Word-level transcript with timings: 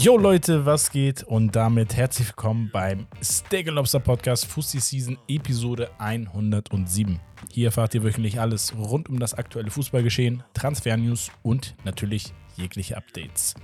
Yo 0.00 0.16
Leute, 0.16 0.66
was 0.66 0.90
geht? 0.90 1.22
Und 1.24 1.56
damit 1.56 1.96
herzlich 1.96 2.28
willkommen 2.28 2.70
beim 2.72 3.06
Steak 3.22 3.68
Lobster 3.68 3.98
Podcast 3.98 4.46
Fusty 4.46 4.78
Season 4.78 5.18
Episode 5.28 5.90
107. 5.98 7.18
Hier 7.50 7.66
erfahrt 7.66 7.94
ihr 7.94 8.04
wöchentlich 8.04 8.40
alles 8.40 8.72
rund 8.76 9.08
um 9.08 9.18
das 9.18 9.34
aktuelle 9.34 9.70
Fußballgeschehen, 9.70 10.44
Transfernews 10.54 11.30
und 11.42 11.74
natürlich 11.84 12.32
jegliche 12.56 12.96
Updates. 12.96 13.54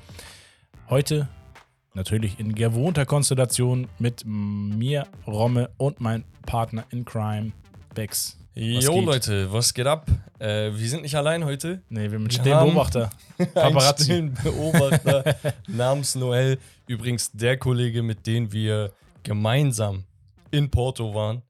Heute 0.89 1.29
natürlich 1.95 2.41
in 2.41 2.55
gewohnter 2.55 3.07
Konstellation 3.07 3.89
mit 3.99 4.25
mir, 4.25 5.07
Romme 5.27 5.71
und 5.77 6.01
mein 6.01 6.25
Partner 6.47 6.85
in 6.91 7.05
Crime, 7.05 7.53
Bex. 7.95 8.37
Was 8.61 8.85
Jo 8.85 8.95
geht? 8.95 9.05
Leute, 9.05 9.53
was 9.53 9.73
geht 9.73 9.87
ab? 9.87 10.07
Äh, 10.41 10.73
wir 10.75 10.89
sind 10.89 11.03
nicht 11.03 11.15
allein 11.15 11.45
heute. 11.45 11.81
Nee, 11.91 12.11
wir 12.11 12.19
mit 12.19 12.45
Wir 12.45 12.57
haben 12.57 12.71
Beobachter. 12.71 13.11
Paparazzi. 13.55 14.05
stillen 14.05 14.35
Beobachter 14.43 15.37
namens 15.69 16.17
Noel. 16.17 16.59
Übrigens 16.89 17.31
der 17.33 17.57
Kollege, 17.57 18.03
mit 18.03 18.27
dem 18.27 18.51
wir 18.53 18.93
gemeinsam 19.23 20.05
in 20.51 20.71
Porto 20.71 21.15
waren. 21.15 21.43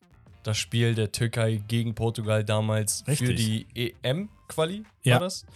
Das 0.43 0.59
Spiel 0.59 0.95
der 0.95 1.11
Türkei 1.11 1.63
gegen 1.67 1.95
Portugal 1.95 2.45
damals 2.45 3.03
für 3.07 3.11
Richtig. 3.13 3.37
die 3.75 3.93
EM-Quali 4.03 4.85
Ja. 5.03 5.15
war 5.15 5.21
das. 5.21 5.47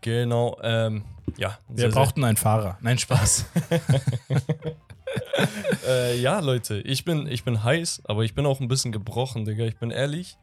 Genau, 0.00 0.58
ähm, 0.62 1.04
ja. 1.36 1.58
Wir 1.68 1.78
sehr, 1.78 1.88
brauchten 1.90 2.24
einen 2.24 2.36
Fahrer. 2.36 2.76
Nein, 2.80 2.98
Spaß. 2.98 3.46
sehr, 3.68 3.80
äh, 5.88 6.20
ja, 6.20 6.40
Leute, 6.40 6.78
ich 6.80 7.04
bin, 7.04 7.26
ich 7.28 7.44
bin 7.44 7.62
heiß, 7.62 8.02
aber 8.04 8.24
ich 8.24 8.34
bin 8.34 8.46
auch 8.46 8.60
ein 8.60 8.68
bisschen 8.68 8.90
gebrochen, 8.92 9.44
Digga. 9.44 9.64
Ich 9.64 9.76
bin 9.76 9.90
ehrlich. 9.92 10.36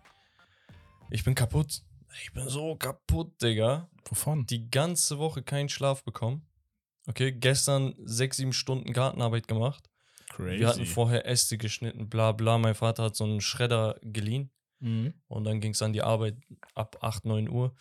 Ich 1.09 1.23
bin 1.23 1.35
kaputt. 1.35 1.81
Ich 2.21 2.31
bin 2.33 2.47
so 2.49 2.75
kaputt, 2.75 3.41
Digga. 3.41 3.89
Wovon? 4.07 4.45
die 4.45 4.69
ganze 4.69 5.17
Woche 5.17 5.41
keinen 5.43 5.69
Schlaf 5.69 6.03
bekommen. 6.03 6.47
Okay, 7.07 7.31
gestern 7.31 7.95
sechs, 8.03 8.37
sieben 8.37 8.53
Stunden 8.53 8.93
Gartenarbeit 8.93 9.47
gemacht. 9.47 9.89
Crazy. 10.29 10.59
Wir 10.59 10.67
hatten 10.67 10.85
vorher 10.85 11.25
Äste 11.25 11.57
geschnitten, 11.57 12.09
bla 12.09 12.31
bla. 12.31 12.57
Mein 12.57 12.75
Vater 12.75 13.03
hat 13.03 13.15
so 13.15 13.23
einen 13.23 13.41
Schredder 13.41 13.99
geliehen 14.01 14.51
Mhm. 14.79 15.13
und 15.27 15.45
dann 15.45 15.61
ging 15.61 15.71
es 15.71 15.81
an 15.81 15.93
die 15.93 16.01
Arbeit 16.01 16.37
ab 16.73 16.97
8, 17.01 17.25
9 17.25 17.47
Uhr. 17.49 17.69
Und 17.69 17.75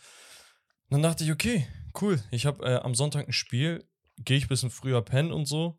dann 0.90 1.02
dachte 1.02 1.24
ich, 1.24 1.32
okay, 1.32 1.66
cool. 2.00 2.22
Ich 2.30 2.46
habe 2.46 2.64
äh, 2.64 2.76
am 2.76 2.94
Sonntag 2.94 3.26
ein 3.26 3.32
Spiel, 3.32 3.84
gehe 4.18 4.36
ich 4.36 4.44
ein 4.44 4.48
bisschen 4.48 4.70
früher 4.70 5.02
pennen 5.02 5.32
und 5.32 5.46
so. 5.46 5.78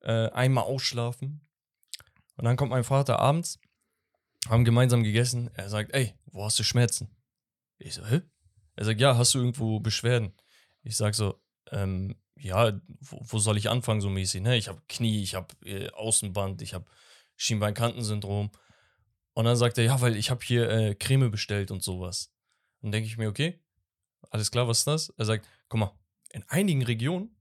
Äh, 0.00 0.28
einmal 0.30 0.64
ausschlafen. 0.64 1.40
Und 2.36 2.44
dann 2.44 2.56
kommt 2.56 2.70
mein 2.70 2.84
Vater 2.84 3.18
abends, 3.18 3.58
haben 4.48 4.64
gemeinsam 4.64 5.02
gegessen. 5.02 5.50
Er 5.54 5.68
sagt, 5.68 5.94
ey, 5.94 6.14
wo 6.26 6.44
hast 6.44 6.58
du 6.58 6.64
Schmerzen? 6.64 7.14
Ich 7.78 7.94
so, 7.94 8.06
hä? 8.06 8.22
Er 8.76 8.84
sagt, 8.84 9.00
ja, 9.00 9.16
hast 9.16 9.34
du 9.34 9.38
irgendwo 9.38 9.80
Beschwerden? 9.80 10.32
Ich 10.82 10.96
sag 10.96 11.14
so, 11.14 11.40
ähm, 11.70 12.16
ja, 12.36 12.80
wo, 13.00 13.20
wo 13.22 13.38
soll 13.38 13.56
ich 13.56 13.70
anfangen 13.70 14.00
so 14.00 14.08
mäßig? 14.10 14.42
Ne? 14.42 14.56
Ich 14.56 14.68
habe 14.68 14.82
Knie, 14.88 15.22
ich 15.22 15.34
habe 15.34 15.54
äh, 15.64 15.90
Außenband, 15.90 16.62
ich 16.62 16.74
habe 16.74 16.86
Schienbeinkantensyndrom. 17.36 18.50
Und 19.34 19.44
dann 19.44 19.56
sagt 19.56 19.78
er, 19.78 19.84
ja, 19.84 20.00
weil 20.00 20.16
ich 20.16 20.30
habe 20.30 20.44
hier 20.44 20.68
äh, 20.68 20.94
Creme 20.94 21.30
bestellt 21.30 21.70
und 21.70 21.82
sowas. 21.82 22.32
Dann 22.80 22.92
denke 22.92 23.06
ich 23.06 23.16
mir, 23.16 23.28
okay, 23.28 23.62
alles 24.30 24.50
klar, 24.50 24.68
was 24.68 24.78
ist 24.78 24.86
das? 24.86 25.08
Er 25.16 25.24
sagt, 25.24 25.48
guck 25.68 25.80
mal, 25.80 25.98
in 26.30 26.42
einigen 26.48 26.82
Regionen, 26.82 27.36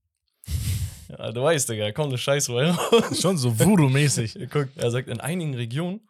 ja, 1.10 1.32
du 1.32 1.42
weißt, 1.42 1.70
Digga, 1.70 1.92
kommt 1.92 2.10
eine 2.10 2.18
Scheiße 2.18 2.52
raus. 2.54 3.20
Schon 3.20 3.38
so 3.38 3.58
Voodoo-mäßig. 3.60 4.38
Guck, 4.50 4.70
er 4.76 4.92
sagt, 4.92 5.08
in 5.08 5.20
einigen 5.20 5.54
Regionen 5.54 6.02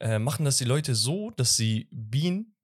äh, 0.00 0.18
machen 0.18 0.44
das 0.44 0.58
die 0.58 0.64
Leute 0.64 0.94
so, 0.94 1.30
dass 1.30 1.56
sie 1.56 1.88
Bienen 1.92 2.56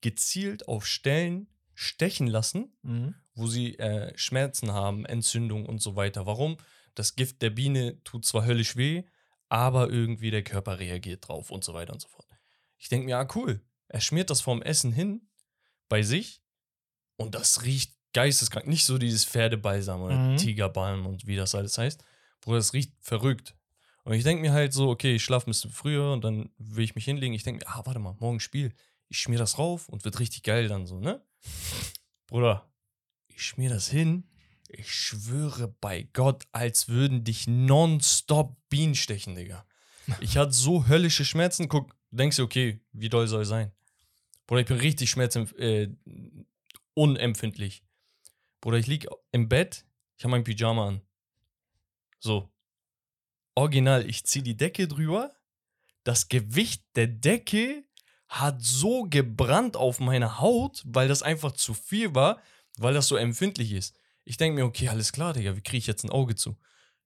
gezielt 0.00 0.68
auf 0.68 0.86
Stellen 0.86 1.48
stechen 1.74 2.26
lassen, 2.26 2.76
Mhm. 2.82 3.14
wo 3.34 3.46
sie 3.48 3.78
äh, 3.78 4.16
Schmerzen 4.16 4.72
haben, 4.72 5.04
Entzündung 5.04 5.66
und 5.66 5.80
so 5.82 5.96
weiter. 5.96 6.26
Warum? 6.26 6.56
Das 6.94 7.16
Gift 7.16 7.42
der 7.42 7.50
Biene 7.50 8.02
tut 8.04 8.24
zwar 8.24 8.46
höllisch 8.46 8.76
weh, 8.76 9.04
aber 9.48 9.90
irgendwie 9.90 10.30
der 10.30 10.42
Körper 10.42 10.78
reagiert 10.78 11.28
drauf 11.28 11.50
und 11.50 11.62
so 11.64 11.74
weiter 11.74 11.92
und 11.92 12.00
so 12.00 12.08
fort. 12.08 12.26
Ich 12.78 12.88
denke 12.88 13.06
mir, 13.06 13.18
ah, 13.18 13.28
cool. 13.34 13.60
Er 13.88 14.00
schmiert 14.00 14.30
das 14.30 14.40
vorm 14.40 14.62
Essen 14.62 14.92
hin 14.92 15.28
bei 15.88 16.02
sich 16.02 16.42
und 17.16 17.34
das 17.34 17.64
riecht 17.64 17.94
geisteskrank. 18.12 18.66
Nicht 18.66 18.86
so 18.86 18.96
dieses 18.98 19.24
Pferdebalsam 19.24 20.00
oder 20.02 20.16
Mhm. 20.16 20.36
Tigerbalm 20.38 21.06
und 21.06 21.26
wie 21.26 21.36
das 21.36 21.54
alles 21.54 21.76
heißt. 21.78 22.02
Bruder, 22.40 22.58
das 22.58 22.72
riecht 22.72 22.92
verrückt. 23.00 23.55
Und 24.06 24.12
ich 24.14 24.22
denke 24.22 24.40
mir 24.40 24.52
halt 24.52 24.72
so, 24.72 24.88
okay, 24.88 25.16
ich 25.16 25.24
schlafe 25.24 25.48
ein 25.48 25.50
bisschen 25.50 25.72
früher 25.72 26.12
und 26.12 26.22
dann 26.22 26.48
will 26.58 26.84
ich 26.84 26.94
mich 26.94 27.04
hinlegen. 27.06 27.34
Ich 27.34 27.42
denke 27.42 27.64
mir, 27.64 27.72
ah, 27.72 27.82
warte 27.86 27.98
mal, 27.98 28.14
morgen 28.20 28.38
Spiel. 28.38 28.72
Ich 29.08 29.18
schmier 29.18 29.36
das 29.36 29.58
rauf 29.58 29.88
und 29.88 30.04
wird 30.04 30.20
richtig 30.20 30.44
geil 30.44 30.68
dann 30.68 30.86
so, 30.86 31.00
ne? 31.00 31.20
Bruder, 32.28 32.70
ich 33.26 33.42
schmier 33.42 33.68
das 33.68 33.88
hin. 33.88 34.22
Ich 34.68 34.92
schwöre 34.92 35.74
bei 35.80 36.08
Gott, 36.12 36.44
als 36.52 36.86
würden 36.86 37.24
dich 37.24 37.48
nonstop 37.48 38.56
Bienen 38.68 38.94
stechen, 38.94 39.34
Digga. 39.34 39.66
Ich 40.20 40.36
hatte 40.36 40.52
so 40.52 40.86
höllische 40.86 41.24
Schmerzen. 41.24 41.68
Guck, 41.68 41.90
du 42.12 42.16
denkst 42.16 42.36
dir, 42.36 42.44
okay, 42.44 42.78
wie 42.92 43.08
doll 43.08 43.26
soll 43.26 43.44
sein? 43.44 43.72
Bruder, 44.46 44.60
ich 44.60 44.68
bin 44.68 44.78
richtig 44.78 45.10
schmerzempf 45.10 45.52
äh, 45.54 45.88
unempfindlich. 46.94 47.82
Bruder, 48.60 48.78
ich 48.78 48.86
lieg 48.86 49.08
im 49.32 49.48
Bett, 49.48 49.84
ich 50.16 50.22
habe 50.22 50.30
mein 50.30 50.44
Pyjama 50.44 50.86
an. 50.86 51.00
So. 52.20 52.48
Original, 53.56 54.08
ich 54.08 54.24
zieh 54.24 54.42
die 54.42 54.56
Decke 54.56 54.86
drüber. 54.86 55.32
Das 56.04 56.28
Gewicht 56.28 56.84
der 56.94 57.08
Decke 57.08 57.84
hat 58.28 58.62
so 58.62 59.04
gebrannt 59.04 59.76
auf 59.76 59.98
meiner 59.98 60.40
Haut, 60.40 60.82
weil 60.84 61.08
das 61.08 61.22
einfach 61.22 61.52
zu 61.52 61.74
viel 61.74 62.14
war, 62.14 62.40
weil 62.76 62.94
das 62.94 63.08
so 63.08 63.16
empfindlich 63.16 63.72
ist. 63.72 63.96
Ich 64.24 64.36
denke 64.36 64.56
mir, 64.56 64.66
okay, 64.66 64.88
alles 64.88 65.12
klar, 65.12 65.32
Digga, 65.32 65.56
wie 65.56 65.62
kriege 65.62 65.78
ich 65.78 65.86
jetzt 65.86 66.04
ein 66.04 66.10
Auge 66.10 66.34
zu? 66.34 66.56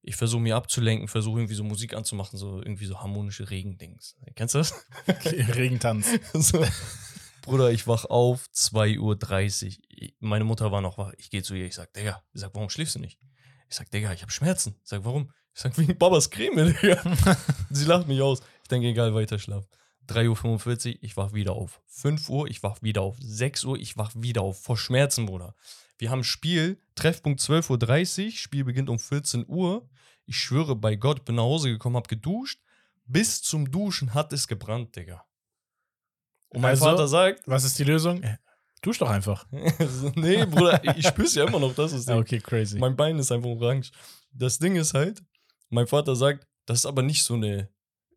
Ich 0.03 0.17
versuche 0.17 0.41
mir 0.41 0.57
abzulenken, 0.57 1.09
versuche 1.09 1.41
irgendwie 1.41 1.55
so 1.55 1.63
Musik 1.63 1.95
anzumachen, 1.95 2.39
so 2.39 2.59
irgendwie 2.59 2.87
so 2.87 2.99
harmonische 2.99 3.51
Regendings. 3.51 4.17
Kennst 4.35 4.55
du 4.55 4.59
das? 4.59 4.75
Regentanz. 5.55 6.09
so. 6.33 6.65
Bruder, 7.43 7.71
ich 7.71 7.87
wach 7.87 8.07
auf, 8.07 8.47
2.30 8.55 9.79
Uhr. 9.79 10.09
Meine 10.19 10.45
Mutter 10.45 10.73
war 10.73 10.81
noch 10.81 10.99
wach. 10.99 11.13
Ich 11.19 11.31
gehe 11.31 11.43
zu 11.43 11.55
ihr, 11.55 11.67
ich 11.67 11.75
sag, 11.75 11.93
Digga, 11.93 12.23
ich 12.33 12.41
sag, 12.41 12.55
warum 12.55 12.71
schläfst 12.71 12.97
du 12.97 12.99
nicht? 12.99 13.21
Ich 13.69 13.77
sag, 13.77 13.91
Digga, 13.91 14.13
ich 14.13 14.23
habe 14.23 14.33
Schmerzen. 14.33 14.75
Ich 14.83 14.89
sag, 14.89 15.05
warum? 15.05 15.33
Ich 15.61 15.65
sag, 15.65 15.77
wegen 15.77 15.99
Babas 15.99 16.31
Creme, 16.31 16.73
Digga. 16.73 17.03
Sie 17.71 17.85
lacht 17.85 18.09
mich 18.09 18.23
aus. 18.23 18.41
Ich 18.63 18.69
denke, 18.69 18.89
egal, 18.89 19.15
weiter 19.15 19.39
schlaf. 19.39 19.69
3.45 20.09 20.93
Uhr, 20.95 20.99
ich 21.03 21.19
wach 21.19 21.35
wieder 21.35 21.53
auf. 21.53 21.83
5 21.89 22.31
Uhr, 22.31 22.49
ich 22.49 22.63
wach 22.63 22.81
wieder 22.81 23.03
auf. 23.03 23.19
6 23.21 23.65
Uhr, 23.65 23.79
ich 23.79 23.99
wach 23.99 24.11
wieder 24.15 24.41
auf. 24.41 24.59
Vor 24.63 24.79
Schmerzen, 24.79 25.27
Bruder. 25.27 25.55
Wir 25.99 26.09
haben 26.09 26.25
Spiel, 26.25 26.81
Treffpunkt 26.95 27.41
12.30 27.43 28.25
Uhr, 28.25 28.33
Spiel 28.33 28.65
beginnt 28.65 28.89
um 28.89 28.99
14 28.99 29.45
Uhr. 29.49 29.87
Ich 30.25 30.39
schwöre 30.39 30.77
bei 30.77 30.97
Gott, 30.97 31.27
bin 31.27 31.35
nach 31.35 31.43
Hause 31.43 31.69
gekommen, 31.69 31.97
hab 31.97 32.09
geduscht. 32.09 32.63
Bis 33.05 33.43
zum 33.43 33.71
Duschen 33.71 34.15
hat 34.15 34.33
es 34.33 34.49
gebrannt, 34.49 34.97
Digga. 34.97 35.27
Und 36.49 36.63
mein 36.63 36.71
Also? 36.71 36.87
Vater 36.87 37.07
sagt, 37.07 37.43
Was 37.47 37.65
ist 37.65 37.79
die 37.79 37.85
Lösung? 37.85 38.23
Äh, 38.23 38.39
Dusch 38.81 38.97
doch 38.97 39.11
einfach. 39.11 39.47
nee, 40.15 40.47
Bruder, 40.47 40.97
ich 40.97 41.07
spür's 41.07 41.35
ja 41.35 41.45
immer 41.45 41.61
noch, 41.61 41.75
das 41.75 41.93
ist 41.93 42.09
Ding. 42.09 42.17
okay, 42.17 42.41
crazy. 42.41 42.79
Mein 42.79 42.97
Bein 42.97 43.19
ist 43.19 43.31
einfach 43.31 43.51
orange. 43.51 43.91
Das 44.33 44.59
Ding 44.59 44.77
ist 44.77 44.95
halt, 44.95 45.23
mein 45.71 45.87
Vater 45.87 46.15
sagt, 46.17 46.47
das 46.67 46.81
ist 46.81 46.87
aber 46.87 47.03
nicht 47.03 47.25
so 47.25 47.35
eine 47.35 47.69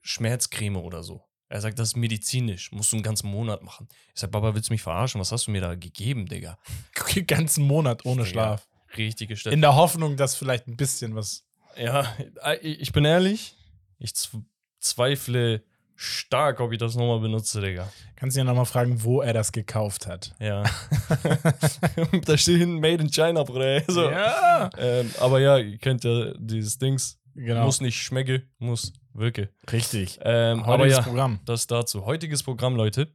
Schmerzcreme 0.01 0.77
oder 0.77 1.03
so. 1.03 1.23
Er 1.49 1.61
sagt, 1.61 1.77
das 1.77 1.89
ist 1.89 1.95
medizinisch, 1.97 2.71
musst 2.71 2.91
du 2.91 2.95
einen 2.97 3.03
ganzen 3.03 3.29
Monat 3.29 3.61
machen. 3.63 3.87
Ich 4.13 4.19
sag, 4.21 4.31
Papa, 4.31 4.55
willst 4.55 4.69
du 4.69 4.73
mich 4.73 4.81
verarschen? 4.81 5.21
Was 5.21 5.31
hast 5.31 5.47
du 5.47 5.51
mir 5.51 5.61
da 5.61 5.75
gegeben, 5.75 6.25
Digga? 6.25 6.57
Den 7.15 7.27
ganzen 7.27 7.65
Monat 7.65 8.05
ohne 8.05 8.23
Digga, 8.23 8.29
Schlaf. 8.31 8.67
Richtig 8.97 9.29
gestellt. 9.29 9.53
In 9.53 9.61
der 9.61 9.75
Hoffnung, 9.75 10.17
dass 10.17 10.35
vielleicht 10.35 10.67
ein 10.67 10.75
bisschen 10.77 11.15
was. 11.15 11.45
Ja, 11.77 12.11
äh, 12.43 12.57
ich 12.57 12.91
bin 12.91 13.05
ehrlich, 13.05 13.55
ich 13.99 14.11
zw- 14.11 14.43
zweifle 14.79 15.63
stark, 15.95 16.59
ob 16.59 16.71
ich 16.71 16.79
das 16.79 16.95
nochmal 16.95 17.19
benutze, 17.19 17.61
Digga. 17.61 17.87
Kannst 18.15 18.35
du 18.35 18.39
ja 18.39 18.43
nochmal 18.43 18.65
fragen, 18.65 19.03
wo 19.03 19.21
er 19.21 19.33
das 19.33 19.51
gekauft 19.51 20.07
hat. 20.07 20.33
Ja. 20.39 20.63
da 22.25 22.37
steht 22.37 22.57
hinten 22.57 22.79
Made 22.79 23.03
in 23.03 23.11
China, 23.11 23.43
Bruder. 23.43 23.83
So. 23.87 24.09
Ja. 24.09 24.69
Ähm, 24.77 25.11
aber 25.19 25.39
ja, 25.39 25.57
ihr 25.57 25.77
kennt 25.77 26.03
ja 26.03 26.33
dieses 26.37 26.77
Dings. 26.77 27.19
Genau. 27.35 27.65
Muss 27.65 27.81
nicht 27.81 27.97
schmecke, 28.01 28.43
muss 28.59 28.93
wirke. 29.13 29.49
Richtig. 29.71 30.19
Ähm, 30.23 30.63
aber 30.63 30.87
ja, 30.87 31.01
Programm. 31.01 31.39
das 31.45 31.67
dazu. 31.67 32.05
Heutiges 32.05 32.43
Programm, 32.43 32.75
Leute. 32.75 33.11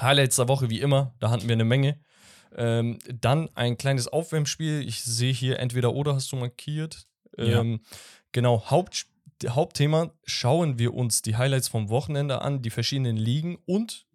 Highlights 0.00 0.36
der 0.36 0.48
Woche, 0.48 0.70
wie 0.70 0.80
immer. 0.80 1.14
Da 1.20 1.30
hatten 1.30 1.48
wir 1.48 1.52
eine 1.54 1.64
Menge. 1.64 1.98
Ähm, 2.56 2.98
dann 3.12 3.48
ein 3.54 3.76
kleines 3.78 4.08
Aufwärmspiel. 4.08 4.86
Ich 4.86 5.02
sehe 5.02 5.32
hier 5.32 5.58
entweder 5.58 5.92
oder 5.94 6.14
hast 6.14 6.30
du 6.32 6.36
markiert. 6.36 7.06
Ja. 7.36 7.60
Ähm, 7.60 7.80
Genau, 8.34 8.70
Haupt, 8.70 9.04
Hauptthema 9.46 10.10
schauen 10.24 10.78
wir 10.78 10.94
uns 10.94 11.20
die 11.20 11.36
Highlights 11.36 11.68
vom 11.68 11.90
Wochenende 11.90 12.40
an, 12.40 12.62
die 12.62 12.70
verschiedenen 12.70 13.16
Ligen 13.18 13.58
und 13.66 14.06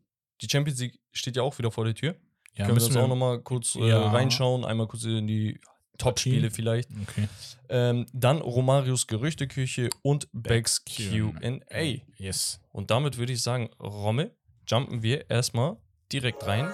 die 0.42 0.48
Champions 0.50 0.80
League 0.80 1.00
steht 1.12 1.36
ja 1.36 1.44
auch 1.44 1.60
wieder 1.60 1.70
vor 1.70 1.86
der 1.86 1.94
Tür. 1.94 2.16
Ja, 2.56 2.66
Können 2.66 2.70
wir 2.70 2.74
müssen 2.76 2.88
uns 2.88 2.96
auch 2.98 3.08
nochmal 3.08 3.40
kurz 3.42 3.76
äh, 3.76 3.90
Ja. 3.90 4.10
reinschauen, 4.10 4.66
einmal 4.66 4.88
kurz 4.88 5.04
in 5.04 5.28
die 5.28 5.60
Top-Spiele 5.98 6.52
vielleicht. 6.52 6.90
Okay. 7.04 7.28
Ähm, 7.70 8.06
dann 8.14 8.40
Romarios 8.40 9.08
Gerüchteküche 9.08 9.90
und 10.02 10.28
Becks 10.32 10.84
Q&A. 10.86 12.02
Yes. 12.16 12.60
Und 12.72 12.92
damit 12.92 13.18
würde 13.18 13.34
ich 13.34 13.42
sagen, 13.42 13.70
Romme, 13.80 14.32
jumpen 14.68 15.04
wir 15.04 15.30
erstmal 15.30 15.78
direkt 16.12 16.46
rein. 16.46 16.72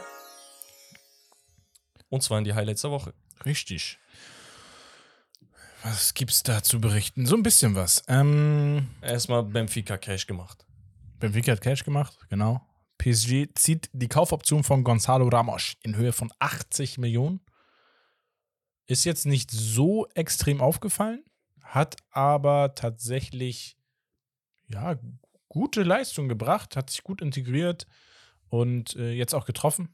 Und 2.10 2.22
zwar 2.22 2.38
in 2.38 2.44
die 2.44 2.54
Highlights 2.54 2.82
der 2.82 2.92
Woche. 2.92 3.14
Richtig. 3.46 3.98
Was 5.84 6.14
gibt's 6.14 6.44
da 6.44 6.64
zu 6.64 6.80
berichten? 6.80 7.26
So 7.26 7.36
ein 7.36 7.44
bisschen 7.44 7.76
was. 7.76 8.04
Ähm, 8.08 8.90
Erstmal 9.02 9.44
Benfica 9.44 9.98
Cash 9.98 10.28
gemacht. 10.28 10.66
Benfica 11.20 11.52
hat 11.54 11.62
Cash 11.62 11.84
gemacht, 11.84 12.18
genau. 12.30 12.62
PSG 12.98 13.48
zieht 13.56 13.90
die 13.92 14.08
Kaufoption 14.08 14.64
von 14.64 14.84
Gonzalo 14.84 15.28
Ramos 15.28 15.74
in 15.82 15.96
Höhe 15.96 16.14
von 16.14 16.32
80 16.40 17.00
Millionen. 17.00 17.42
Ist 18.86 19.06
jetzt 19.06 19.26
nicht 19.26 19.50
so 19.52 20.08
extrem 20.14 20.60
aufgefallen, 20.62 21.24
hat 21.62 21.96
aber 22.12 22.76
tatsächlich 22.76 23.78
ja, 24.68 24.98
gute 25.48 25.84
Leistung 25.84 26.28
gebracht, 26.28 26.76
hat 26.76 26.90
sich 26.90 27.04
gut 27.04 27.22
integriert 27.22 27.88
und 28.50 28.96
äh, 28.96 29.12
jetzt 29.12 29.34
auch 29.34 29.46
getroffen 29.46 29.90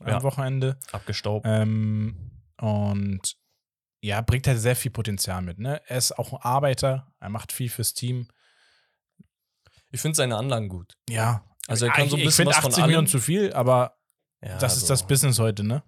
am 0.00 0.08
Ja. 0.08 0.22
Wochenende. 0.22 0.78
Abgestaubt. 0.92 1.46
Ähm, 1.48 2.30
und 2.60 3.36
ja, 4.00 4.20
bringt 4.20 4.46
halt 4.46 4.60
sehr 4.60 4.76
viel 4.76 4.90
Potenzial 4.90 5.42
mit. 5.42 5.58
Ne? 5.58 5.80
Er 5.86 5.96
ist 5.98 6.18
auch 6.18 6.32
ein 6.32 6.40
Arbeiter, 6.42 7.12
er 7.20 7.28
macht 7.30 7.52
viel 7.52 7.68
fürs 7.68 7.94
Team. 7.94 8.28
Ich 9.90 10.00
finde 10.00 10.16
seine 10.16 10.36
Anlagen 10.36 10.68
gut. 10.68 10.96
Ja, 11.08 11.44
Also 11.66 11.86
er 11.86 11.92
kann 11.92 12.08
so 12.08 12.16
ein 12.16 12.20
ich 12.20 12.26
bisschen 12.26 12.44
finde 12.44 12.50
was 12.52 12.58
von 12.62 12.70
80 12.72 12.82
Millionen 12.84 13.06
allem. 13.06 13.10
zu 13.10 13.20
viel, 13.20 13.52
aber 13.54 13.96
Ja, 14.42 14.58
das 14.58 14.76
ist 14.76 14.82
also, 14.82 14.92
das 14.92 15.06
Business 15.06 15.38
heute, 15.38 15.64
ne? 15.64 15.82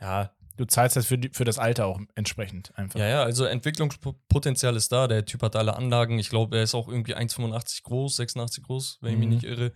Ja, 0.00 0.35
Du 0.56 0.64
zahlst 0.64 0.96
halt 0.96 1.06
für, 1.06 1.18
die, 1.18 1.30
für 1.30 1.44
das 1.44 1.58
Alter 1.58 1.86
auch 1.86 2.00
entsprechend 2.14 2.76
einfach. 2.78 2.98
ja, 2.98 3.06
ja, 3.08 3.22
also 3.22 3.44
Entwicklungspotenzial 3.44 4.74
ist 4.76 4.90
da. 4.92 5.06
Der 5.06 5.24
Typ 5.24 5.42
hat 5.42 5.54
alle 5.56 5.76
Anlagen. 5.76 6.18
Ich 6.18 6.28
glaube, 6.30 6.56
er 6.56 6.62
ist 6.62 6.74
auch 6.74 6.88
irgendwie 6.88 7.14
1,85 7.14 7.82
groß, 7.82 8.16
86 8.16 8.64
groß, 8.64 8.98
wenn 9.02 9.12
ich 9.12 9.18
mich 9.18 9.26
Mhm. 9.26 9.32
nicht 9.34 9.44
irre. 9.44 9.72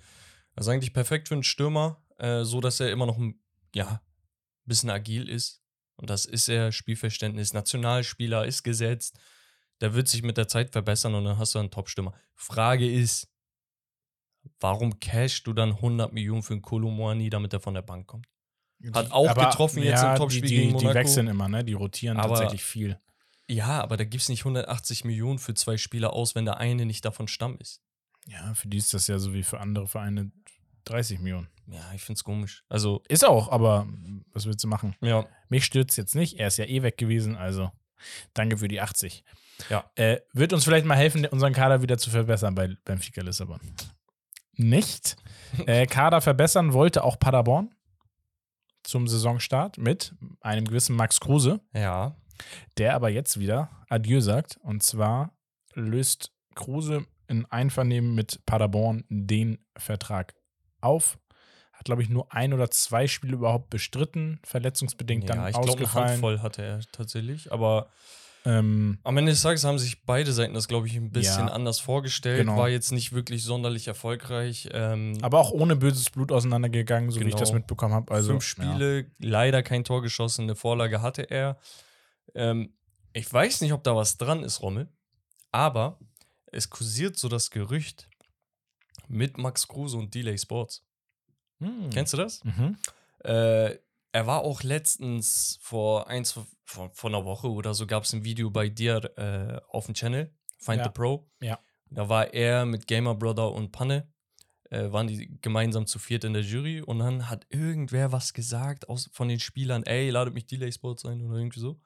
Also 0.55 0.71
eigentlich 0.71 0.93
perfekt 0.93 1.29
für 1.29 1.35
einen 1.35 1.43
Stürmer, 1.43 2.03
äh, 2.19 2.44
so 2.44 2.61
dass 2.61 2.81
er 2.81 2.91
immer 2.91 3.06
noch 3.06 3.19
ein, 3.19 3.41
ja, 3.75 4.00
bisschen 4.65 4.91
agil 4.91 5.29
ist. 5.29 5.62
Und 5.97 6.09
das 6.11 6.25
ist 6.25 6.49
er, 6.49 6.73
Spielverständnis, 6.73 7.53
Nationalspieler, 7.53 8.47
ist 8.47 8.62
gesetzt. 8.62 9.19
Der 9.81 9.94
wird 9.94 10.09
sich 10.09 10.23
mit 10.23 10.37
der 10.37 10.49
Zeit 10.49 10.71
verbessern 10.73 11.15
und 11.15 11.25
dann 11.25 11.38
hast 11.38 11.55
du 11.55 11.59
einen 11.59 11.71
Top-Stürmer. 11.71 12.15
Frage 12.35 12.91
ist, 12.91 13.29
warum 14.61 14.99
cashst 15.00 15.47
du 15.47 15.53
dann 15.53 15.73
100 15.73 16.12
Millionen 16.12 16.43
für 16.43 16.55
einen 16.55 16.62
Kolomoani, 16.62 17.29
damit 17.31 17.53
er 17.53 17.61
von 17.61 17.75
der 17.75 17.83
Bank 17.83 18.06
kommt? 18.06 18.26
Hat 18.94 19.11
auch 19.12 19.35
getroffen 19.35 19.82
jetzt 19.82 20.03
im 20.03 20.15
Topspiel 20.17 20.43
die, 20.43 20.49
gegen 20.56 20.62
die, 20.62 20.69
Die 20.79 20.85
Monaco. 20.85 20.94
wechseln 20.94 21.27
immer, 21.29 21.49
ne? 21.49 21.65
Die 21.65 21.75
rotieren 21.75 22.17
Aber- 22.19 22.31
tatsächlich 22.35 22.62
viel. 22.65 22.99
Ja, 23.49 23.81
aber 23.82 23.97
da 23.97 24.05
gibst 24.05 24.29
nicht 24.29 24.44
180 24.44 25.05
Millionen 25.05 25.38
für 25.41 25.55
zwei 25.55 25.77
Spieler 25.77 26.12
aus, 26.12 26.35
wenn 26.37 26.44
der 26.44 26.59
eine 26.59 26.87
nicht 26.87 27.05
davon 27.05 27.27
Stamm 27.29 27.56
ist. 27.59 27.82
Ja, 28.29 28.55
für 28.55 28.69
die 28.69 28.77
ist 28.77 28.94
das 28.94 29.06
ja 29.09 29.19
so 29.19 29.35
wie 29.35 29.43
für 29.43 29.59
andere 29.61 29.88
Vereine 29.88 30.31
30 30.85 31.19
Millionen. 31.19 31.49
Ja, 31.67 31.82
ich 31.94 32.03
find's 32.03 32.23
komisch. 32.25 32.65
Also, 32.69 33.03
Ist 33.09 33.25
auch, 33.25 33.50
aber 33.50 33.88
was 34.32 34.47
willst 34.47 34.62
du 34.65 34.69
machen? 34.69 34.94
ja. 35.00 35.26
Mich 35.49 35.65
stürzt 35.65 35.99
jetzt 35.99 36.15
nicht. 36.15 36.38
Er 36.38 36.47
ist 36.47 36.59
ja 36.59 36.65
eh 36.65 36.83
weg 36.83 36.97
gewesen, 36.97 37.35
also 37.37 37.71
danke 38.35 38.56
für 38.59 38.69
die 38.69 38.81
80. 38.81 39.25
Ja. 39.69 39.91
Äh, 39.97 40.21
wird 40.33 40.53
uns 40.53 40.65
vielleicht 40.65 40.87
mal 40.87 40.97
helfen, 40.97 41.26
unseren 41.26 41.53
Kader 41.53 41.83
wieder 41.83 41.99
zu 41.99 42.11
verbessern 42.11 42.55
bei 42.55 42.76
Benfica 42.85 43.21
Lissabon. 43.23 43.61
Nicht. 44.55 45.17
Äh, 45.67 45.87
Kader 45.87 46.21
verbessern 46.21 46.73
wollte 46.73 47.03
auch 47.03 47.19
Paderborn 47.19 47.75
zum 48.82 49.06
Saisonstart 49.09 49.79
mit 49.79 50.15
einem 50.41 50.65
gewissen 50.67 50.97
Max 50.97 51.21
Kruse, 51.21 51.61
Ja. 51.75 52.17
der 52.79 52.94
aber 52.94 53.09
jetzt 53.11 53.38
wieder 53.38 53.71
Adieu 53.88 54.21
sagt. 54.21 54.59
Und 54.62 54.82
zwar 54.82 55.32
löst 55.75 56.32
Kruse 56.55 57.05
in 57.29 57.47
Einvernehmen 57.47 58.15
mit 58.15 58.44
Paderborn 58.47 59.05
den 59.09 59.65
Vertrag 59.77 60.35
auf. 60.81 61.19
Hat, 61.73 61.85
glaube 61.85 62.03
ich, 62.03 62.09
nur 62.11 62.32
ein 62.32 62.53
oder 62.53 62.71
zwei 62.71 63.06
Spiele 63.06 63.35
überhaupt 63.35 63.71
bestritten, 63.71 64.38
verletzungsbedingt 64.44 65.29
ja, 65.29 65.35
dann 65.37 65.47
ich 65.47 65.53
glaube, 65.53 65.67
eine 65.69 65.73
ausgefallen. 65.73 66.09
Handvoll 66.11 66.41
hatte 66.41 66.62
er 66.62 66.81
tatsächlich. 66.93 67.53
Aber 67.53 67.88
Ähm, 68.46 68.98
am 69.04 69.16
Ende 69.19 69.32
des 69.32 69.42
Tages 69.42 69.64
haben 69.64 69.78
sich 69.78 70.04
beide 70.04 70.32
Seiten 70.32 70.54
das, 70.54 70.66
glaube 70.66 70.87
ich, 70.87 70.96
ein 70.96 71.10
bisschen 71.10 71.48
Ja. 71.48 71.52
anders 71.52 71.78
vorgestellt. 71.78 72.38
Genau. 72.40 72.56
War 72.56 72.69
jetzt 72.70 72.90
nicht 72.90 73.12
wirklich 73.12 73.42
sonderlich 73.44 73.87
erfolgreich. 73.88 74.69
Ähm, 74.72 75.19
aber 75.20 75.38
auch 75.40 75.50
ohne 75.50 75.76
böses 75.76 76.08
Blut 76.10 76.32
auseinandergegangen, 76.32 77.10
so 77.10 77.20
wie 77.20 77.25
ich 77.28 77.34
das 77.34 77.50
Genau. 77.50 77.58
mitbekommen 77.58 77.92
habe. 77.94 78.12
Also, 78.12 78.31
fünf 78.31 78.44
Spiele, 78.44 79.10
leider 79.19 79.62
kein 79.62 79.84
Tor 79.84 80.00
geschossen, 80.00 80.42
eine 80.44 80.56
Vorlage 80.56 81.02
hatte 81.02 81.22
er. 81.31 81.58
Ähm, 82.34 82.72
ich 83.12 83.31
weiß 83.31 83.60
nicht, 83.60 83.72
ob 83.75 83.84
da 83.84 83.94
was 83.94 84.16
dran 84.16 84.42
ist, 84.42 84.62
Rommel, 84.62 84.88
aber 85.52 85.98
es 86.52 86.70
kursiert 86.70 87.19
so 87.19 87.28
das 87.28 87.50
Gerücht 87.50 88.08
mit 89.08 89.37
Max 89.37 89.69
Kruse 89.69 89.96
und 89.98 90.14
Delay 90.14 90.38
Sports. 90.38 90.82
Ja. 91.58 91.66
Hm. 91.66 91.90
Kennst 91.90 92.12
du 92.14 92.16
das? 92.16 92.42
Mhm. 92.44 92.76
Äh, 93.25 93.76
er 94.12 94.27
war 94.27 94.43
auch 94.43 94.62
letztens 94.62 95.59
vor 95.62 96.09
eins 96.09 96.33
vor, 96.65 96.91
vor 96.93 97.11
einer 97.11 97.25
Woche 97.25 97.51
oder 97.51 97.75
so 97.75 97.87
gab 97.87 98.05
es 98.05 98.12
ein 98.12 98.25
Video 98.25 98.51
bei 98.51 98.69
dir 98.69 99.17
äh, 99.17 99.61
auf 99.69 99.87
dem 99.87 99.95
Channel, 99.95 100.35
Find 100.59 100.79
Ja. 100.79 100.85
the 100.85 100.91
Pro. 100.91 101.29
Ja. 101.41 101.59
Da 101.91 102.09
war 102.09 102.33
er 102.33 102.67
mit 102.67 102.87
Gamer 102.87 103.15
Brother 103.15 103.53
und 103.53 103.73
Panne, 103.73 104.12
äh, 104.71 104.93
waren 104.93 105.09
die 105.09 105.41
gemeinsam 105.41 105.87
zu 105.87 105.99
viert 105.99 106.23
in 106.25 106.33
der 106.33 106.43
Jury 106.43 106.81
und 106.81 107.01
dann 107.01 107.29
hat 107.29 107.47
irgendwer 107.51 108.12
was 108.12 108.33
gesagt 108.33 108.89
aus, 108.89 109.11
von 109.12 109.29
den 109.29 109.41
Spielern, 109.41 109.83
ey, 109.85 110.11
ladet 110.11 110.35
mich 110.35 110.47
Delay 110.47 110.71
Sports 110.71 111.05
ein 111.05 111.23
oder 111.23 111.37
irgendwie 111.39 111.61
so. 111.61 111.81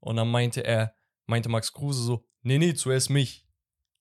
Und 0.00 0.16
dann 0.16 0.28
meinte 0.30 0.64
er, 0.64 0.94
meinte 1.26 1.48
Max 1.48 1.72
Kruse 1.72 2.02
so, 2.02 2.24
nee, 2.42 2.58
nee, 2.58 2.74
zuerst 2.74 3.10
mich. 3.10 3.46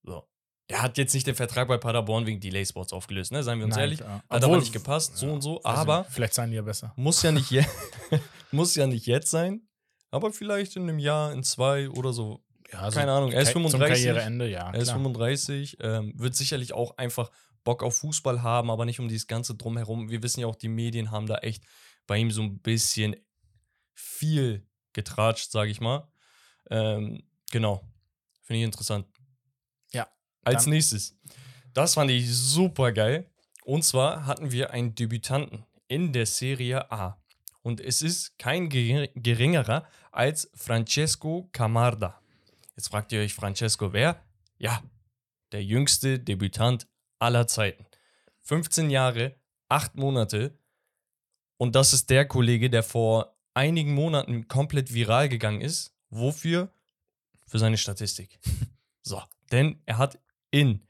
So. 0.04 0.28
Der 0.70 0.82
hat 0.82 0.98
jetzt 0.98 1.14
nicht 1.14 1.28
den 1.28 1.36
Vertrag 1.36 1.68
bei 1.68 1.78
Paderborn 1.78 2.26
wegen 2.26 2.40
Delay 2.40 2.66
Sports 2.66 2.92
aufgelöst, 2.92 3.32
ne? 3.32 3.44
Seien 3.44 3.60
wir 3.60 3.66
uns 3.66 3.76
Nein, 3.76 3.82
ehrlich. 3.84 4.00
klar. 4.00 4.16
Hat 4.18 4.24
aber 4.30 4.46
Obwohl- 4.48 4.60
nicht 4.60 4.74
gepasst, 4.74 5.16
so 5.18 5.32
und 5.32 5.42
so. 5.42 5.58
Weiß 5.64 5.78
Aber 5.80 6.00
nicht, 6.00 6.12
Vielleicht 6.12 6.34
seien 6.34 6.50
die 6.50 6.56
ja 6.56 6.62
besser. 6.64 6.92
muss 6.96 7.22
ja 7.22 7.32
nicht, 7.32 7.52
je 7.52 7.64
muss 8.52 8.76
ja 8.76 8.88
nicht 8.88 9.06
jetzt 9.06 9.30
sein, 9.30 9.68
aber 10.12 10.32
vielleicht 10.34 10.76
in 10.76 10.84
einem 10.84 11.00
Jahr, 11.00 11.32
in 11.34 11.44
zwei 11.44 11.90
oder 11.90 12.14
so. 12.14 12.42
Ja, 12.72 12.90
Keine 12.90 13.12
Ahnung, 13.12 13.32
er 13.32 13.42
ist 13.44 13.52
Zum 13.52 13.62
35. 13.70 14.06
Karriereende, 14.06 14.50
ja. 14.50 14.72
Er 14.72 14.80
ist 14.80 14.86
klar. 14.88 14.98
35, 14.98 15.78
ähm, 15.82 16.14
wird 16.18 16.36
sicherlich 16.36 16.74
auch 16.74 16.98
einfach 16.98 17.30
Bock 17.64 17.84
auf 17.84 17.98
Fußball 17.98 18.42
haben, 18.42 18.72
aber 18.72 18.86
nicht 18.86 19.00
um 19.00 19.08
dieses 19.08 19.28
ganze 19.28 19.54
Drumherum. 19.56 20.10
Wir 20.10 20.24
wissen 20.24 20.40
ja 20.40 20.48
auch, 20.48 20.56
die 20.56 20.68
Medien 20.68 21.12
haben 21.12 21.28
da 21.28 21.36
echt 21.38 21.64
bei 22.08 22.18
ihm 22.18 22.32
so 22.32 22.42
ein 22.42 22.60
bisschen 22.60 23.16
viel 23.94 24.68
getratscht, 24.94 25.52
sage 25.52 25.70
ich 25.72 25.80
mal. 25.82 26.08
Ähm, 26.72 27.24
genau. 27.52 27.82
Finde 28.42 28.60
ich 28.60 28.66
interessant. 28.66 29.08
Als 30.46 30.66
nächstes. 30.68 31.18
Das 31.74 31.96
fand 31.96 32.12
ich 32.12 32.32
super 32.34 32.92
geil. 32.92 33.30
Und 33.64 33.84
zwar 33.84 34.26
hatten 34.26 34.52
wir 34.52 34.72
einen 34.72 34.96
Debütanten 34.96 35.66
in 35.88 36.14
der 36.14 36.26
Serie 36.26 36.92
A. 36.92 37.22
Und 37.64 37.82
es 37.82 38.02
ist 38.02 38.38
kein 38.38 38.70
gering- 38.70 39.10
geringerer 39.16 39.88
als 40.12 40.50
Francesco 40.54 41.50
Camarda. 41.52 42.22
Jetzt 42.76 42.90
fragt 42.90 43.12
ihr 43.12 43.22
euch, 43.22 43.34
Francesco 43.34 43.92
wer? 43.92 44.22
Ja, 44.58 44.84
der 45.52 45.64
jüngste 45.64 46.20
Debütant 46.20 46.88
aller 47.20 47.48
Zeiten. 47.48 47.86
15 48.44 48.90
Jahre, 48.92 49.36
8 49.70 49.96
Monate. 49.96 50.58
Und 51.58 51.76
das 51.76 51.94
ist 51.94 52.10
der 52.10 52.28
Kollege, 52.28 52.70
der 52.70 52.84
vor 52.84 53.36
einigen 53.54 53.94
Monaten 53.96 54.48
komplett 54.48 54.94
viral 54.94 55.30
gegangen 55.30 55.62
ist. 55.62 55.96
Wofür? 56.10 56.72
Für 57.48 57.60
seine 57.60 57.78
Statistik. 57.78 58.40
So, 59.08 59.22
denn 59.52 59.84
er 59.86 60.00
hat 60.00 60.18
in 60.56 60.82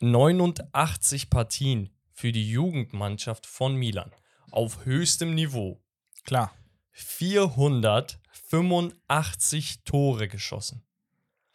89 0.00 1.30
Partien 1.30 1.88
für 2.12 2.30
die 2.30 2.50
Jugendmannschaft 2.50 3.46
von 3.46 3.74
Milan 3.74 4.12
auf 4.50 4.84
höchstem 4.84 5.34
Niveau 5.34 5.80
Klar. 6.24 6.54
485 6.92 9.84
Tore 9.84 10.28
geschossen. 10.28 10.84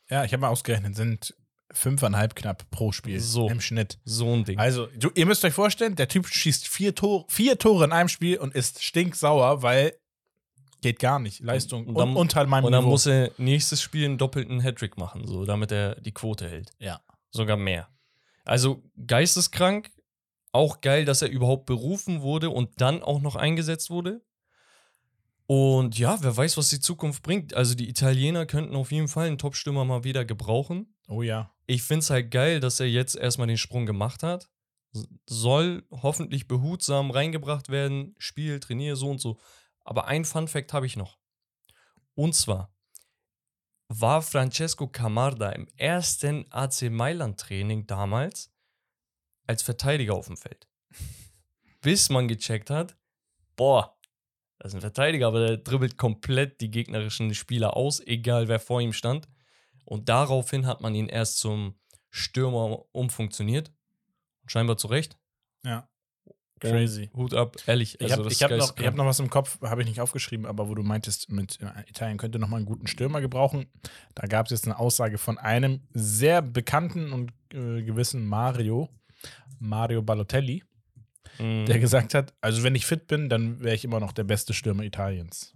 Ja, 0.10 0.26
ich 0.26 0.34
habe 0.34 0.42
mal 0.42 0.50
ausgerechnet, 0.50 0.96
sind 0.96 1.36
fünfeinhalb 1.72 2.36
knapp 2.36 2.68
pro 2.72 2.92
Spiel 2.92 3.20
So. 3.20 3.48
im 3.50 3.62
Schnitt. 3.62 4.00
So 4.04 4.34
ein 4.34 4.44
Ding. 4.44 4.58
Also, 4.58 4.88
du, 4.88 5.12
ihr 5.14 5.28
müsst 5.28 5.46
euch 5.46 5.54
vorstellen, 5.54 5.96
der 5.96 6.08
Typ 6.08 6.28
schießt 6.28 6.68
vier, 6.68 6.96
Tor, 6.96 7.26
vier 7.30 7.60
Tore 7.60 7.86
in 7.86 7.92
einem 7.92 8.10
Spiel 8.10 8.40
und 8.40 8.56
ist 8.56 8.84
stinksauer, 8.84 9.62
weil 9.62 9.94
geht 10.82 11.00
gar 11.00 11.20
nicht. 11.20 11.40
Leistung 11.42 11.86
Und 11.88 11.98
dann- 11.98 12.10
un- 12.12 12.16
unter 12.18 12.46
meinem 12.48 12.66
Und 12.66 12.72
dann 12.72 12.82
Niveau. 12.84 12.92
muss 12.92 13.06
er 13.06 13.32
nächstes 13.38 13.82
Spiel 13.82 14.06
einen 14.06 14.18
doppelten 14.18 14.62
Hattrick 14.62 14.98
machen, 14.98 15.28
so 15.28 15.46
damit 15.46 15.72
er 15.72 15.96
die 16.02 16.14
Quote 16.14 16.50
hält. 16.50 16.72
ja. 16.80 17.02
Sogar 17.32 17.58
mehr. 17.58 17.88
Also 18.46 18.82
geisteskrank. 19.06 19.92
Auch 20.52 20.82
geil, 20.82 21.06
dass 21.06 21.22
er 21.22 21.30
überhaupt 21.30 21.68
berufen 21.68 22.22
wurde 22.24 22.50
und 22.50 22.82
dann 22.82 23.04
auch 23.04 23.22
noch 23.22 23.36
eingesetzt 23.36 23.92
wurde. 23.92 24.22
Und 25.46 25.98
ja, 25.98 26.18
wer 26.22 26.36
weiß, 26.36 26.58
was 26.58 26.70
die 26.70 26.80
Zukunft 26.80 27.24
bringt. 27.24 27.54
Also 27.54 27.76
die 27.76 27.90
Italiener 27.90 28.46
könnten 28.46 28.76
auf 28.76 28.92
jeden 28.92 29.08
Fall 29.08 29.28
einen 29.28 29.38
Top-Stürmer 29.38 29.86
mal 29.86 30.04
wieder 30.04 30.26
gebrauchen. 30.26 30.96
Oh 31.08 31.22
ja. 31.22 31.52
Ich 31.68 31.82
finde 31.84 32.00
es 32.00 32.10
halt 32.10 32.32
geil, 32.32 32.60
dass 32.60 32.80
er 32.80 32.88
jetzt 32.88 33.16
erstmal 33.16 33.48
den 33.48 33.58
Sprung 33.58 33.86
gemacht 33.86 34.24
hat. 34.24 34.50
Soll 35.28 35.84
hoffentlich 35.92 36.48
behutsam 36.48 37.12
reingebracht 37.12 37.70
werden. 37.70 38.16
Spiel, 38.18 38.60
trainiere, 38.60 38.96
so 38.96 39.10
und 39.10 39.22
so. 39.22 39.40
Aber 39.84 40.08
ein 40.08 40.26
Fun-Fact 40.26 40.74
habe 40.74 40.86
ich 40.86 40.96
noch. 40.96 41.18
Und 42.16 42.34
zwar 42.36 42.74
war 43.88 44.22
Francesco 44.22 44.88
Camarda 44.88 45.50
im 45.52 45.68
ersten 45.76 46.46
AC 46.52 46.92
Mailand-Training 46.92 47.88
damals 47.88 48.52
als 49.48 49.64
Verteidiger 49.64 50.14
auf 50.14 50.28
dem 50.28 50.38
Feld. 50.38 50.68
Bis 51.82 52.10
man 52.10 52.28
gecheckt 52.28 52.70
hat, 52.70 52.96
boah, 53.56 53.98
Das 54.60 54.74
ist 54.74 54.76
ein 54.76 54.82
Verteidiger, 54.82 55.28
aber 55.28 55.48
der 55.48 55.58
dribbelt 55.58 55.98
komplett 55.98 56.62
die 56.62 56.70
gegnerischen 56.70 57.34
Spieler 57.34 57.76
aus, 57.76 58.00
egal 58.02 58.48
wer 58.48 58.60
vor 58.60 58.82
ihm 58.82 58.94
stand. 58.94 59.28
Und 59.86 60.10
daraufhin 60.10 60.68
hat 60.68 60.82
man 60.82 60.94
ihn 60.94 61.08
erst 61.08 61.40
zum 61.40 61.80
Stürmer 62.12 62.86
umfunktioniert. 62.92 63.72
Scheinbar 64.46 64.78
zu 64.78 64.88
Recht. 64.88 65.18
Ja. 65.64 65.89
Crazy. 66.60 67.10
Hut 67.16 67.34
ab, 67.34 67.58
ehrlich. 67.68 67.96
Ich 68.00 68.12
also 68.12 68.24
habe 68.24 68.32
ich 68.34 68.44
hab 68.44 68.52
ist 68.52 68.58
noch, 68.58 68.78
ich 68.78 68.86
hab 68.86 68.96
noch 68.96 69.06
was 69.06 69.20
im 69.20 69.30
Kopf, 69.30 69.62
habe 69.62 69.82
ich 69.82 69.88
nicht 69.88 70.02
aufgeschrieben, 70.02 70.46
aber 70.46 70.68
wo 70.70 70.76
du 70.76 70.84
meintest, 70.84 71.32
mit 71.32 71.60
äh, 71.62 71.90
Italien 71.90 72.18
könnte 72.18 72.40
noch 72.40 72.48
mal 72.50 72.58
einen 72.58 72.66
guten 72.66 72.88
Stürmer 72.88 73.22
gebrauchen. 73.22 73.68
Da 74.16 74.28
gab 74.28 74.48
es 74.48 74.52
jetzt 74.52 74.66
eine 74.66 74.78
Aussage 74.78 75.18
von 75.18 75.38
einem 75.38 75.82
sehr 75.94 76.42
bekannten 76.42 77.14
und 77.14 77.32
äh, 77.54 77.82
gewissen 77.84 78.26
Mario, 78.28 78.90
Mario 79.60 80.02
Balotelli, 80.02 80.64
Mhm. 81.38 81.66
der 81.68 81.80
gesagt 81.80 82.14
hat, 82.16 82.34
also 82.42 82.64
wenn 82.64 82.76
ich 82.76 82.86
fit 82.86 83.08
bin, 83.08 83.30
dann 83.30 83.62
wäre 83.62 83.76
ich 83.76 83.86
immer 83.86 84.00
noch 84.02 84.12
der 84.12 84.26
beste 84.26 84.54
Stürmer 84.54 84.84
Italiens. 84.84 85.54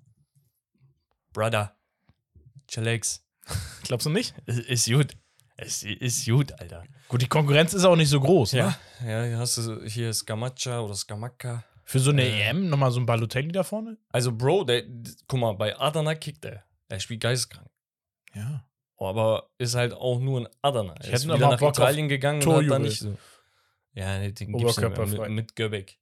Brother. 1.33 1.75
Chillax. 2.67 3.25
Glaubst 3.83 4.05
du 4.05 4.09
nicht? 4.09 4.33
Es 4.45 4.59
ist 4.59 4.87
gut. 4.89 5.17
Es 5.55 5.83
ist 5.83 6.25
gut, 6.25 6.51
Alter. 6.59 6.83
Gut, 7.07 7.21
die 7.21 7.27
Konkurrenz 7.27 7.73
ist 7.73 7.85
auch 7.85 7.95
nicht 7.95 8.09
so 8.09 8.19
groß, 8.19 8.53
ne? 8.53 8.59
Ja, 8.59 8.77
ja, 9.07 9.23
hier 9.25 9.37
hast 9.37 9.57
du 9.57 9.83
hier 9.85 10.11
Scamacca 10.13 10.79
oder 10.81 10.95
Scamacca. 10.95 11.63
Für 11.85 11.99
so 11.99 12.11
eine 12.11 12.23
Äh. 12.23 12.49
EM 12.49 12.69
nochmal 12.69 12.91
so 12.91 12.99
ein 12.99 13.05
Balotelli 13.05 13.51
da 13.51 13.63
vorne? 13.63 13.97
Also, 14.09 14.31
Bro, 14.31 14.63
der, 14.63 14.83
guck 15.27 15.39
mal, 15.39 15.53
bei 15.53 15.77
Adana 15.77 16.15
kickt 16.15 16.45
er. 16.45 16.63
Er 16.89 16.99
spielt 16.99 17.21
geisteskrank. 17.21 17.69
Ja. 18.33 18.65
Oh, 18.97 19.07
aber 19.07 19.49
ist 19.57 19.75
halt 19.75 19.93
auch 19.93 20.19
nur 20.19 20.41
ein 20.41 20.47
Adana. 20.61 20.95
Ich 21.03 21.11
hätte 21.11 21.25
wieder 21.25 21.37
nach 21.37 21.59
Bock 21.59 21.77
Italien 21.77 22.07
gegangen 22.07 22.41
und 22.47 22.55
hat 22.63 22.71
dann 22.71 22.81
nicht 22.83 22.99
so. 22.99 23.17
Ja, 23.93 24.17
nee, 24.19 24.31
den 24.31 24.53
gibt's 24.53 24.77
nicht. 24.77 24.97
Mit, 24.97 25.29
mit 25.29 25.55
Göbek. 25.55 25.99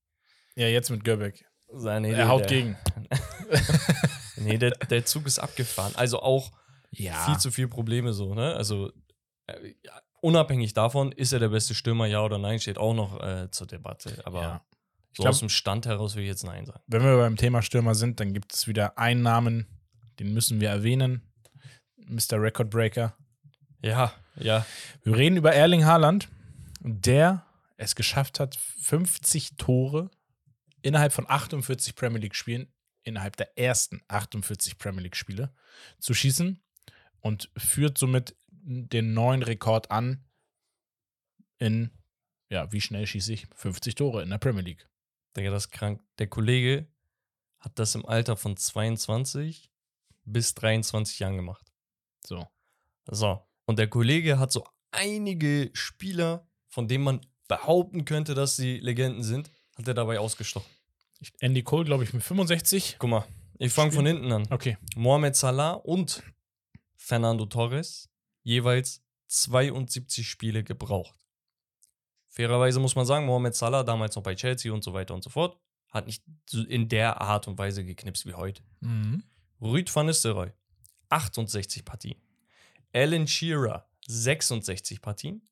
Ja, 0.55 0.67
jetzt 0.67 0.89
mit 0.91 1.03
Göbek. 1.03 1.43
Ja, 1.83 1.99
nee, 1.99 2.11
er 2.13 2.27
haut 2.29 2.41
der, 2.41 2.47
gegen. 2.47 2.77
Nee, 4.37 4.57
der, 4.57 4.71
der 4.71 5.05
Zug 5.05 5.25
ist 5.27 5.39
abgefahren. 5.39 5.93
Also 5.95 6.21
auch 6.21 6.51
Ja. 6.91 7.13
viel 7.25 7.37
zu 7.37 7.51
viel 7.51 7.67
Probleme 7.67 8.11
so, 8.13 8.33
ne? 8.33 8.53
Also 8.55 8.91
unabhängig 10.21 10.73
davon, 10.73 11.11
ist 11.11 11.33
er 11.33 11.39
der 11.39 11.49
beste 11.49 11.75
Stürmer, 11.75 12.05
ja 12.05 12.23
oder 12.23 12.37
nein, 12.37 12.59
steht 12.59 12.77
auch 12.77 12.93
noch 12.93 13.21
äh, 13.21 13.49
zur 13.51 13.67
Debatte. 13.67 14.21
Aber 14.25 14.41
ja. 14.41 14.65
so 15.13 15.23
glaub- 15.23 15.33
aus 15.33 15.39
dem 15.39 15.49
Stand 15.49 15.85
heraus 15.85 16.15
will 16.15 16.23
ich 16.23 16.29
jetzt 16.29 16.43
nein 16.43 16.65
sagen. 16.65 16.81
Wenn 16.87 17.03
wir 17.03 17.17
beim 17.17 17.37
Thema 17.37 17.61
Stürmer 17.61 17.95
sind, 17.95 18.19
dann 18.19 18.33
gibt 18.33 18.53
es 18.53 18.67
wieder 18.67 18.97
einen 18.97 19.21
Namen, 19.21 19.67
den 20.19 20.33
müssen 20.33 20.61
wir 20.61 20.69
erwähnen. 20.69 21.27
Mr. 21.97 22.41
Record 22.41 22.69
Breaker. 22.69 23.15
Ja, 23.81 24.13
ja. 24.35 24.65
Wir 25.03 25.15
reden 25.15 25.37
über 25.37 25.53
Erling 25.53 25.85
Haaland, 25.85 26.29
der 26.81 27.45
es 27.77 27.95
geschafft 27.95 28.39
hat, 28.39 28.55
50 28.55 29.57
Tore 29.57 30.11
innerhalb 30.81 31.13
von 31.13 31.27
48 31.27 31.95
Premier 31.95 32.19
League 32.19 32.35
Spielen, 32.35 32.71
innerhalb 33.03 33.35
der 33.37 33.57
ersten 33.57 34.01
48 34.07 34.77
Premier 34.77 35.01
League 35.01 35.15
Spiele 35.15 35.53
zu 35.99 36.13
schießen 36.13 36.61
und 37.21 37.49
führt 37.57 37.97
somit 37.97 38.35
den 38.63 39.13
neuen 39.13 39.43
Rekord 39.43 39.91
an 39.91 40.23
in, 41.57 41.91
ja, 42.49 42.71
wie 42.71 42.81
schnell 42.81 43.05
schieße 43.05 43.33
ich? 43.33 43.47
50 43.55 43.95
Tore 43.95 44.23
in 44.23 44.29
der 44.29 44.37
Premier 44.37 44.63
League. 44.63 44.89
Digga, 45.35 45.51
das 45.51 45.65
ist 45.65 45.71
krank. 45.71 46.03
Der 46.17 46.27
Kollege 46.27 46.87
hat 47.59 47.77
das 47.77 47.95
im 47.95 48.05
Alter 48.05 48.35
von 48.35 48.57
22 48.57 49.71
bis 50.25 50.53
23 50.55 51.19
Jahren 51.19 51.37
gemacht. 51.37 51.71
So. 52.25 52.47
So. 53.05 53.47
Und 53.65 53.79
der 53.79 53.87
Kollege 53.87 54.39
hat 54.39 54.51
so 54.51 54.67
einige 54.91 55.69
Spieler, 55.73 56.47
von 56.67 56.87
denen 56.87 57.03
man 57.03 57.21
behaupten 57.47 58.05
könnte, 58.05 58.33
dass 58.33 58.55
sie 58.55 58.79
Legenden 58.79 59.23
sind, 59.23 59.51
hat 59.77 59.87
er 59.87 59.93
dabei 59.93 60.19
ausgestochen. 60.19 60.69
Andy 61.39 61.63
Cole, 61.63 61.85
glaube 61.85 62.03
ich, 62.03 62.13
mit 62.13 62.23
65. 62.23 62.97
Guck 62.97 63.09
mal, 63.09 63.25
ich 63.59 63.71
fange 63.71 63.91
von 63.91 64.05
hinten 64.05 64.31
an. 64.31 64.47
Okay. 64.49 64.77
Mohamed 64.95 65.35
Salah 65.35 65.73
und 65.73 66.23
Fernando 66.97 67.45
Torres 67.45 68.10
jeweils 68.43 69.03
72 69.27 70.27
Spiele 70.27 70.63
gebraucht. 70.63 71.17
Fairerweise 72.27 72.79
muss 72.79 72.95
man 72.95 73.05
sagen, 73.05 73.25
Mohamed 73.25 73.55
Salah, 73.55 73.83
damals 73.83 74.15
noch 74.15 74.23
bei 74.23 74.35
Chelsea 74.35 74.71
und 74.71 74.83
so 74.83 74.93
weiter 74.93 75.13
und 75.13 75.23
so 75.23 75.29
fort, 75.29 75.59
hat 75.89 76.07
nicht 76.07 76.23
in 76.53 76.87
der 76.87 77.19
Art 77.19 77.47
und 77.47 77.57
Weise 77.57 77.83
geknipst 77.83 78.25
wie 78.25 78.33
heute. 78.33 78.63
Mhm. 78.79 79.23
Rüd 79.61 79.93
van 79.93 80.05
Nistelrooy, 80.05 80.51
68 81.09 81.83
Partien. 81.85 82.19
Alan 82.93 83.27
Shearer, 83.27 83.87
66 84.07 85.01
Partien. 85.01 85.47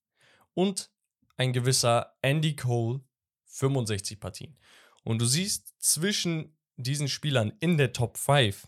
Und 0.54 0.92
ein 1.38 1.54
gewisser 1.54 2.18
Andy 2.22 2.56
Cole, 2.56 3.02
65 3.46 4.20
Partien. 4.20 4.58
Und 5.04 5.20
du 5.20 5.26
siehst 5.26 5.76
zwischen 5.80 6.58
diesen 6.76 7.08
Spielern 7.08 7.54
in 7.60 7.78
der 7.78 7.94
Top 7.94 8.18
5, 8.18 8.68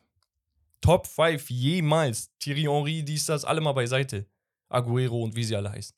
Top 0.81 1.07
5 1.07 1.49
jemals, 1.49 2.31
Thierry 2.39 2.63
Henry, 2.63 3.03
dies, 3.03 3.25
das, 3.27 3.45
alle 3.45 3.61
mal 3.61 3.73
beiseite, 3.73 4.25
Aguero 4.69 5.23
und 5.23 5.35
wie 5.35 5.43
sie 5.43 5.55
alle 5.55 5.71
heißen. 5.71 5.95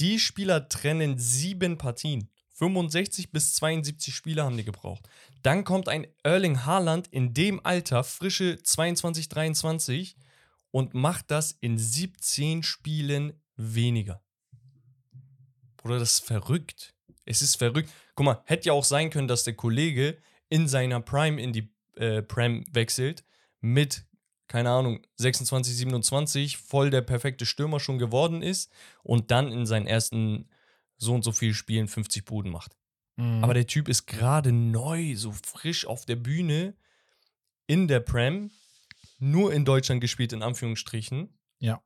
Die 0.00 0.18
Spieler 0.18 0.68
trennen 0.68 1.18
sieben 1.18 1.78
Partien. 1.78 2.30
65 2.54 3.30
bis 3.30 3.54
72 3.54 4.14
Spieler 4.14 4.44
haben 4.44 4.56
die 4.56 4.64
gebraucht. 4.64 5.08
Dann 5.42 5.64
kommt 5.64 5.88
ein 5.88 6.06
Erling 6.22 6.64
Haaland 6.66 7.08
in 7.08 7.32
dem 7.32 7.64
Alter, 7.64 8.04
frische 8.04 8.62
22, 8.62 9.28
23 9.28 10.16
und 10.70 10.92
macht 10.92 11.30
das 11.30 11.52
in 11.52 11.78
17 11.78 12.62
Spielen 12.62 13.32
weniger. 13.56 14.22
Bruder, 15.78 15.98
das 15.98 16.12
ist 16.12 16.26
verrückt. 16.26 16.94
Es 17.24 17.40
ist 17.40 17.56
verrückt. 17.56 17.90
Guck 18.14 18.26
mal, 18.26 18.42
hätte 18.44 18.66
ja 18.66 18.72
auch 18.72 18.84
sein 18.84 19.10
können, 19.10 19.28
dass 19.28 19.44
der 19.44 19.54
Kollege 19.54 20.18
in 20.48 20.68
seiner 20.68 21.00
Prime 21.00 21.40
in 21.40 21.52
die 21.52 21.72
äh, 21.96 22.22
Prem 22.22 22.64
wechselt 22.72 23.24
mit, 23.60 24.04
keine 24.48 24.70
Ahnung, 24.70 25.00
26, 25.16 25.76
27, 25.76 26.56
voll 26.56 26.90
der 26.90 27.02
perfekte 27.02 27.46
Stürmer 27.46 27.80
schon 27.80 27.98
geworden 27.98 28.42
ist 28.42 28.70
und 29.02 29.30
dann 29.30 29.52
in 29.52 29.66
seinen 29.66 29.86
ersten 29.86 30.48
so 30.96 31.14
und 31.14 31.24
so 31.24 31.32
vielen 31.32 31.54
Spielen 31.54 31.88
50 31.88 32.24
Buden 32.24 32.52
macht. 32.52 32.76
Mhm. 33.16 33.42
Aber 33.44 33.54
der 33.54 33.66
Typ 33.66 33.88
ist 33.88 34.06
gerade 34.06 34.52
neu, 34.52 35.14
so 35.16 35.32
frisch 35.32 35.86
auf 35.86 36.04
der 36.04 36.16
Bühne 36.16 36.74
in 37.66 37.88
der 37.88 38.00
Prem, 38.00 38.50
nur 39.18 39.52
in 39.52 39.64
Deutschland 39.64 40.00
gespielt, 40.00 40.32
in 40.32 40.42
Anführungsstrichen. 40.42 41.28
Ja. 41.58 41.82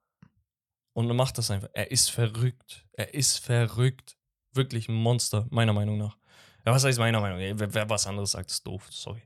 Und 0.92 1.08
er 1.08 1.14
macht 1.14 1.38
das 1.38 1.50
einfach. 1.50 1.68
Er 1.74 1.90
ist 1.90 2.10
verrückt. 2.10 2.86
Er 2.92 3.14
ist 3.14 3.38
verrückt. 3.38 4.16
Wirklich 4.52 4.88
ein 4.88 4.94
Monster, 4.94 5.46
meiner 5.50 5.72
Meinung 5.72 5.98
nach. 5.98 6.16
Ja, 6.64 6.72
was 6.72 6.84
heißt 6.84 6.98
meiner 6.98 7.20
Meinung 7.20 7.38
nach? 7.38 7.58
Wer, 7.58 7.74
wer 7.74 7.90
was 7.90 8.06
anderes 8.06 8.30
sagt, 8.30 8.50
ist 8.50 8.66
doof. 8.66 8.86
Sorry. 8.90 9.22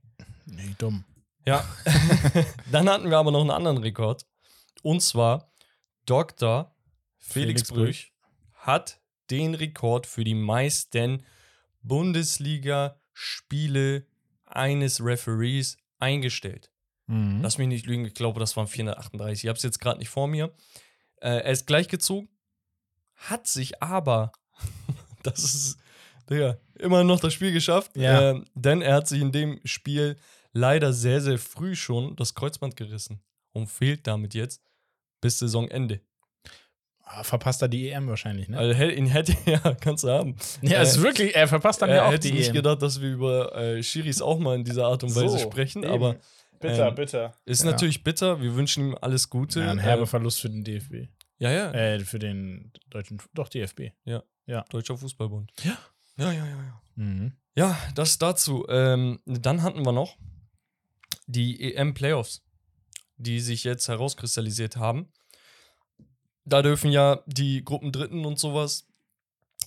Nee, 0.50 0.74
dumm. 0.78 1.04
Ja. 1.46 1.64
Dann 2.72 2.88
hatten 2.88 3.10
wir 3.10 3.18
aber 3.18 3.30
noch 3.30 3.40
einen 3.40 3.50
anderen 3.50 3.78
Rekord. 3.78 4.26
Und 4.82 5.00
zwar 5.00 5.50
Dr. 6.06 6.74
Felix, 7.18 7.62
Felix 7.62 7.72
Brüch 7.72 8.12
hat 8.54 9.00
den 9.30 9.54
Rekord 9.54 10.06
für 10.06 10.24
die 10.24 10.34
meisten 10.34 11.24
Bundesliga-Spiele 11.82 14.06
eines 14.46 15.04
Referees 15.04 15.76
eingestellt. 15.98 16.70
Mhm. 17.06 17.40
Lass 17.42 17.58
mich 17.58 17.68
nicht 17.68 17.86
lügen, 17.86 18.04
ich 18.04 18.14
glaube, 18.14 18.40
das 18.40 18.56
waren 18.56 18.66
438. 18.66 19.44
Ich 19.44 19.48
habe 19.48 19.56
es 19.56 19.62
jetzt 19.62 19.80
gerade 19.80 19.98
nicht 19.98 20.10
vor 20.10 20.28
mir. 20.28 20.52
Äh, 21.20 21.40
er 21.40 21.50
ist 21.50 21.66
gleichgezogen, 21.66 22.28
hat 23.16 23.46
sich 23.46 23.82
aber, 23.82 24.32
das 25.22 25.42
ist, 25.42 25.78
Digga, 26.30 26.58
immer 26.78 27.04
noch 27.04 27.20
das 27.20 27.32
Spiel 27.32 27.52
geschafft. 27.52 27.96
Ja. 27.96 28.30
Ähm, 28.30 28.44
denn 28.54 28.82
er 28.82 28.96
hat 28.96 29.08
sich 29.08 29.20
in 29.20 29.32
dem 29.32 29.60
Spiel 29.64 30.16
leider 30.58 30.92
sehr, 30.92 31.20
sehr 31.20 31.38
früh 31.38 31.74
schon 31.74 32.16
das 32.16 32.34
Kreuzband 32.34 32.76
gerissen 32.76 33.20
und 33.52 33.66
fehlt 33.68 34.06
damit 34.06 34.34
jetzt 34.34 34.62
bis 35.20 35.38
Saisonende. 35.38 36.00
Ah, 37.10 37.22
verpasst 37.24 37.62
er 37.62 37.68
die 37.68 37.88
EM 37.88 38.06
wahrscheinlich, 38.08 38.48
ne? 38.48 38.58
Also, 38.58 38.82
ihn 38.84 39.06
hätte 39.06 39.34
ja, 39.46 39.58
kannst 39.80 40.04
du 40.04 40.08
haben. 40.10 40.36
ja, 40.60 40.82
ist 40.82 40.98
äh, 40.98 41.02
wirklich, 41.02 41.34
er 41.34 41.48
verpasst 41.48 41.80
dann 41.80 41.88
ja 41.90 42.06
auch 42.06 42.12
hätte 42.12 42.28
die 42.28 42.34
nicht 42.34 42.48
EM. 42.48 42.54
gedacht, 42.56 42.82
dass 42.82 43.00
wir 43.00 43.08
über 43.10 43.54
äh, 43.56 43.82
Schiris 43.82 44.20
auch 44.20 44.38
mal 44.38 44.56
in 44.56 44.64
dieser 44.64 44.86
Art 44.86 45.02
und 45.04 45.14
Weise 45.14 45.30
So, 45.30 45.38
sprechen, 45.38 45.84
eben. 45.84 45.92
aber 45.92 46.16
bitter, 46.60 46.88
ähm, 46.88 46.94
bitter. 46.94 47.34
ist 47.46 47.64
Ja. 47.64 47.70
natürlich 47.70 48.04
bitter. 48.04 48.42
Wir 48.42 48.54
wünschen 48.54 48.88
ihm 48.90 48.98
alles 49.00 49.30
Gute. 49.30 49.60
Ja, 49.60 49.70
ein 49.70 49.78
herber 49.78 50.02
Äh, 50.02 50.06
Verlust 50.06 50.40
für 50.42 50.50
den 50.50 50.64
DFB. 50.64 51.08
ja, 51.38 51.50
ja. 51.50 51.72
Äh, 51.72 52.00
für 52.00 52.18
den 52.18 52.72
deutschen, 52.90 53.22
doch 53.32 53.48
DFB. 53.48 53.92
Deutscher 54.70 54.96
Fußballbund. 54.98 55.50
Ja. 55.62 55.78
Ja, 56.18 56.32
ja, 56.32 56.44
ja, 56.44 56.46
ja. 56.46 56.80
Mhm. 56.96 57.32
Ja, 57.56 57.78
das 57.94 58.18
dazu. 58.18 58.66
Ähm, 58.68 59.20
dann 59.24 59.62
hatten 59.62 59.84
wir 59.86 59.92
noch 59.92 60.16
die 61.28 61.74
EM-Playoffs, 61.74 62.42
die 63.16 63.38
sich 63.40 63.62
jetzt 63.64 63.86
herauskristallisiert 63.88 64.76
haben. 64.76 65.12
Da 66.44 66.62
dürfen 66.62 66.90
ja 66.90 67.22
die 67.26 67.62
Gruppendritten 67.64 68.24
und 68.24 68.38
sowas 68.38 68.86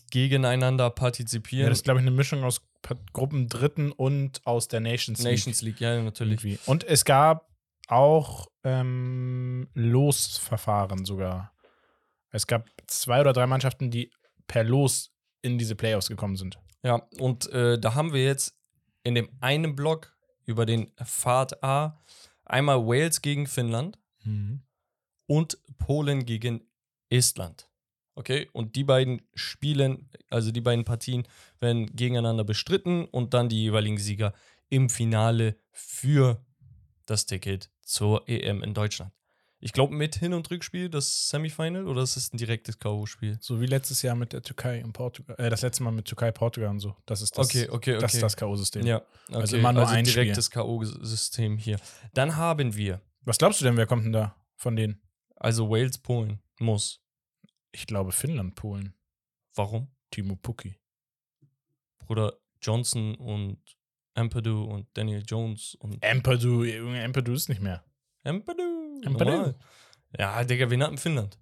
gegeneinander 0.10 0.86
Ja, 0.86 0.90
partizipieren. 0.90 1.70
das 1.70 1.80
ist, 1.80 1.84
glaube 1.84 2.00
ich, 2.00 2.06
eine 2.08 2.16
Mischung 2.16 2.44
aus 2.44 2.62
Pa- 2.82 2.98
Gruppen 3.14 3.48
Dritten 3.48 3.92
und 3.92 4.46
aus 4.46 4.68
der 4.68 4.80
Nations 4.80 5.20
League. 5.20 5.32
Nations 5.32 5.62
League, 5.62 5.80
ja, 5.80 6.02
natürlich. 6.02 6.44
Irgendwie. 6.44 6.60
Und 6.66 6.84
es 6.84 7.06
gab 7.06 7.48
auch 7.88 8.48
ähm, 8.64 9.70
Losverfahren 9.76 11.06
sogar. 11.06 11.54
Es 12.32 12.48
gab 12.48 12.68
zwei 12.88 13.22
oder 13.22 13.34
drei 13.34 13.46
Mannschaften, 13.46 13.92
die 13.92 14.12
per 14.48 14.64
Los 14.64 15.12
in 15.42 15.58
diese 15.58 15.76
Playoffs 15.76 16.08
gekommen 16.08 16.36
sind. 16.38 16.58
Ja, 16.84 16.96
und 17.20 17.48
äh, 17.52 17.78
da 17.80 17.94
haben 17.94 18.14
wir 18.14 18.24
jetzt 18.24 18.56
in 19.04 19.14
dem 19.16 19.30
einen 19.40 19.76
Block 19.76 20.16
über 20.46 20.66
den 20.66 20.92
Pfad 21.04 21.64
A 21.64 22.00
einmal 22.46 22.86
Wales 22.86 23.22
gegen 23.22 23.48
Finnland 23.48 23.98
Mhm. 24.24 24.62
und 25.28 25.58
Polen 25.78 26.26
gegen 26.26 26.62
Estland. 27.10 27.68
Okay, 28.14 28.50
und 28.54 28.76
die 28.76 28.84
beiden 28.84 29.22
Spielen, 29.34 30.10
also 30.30 30.52
die 30.52 30.62
beiden 30.62 30.86
Partien, 30.86 31.28
werden 31.60 31.96
gegeneinander 31.96 32.44
bestritten 32.44 33.06
und 33.06 33.34
dann 33.34 33.50
die 33.50 33.62
jeweiligen 33.64 33.98
Sieger 33.98 34.34
im 34.70 34.90
Finale 34.90 35.58
für 35.72 36.46
das 37.06 37.26
Ticket 37.26 37.70
zur 37.82 38.28
EM 38.28 38.64
in 38.64 38.74
Deutschland. 38.74 39.12
Ich 39.64 39.74
glaube, 39.74 39.94
mit 39.94 40.16
Hin- 40.16 40.34
und 40.34 40.50
Rückspiel 40.50 40.90
das 40.90 41.30
Semifinal 41.30 41.88
oder 41.88 42.02
ist 42.02 42.18
es 42.18 42.34
ein 42.34 42.38
direktes 42.38 42.80
K.O.-Spiel? 42.80 43.38
So 43.40 43.62
wie 43.62 43.68
letztes 43.68 44.02
Jahr 44.02 44.16
mit 44.16 44.34
der 44.34 44.42
Türkei 44.42 44.84
und 44.84 44.92
Portugal. 44.94 45.36
Äh, 45.38 45.50
das 45.52 45.62
letzte 45.62 45.84
Mal 45.84 45.92
mit 45.92 46.06
Türkei, 46.06 46.32
Portugal 46.32 46.70
und 46.72 46.80
so. 46.80 46.96
Das 47.06 47.22
ist 47.22 47.38
das, 47.38 47.48
Okay, 47.48 47.70
okay, 47.70 47.94
das, 47.94 48.14
ist 48.14 48.18
okay. 48.18 48.22
das 48.22 48.38
K.O.-System. 48.38 48.86
Ja, 48.86 48.98
okay. 49.30 49.36
Also 49.36 49.58
immer 49.58 49.72
nur 49.72 49.88
ein 49.88 50.06
Spiel. 50.06 50.24
direktes 50.24 50.50
K.O.-System 50.50 51.58
hier. 51.60 51.78
Dann 52.14 52.36
haben 52.38 52.76
wir 52.76 53.02
Was 53.22 53.38
glaubst 53.38 53.62
du 53.62 53.66
denn, 53.66 53.78
wer 53.78 53.86
kommt 53.86 54.04
denn 54.06 54.14
da 54.14 54.36
von 54.56 54.76
denen? 54.76 55.00
also 55.36 55.70
Wales, 55.70 55.98
Polen. 56.00 56.40
Muss. 56.60 57.02
Ich 57.72 57.88
glaube 57.88 58.12
Finnland, 58.12 58.56
Polen. 58.56 58.94
Warum? 59.56 59.88
Timo 60.12 60.36
Pukki. 60.36 60.76
Bruder 62.00 62.34
Johnson 62.62 63.16
und 63.16 63.58
Ampadu 64.14 64.64
und 64.66 64.88
Daniel 64.94 65.24
Jones 65.26 65.76
und 65.76 66.04
Empadu, 66.04 66.64
Junge, 66.64 67.02
Empadu 67.02 67.34
ist 67.34 67.48
nicht 67.50 67.62
mehr. 67.62 67.84
Ampadu. 68.24 68.62
Normal. 69.02 69.56
Ja, 70.18 70.44
Digga, 70.44 70.70
wen 70.70 70.84
hat 70.84 70.92
in 70.92 70.98
Finnland? 70.98 71.38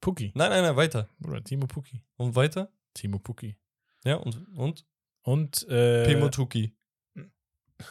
Pukki. 0.00 0.32
Nein, 0.34 0.50
nein, 0.50 0.62
nein, 0.62 0.76
weiter. 0.76 1.08
Bruder, 1.18 1.42
Timo 1.44 1.66
Pukki. 1.66 2.02
Und 2.16 2.34
weiter? 2.34 2.70
Timo 2.94 3.18
Pukki. 3.18 3.56
Ja, 4.04 4.16
und, 4.16 4.36
und? 4.56 4.84
Und 5.22 5.68
äh, 5.68 6.04
Pemotuki. 6.04 6.74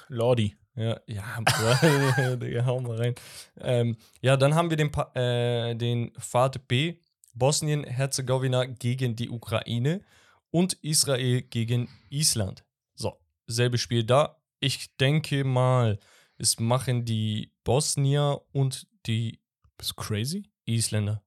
Lordi. 0.08 0.56
Ja, 0.75 1.00
ja, 1.06 1.24
Bruder, 1.44 2.36
Digga, 2.38 2.66
hau 2.66 2.80
mal 2.82 2.96
rein. 2.98 3.16
Ähm, 3.60 3.98
ja, 4.22 4.38
dann 4.38 4.56
haben 4.56 4.70
wir 4.70 4.78
den, 4.78 4.92
Pa- 4.92 5.12
äh, 5.16 5.75
den 5.75 6.12
Pfad 6.13 6.68
B, 6.68 6.96
Bosnien-Herzegowina 7.34 8.66
gegen 8.66 9.16
die 9.16 9.30
Ukraine 9.30 10.01
und 10.50 10.74
Israel 10.82 11.42
gegen 11.44 11.90
Island. 12.10 12.63
So, 12.96 13.18
selbes 13.48 13.82
Spiel 13.82 14.04
da. 14.04 14.42
Ich 14.60 14.96
denke 14.98 15.44
mal, 15.44 16.00
es 16.38 16.60
machen 16.60 17.04
die 17.06 17.51
Bosnier 17.63 18.42
und 18.51 18.88
die 19.08 19.39
Bist 19.77 19.91
du 19.91 19.96
crazy? 19.96 20.43
Isländer. 20.65 21.24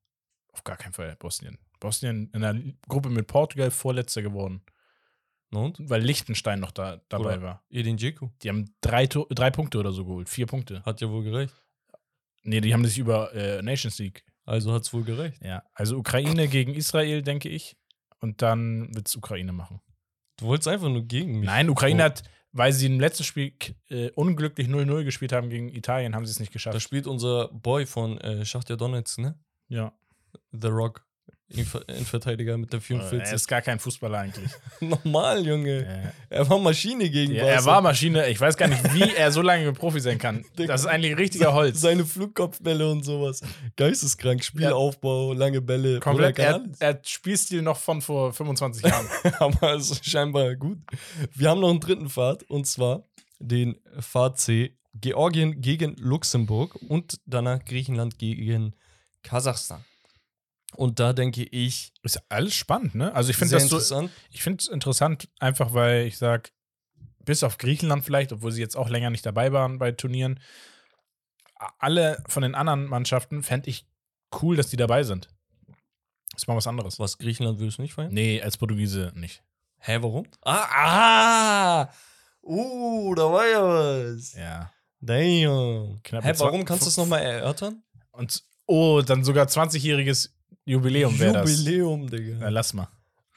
Auf 0.52 0.62
gar 0.64 0.76
keinen 0.76 0.92
Fall 0.92 1.16
Bosnien. 1.16 1.58
Bosnien 1.80 2.30
in 2.32 2.40
der 2.40 2.54
Gruppe 2.88 3.10
mit 3.10 3.26
Portugal 3.26 3.70
vorletzter 3.70 4.22
geworden. 4.22 4.62
Und? 5.50 5.78
Weil 5.88 6.02
Liechtenstein 6.02 6.58
noch 6.60 6.72
da, 6.72 7.00
dabei 7.08 7.36
Oder- 7.36 7.42
war. 7.42 7.64
Edin 7.70 7.96
Dzeko. 7.96 8.32
Die 8.42 8.48
haben 8.48 8.74
drei, 8.80 9.06
drei 9.06 9.50
Punkte 9.50 9.78
oder 9.78 9.92
so 9.92 10.04
geholt. 10.04 10.28
Vier 10.28 10.46
Punkte. 10.46 10.82
Hat 10.84 11.00
ja 11.00 11.08
wohl 11.10 11.22
gerecht. 11.22 11.54
Nee, 12.42 12.60
die 12.60 12.72
haben 12.72 12.84
sich 12.84 12.98
über 12.98 13.32
äh, 13.34 13.62
Nations 13.62 13.98
League. 13.98 14.24
Also 14.44 14.72
hat 14.72 14.82
es 14.82 14.92
wohl 14.92 15.04
gerecht. 15.04 15.40
Ja. 15.42 15.62
Also 15.72 15.96
Ukraine 15.96 16.48
gegen 16.48 16.74
Israel, 16.74 17.22
denke 17.22 17.48
ich. 17.48 17.76
Und 18.20 18.42
dann 18.42 18.94
wird 18.94 19.08
es 19.08 19.16
Ukraine 19.16 19.52
machen. 19.52 19.80
Du 20.38 20.46
wolltest 20.46 20.68
einfach 20.68 20.88
nur 20.88 21.02
gegen 21.04 21.38
mich. 21.40 21.46
Nein, 21.46 21.70
Ukraine 21.70 22.02
Oh. 22.02 22.06
hat, 22.06 22.22
weil 22.54 22.72
sie 22.72 22.86
im 22.86 23.00
letzten 23.00 23.24
Spiel 23.24 23.52
äh, 23.90 24.10
unglücklich 24.12 24.68
0-0 24.68 25.04
gespielt 25.04 25.32
haben 25.32 25.50
gegen 25.50 25.68
Italien, 25.68 26.14
haben 26.14 26.24
sie 26.24 26.30
es 26.30 26.38
nicht 26.40 26.50
Da 26.50 26.54
geschafft. 26.54 26.80
spielt 26.80 27.06
unser 27.06 27.48
Boy 27.48 27.84
von 27.84 28.16
äh, 28.18 28.44
Schachtja 28.44 28.76
Donetsk, 28.76 29.18
ne? 29.18 29.38
Ja. 29.68 29.92
The 30.52 30.68
Rock. 30.68 31.04
Innenverteidiger 31.48 32.56
mit 32.58 32.72
der 32.72 32.78
Er 32.78 32.82
44. 32.82 33.32
ist 33.34 33.46
gar 33.46 33.62
kein 33.62 33.78
Fußballer 33.78 34.18
eigentlich. 34.18 34.50
Normal, 34.80 35.46
Junge. 35.46 36.12
Äh, 36.30 36.34
Er 36.36 36.48
war 36.48 36.58
Maschine 36.58 37.08
gegen 37.10 37.32
ja, 37.34 37.44
er 37.44 37.64
war 37.64 37.80
Maschine. 37.80 38.28
Ich 38.28 38.40
weiß 38.40 38.56
gar 38.56 38.66
nicht, 38.66 38.94
wie 38.94 39.14
er 39.14 39.30
so 39.30 39.40
lange 39.42 39.72
Profi 39.72 40.00
sein 40.00 40.18
kann. 40.18 40.44
Das 40.56 40.80
ist 40.82 40.86
eigentlich 40.86 41.16
richtiger 41.16 41.52
Holz. 41.52 41.80
Seine 41.80 42.04
Flugkopfbälle 42.04 42.90
und 42.90 43.04
sowas. 43.04 43.42
Geisteskrank. 43.76 44.42
Spielaufbau, 44.42 45.32
lange 45.32 45.60
Bälle. 45.60 46.00
Komplett. 46.00 46.38
Er, 46.38 46.64
er 46.78 46.88
hat 46.88 47.08
Spielstil 47.08 47.62
noch 47.62 47.76
von 47.76 48.00
vor 48.00 48.32
25 48.32 48.84
Jahren. 48.84 49.06
Aber 49.38 49.74
es 49.74 49.90
ist 49.90 50.04
scheinbar 50.08 50.56
gut. 50.56 50.78
Wir 51.34 51.50
haben 51.50 51.60
noch 51.60 51.70
einen 51.70 51.80
dritten 51.80 52.08
Pfad 52.08 52.42
und 52.44 52.66
zwar 52.66 53.04
den 53.38 53.76
Pfad 54.00 54.38
C. 54.40 54.76
Georgien 54.94 55.60
gegen 55.60 55.96
Luxemburg 55.98 56.76
und 56.88 57.18
danach 57.26 57.64
Griechenland 57.64 58.18
gegen 58.18 58.74
Kasachstan. 59.22 59.84
Und 60.76 61.00
da 61.00 61.12
denke 61.12 61.44
ich, 61.44 61.92
Ist 62.02 62.22
alles 62.28 62.54
spannend, 62.54 62.94
ne? 62.94 63.14
Also 63.14 63.30
ich 63.30 63.36
finde 63.36 63.54
das 63.54 63.68
so, 63.68 63.76
interessant. 63.76 64.10
ich 64.30 64.42
finde 64.42 64.62
es 64.62 64.68
interessant, 64.68 65.28
einfach 65.38 65.72
weil 65.74 66.06
ich 66.06 66.18
sage, 66.18 66.50
bis 67.24 67.42
auf 67.42 67.58
Griechenland 67.58 68.04
vielleicht, 68.04 68.32
obwohl 68.32 68.52
sie 68.52 68.60
jetzt 68.60 68.76
auch 68.76 68.88
länger 68.88 69.10
nicht 69.10 69.24
dabei 69.24 69.52
waren 69.52 69.78
bei 69.78 69.92
Turnieren, 69.92 70.40
alle 71.78 72.22
von 72.28 72.42
den 72.42 72.54
anderen 72.54 72.86
Mannschaften 72.86 73.42
fände 73.42 73.70
ich 73.70 73.86
cool, 74.42 74.56
dass 74.56 74.68
die 74.68 74.76
dabei 74.76 75.02
sind. 75.02 75.28
ist 76.36 76.48
mal 76.48 76.56
was 76.56 76.66
anderes. 76.66 76.98
Was, 76.98 77.18
Griechenland 77.18 77.58
willst 77.60 77.78
du 77.78 77.82
nicht 77.82 77.94
feiern? 77.94 78.12
Nee, 78.12 78.42
als 78.42 78.56
Portugiese 78.56 79.12
nicht. 79.14 79.42
Hä, 79.78 79.98
warum? 80.00 80.26
Ah, 80.42 81.82
ah! 81.84 81.90
Uh, 82.42 83.14
da 83.14 83.22
war 83.32 83.46
ja 83.46 83.62
was. 83.62 84.34
Ja. 84.34 84.70
Damn. 85.00 86.00
Knapp 86.02 86.24
Hä, 86.24 86.32
warum 86.38 86.64
kannst 86.64 86.82
du 86.82 86.86
das 86.86 86.96
nochmal 86.96 87.22
erörtern? 87.22 87.82
Und 88.10 88.42
oh, 88.66 89.02
dann 89.02 89.24
sogar 89.24 89.46
20-jähriges 89.46 90.30
Jubiläum 90.64 91.18
wäre 91.18 91.34
das. 91.34 91.50
Jubiläum, 91.50 92.06
Na, 92.10 92.16
Digga. 92.16 92.48
lass 92.48 92.72
mal. 92.74 92.88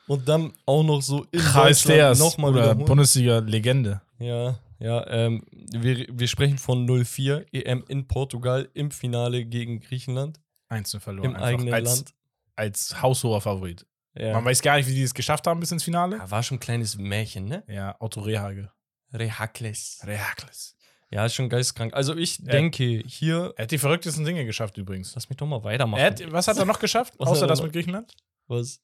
Und 0.07 0.27
dann 0.27 0.53
auch 0.65 0.83
noch 0.83 1.01
so 1.01 1.25
in 1.31 1.39
Karls 1.39 1.83
Deutschland 1.83 2.19
nochmal 2.19 2.51
oder. 2.51 2.75
Bundesliga-Legende. 2.75 4.01
Ja, 4.19 4.57
ja, 4.79 5.05
ähm, 5.07 5.43
wir, 5.51 6.07
wir 6.11 6.27
sprechen 6.27 6.57
von 6.57 6.85
04 6.85 7.45
EM 7.51 7.83
in 7.87 8.07
Portugal 8.07 8.69
im 8.73 8.91
Finale 8.91 9.43
gegen 9.45 9.79
Griechenland 9.79 10.39
Einzeln 10.69 11.01
verloren. 11.01 11.31
im 11.31 11.35
einfach 11.35 11.47
eigenen 11.47 11.73
als, 11.73 11.95
Land. 11.95 12.13
Als 12.55 13.01
haushoher 13.01 13.41
Favorit. 13.41 13.85
Ja. 14.15 14.33
Man 14.33 14.45
weiß 14.45 14.61
gar 14.61 14.77
nicht, 14.77 14.87
wie 14.87 14.95
die 14.95 15.03
es 15.03 15.13
geschafft 15.13 15.47
haben 15.47 15.59
bis 15.59 15.71
ins 15.71 15.83
Finale. 15.83 16.17
Ja, 16.17 16.29
war 16.31 16.43
schon 16.43 16.57
ein 16.57 16.59
kleines 16.59 16.97
Märchen, 16.97 17.45
ne? 17.45 17.63
Ja, 17.67 17.95
Otto 17.99 18.21
Rehage. 18.21 18.71
Rehakles. 19.13 20.01
Rehakles. 20.05 20.75
Ja, 21.09 21.25
ist 21.25 21.35
schon 21.35 21.47
geistkrank. 21.49 21.93
Also 21.93 22.15
ich 22.15 22.39
Ja. 22.39 22.45
denke 22.51 23.01
hier, 23.05 23.53
Er 23.55 23.63
hat 23.63 23.71
die 23.71 23.77
verrücktesten 23.77 24.25
Dinge 24.25 24.45
geschafft 24.45 24.77
übrigens. 24.77 25.15
lass 25.15 25.29
mich 25.29 25.37
doch 25.37 25.47
mal 25.47 25.63
weitermachen. 25.63 25.99
Er 26.01 26.07
hat, 26.07 26.31
was 26.31 26.47
hat 26.47 26.57
er 26.57 26.65
noch 26.65 26.79
geschafft, 26.79 27.13
Was 27.17 27.29
außer 27.29 27.45
er 27.45 27.47
das 27.47 27.59
noch? 27.59 27.65
mit 27.65 27.73
Griechenland? 27.73 28.13
Was? 28.47 28.81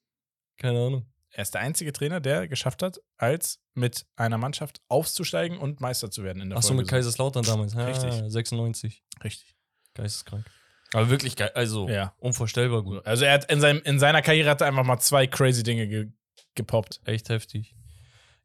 Keine 0.56 0.78
Ahnung. 0.86 1.06
Er 1.36 1.42
ist 1.42 1.52
der 1.52 1.60
einzige 1.62 1.92
Trainer, 1.92 2.20
der 2.20 2.46
geschafft 2.48 2.82
hat, 2.82 3.00
als 3.16 3.60
mit 3.74 4.06
einer 4.16 4.38
Mannschaft 4.38 4.80
aufzusteigen 4.88 5.58
und 5.58 5.80
Meister 5.80 6.10
zu 6.10 6.22
werden 6.22 6.40
in 6.40 6.50
der 6.50 6.58
Achso, 6.58 6.72
mit 6.74 6.88
Folgesaison. 6.88 6.96
Kaiserslautern 7.32 7.44
damals. 7.44 7.74
Ja, 7.74 7.86
Richtig. 7.86 8.32
96. 8.32 9.02
Richtig. 9.24 9.54
Geisteskrank. 9.94 10.46
Aber 10.92 11.10
wirklich 11.10 11.34
geil. 11.34 11.50
Also, 11.54 11.88
Ja. 11.88 12.14
unvorstellbar 12.18 12.82
gut. 12.82 13.04
Also 13.04 13.24
er 13.24 13.32
hat 13.32 13.50
in, 13.50 13.60
seinem, 13.60 13.82
in 13.82 13.98
seiner 13.98 14.22
Karriere 14.22 14.48
hat 14.50 14.60
er 14.60 14.68
einfach 14.68 14.84
mal 14.84 15.00
zwei 15.00 15.26
crazy 15.26 15.62
Dinge 15.64 15.88
ge 15.88 16.12
gepoppt. 16.54 17.00
Echt 17.04 17.28
heftig. 17.30 17.74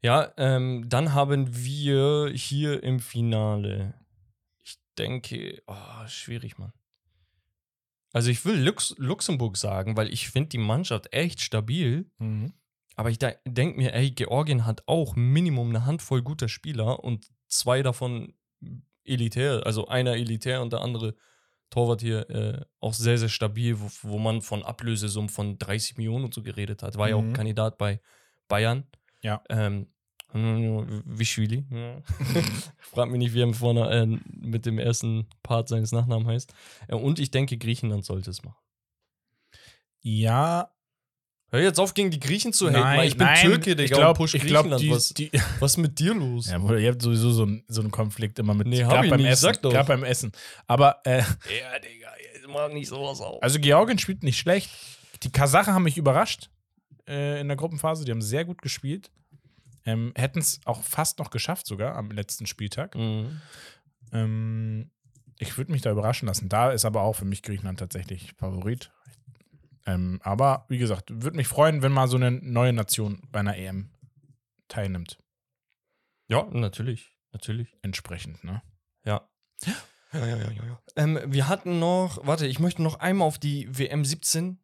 Ja, 0.02 0.32
ähm, 0.38 0.88
dann 0.88 1.12
haben 1.14 1.54
wir 1.64 2.30
hier 2.34 2.82
im 2.82 3.00
Finale. 3.00 3.94
Ich 4.64 4.76
denke, 4.96 5.62
oh, 5.66 6.06
schwierig, 6.06 6.58
Mann. 6.58 6.72
Also 8.12 8.30
ich 8.30 8.44
will 8.44 8.58
Lux 8.58 8.94
Luxemburg 8.98 9.56
sagen, 9.56 9.96
weil 9.96 10.12
ich 10.12 10.30
finde 10.30 10.48
die 10.48 10.58
Mannschaft 10.58 11.12
echt 11.12 11.40
stabil. 11.40 12.10
Aber 12.96 13.10
ich 13.10 13.18
denke 13.18 13.76
mir, 13.78 13.94
ey, 13.94 14.10
Georgien 14.10 14.66
hat 14.66 14.82
auch 14.86 15.14
Minimum 15.16 15.68
eine 15.68 15.86
Handvoll 15.86 16.22
guter 16.22 16.48
Spieler 16.48 17.04
und 17.04 17.28
zwei 17.46 17.82
davon 17.82 18.34
elitär. 19.04 19.64
Also 19.64 19.86
einer 19.86 20.14
elitär 20.16 20.60
und 20.60 20.72
der 20.72 20.80
andere 20.80 21.14
Torwart 21.70 22.00
hier 22.00 22.28
äh, 22.30 22.64
auch 22.80 22.94
sehr, 22.94 23.16
sehr 23.16 23.28
stabil, 23.28 23.78
wo, 23.80 23.88
wo 24.02 24.18
man 24.18 24.42
von 24.42 24.64
Ablösesummen 24.64 25.28
von 25.28 25.56
30 25.58 25.98
Millionen 25.98 26.24
und 26.24 26.34
so 26.34 26.42
geredet 26.42 26.82
hat. 26.82 26.98
War 26.98 27.08
ja 27.08 27.16
Mhm. 27.16 27.30
auch 27.30 27.36
Kandidat 27.36 27.78
bei 27.78 28.00
Bayern. 28.48 28.88
Ja. 29.22 29.42
Ähm, 29.48 29.86
Wischwili. 30.32 31.64
Ja. 31.70 32.02
Frag 32.78 33.10
mich 33.10 33.18
nicht, 33.18 33.34
wie 33.34 33.42
er 33.42 33.52
vorne 33.52 33.90
äh, 33.90 34.06
mit 34.30 34.64
dem 34.64 34.78
ersten 34.78 35.26
Part 35.42 35.68
seines 35.68 35.92
Nachnamen 35.92 36.26
heißt. 36.26 36.52
Äh, 36.88 36.94
und 36.94 37.18
ich 37.18 37.30
denke, 37.30 37.58
Griechenland 37.58 38.04
sollte 38.04 38.30
es 38.30 38.42
machen. 38.42 38.58
Ja, 40.02 40.70
Hör 41.52 41.60
jetzt 41.60 41.80
auf, 41.80 41.94
gegen 41.94 42.12
die 42.12 42.20
Griechen 42.20 42.52
zu 42.52 42.68
haten, 42.68 42.78
nein, 42.78 43.08
ich 43.08 43.16
bin 43.16 43.26
nein, 43.26 43.40
Türke, 43.40 43.74
Digga, 43.74 43.82
ich 43.82 43.90
glaub, 43.90 44.10
und 44.10 44.24
push 44.24 44.34
ich 44.34 44.46
glaub, 44.46 44.66
Griechenland. 44.66 44.82
die, 44.82 44.90
was, 44.90 45.08
die, 45.08 45.30
was 45.58 45.72
ist 45.72 45.78
mit 45.78 45.98
dir 45.98 46.14
los? 46.14 46.48
ja, 46.48 46.58
Bruder, 46.58 46.78
ihr 46.78 46.92
habt 46.92 47.02
sowieso 47.02 47.32
so, 47.32 47.44
ein, 47.44 47.64
so 47.66 47.80
einen 47.80 47.90
Konflikt 47.90 48.38
immer 48.38 48.54
mit, 48.54 48.68
Nee, 48.68 48.82
grad 48.82 49.04
ich 49.04 49.10
beim 49.10 49.24
Essen. 49.24 49.52
Gerade 49.60 49.88
beim 49.88 50.04
Essen. 50.04 50.30
Aber, 50.68 51.00
äh, 51.04 51.18
Ja, 51.18 51.24
Digga, 51.80 52.08
ich 52.40 52.46
mag 52.48 52.72
nicht 52.72 52.88
sowas 52.88 53.20
auf. 53.20 53.42
also 53.42 53.58
Georgien 53.58 53.98
spielt 53.98 54.22
nicht 54.22 54.38
schlecht. 54.38 54.70
Die 55.24 55.32
Kasachen 55.32 55.74
haben 55.74 55.82
mich 55.82 55.98
überrascht 55.98 56.50
äh, 57.06 57.40
in 57.40 57.48
der 57.48 57.56
Gruppenphase. 57.56 58.04
Die 58.04 58.10
haben 58.10 58.22
sehr 58.22 58.44
gut 58.44 58.62
gespielt. 58.62 59.10
Ähm, 59.84 60.12
Hätten 60.16 60.38
es 60.38 60.60
auch 60.64 60.82
fast 60.82 61.18
noch 61.18 61.30
geschafft, 61.30 61.66
sogar 61.66 61.96
am 61.96 62.10
letzten 62.10 62.46
Spieltag. 62.46 62.94
Mhm. 62.94 63.40
Ähm, 64.12 64.90
ich 65.38 65.56
würde 65.56 65.72
mich 65.72 65.82
da 65.82 65.90
überraschen 65.90 66.28
lassen. 66.28 66.48
Da 66.48 66.70
ist 66.70 66.84
aber 66.84 67.02
auch 67.02 67.14
für 67.14 67.24
mich 67.24 67.42
Griechenland 67.42 67.78
tatsächlich 67.78 68.34
Favorit. 68.34 68.92
Ähm, 69.86 70.20
aber 70.22 70.66
wie 70.68 70.78
gesagt, 70.78 71.10
würde 71.10 71.36
mich 71.36 71.48
freuen, 71.48 71.82
wenn 71.82 71.92
mal 71.92 72.08
so 72.08 72.16
eine 72.16 72.30
neue 72.30 72.72
Nation 72.72 73.22
bei 73.32 73.40
einer 73.40 73.56
EM 73.56 73.90
teilnimmt. 74.68 75.18
Ja, 76.28 76.46
natürlich. 76.52 77.16
Natürlich. 77.32 77.76
entsprechend, 77.82 78.42
ne? 78.42 78.60
Ja. 79.04 79.28
Ja, 80.12 80.26
ja, 80.26 80.36
ja, 80.36 80.50
ja. 80.50 80.82
Ähm, 80.96 81.20
wir 81.26 81.46
hatten 81.46 81.78
noch, 81.78 82.26
warte, 82.26 82.46
ich 82.46 82.58
möchte 82.58 82.82
noch 82.82 82.98
einmal 82.98 83.28
auf 83.28 83.38
die 83.38 83.68
WM 83.70 84.04
17, 84.04 84.58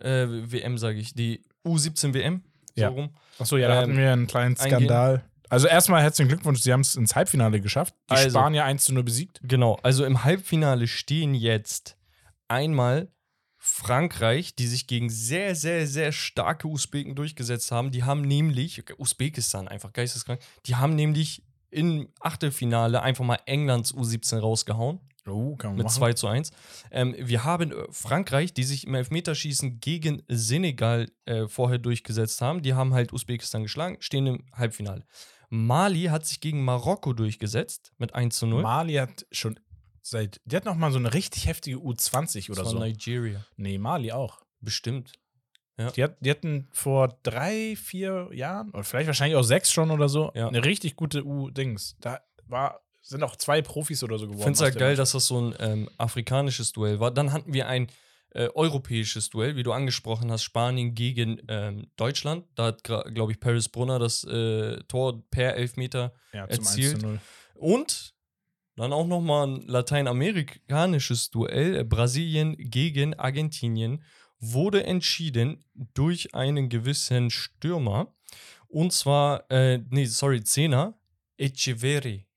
äh, 0.00 0.26
WM 0.52 0.78
sage 0.78 0.98
ich, 0.98 1.14
die 1.14 1.44
U17 1.64 2.14
WM, 2.14 2.42
so 2.74 2.82
Ja. 2.82 2.88
rum. 2.88 3.10
Achso, 3.38 3.56
ja, 3.56 3.68
da 3.68 3.74
Ähm, 3.74 3.80
hatten 3.90 3.96
wir 3.98 4.12
einen 4.12 4.26
kleinen 4.26 4.56
eingehen. 4.58 4.78
Skandal. 4.78 5.24
Also 5.48 5.66
erstmal 5.66 6.02
herzlichen 6.02 6.28
Glückwunsch, 6.28 6.60
sie 6.60 6.72
haben 6.72 6.80
es 6.82 6.94
ins 6.94 7.16
Halbfinale 7.16 7.60
geschafft. 7.60 7.94
Die 8.08 8.14
Also. 8.14 8.30
Spanier 8.30 8.64
1 8.64 8.84
zu 8.84 8.94
0 8.94 9.02
besiegt. 9.02 9.40
Genau, 9.42 9.78
also 9.82 10.04
im 10.04 10.22
Halbfinale 10.24 10.86
stehen 10.86 11.34
jetzt 11.34 11.96
einmal 12.48 13.08
Frankreich, 13.56 14.54
die 14.54 14.66
sich 14.66 14.86
gegen 14.86 15.10
sehr, 15.10 15.54
sehr, 15.54 15.86
sehr 15.86 16.12
starke 16.12 16.66
Usbeken 16.66 17.14
durchgesetzt 17.14 17.70
haben. 17.72 17.90
Die 17.90 18.04
haben 18.04 18.22
nämlich, 18.22 18.82
Usbekistan, 18.98 19.68
einfach 19.68 19.92
geisteskrank, 19.92 20.40
die 20.66 20.76
haben 20.76 20.94
nämlich 20.94 21.42
im 21.70 22.08
Achtelfinale 22.20 23.02
einfach 23.02 23.24
mal 23.24 23.38
Englands 23.46 23.94
U17 23.94 24.38
rausgehauen. 24.38 25.00
Oh, 25.26 25.56
kann 25.56 25.70
man 25.72 25.76
mit 25.78 25.84
machen. 25.86 25.96
2 25.96 26.12
zu 26.14 26.26
1. 26.28 26.50
Ähm, 26.90 27.14
wir 27.18 27.44
haben 27.44 27.72
äh, 27.72 27.74
Frankreich, 27.90 28.52
die 28.54 28.64
sich 28.64 28.86
im 28.86 28.94
Elfmeterschießen 28.94 29.80
gegen 29.80 30.22
Senegal 30.28 31.10
äh, 31.26 31.46
vorher 31.48 31.78
durchgesetzt 31.78 32.40
haben. 32.40 32.62
Die 32.62 32.74
haben 32.74 32.94
halt 32.94 33.12
Usbekistan 33.12 33.62
geschlagen, 33.62 33.96
stehen 34.00 34.26
im 34.26 34.44
Halbfinale. 34.52 35.04
Mali 35.50 36.04
hat 36.04 36.26
sich 36.26 36.40
gegen 36.40 36.64
Marokko 36.64 37.12
durchgesetzt 37.12 37.92
mit 37.98 38.14
1 38.14 38.38
zu 38.38 38.46
0. 38.46 38.62
Mali 38.62 38.94
hat 38.94 39.26
schon 39.32 39.58
seit. 40.02 40.40
Die 40.44 40.56
hat 40.56 40.64
noch 40.64 40.76
mal 40.76 40.92
so 40.92 40.98
eine 40.98 41.12
richtig 41.12 41.46
heftige 41.46 41.76
U20 41.78 42.50
oder 42.50 42.62
das 42.62 42.72
so. 42.72 42.78
war 42.78 42.86
Nigeria. 42.86 43.44
Nee, 43.56 43.78
Mali 43.78 44.12
auch. 44.12 44.40
Bestimmt. 44.60 45.12
Die, 45.96 46.04
hat, 46.04 46.18
die 46.20 46.30
hatten 46.30 46.68
vor 46.72 47.18
drei, 47.22 47.74
vier 47.74 48.28
Jahren, 48.34 48.68
oder 48.70 48.84
vielleicht 48.84 49.06
wahrscheinlich 49.06 49.36
auch 49.36 49.42
sechs 49.42 49.72
schon 49.72 49.90
oder 49.90 50.10
so, 50.10 50.30
Ja. 50.34 50.48
eine 50.48 50.62
richtig 50.62 50.94
gute 50.94 51.24
U-Dings. 51.24 51.96
Da 52.00 52.20
war, 52.46 52.82
sind 53.10 53.22
auch 53.22 53.36
zwei 53.36 53.60
Profis 53.60 54.02
oder 54.02 54.18
so 54.18 54.26
geworden. 54.26 54.38
Ich 54.38 54.44
finde 54.44 54.56
es 54.56 54.60
aus 54.60 54.66
halt 54.66 54.78
geil, 54.78 54.96
dass 54.96 55.12
das 55.12 55.26
so 55.26 55.40
ein 55.40 55.54
ähm, 55.58 55.90
afrikanisches 55.98 56.72
Duell 56.72 57.00
war. 57.00 57.10
Dann 57.10 57.32
hatten 57.32 57.52
wir 57.52 57.66
ein 57.66 57.88
äh, 58.30 58.48
europäisches 58.54 59.30
Duell, 59.30 59.56
wie 59.56 59.64
du 59.64 59.72
angesprochen 59.72 60.30
hast, 60.30 60.44
Spanien 60.44 60.94
gegen 60.94 61.42
ähm, 61.48 61.88
Deutschland. 61.96 62.46
Da 62.54 62.66
hat, 62.66 62.84
glaube 62.84 63.32
ich, 63.32 63.40
Paris 63.40 63.68
Brunner 63.68 63.98
das 63.98 64.22
äh, 64.24 64.78
Tor 64.84 65.22
per 65.30 65.56
Elfmeter 65.56 66.14
ja, 66.32 66.48
zum 66.48 66.60
1 66.60 66.70
erzielt. 66.70 67.00
zu 67.00 67.06
0. 67.06 67.20
Und 67.54 68.14
dann 68.76 68.92
auch 68.92 69.06
nochmal 69.06 69.48
ein 69.48 69.66
lateinamerikanisches 69.66 71.30
Duell. 71.30 71.78
äh, 71.78 71.84
Brasilien 71.84 72.56
gegen 72.56 73.14
Argentinien 73.14 74.04
wurde 74.38 74.84
entschieden 74.84 75.64
durch 75.74 76.34
einen 76.34 76.68
gewissen 76.68 77.30
Stürmer. 77.30 78.14
Und 78.68 78.92
zwar, 78.92 79.50
äh, 79.50 79.80
nee, 79.90 80.06
sorry, 80.06 80.44
Zehner, 80.44 80.94
Echeverri. 81.36 82.29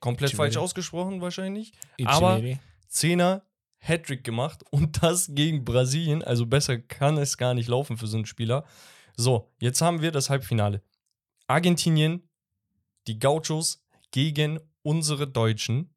Komplett 0.00 0.32
falsch 0.32 0.56
ausgesprochen 0.56 1.20
wahrscheinlich. 1.20 1.72
Aber-. 2.04 2.40
Zehner 2.88 3.42
Hattrick 3.78 4.24
gemacht 4.24 4.64
und 4.70 5.02
das 5.02 5.34
gegen 5.34 5.64
Brasilien. 5.64 6.22
Also 6.22 6.46
besser 6.46 6.78
kann 6.78 7.16
es 7.16 7.36
gar 7.36 7.54
nicht 7.54 7.68
laufen 7.68 7.96
für 7.96 8.06
so 8.06 8.16
einen 8.16 8.26
Spieler. 8.26 8.64
So, 9.16 9.52
jetzt 9.60 9.80
haben 9.80 10.02
wir 10.02 10.12
das 10.12 10.30
Halbfinale. 10.30 10.82
Argentinien, 11.46 12.28
die 13.06 13.18
Gauchos 13.18 13.84
gegen 14.10 14.60
unsere 14.82 15.26
Deutschen 15.26 15.94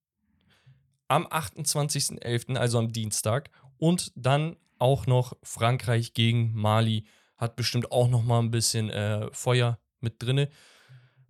am 1.08 1.28
28.11., 1.28 2.56
also 2.56 2.80
am 2.80 2.92
Dienstag. 2.92 3.50
Und 3.78 4.12
dann 4.16 4.58
auch 4.80 5.08
noch 5.08 5.34
Frankreich 5.44 6.14
gegen 6.14 6.54
Mali. 6.54 7.06
Hat 7.38 7.56
bestimmt 7.56 7.92
auch 7.92 8.08
noch 8.08 8.24
mal 8.24 8.40
ein 8.40 8.52
bisschen 8.52 8.90
äh, 8.90 9.28
Feuer 9.34 9.80
mit 10.00 10.22
drinne. 10.22 10.50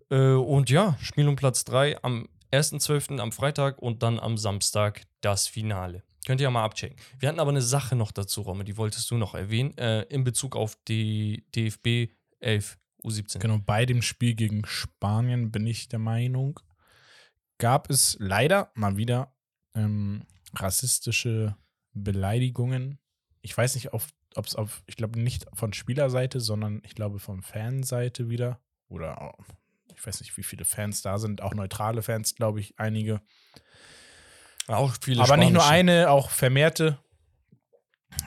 Äh, 0.10 0.34
und 0.34 0.70
ja, 0.70 0.98
Spiel 1.02 1.28
um 1.28 1.36
Platz 1.36 1.64
3 1.66 2.04
am 2.04 2.28
1.12. 2.52 3.20
am 3.20 3.32
Freitag 3.32 3.80
und 3.80 4.04
dann 4.04 4.20
am 4.20 4.38
Samstag 4.38 5.04
das 5.22 5.48
Finale. 5.48 6.04
Könnt 6.26 6.42
ihr 6.42 6.46
ja 6.46 6.52
mal 6.52 6.64
abchecken. 6.64 6.98
Wir 7.20 7.30
hatten 7.30 7.40
aber 7.40 7.50
eine 7.50 7.62
Sache 7.62 7.96
noch 7.96 8.12
dazu, 8.12 8.42
Romme, 8.42 8.64
die 8.64 8.78
wolltest 8.78 9.10
du 9.10 9.18
noch 9.18 9.34
erwähnen, 9.34 9.76
äh, 9.78 10.04
in 10.04 10.24
Bezug 10.24 10.56
auf 10.56 10.78
die 10.88 11.46
DFB 11.56 12.14
11 12.40 12.78
U17. 13.04 13.40
Genau, 13.40 13.58
bei 13.58 13.86
dem 13.86 14.02
Spiel 14.02 14.36
gegen 14.36 14.66
Spanien 14.66 15.52
bin 15.52 15.66
ich 15.66 15.90
der 15.90 16.00
Meinung, 16.00 16.60
gab 17.58 17.90
es 17.90 18.18
leider 18.20 18.72
mal 18.76 18.98
wieder 18.98 19.36
ähm, 19.74 20.26
rassistische 20.54 21.56
Beleidigungen. 21.94 23.00
Ich 23.42 23.58
weiß 23.58 23.76
nicht, 23.76 23.94
ob 23.94 24.04
es 24.36 24.56
auf, 24.56 24.84
ich 24.86 24.96
glaube 24.96 25.20
nicht 25.20 25.48
von 25.54 25.74
Spielerseite, 25.74 26.40
sondern 26.40 26.82
ich 26.86 26.96
glaube 26.96 27.20
von 27.20 27.42
Fanseite 27.42 28.30
wieder. 28.30 28.62
Oder 28.90 29.36
ich 30.02 30.08
weiß 30.08 30.20
nicht, 30.22 30.36
wie 30.36 30.44
viele 30.44 30.66
Fans 30.66 31.04
da 31.04 31.20
sind, 31.20 31.42
auch 31.42 31.54
neutrale 31.54 32.02
Fans, 32.02 32.34
glaube 32.34 32.60
ich, 32.60 32.74
einige. 32.78 33.22
Auch 34.68 34.96
viele 35.00 35.22
Aber 35.22 35.38
nicht 35.38 35.54
nur 35.54 35.62
spanische. 35.62 35.92
eine, 35.92 36.10
auch 36.10 36.32
vermehrte 36.32 36.98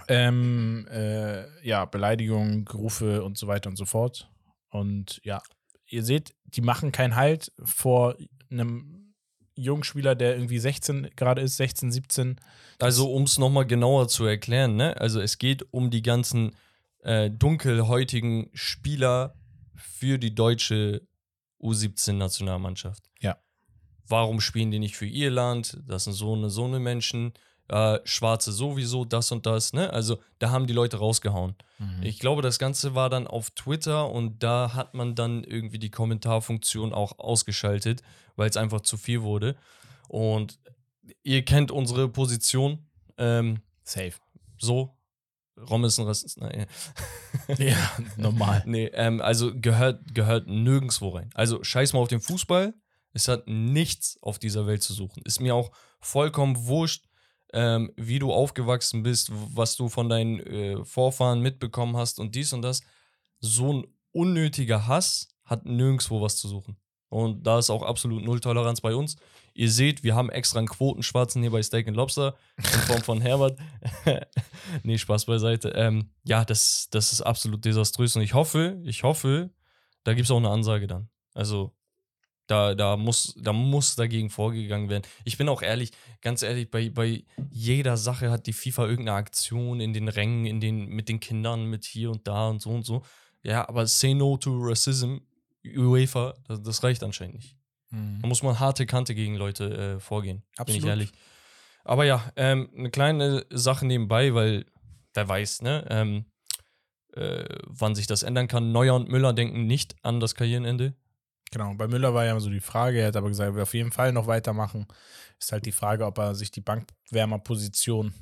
ähm, 0.08 0.86
äh, 0.90 1.66
ja, 1.66 1.84
Beleidigungen, 1.84 2.66
Rufe 2.68 3.24
und 3.24 3.38
so 3.38 3.48
weiter 3.48 3.70
und 3.70 3.76
so 3.76 3.86
fort. 3.86 4.30
Und 4.70 5.20
ja, 5.24 5.42
ihr 5.86 6.04
seht, 6.04 6.34
die 6.44 6.60
machen 6.60 6.92
keinen 6.92 7.16
Halt 7.16 7.52
vor 7.62 8.16
einem 8.50 9.14
Jungspieler, 9.56 10.14
der 10.14 10.36
irgendwie 10.36 10.58
16 10.58 11.10
gerade 11.16 11.42
ist, 11.42 11.56
16, 11.56 11.90
17. 11.90 12.40
Also, 12.80 13.12
um 13.12 13.24
es 13.24 13.38
nochmal 13.38 13.66
genauer 13.66 14.08
zu 14.08 14.24
erklären, 14.24 14.76
ne? 14.76 14.96
Also, 15.00 15.20
es 15.20 15.38
geht 15.38 15.64
um 15.72 15.90
die 15.90 16.02
ganzen 16.02 16.56
äh, 17.02 17.30
dunkelhäutigen 17.30 18.50
Spieler 18.52 19.34
für 19.74 20.18
die 20.18 20.34
deutsche 20.34 21.02
U17-Nationalmannschaft. 21.64 23.02
Ja. 23.20 23.38
Warum 24.06 24.40
spielen 24.40 24.70
die 24.70 24.78
nicht 24.78 24.96
für 24.96 25.06
ihr 25.06 25.30
Land? 25.30 25.78
Das 25.86 26.04
sind 26.04 26.12
so 26.12 26.34
eine, 26.34 26.50
so 26.50 26.64
eine 26.64 26.78
Menschen. 26.78 27.32
Äh, 27.68 28.00
Schwarze 28.04 28.52
sowieso, 28.52 29.06
das 29.06 29.32
und 29.32 29.46
das, 29.46 29.72
ne? 29.72 29.90
Also, 29.90 30.18
da 30.38 30.50
haben 30.50 30.66
die 30.66 30.74
Leute 30.74 30.98
rausgehauen. 30.98 31.54
Ich 32.02 32.18
glaube, 32.18 32.42
das 32.42 32.58
Ganze 32.58 32.94
war 32.94 33.08
dann 33.08 33.26
auf 33.26 33.50
Twitter 33.50 34.10
und 34.10 34.42
da 34.42 34.74
hat 34.74 34.92
man 34.92 35.14
dann 35.14 35.44
irgendwie 35.44 35.78
die 35.78 35.90
Kommentarfunktion 35.90 36.92
auch 36.92 37.18
ausgeschaltet, 37.18 38.02
weil 38.36 38.50
es 38.50 38.58
einfach 38.58 38.82
zu 38.82 38.98
viel 38.98 39.22
wurde. 39.22 39.56
Und 40.08 40.58
ihr 41.22 41.42
kennt 41.44 41.70
unsere 41.70 42.08
Position. 42.08 42.86
Ähm, 43.16 43.62
Safe. 43.82 44.12
so. 44.58 44.94
Rom 45.56 45.84
ist 45.84 45.98
ein 45.98 46.06
Rassist. 46.06 46.40
Nein. 46.40 46.66
Ja, 47.58 47.76
normal. 48.16 48.62
nee, 48.66 48.86
ähm, 48.94 49.20
also 49.20 49.52
gehört, 49.54 50.14
gehört 50.14 50.46
nirgendwo 50.46 51.10
rein. 51.10 51.30
Also 51.34 51.62
scheiß 51.62 51.92
mal 51.92 52.00
auf 52.00 52.08
den 52.08 52.20
Fußball. 52.20 52.74
Es 53.12 53.28
hat 53.28 53.46
nichts 53.46 54.18
auf 54.22 54.38
dieser 54.38 54.66
Welt 54.66 54.82
zu 54.82 54.92
suchen. 54.92 55.22
Ist 55.24 55.40
mir 55.40 55.54
auch 55.54 55.70
vollkommen 56.00 56.66
wurscht, 56.66 57.06
ähm, 57.52 57.92
wie 57.96 58.18
du 58.18 58.32
aufgewachsen 58.32 59.04
bist, 59.04 59.30
was 59.32 59.76
du 59.76 59.88
von 59.88 60.08
deinen 60.08 60.40
äh, 60.40 60.84
Vorfahren 60.84 61.40
mitbekommen 61.40 61.96
hast 61.96 62.18
und 62.18 62.34
dies 62.34 62.52
und 62.52 62.62
das. 62.62 62.82
So 63.38 63.72
ein 63.72 63.86
unnötiger 64.10 64.88
Hass 64.88 65.28
hat 65.44 65.64
nirgendwo 65.64 66.20
was 66.20 66.36
zu 66.36 66.48
suchen. 66.48 66.76
Und 67.08 67.46
da 67.46 67.60
ist 67.60 67.70
auch 67.70 67.82
absolut 67.82 68.24
Null 68.24 68.40
Toleranz 68.40 68.80
bei 68.80 68.94
uns. 68.94 69.16
Ihr 69.56 69.70
seht, 69.70 70.02
wir 70.02 70.16
haben 70.16 70.30
extra 70.30 70.58
einen 70.58 70.68
Quotenschwarzen 70.68 71.40
hier 71.40 71.52
bei 71.52 71.62
Steak 71.62 71.86
and 71.86 71.96
Lobster 71.96 72.36
in 72.56 72.64
Form 72.64 73.02
von 73.02 73.20
Herbert. 73.20 73.56
nee, 74.82 74.98
Spaß 74.98 75.26
beiseite. 75.26 75.68
Ähm, 75.76 76.10
ja, 76.24 76.44
das, 76.44 76.88
das 76.90 77.12
ist 77.12 77.20
absolut 77.20 77.64
desaströs. 77.64 78.16
Und 78.16 78.22
ich 78.22 78.34
hoffe, 78.34 78.80
ich 78.84 79.04
hoffe, 79.04 79.50
da 80.02 80.12
gibt 80.14 80.24
es 80.24 80.30
auch 80.32 80.38
eine 80.38 80.50
Ansage 80.50 80.88
dann. 80.88 81.08
Also, 81.34 81.72
da, 82.48 82.74
da, 82.74 82.96
muss, 82.96 83.34
da 83.40 83.52
muss 83.52 83.94
dagegen 83.94 84.28
vorgegangen 84.28 84.88
werden. 84.88 85.04
Ich 85.24 85.38
bin 85.38 85.48
auch 85.48 85.62
ehrlich, 85.62 85.92
ganz 86.20 86.42
ehrlich, 86.42 86.70
bei, 86.70 86.90
bei 86.90 87.24
jeder 87.50 87.96
Sache 87.96 88.30
hat 88.30 88.46
die 88.48 88.52
FIFA 88.52 88.86
irgendeine 88.86 89.18
Aktion 89.18 89.80
in 89.80 89.92
den 89.92 90.08
Rängen, 90.08 90.46
in 90.46 90.60
den, 90.60 90.88
mit 90.88 91.08
den 91.08 91.20
Kindern, 91.20 91.66
mit 91.66 91.84
hier 91.84 92.10
und 92.10 92.26
da 92.26 92.48
und 92.48 92.60
so 92.60 92.70
und 92.70 92.84
so. 92.84 93.02
Ja, 93.44 93.68
aber 93.68 93.86
say 93.86 94.14
no 94.14 94.36
to 94.36 94.50
racism, 94.58 95.18
UEFA, 95.64 96.34
das, 96.48 96.60
das 96.60 96.82
reicht 96.82 97.02
anscheinend 97.02 97.36
nicht. 97.36 97.56
Da 98.20 98.28
muss 98.28 98.42
man 98.42 98.58
harte 98.58 98.86
Kante 98.86 99.14
gegen 99.14 99.36
Leute 99.36 99.96
äh, 99.96 100.00
vorgehen. 100.00 100.38
Bin 100.38 100.46
Absolut. 100.56 100.82
ich 100.82 100.88
ehrlich. 100.88 101.12
Aber 101.84 102.04
ja, 102.04 102.32
ähm, 102.36 102.70
eine 102.76 102.90
kleine 102.90 103.44
Sache 103.50 103.86
nebenbei, 103.86 104.34
weil 104.34 104.66
wer 105.12 105.28
weiß, 105.28 105.62
ne, 105.62 105.86
ähm, 105.90 106.24
äh, 107.14 107.44
wann 107.66 107.94
sich 107.94 108.06
das 108.06 108.22
ändern 108.22 108.48
kann. 108.48 108.72
Neuer 108.72 108.94
und 108.94 109.08
Müller 109.08 109.32
denken 109.32 109.66
nicht 109.66 109.94
an 110.02 110.20
das 110.20 110.34
Karrierenende. 110.34 110.94
Genau, 111.50 111.74
bei 111.74 111.86
Müller 111.86 112.14
war 112.14 112.24
ja 112.24 112.38
so 112.40 112.50
die 112.50 112.60
Frage, 112.60 113.00
er 113.00 113.08
hat 113.08 113.16
aber 113.16 113.28
gesagt, 113.28 113.50
er 113.50 113.54
will 113.54 113.62
auf 113.62 113.74
jeden 113.74 113.92
Fall 113.92 114.12
noch 114.12 114.26
weitermachen. 114.26 114.86
Ist 115.38 115.52
halt 115.52 115.66
die 115.66 115.72
Frage, 115.72 116.06
ob 116.06 116.18
er 116.18 116.34
sich 116.34 116.50
die 116.50 116.62
Bankwärmerposition 116.62 118.12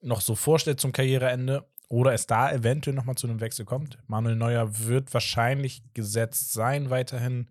noch 0.00 0.20
so 0.20 0.34
vorstellt 0.34 0.80
zum 0.80 0.92
Karriereende 0.92 1.68
oder 1.88 2.14
es 2.14 2.26
da 2.26 2.50
eventuell 2.50 2.96
nochmal 2.96 3.16
zu 3.16 3.26
einem 3.26 3.40
Wechsel 3.40 3.66
kommt. 3.66 3.98
Manuel 4.06 4.36
Neuer 4.36 4.78
wird 4.78 5.12
wahrscheinlich 5.12 5.82
gesetzt 5.92 6.52
sein 6.52 6.88
weiterhin, 6.88 7.50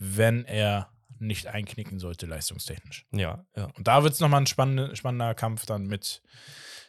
wenn 0.00 0.44
er 0.44 0.90
nicht 1.18 1.46
einknicken 1.46 1.98
sollte, 2.00 2.26
leistungstechnisch. 2.26 3.06
Ja, 3.12 3.44
ja. 3.54 3.66
Und 3.76 3.86
da 3.86 4.02
wird 4.02 4.14
es 4.14 4.20
nochmal 4.20 4.40
ein 4.40 4.46
spannende, 4.46 4.96
spannender 4.96 5.34
Kampf 5.34 5.66
dann 5.66 5.86
mit 5.86 6.22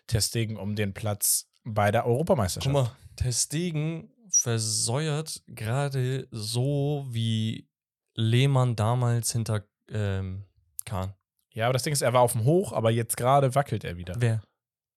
Testegen 0.08 0.58
um 0.58 0.76
den 0.76 0.93
Platz 0.93 1.52
bei 1.63 1.91
der 1.91 2.08
Europameisterschaft. 2.08 2.74
Guck 2.74 2.86
mal, 2.86 2.95
Testegen 3.17 4.13
versäuert 4.30 5.41
gerade 5.47 6.28
so 6.32 7.06
wie 7.10 7.69
Lehmann 8.13 8.78
damals 8.78 9.34
hinter 9.34 9.65
ähm, 9.89 10.45
Kahn. 10.86 11.13
Ja, 11.54 11.65
aber 11.65 11.74
das 11.74 11.84
Ding 11.84 11.91
ist, 11.91 12.02
er 12.02 12.13
war 12.13 12.21
auf 12.21 12.32
dem 12.32 12.45
Hoch, 12.45 12.71
aber 12.71 12.91
jetzt 12.91 13.17
gerade 13.17 13.54
wackelt 13.56 13.84
er 13.84 13.97
wieder. 13.97 14.15
Wer? 14.17 14.41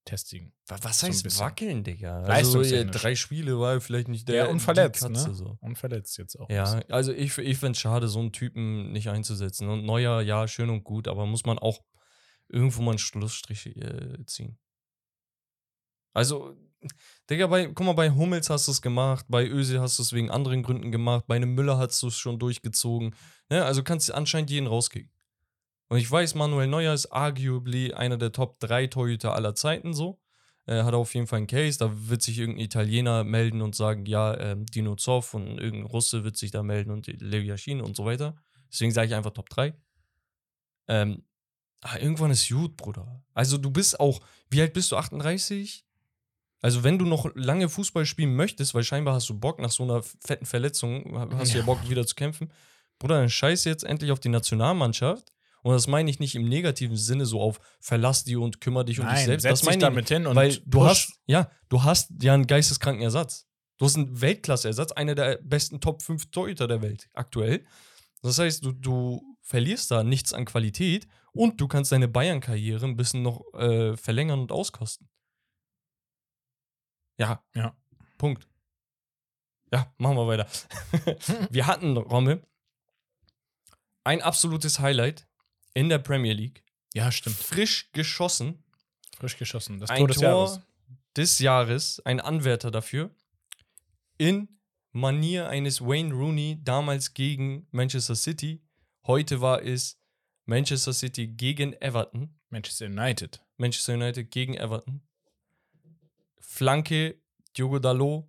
Testigen. 0.05 0.53
Was 0.67 1.01
So 1.01 1.07
heißt 1.07 1.23
bisschen. 1.23 1.41
wackeln, 1.41 1.85
Digga? 1.85 2.23
Also, 2.25 2.61
äh, 2.63 2.85
drei 2.85 3.15
Spiele 3.15 3.59
war 3.59 3.81
vielleicht 3.81 4.09
nicht 4.09 4.29
der. 4.29 4.45
Der 4.45 4.51
unverletzt, 4.51 5.03
Katze, 5.03 5.29
ne? 5.29 5.35
So. 5.35 5.59
Unverletzt 5.61 6.19
jetzt 6.19 6.39
auch. 6.39 6.51
Ja, 6.51 6.81
also 6.89 7.13
ich, 7.13 7.37
ich 7.39 7.59
finde 7.59 7.73
es 7.73 7.79
schade, 7.79 8.09
so 8.09 8.21
einen 8.21 8.33
Typen 8.33 8.93
nicht 8.93 9.09
einzusetzen. 9.09 9.69
Und 9.69 9.85
Neuer, 9.85 10.21
ja, 10.21 10.47
schön 10.47 10.71
und 10.71 10.85
gut, 10.85 11.09
aber 11.09 11.27
muss 11.27 11.45
man 11.45 11.59
auch 11.59 11.83
irgendwo 12.49 12.83
mal 12.83 12.93
einen 12.93 12.99
Schlussstrich 12.99 13.67
äh, 13.77 14.25
ziehen. 14.27 14.59
Also, 16.13 16.55
Digga, 17.31 17.47
bei, 17.47 17.67
guck 17.67 17.87
mal, 17.87 17.95
bei 17.95 18.11
Hummels 18.11 18.51
hast 18.51 18.69
du 18.69 18.73
es 18.73 18.83
gemacht, 18.83 19.25
bei 19.29 19.47
Öse 19.47 19.81
hast 19.81 19.99
du 19.99 20.03
es 20.03 20.13
wegen 20.13 20.31
anderen 20.31 20.63
Gründen 20.63 20.93
gemacht, 20.93 21.27
bei 21.27 21.37
einem 21.37 21.55
Müller 21.55 21.79
hast 21.79 22.03
du 22.03 22.09
es 22.09 22.19
schon 22.19 22.39
durchgezogen. 22.39 23.15
Ne? 23.49 23.65
Also 23.65 23.83
kannst 23.83 24.09
du 24.09 24.15
anscheinend 24.15 24.51
jeden 24.51 24.67
rauskicken. 24.67 25.11
Und 25.89 25.99
ich 25.99 26.11
weiß, 26.11 26.35
Manuel 26.35 26.67
Neuer 26.67 26.95
ist 26.95 27.07
arguably 27.13 27.93
einer 27.93 28.17
der 28.17 28.33
Top 28.33 28.59
3 28.61 28.87
Torhüter 28.89 29.35
aller 29.35 29.55
Zeiten 29.55 29.95
so. 29.95 30.21
Er 30.67 30.87
hat 30.87 30.95
auf 30.95 31.15
jeden 31.15 31.27
Fall 31.27 31.39
einen 31.39 31.47
Case, 31.47 31.79
da 31.79 31.91
wird 32.09 32.23
sich 32.23 32.39
irgendein 32.39 32.65
Italiener 32.65 33.23
melden 33.23 33.61
und 33.61 33.75
sagen, 33.77 34.07
ja, 34.07 34.35
ähm, 34.39 34.65
Dino 34.65 34.97
Zoff 34.97 35.35
und 35.35 35.59
irgendein 35.59 35.91
Russe 35.91 36.25
wird 36.25 36.39
sich 36.39 36.51
da 36.53 36.63
melden 36.63 36.91
und 36.91 37.07
Leo 37.07 37.43
Yashin 37.43 37.83
und 37.83 37.97
so 37.97 38.07
weiter. 38.07 38.35
Deswegen 38.73 38.91
sage 38.91 39.09
ich 39.09 39.15
einfach 39.15 39.33
Top 39.33 39.51
3. 39.51 39.75
Ähm, 40.89 41.23
ah, 41.83 41.99
irgendwann 41.99 42.31
ist 42.31 42.49
gut, 42.49 42.79
Bruder. 42.79 43.23
Also 43.35 43.59
du 43.59 43.71
bist 43.71 44.01
auch, 44.01 44.21
wie 44.49 44.63
alt 44.63 44.73
bist 44.73 44.91
du? 44.91 44.97
38? 44.97 45.85
Also 46.63 46.83
wenn 46.83 46.99
du 46.99 47.05
noch 47.05 47.31
lange 47.35 47.69
Fußball 47.69 48.07
spielen 48.07 48.35
möchtest, 48.35 48.73
weil 48.73 48.85
scheinbar 48.85 49.15
hast 49.15 49.29
du 49.29 49.39
Bock 49.39 49.59
nach 49.59 49.71
so 49.71 49.83
einer 49.83 50.03
fetten 50.03 50.47
Verletzung, 50.47 51.15
hast 51.37 51.53
du 51.53 51.59
ja 51.59 51.61
Ja. 51.61 51.67
Bock 51.67 51.91
wieder 51.91 52.07
zu 52.07 52.15
kämpfen. 52.15 52.51
Bruder, 52.99 53.21
dann 53.21 53.29
scheiß 53.29 53.65
jetzt 53.65 53.85
endlich 53.85 54.13
auf 54.13 54.21
die 54.21 54.31
Nationalmannschaft. 54.31 55.31
Und 55.65 55.73
das 55.73 55.87
meine 55.87 56.11
ich 56.11 56.19
nicht 56.19 56.35
im 56.35 56.47
negativen 56.47 56.99
Sinne 56.99 57.25
so 57.25 57.41
auf 57.41 57.59
verlass 57.81 58.23
die 58.23 58.37
und 58.37 58.61
kümmere 58.61 58.85
dich 58.85 59.01
um 59.01 59.07
dich 59.07 59.15
Nein, 59.15 59.25
selbst. 59.25 59.43
setz 59.45 59.51
Das 59.51 59.61
dich 59.61 59.67
meine 59.67 59.79
ich 59.79 59.83
damit 59.83 60.09
hin 60.09 60.27
und 60.27 60.37
weil 60.37 60.59
du 60.59 60.81
push. 60.81 60.89
hast, 60.89 61.21
ja, 61.25 61.51
du 61.71 61.83
hast 61.83 62.11
ja 62.21 62.35
einen 62.35 62.47
geisteskranken 62.47 63.03
Ersatz. 63.03 63.47
Du 63.79 63.87
hast 63.87 63.97
einen 63.97 64.21
Weltklasse-Ersatz, 64.21 64.93
einer 64.93 65.15
der 65.15 65.39
besten 65.43 65.81
Top 65.81 66.03
5 66.03 66.31
Torhüter 66.31 66.69
der 66.69 66.83
Welt 66.83 67.09
aktuell. 67.15 67.65
Das 68.21 68.39
heißt, 68.39 68.63
du, 68.63 68.73
du 68.73 69.39
verlierst 69.41 69.91
da 69.91 70.05
nichts 70.05 70.35
an 70.35 70.45
Qualität 70.45 71.09
und 71.33 71.59
du 71.59 71.67
kannst 71.67 71.93
deine 71.93 72.09
Bayern-Karriere 72.09 72.85
ein 72.85 72.97
bisschen 72.97 73.23
noch 73.23 73.43
äh, 73.55 73.97
verlängern 73.97 74.41
und 74.41 74.53
auskosten. 74.53 75.09
Ja. 77.17 77.43
Ja. 77.55 77.75
Punkt. 78.19 78.47
Ja, 79.73 79.91
machen 79.97 80.17
wir 80.17 80.27
weiter. 80.27 80.47
wir 81.51 81.67
hatten, 81.67 81.97
Romme, 81.97 82.43
ein 84.05 84.21
absolutes 84.21 84.79
Highlight 84.79 85.27
in 85.75 85.89
der 85.89 85.99
Premier 85.99 86.33
League. 86.33 86.65
Ja, 86.95 87.11
stimmt. 87.13 87.37
Frisch 87.37 87.91
geschossen 87.93 88.65
Frisch 89.19 89.37
geschossen. 89.37 89.81
Das 89.81 89.91
ein 89.91 89.99
Tor 89.99 90.09
des 90.09 90.17
Tor 90.17 90.25
Jahres. 90.25 90.61
des 91.17 91.39
Jahres, 91.39 92.01
ein 92.05 92.21
Anwärter 92.21 92.71
dafür, 92.71 93.11
in 94.19 94.49
Manier 94.93 95.49
eines 95.49 95.81
Wayne 95.81 96.15
Rooney, 96.15 96.61
damals 96.63 97.15
gegen 97.15 97.67
Manchester 97.71 98.15
City. 98.15 98.63
Heute 99.07 99.41
war 99.41 99.63
es 99.63 100.01
Manchester 100.45 100.93
City 100.93 101.27
gegen 101.27 101.73
Everton. 101.75 102.39
Manchester 102.49 102.87
United. 102.87 103.41
Manchester 103.57 103.95
United 103.95 104.31
gegen 104.31 104.55
Everton. 104.55 105.03
Flanke, 106.39 107.21
Diogo 107.57 107.79
Dalot. 107.79 108.29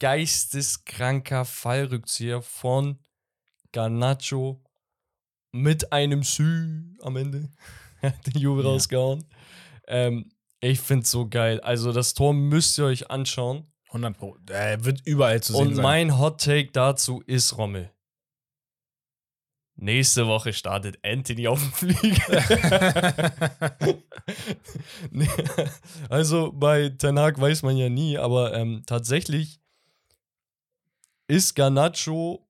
Geisteskranker 0.00 1.44
Fallrückzieher 1.44 2.42
von 2.42 2.98
Garnacho 3.72 4.62
mit 5.54 5.92
einem 5.92 6.22
Sü 6.24 6.82
am 7.00 7.16
Ende. 7.16 7.48
Hat 8.02 8.26
den 8.26 8.38
Jubel 8.40 8.64
Ja. 8.64 8.70
rausgehauen. 8.72 9.24
Ähm, 9.86 10.30
ich 10.60 10.80
find's 10.80 11.10
so 11.10 11.28
geil. 11.28 11.60
Also, 11.60 11.92
das 11.92 12.12
Tor 12.14 12.34
müsst 12.34 12.76
ihr 12.78 12.86
euch 12.86 13.10
anschauen. 13.10 13.66
100 13.88 14.16
Pro. 14.18 14.36
Er 14.50 14.84
wird 14.84 15.06
überall 15.06 15.42
zu 15.42 15.52
sehen 15.52 15.68
Und 15.68 15.74
sein. 15.76 15.82
mein 15.82 16.18
Hot 16.18 16.40
Take 16.42 16.70
dazu 16.72 17.22
ist 17.26 17.56
Rommel. 17.56 17.90
Nächste 19.76 20.26
Woche 20.26 20.52
startet 20.52 20.98
Anthony 21.04 21.46
auf 21.48 21.60
dem 21.60 21.72
Flieger. 21.72 23.24
Also 26.08 26.52
bei 26.52 26.88
Ten 26.90 27.18
Hag 27.18 27.40
weiß 27.40 27.62
man 27.62 27.76
ja 27.76 27.88
nie, 27.88 28.18
aber 28.18 28.54
ähm, 28.54 28.82
tatsächlich 28.86 29.60
ist 31.28 31.54
Garnacho, 31.54 32.46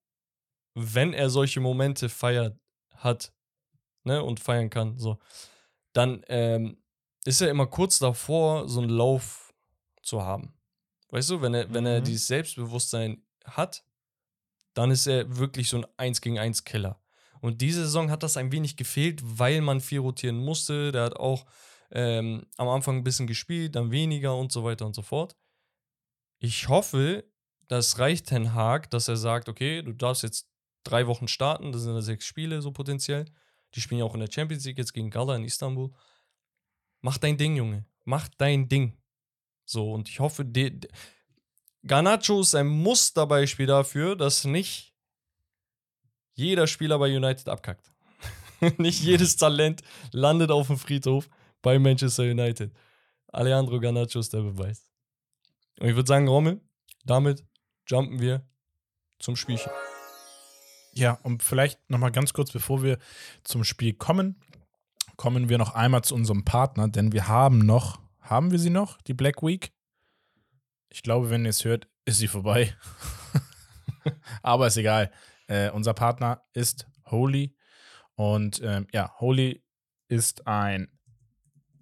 wenn 0.74 1.12
er 1.12 1.30
solche 1.30 1.60
Momente 1.60 2.08
feiert, 2.08 2.58
hat 2.94 3.32
ne, 4.04 4.22
und 4.22 4.40
feiern 4.40 4.70
kann, 4.70 4.98
so, 4.98 5.18
dann 5.92 6.22
ähm, 6.28 6.78
ist 7.24 7.40
er 7.40 7.50
immer 7.50 7.66
kurz 7.66 7.98
davor, 7.98 8.68
so 8.68 8.80
einen 8.80 8.90
Lauf 8.90 9.54
zu 10.02 10.22
haben. 10.22 10.54
Weißt 11.10 11.30
du, 11.30 11.40
wenn 11.40 11.54
er, 11.54 11.72
wenn 11.72 11.86
er 11.86 12.00
Mhm. 12.00 12.04
dieses 12.04 12.26
Selbstbewusstsein 12.26 13.24
hat, 13.44 13.84
dann 14.74 14.90
ist 14.90 15.06
er 15.06 15.36
wirklich 15.36 15.68
so 15.68 15.78
ein 15.78 15.86
1 15.96 16.20
gegen 16.20 16.38
1 16.38 16.64
Killer. 16.64 17.00
Und 17.40 17.60
diese 17.60 17.84
Saison 17.84 18.10
hat 18.10 18.22
das 18.22 18.36
ein 18.36 18.52
wenig 18.52 18.76
gefehlt, 18.76 19.20
weil 19.22 19.60
man 19.60 19.80
viel 19.80 20.00
rotieren 20.00 20.38
musste. 20.38 20.92
Der 20.92 21.04
hat 21.04 21.16
auch 21.16 21.46
ähm, 21.90 22.46
am 22.56 22.68
Anfang 22.68 22.96
ein 22.96 23.04
bisschen 23.04 23.26
gespielt, 23.26 23.76
dann 23.76 23.90
weniger 23.90 24.36
und 24.36 24.50
so 24.50 24.64
weiter 24.64 24.86
und 24.86 24.94
so 24.94 25.02
fort. 25.02 25.36
Ich 26.38 26.68
hoffe, 26.68 27.24
das 27.68 27.98
reicht 27.98 28.26
Ten 28.28 28.54
Hag, 28.54 28.90
dass 28.90 29.08
er 29.08 29.16
sagt, 29.16 29.48
okay, 29.48 29.82
du 29.82 29.92
darfst 29.92 30.22
jetzt 30.22 30.50
drei 30.84 31.06
Wochen 31.06 31.28
starten, 31.28 31.72
das 31.72 31.82
sind 31.82 31.94
ja 31.94 32.00
sechs 32.00 32.26
Spiele 32.26 32.62
so 32.62 32.70
potenziell. 32.72 33.24
Die 33.74 33.80
spielen 33.80 33.98
ja 33.98 34.04
auch 34.04 34.14
in 34.14 34.20
der 34.20 34.30
Champions 34.30 34.64
League 34.64 34.78
jetzt 34.78 34.92
gegen 34.92 35.10
Gala 35.10 35.34
in 35.36 35.44
Istanbul. 35.44 35.90
Mach 37.00 37.18
dein 37.18 37.36
Ding, 37.36 37.56
Junge. 37.56 37.84
Mach 38.04 38.28
dein 38.38 38.68
Ding. 38.68 38.96
So, 39.64 39.92
und 39.92 40.08
ich 40.08 40.20
hoffe, 40.20 40.44
de, 40.44 40.70
de, 40.70 40.90
Garnacho 41.86 42.40
ist 42.40 42.54
ein 42.54 42.66
Musterbeispiel 42.66 43.66
dafür, 43.66 44.16
dass 44.16 44.44
nicht 44.44 44.94
jeder 46.34 46.66
Spieler 46.66 46.98
bei 46.98 47.14
United 47.14 47.48
abkackt. 47.48 47.90
nicht 48.78 49.02
jedes 49.02 49.36
Talent 49.36 49.82
landet 50.12 50.50
auf 50.50 50.68
dem 50.68 50.78
Friedhof 50.78 51.28
bei 51.62 51.78
Manchester 51.78 52.24
United. 52.24 52.72
Alejandro 53.28 53.80
Garnacho 53.80 54.18
ist 54.18 54.32
der 54.32 54.40
Beweis. 54.40 54.90
Und 55.80 55.88
ich 55.88 55.96
würde 55.96 56.08
sagen, 56.08 56.28
Rommel, 56.28 56.60
damit 57.04 57.44
jumpen 57.86 58.20
wir 58.20 58.46
zum 59.18 59.36
Spielchen. 59.36 59.70
Ja, 60.96 61.18
und 61.22 61.42
vielleicht 61.42 61.90
noch 61.90 61.98
mal 61.98 62.10
ganz 62.10 62.32
kurz, 62.32 62.52
bevor 62.52 62.82
wir 62.82 62.98
zum 63.42 63.64
Spiel 63.64 63.94
kommen, 63.94 64.40
kommen 65.16 65.48
wir 65.48 65.58
noch 65.58 65.74
einmal 65.74 66.02
zu 66.02 66.14
unserem 66.14 66.44
Partner, 66.44 66.88
denn 66.88 67.12
wir 67.12 67.28
haben 67.28 67.58
noch, 67.58 68.00
haben 68.20 68.52
wir 68.52 68.58
sie 68.58 68.70
noch, 68.70 69.00
die 69.02 69.14
Black 69.14 69.42
Week? 69.42 69.72
Ich 70.88 71.02
glaube, 71.02 71.30
wenn 71.30 71.44
ihr 71.44 71.50
es 71.50 71.64
hört, 71.64 71.88
ist 72.04 72.18
sie 72.18 72.28
vorbei. 72.28 72.76
Aber 74.42 74.68
ist 74.68 74.76
egal. 74.76 75.10
Äh, 75.48 75.70
unser 75.70 75.94
Partner 75.94 76.42
ist 76.52 76.86
Holy. 77.06 77.56
Und 78.14 78.60
ähm, 78.62 78.86
ja, 78.92 79.12
Holy 79.18 79.64
ist 80.08 80.46
ein 80.46 80.88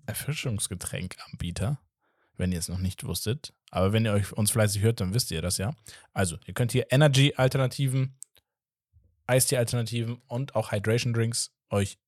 Erfrischungsgetränkanbieter, 0.07 1.81
wenn 2.37 2.53
ihr 2.53 2.59
es 2.59 2.69
noch 2.69 2.79
nicht 2.79 3.05
wusstet. 3.05 3.53
Aber 3.71 3.93
wenn 3.93 4.07
ihr 4.07 4.13
euch 4.13 4.33
uns 4.33 4.51
fleißig 4.51 4.83
hört, 4.83 5.01
dann 5.01 5.13
wisst 5.15 5.31
ihr 5.31 5.43
das 5.43 5.59
ja. 5.59 5.75
Also, 6.13 6.39
ihr 6.47 6.55
könnt 6.55 6.73
hier 6.73 6.87
Energy-Alternativen 6.91 8.17
Eistee-Alternativen 9.27 10.21
und 10.27 10.55
auch 10.55 10.73
Hydration-Drinks 10.73 11.55
euch 11.71 11.99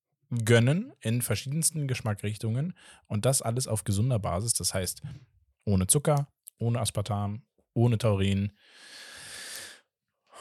gönnen 0.44 0.92
in 1.00 1.22
verschiedensten 1.22 1.86
Geschmackrichtungen 1.86 2.74
und 3.06 3.24
das 3.24 3.42
alles 3.42 3.68
auf 3.68 3.84
gesunder 3.84 4.18
Basis. 4.18 4.54
Das 4.54 4.74
heißt, 4.74 5.02
ohne 5.64 5.86
Zucker, 5.86 6.28
ohne 6.58 6.80
Aspartam, 6.80 7.42
ohne 7.72 7.98
Taurin 7.98 8.52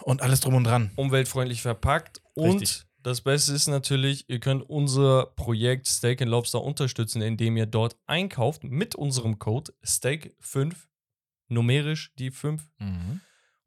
und 0.01 0.21
alles 0.21 0.39
drum 0.39 0.55
und 0.55 0.65
dran. 0.65 0.91
Umweltfreundlich 0.95 1.61
verpackt. 1.61 2.21
Und 2.33 2.61
Richtig. 2.61 2.85
das 3.01 3.21
Beste 3.21 3.53
ist 3.53 3.67
natürlich, 3.67 4.29
ihr 4.29 4.39
könnt 4.39 4.67
unser 4.67 5.27
Projekt 5.35 5.87
Steak 5.87 6.21
and 6.21 6.31
Lobster 6.31 6.61
unterstützen, 6.61 7.21
indem 7.21 7.57
ihr 7.57 7.65
dort 7.65 7.97
einkauft 8.05 8.63
mit 8.63 8.95
unserem 8.95 9.39
Code 9.39 9.73
Steak5, 9.85 10.75
numerisch 11.47 12.13
die 12.17 12.31
5. 12.31 12.63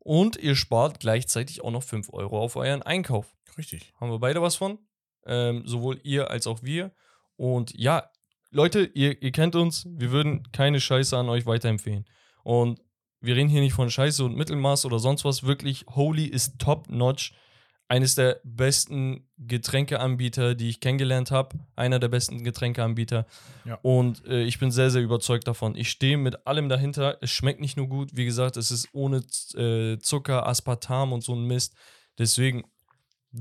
Und 0.07 0.37
ihr 0.37 0.55
spart 0.55 1.01
gleichzeitig 1.01 1.65
auch 1.65 1.73
noch 1.73 1.83
5 1.83 2.13
Euro 2.13 2.41
auf 2.41 2.55
euren 2.55 2.81
Einkauf. 2.81 3.27
Richtig. 3.59 3.93
Haben 4.01 4.13
wir 4.13 4.21
beide 4.21 4.41
was 4.41 4.55
von. 4.55 4.79
Ähm, 5.27 5.67
sowohl 5.67 5.99
ihr 6.05 6.31
als 6.31 6.47
auch 6.47 6.63
wir. 6.63 6.93
Und 7.35 7.77
ja, 7.77 8.09
Leute, 8.53 8.89
ihr, 8.95 9.21
ihr 9.21 9.33
kennt 9.33 9.57
uns. 9.57 9.85
Wir 9.91 10.13
würden 10.13 10.45
keine 10.53 10.81
Scheiße 10.81 11.17
an 11.17 11.29
euch 11.29 11.45
weiterempfehlen. 11.45 12.05
Und 12.45 12.81
wir 13.21 13.35
reden 13.35 13.49
hier 13.49 13.61
nicht 13.61 13.73
von 13.73 13.91
Scheiße 13.91 14.25
und 14.25 14.37
Mittelmaß 14.37 14.85
oder 14.85 15.01
sonst 15.01 15.25
was. 15.25 15.43
Wirklich, 15.43 15.85
Holy 15.89 16.27
ist 16.27 16.61
top-notch. 16.61 17.33
Eines 17.89 18.17
der 18.17 18.41
besten 18.43 19.29
Getränkeanbieter, 19.39 20.55
die 20.55 20.69
ich 20.69 20.81
kennengelernt 20.81 21.31
habe. 21.31 21.57
Einer 21.77 21.99
der 21.99 22.09
besten 22.09 22.43
Getränkeanbieter. 22.43 23.27
Ja. 23.65 23.79
Und 23.83 24.27
äh, 24.27 24.43
ich 24.43 24.59
bin 24.59 24.73
sehr, 24.73 24.91
sehr 24.91 25.03
überzeugt 25.03 25.47
davon. 25.47 25.77
Ich 25.77 25.91
stehe 25.91 26.17
mit 26.17 26.47
allem 26.47 26.69
dahinter. 26.69 27.19
Es 27.21 27.31
schmeckt 27.31 27.61
nicht 27.61 27.77
nur 27.77 27.89
gut. 27.89 28.11
Wie 28.15 28.25
gesagt, 28.25 28.57
es 28.57 28.71
ist 28.71 28.89
ohne 28.93 29.23
äh, 29.55 29.99
Zucker, 29.99 30.47
Aspartam 30.47 31.13
und 31.13 31.23
so 31.23 31.35
ein 31.35 31.45
Mist. 31.45 31.75
Deswegen 32.19 32.65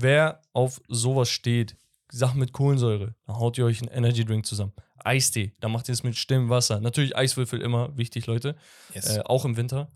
wer 0.00 0.42
auf 0.52 0.80
sowas 0.88 1.30
steht, 1.30 1.76
Sachen 2.10 2.38
mit 2.38 2.52
Kohlensäure, 2.52 3.14
dann 3.26 3.36
haut 3.36 3.58
ihr 3.58 3.64
euch 3.64 3.80
einen 3.80 3.90
Energy 3.90 4.24
Drink 4.24 4.46
zusammen. 4.46 4.72
Eistee, 5.04 5.52
dann 5.60 5.72
macht 5.72 5.88
ihr 5.88 5.92
es 5.92 6.02
mit 6.02 6.16
stillem 6.16 6.48
Wasser. 6.48 6.80
Natürlich 6.80 7.16
Eiswürfel 7.16 7.60
immer 7.60 7.96
wichtig, 7.96 8.26
Leute. 8.26 8.56
Yes. 8.92 9.16
Äh, 9.16 9.22
auch 9.24 9.44
im 9.44 9.56
Winter, 9.56 9.90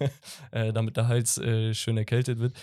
äh, 0.50 0.72
damit 0.72 0.96
der 0.96 1.08
Hals 1.08 1.38
äh, 1.38 1.72
schön 1.72 1.96
erkältet 1.96 2.38
wird. 2.40 2.54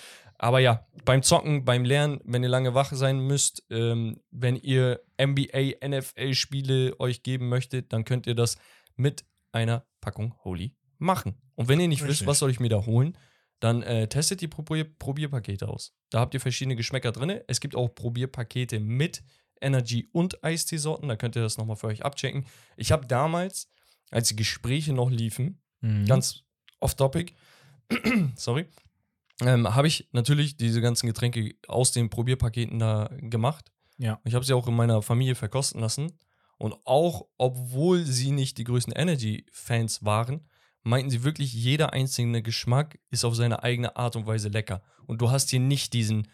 Aber 0.43 0.59
ja, 0.59 0.85
beim 1.05 1.23
Zocken, 1.23 1.63
beim 1.63 1.85
Lernen, 1.85 2.19
wenn 2.25 2.43
ihr 2.43 2.49
lange 2.49 2.73
wach 2.73 2.91
sein 2.91 3.17
müsst, 3.19 3.63
ähm, 3.69 4.19
wenn 4.29 4.57
ihr 4.57 4.99
NBA, 5.17 5.75
NFL-Spiele 5.87 6.99
euch 6.99 7.23
geben 7.23 7.47
möchtet, 7.47 7.93
dann 7.93 8.03
könnt 8.03 8.27
ihr 8.27 8.35
das 8.35 8.57
mit 8.97 9.23
einer 9.53 9.85
Packung 10.01 10.35
Holy 10.43 10.75
machen. 10.97 11.35
Und 11.55 11.69
wenn 11.69 11.79
ihr 11.79 11.87
nicht 11.87 12.01
Richtig. 12.01 12.19
wisst, 12.19 12.27
was 12.27 12.39
soll 12.39 12.51
ich 12.51 12.59
mir 12.59 12.67
da 12.67 12.85
holen, 12.85 13.17
dann 13.61 13.83
äh, 13.83 14.09
testet 14.09 14.41
die 14.41 14.49
Probier 14.49 14.83
Probierpakete 14.83 15.69
aus. 15.69 15.95
Da 16.09 16.19
habt 16.19 16.33
ihr 16.33 16.41
verschiedene 16.41 16.75
Geschmäcker 16.75 17.13
drin. 17.13 17.39
Es 17.47 17.61
gibt 17.61 17.73
auch 17.73 17.87
Probierpakete 17.95 18.81
mit 18.81 19.23
Energy 19.61 20.09
und 20.11 20.43
Eistee-Sorten. 20.43 21.07
Da 21.07 21.15
könnt 21.15 21.37
ihr 21.37 21.41
das 21.41 21.57
nochmal 21.57 21.77
für 21.77 21.87
euch 21.87 22.03
abchecken. 22.03 22.45
Ich 22.75 22.91
habe 22.91 23.07
damals, 23.07 23.71
als 24.11 24.27
die 24.27 24.35
Gespräche 24.35 24.91
noch 24.91 25.09
liefen, 25.09 25.61
Mhm. 25.79 26.05
ganz 26.05 26.43
off-topic, 26.81 27.33
sorry, 28.35 28.65
ähm, 29.41 29.73
habe 29.73 29.87
ich 29.87 30.09
natürlich 30.11 30.57
diese 30.57 30.81
ganzen 30.81 31.07
Getränke 31.07 31.55
aus 31.67 31.91
den 31.91 32.09
Probierpaketen 32.09 32.79
da 32.79 33.09
gemacht. 33.17 33.71
Ja. 33.97 34.19
Ich 34.25 34.35
habe 34.35 34.45
sie 34.45 34.53
auch 34.53 34.67
in 34.67 34.75
meiner 34.75 35.01
Familie 35.01 35.35
verkosten 35.35 35.81
lassen. 35.81 36.11
Und 36.57 36.75
auch, 36.85 37.25
obwohl 37.37 38.05
sie 38.05 38.31
nicht 38.31 38.57
die 38.57 38.63
größten 38.63 38.93
Energy-Fans 38.93 40.05
waren, 40.05 40.47
meinten 40.83 41.09
sie 41.09 41.23
wirklich, 41.23 41.53
jeder 41.53 41.93
einzelne 41.93 42.41
Geschmack 42.41 42.99
ist 43.09 43.25
auf 43.25 43.35
seine 43.35 43.63
eigene 43.63 43.95
Art 43.95 44.15
und 44.15 44.27
Weise 44.27 44.49
lecker. 44.49 44.81
Und 45.07 45.21
du 45.21 45.31
hast 45.31 45.49
hier 45.49 45.59
nicht 45.59 45.93
diesen 45.93 46.27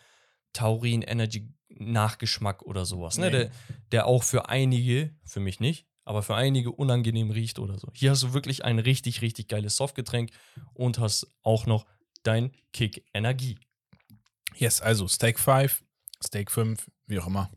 Taurin-Energy-Nachgeschmack 0.53 2.63
oder 2.63 2.85
sowas, 2.85 3.17
ne? 3.17 3.25
Nee. 3.25 3.31
der, 3.31 3.51
der 3.91 4.07
auch 4.07 4.23
für 4.23 4.49
einige, 4.49 5.15
für 5.23 5.39
mich 5.39 5.59
nicht, 5.59 5.85
aber 6.03 6.23
für 6.23 6.35
einige 6.35 6.71
unangenehm 6.71 7.31
riecht 7.31 7.59
oder 7.59 7.77
so. 7.77 7.89
Hier 7.93 8.11
hast 8.11 8.23
du 8.23 8.33
wirklich 8.33 8.65
ein 8.65 8.79
richtig, 8.79 9.21
richtig 9.21 9.47
geiles 9.47 9.77
Softgetränk 9.77 10.31
und 10.73 10.99
hast 10.99 11.27
auch 11.43 11.67
noch 11.67 11.85
dein 12.23 12.51
Kick 12.73 13.05
Energie. 13.13 13.57
Yes, 14.55 14.81
also 14.81 15.07
Steak 15.07 15.39
5, 15.39 15.83
Steak 16.23 16.51
5, 16.51 16.89
wie 17.07 17.19
auch 17.19 17.27
immer. 17.27 17.51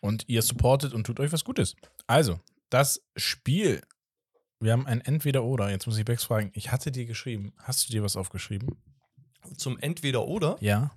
Und 0.00 0.28
ihr 0.28 0.42
supportet 0.42 0.94
und 0.94 1.04
tut 1.04 1.20
euch 1.20 1.32
was 1.32 1.44
Gutes. 1.44 1.74
Also, 2.06 2.40
das 2.70 3.02
Spiel. 3.16 3.82
Wir 4.60 4.72
haben 4.72 4.86
ein 4.86 5.00
Entweder-Oder. 5.00 5.70
Jetzt 5.70 5.86
muss 5.86 5.98
ich 5.98 6.04
Bex 6.04 6.24
fragen. 6.24 6.50
Ich 6.54 6.70
hatte 6.70 6.92
dir 6.92 7.06
geschrieben. 7.06 7.52
Hast 7.58 7.88
du 7.88 7.92
dir 7.92 8.02
was 8.02 8.16
aufgeschrieben? 8.16 8.76
Zum 9.56 9.78
Entweder-Oder. 9.78 10.56
Ja. 10.60 10.92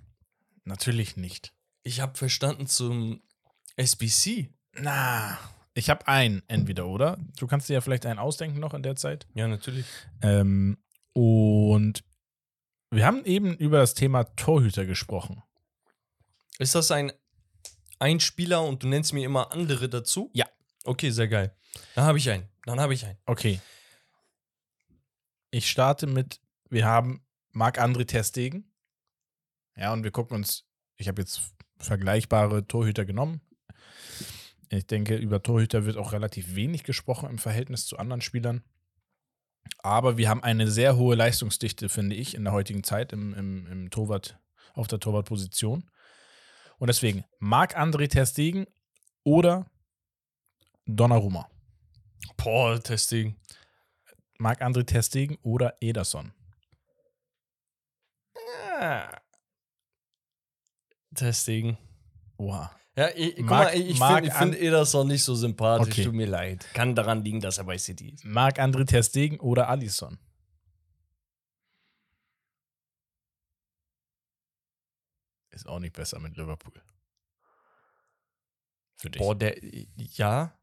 Natürlich 0.64 1.16
nicht. 1.16 1.52
Ich 1.82 2.00
habe 2.00 2.16
verstanden 2.16 2.66
zum 2.66 3.22
SBC. 3.76 4.50
Na, 4.74 5.38
ich 5.74 5.90
habe 5.90 6.06
ein 6.08 6.42
Entweder-Oder. 6.48 7.18
Du 7.38 7.46
kannst 7.46 7.68
dir 7.68 7.74
ja 7.74 7.80
vielleicht 7.80 8.06
einen 8.06 8.18
ausdenken 8.18 8.60
noch 8.60 8.74
in 8.74 8.82
der 8.82 8.96
Zeit. 8.96 9.26
Ja, 9.34 9.48
natürlich. 9.48 9.86
Ähm, 10.22 10.78
und 11.12 12.04
wir 12.90 13.06
haben 13.06 13.24
eben 13.24 13.56
über 13.56 13.78
das 13.78 13.94
Thema 13.94 14.24
Torhüter 14.36 14.84
gesprochen. 14.84 15.42
Ist 16.58 16.74
das 16.74 16.90
ein 16.90 17.12
Einspieler 17.98 18.62
und 18.64 18.82
du 18.82 18.88
nennst 18.88 19.12
mir 19.12 19.24
immer 19.24 19.52
andere 19.52 19.88
dazu? 19.88 20.30
Ja. 20.34 20.46
Okay, 20.84 21.10
sehr 21.10 21.28
geil. 21.28 21.54
Dann 21.94 22.04
habe 22.04 22.18
ich 22.18 22.28
einen. 22.30 22.48
Dann 22.64 22.80
habe 22.80 22.94
ich 22.94 23.04
einen. 23.04 23.18
Okay. 23.26 23.60
Ich 25.50 25.70
starte 25.70 26.06
mit, 26.06 26.40
wir 26.68 26.86
haben 26.86 27.24
Marc-André 27.52 28.06
Terstegen. 28.06 28.72
Ja, 29.76 29.92
und 29.92 30.04
wir 30.04 30.10
gucken 30.10 30.36
uns, 30.36 30.66
ich 30.96 31.08
habe 31.08 31.22
jetzt 31.22 31.40
vergleichbare 31.78 32.66
Torhüter 32.66 33.04
genommen. 33.04 33.40
Ich 34.68 34.86
denke, 34.86 35.16
über 35.16 35.42
Torhüter 35.42 35.84
wird 35.84 35.96
auch 35.96 36.12
relativ 36.12 36.54
wenig 36.54 36.84
gesprochen 36.84 37.28
im 37.28 37.38
Verhältnis 37.38 37.86
zu 37.86 37.98
anderen 37.98 38.20
Spielern. 38.20 38.62
Aber 39.78 40.16
wir 40.16 40.28
haben 40.28 40.42
eine 40.42 40.70
sehr 40.70 40.96
hohe 40.96 41.14
Leistungsdichte, 41.14 41.88
finde 41.88 42.16
ich, 42.16 42.34
in 42.34 42.44
der 42.44 42.52
heutigen 42.52 42.84
Zeit 42.84 43.12
im, 43.12 43.34
im, 43.34 43.66
im 43.66 43.90
Torwart, 43.90 44.38
auf 44.74 44.86
der 44.88 45.00
Torwartposition. 45.00 45.90
Und 46.78 46.86
deswegen 46.86 47.24
Marc-André 47.38 48.08
Terstegen 48.08 48.66
oder 49.24 49.66
Donnarumma. 50.86 51.48
Boah, 52.36 52.82
Testing. 52.82 53.36
Marc-André 54.38 54.84
Terstegen 54.84 55.38
oder 55.42 55.76
Ederson. 55.80 56.32
Ja. 58.80 59.10
Testing. 61.14 61.76
Oha. 62.38 62.79
Ja, 62.96 63.08
ich, 63.14 63.36
guck 63.36 63.46
Marc- 63.46 63.72
mal, 63.72 63.80
ich 63.80 63.98
Marc 63.98 64.24
finde 64.24 64.32
find 64.36 64.54
Ederson 64.56 65.06
nicht 65.08 65.22
so 65.22 65.34
sympathisch. 65.34 65.92
Okay. 65.92 66.04
Tut 66.04 66.14
mir 66.14 66.26
leid. 66.26 66.66
Kann 66.74 66.94
daran 66.94 67.24
liegen, 67.24 67.40
dass 67.40 67.58
er 67.58 67.64
bei 67.64 67.78
City 67.78 68.10
ist. 68.10 68.24
Marc-André 68.24 68.84
Terstegen 68.84 69.38
oder 69.40 69.68
Alisson. 69.68 70.18
Ist 75.50 75.66
auch 75.66 75.78
nicht 75.78 75.94
besser 75.94 76.18
mit 76.20 76.36
Liverpool. 76.36 76.82
Für 78.96 79.10
dich. 79.10 79.20
Boah, 79.20 79.34
der. 79.34 79.56
Ja. 79.96 80.58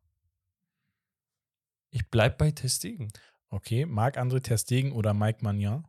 Ich 1.89 2.09
bleib 2.09 2.37
bei 2.37 2.51
Testigen. 2.51 3.11
Okay, 3.49 3.85
Marc-André 3.85 4.41
Terstegen 4.41 4.91
oder 4.91 5.13
Mike 5.13 5.39
Magnan. 5.43 5.87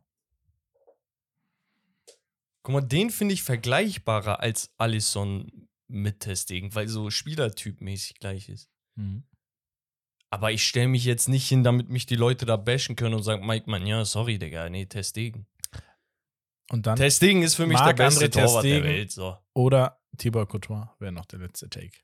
Guck 2.63 2.73
mal, 2.73 2.81
den 2.81 3.09
finde 3.09 3.33
ich 3.33 3.43
vergleichbarer 3.43 4.39
als 4.39 4.73
Alisson 4.77 5.68
mit 5.89 6.21
Testigen, 6.21 6.73
weil 6.75 6.87
so 6.87 7.09
spielertypmäßig 7.09 8.19
gleich 8.19 8.49
ist. 8.49 8.69
Mhm. 8.95 9.23
Aber 10.31 10.51
ich 10.51 10.63
stelle 10.63 10.87
mich 10.87 11.05
jetzt 11.05 11.27
nicht 11.27 11.47
hin, 11.47 11.63
damit 11.63 11.89
mich 11.89 12.05
die 12.05 12.15
Leute 12.15 12.45
da 12.45 12.55
bashen 12.55 12.95
können 12.95 13.15
und 13.15 13.23
sagen, 13.23 13.45
Mike 13.47 13.69
Mann, 13.69 13.87
ja, 13.87 14.05
sorry, 14.05 14.37
Digga, 14.37 14.69
nee, 14.69 14.85
Testegen. 14.85 15.47
Und 16.71 16.85
dann 16.85 16.97
Testegen 16.97 17.41
ist 17.41 17.55
für 17.55 17.65
mich 17.65 17.79
der 17.79 17.93
beste 17.93 18.29
Torwart 18.29 18.63
der. 18.63 18.83
Welt. 18.83 19.11
So. 19.11 19.37
oder 19.55 19.99
Thibaut 20.17 20.49
Courtois 20.49 20.87
wäre 20.99 21.11
noch 21.11 21.25
der 21.25 21.39
letzte 21.39 21.67
Take. 21.69 21.97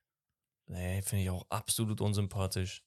Nee, 0.67 1.03
finde 1.03 1.23
ich 1.23 1.29
auch 1.29 1.45
absolut 1.49 2.01
unsympathisch. 2.01 2.81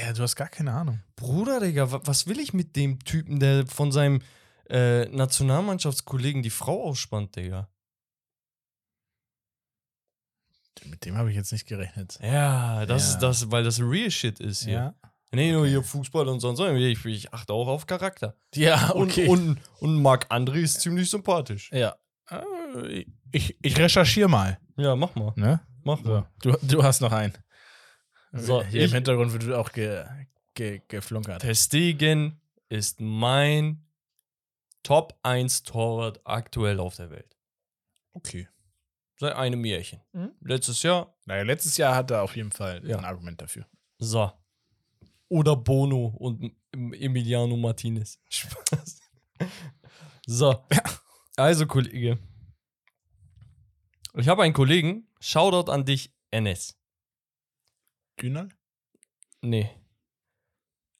Ja, 0.00 0.12
du 0.14 0.22
hast 0.22 0.36
gar 0.36 0.48
keine 0.48 0.72
Ahnung. 0.72 1.02
Bruder, 1.16 1.60
Digga, 1.60 1.90
wa- 1.92 2.00
was 2.04 2.26
will 2.26 2.38
ich 2.38 2.54
mit 2.54 2.76
dem 2.76 3.00
Typen, 3.00 3.40
der 3.40 3.66
von 3.66 3.92
seinem 3.92 4.22
äh, 4.70 5.04
Nationalmannschaftskollegen 5.06 6.42
die 6.42 6.50
Frau 6.50 6.84
ausspannt, 6.84 7.36
Digga? 7.36 7.68
Mit 10.86 11.04
dem 11.04 11.16
habe 11.16 11.30
ich 11.30 11.36
jetzt 11.36 11.52
nicht 11.52 11.66
gerechnet. 11.66 12.18
Ja, 12.22 12.84
das 12.86 13.08
Ja. 13.08 13.10
ist 13.14 13.18
das, 13.20 13.50
weil 13.50 13.64
das 13.64 13.80
real 13.80 14.10
shit 14.10 14.40
ist 14.40 14.64
hier. 14.64 14.72
Ja. 14.72 14.94
Nee, 15.34 15.52
nur 15.52 15.66
hier 15.66 15.82
Fußball 15.82 16.28
und 16.28 16.40
sonst, 16.40 16.60
ich, 16.60 17.04
ich 17.06 17.32
achte 17.32 17.52
auch 17.54 17.66
auf 17.68 17.86
Charakter. 17.86 18.36
Ja, 18.54 18.94
okay. 18.94 19.26
Und, 19.28 19.48
und, 19.48 19.60
und 19.80 20.02
Marc 20.02 20.30
André 20.30 20.56
ist 20.60 20.80
ziemlich 20.80 21.08
sympathisch. 21.08 21.70
ja. 21.72 21.96
Äh, 22.30 23.04
Ich, 23.32 23.56
ich 23.62 23.78
recherchiere 23.78 24.28
mal. 24.28 24.58
Ja, 24.76 24.94
mach 24.94 25.14
mal. 25.14 25.32
Ne? 25.36 25.60
Mach 25.84 26.00
mal. 26.02 26.28
Du, 26.42 26.52
du 26.62 26.82
hast 26.82 27.00
noch 27.00 27.12
einen. 27.12 27.32
So, 28.32 28.62
Hier 28.62 28.82
ich- 28.84 28.90
im 28.90 28.94
Hintergrund 28.96 29.32
wird 29.32 29.52
auch 29.54 29.72
ge, 29.72 30.04
ge, 30.54 30.80
geflunkert. 30.88 31.40
Testegen 31.42 32.40
ist 32.68 33.00
mein 33.00 33.86
Top 34.82 35.18
1 35.22 35.62
Torwart 35.62 36.20
aktuell 36.24 36.78
auf 36.80 36.96
der 36.96 37.10
Welt. 37.10 37.36
Okay. 38.14 38.48
Seit 39.22 39.36
einem 39.36 39.64
Jährchen. 39.64 40.00
Mhm. 40.14 40.32
Letztes 40.40 40.82
Jahr. 40.82 41.16
Naja, 41.26 41.44
letztes 41.44 41.76
Jahr 41.76 41.94
hat 41.94 42.10
er 42.10 42.22
auf 42.24 42.34
jeden 42.34 42.50
Fall 42.50 42.84
Ja. 42.84 42.98
ein 42.98 43.04
Argument 43.04 43.40
dafür. 43.40 43.64
So. 43.98 44.32
Oder 45.28 45.54
Bono 45.54 46.06
und 46.18 46.52
Emiliano 46.72 47.56
Martinez. 47.56 48.18
Spaß. 48.30 49.00
So. 50.26 50.66
Also, 51.36 51.68
Kollege. 51.68 52.18
Ich 54.16 54.26
habe 54.26 54.42
einen 54.42 54.54
Kollegen. 54.54 55.06
Shoutout 55.20 55.70
an 55.70 55.84
dich, 55.84 56.12
Enes. 56.32 56.76
Günal? 58.16 58.48
Nee. 59.40 59.70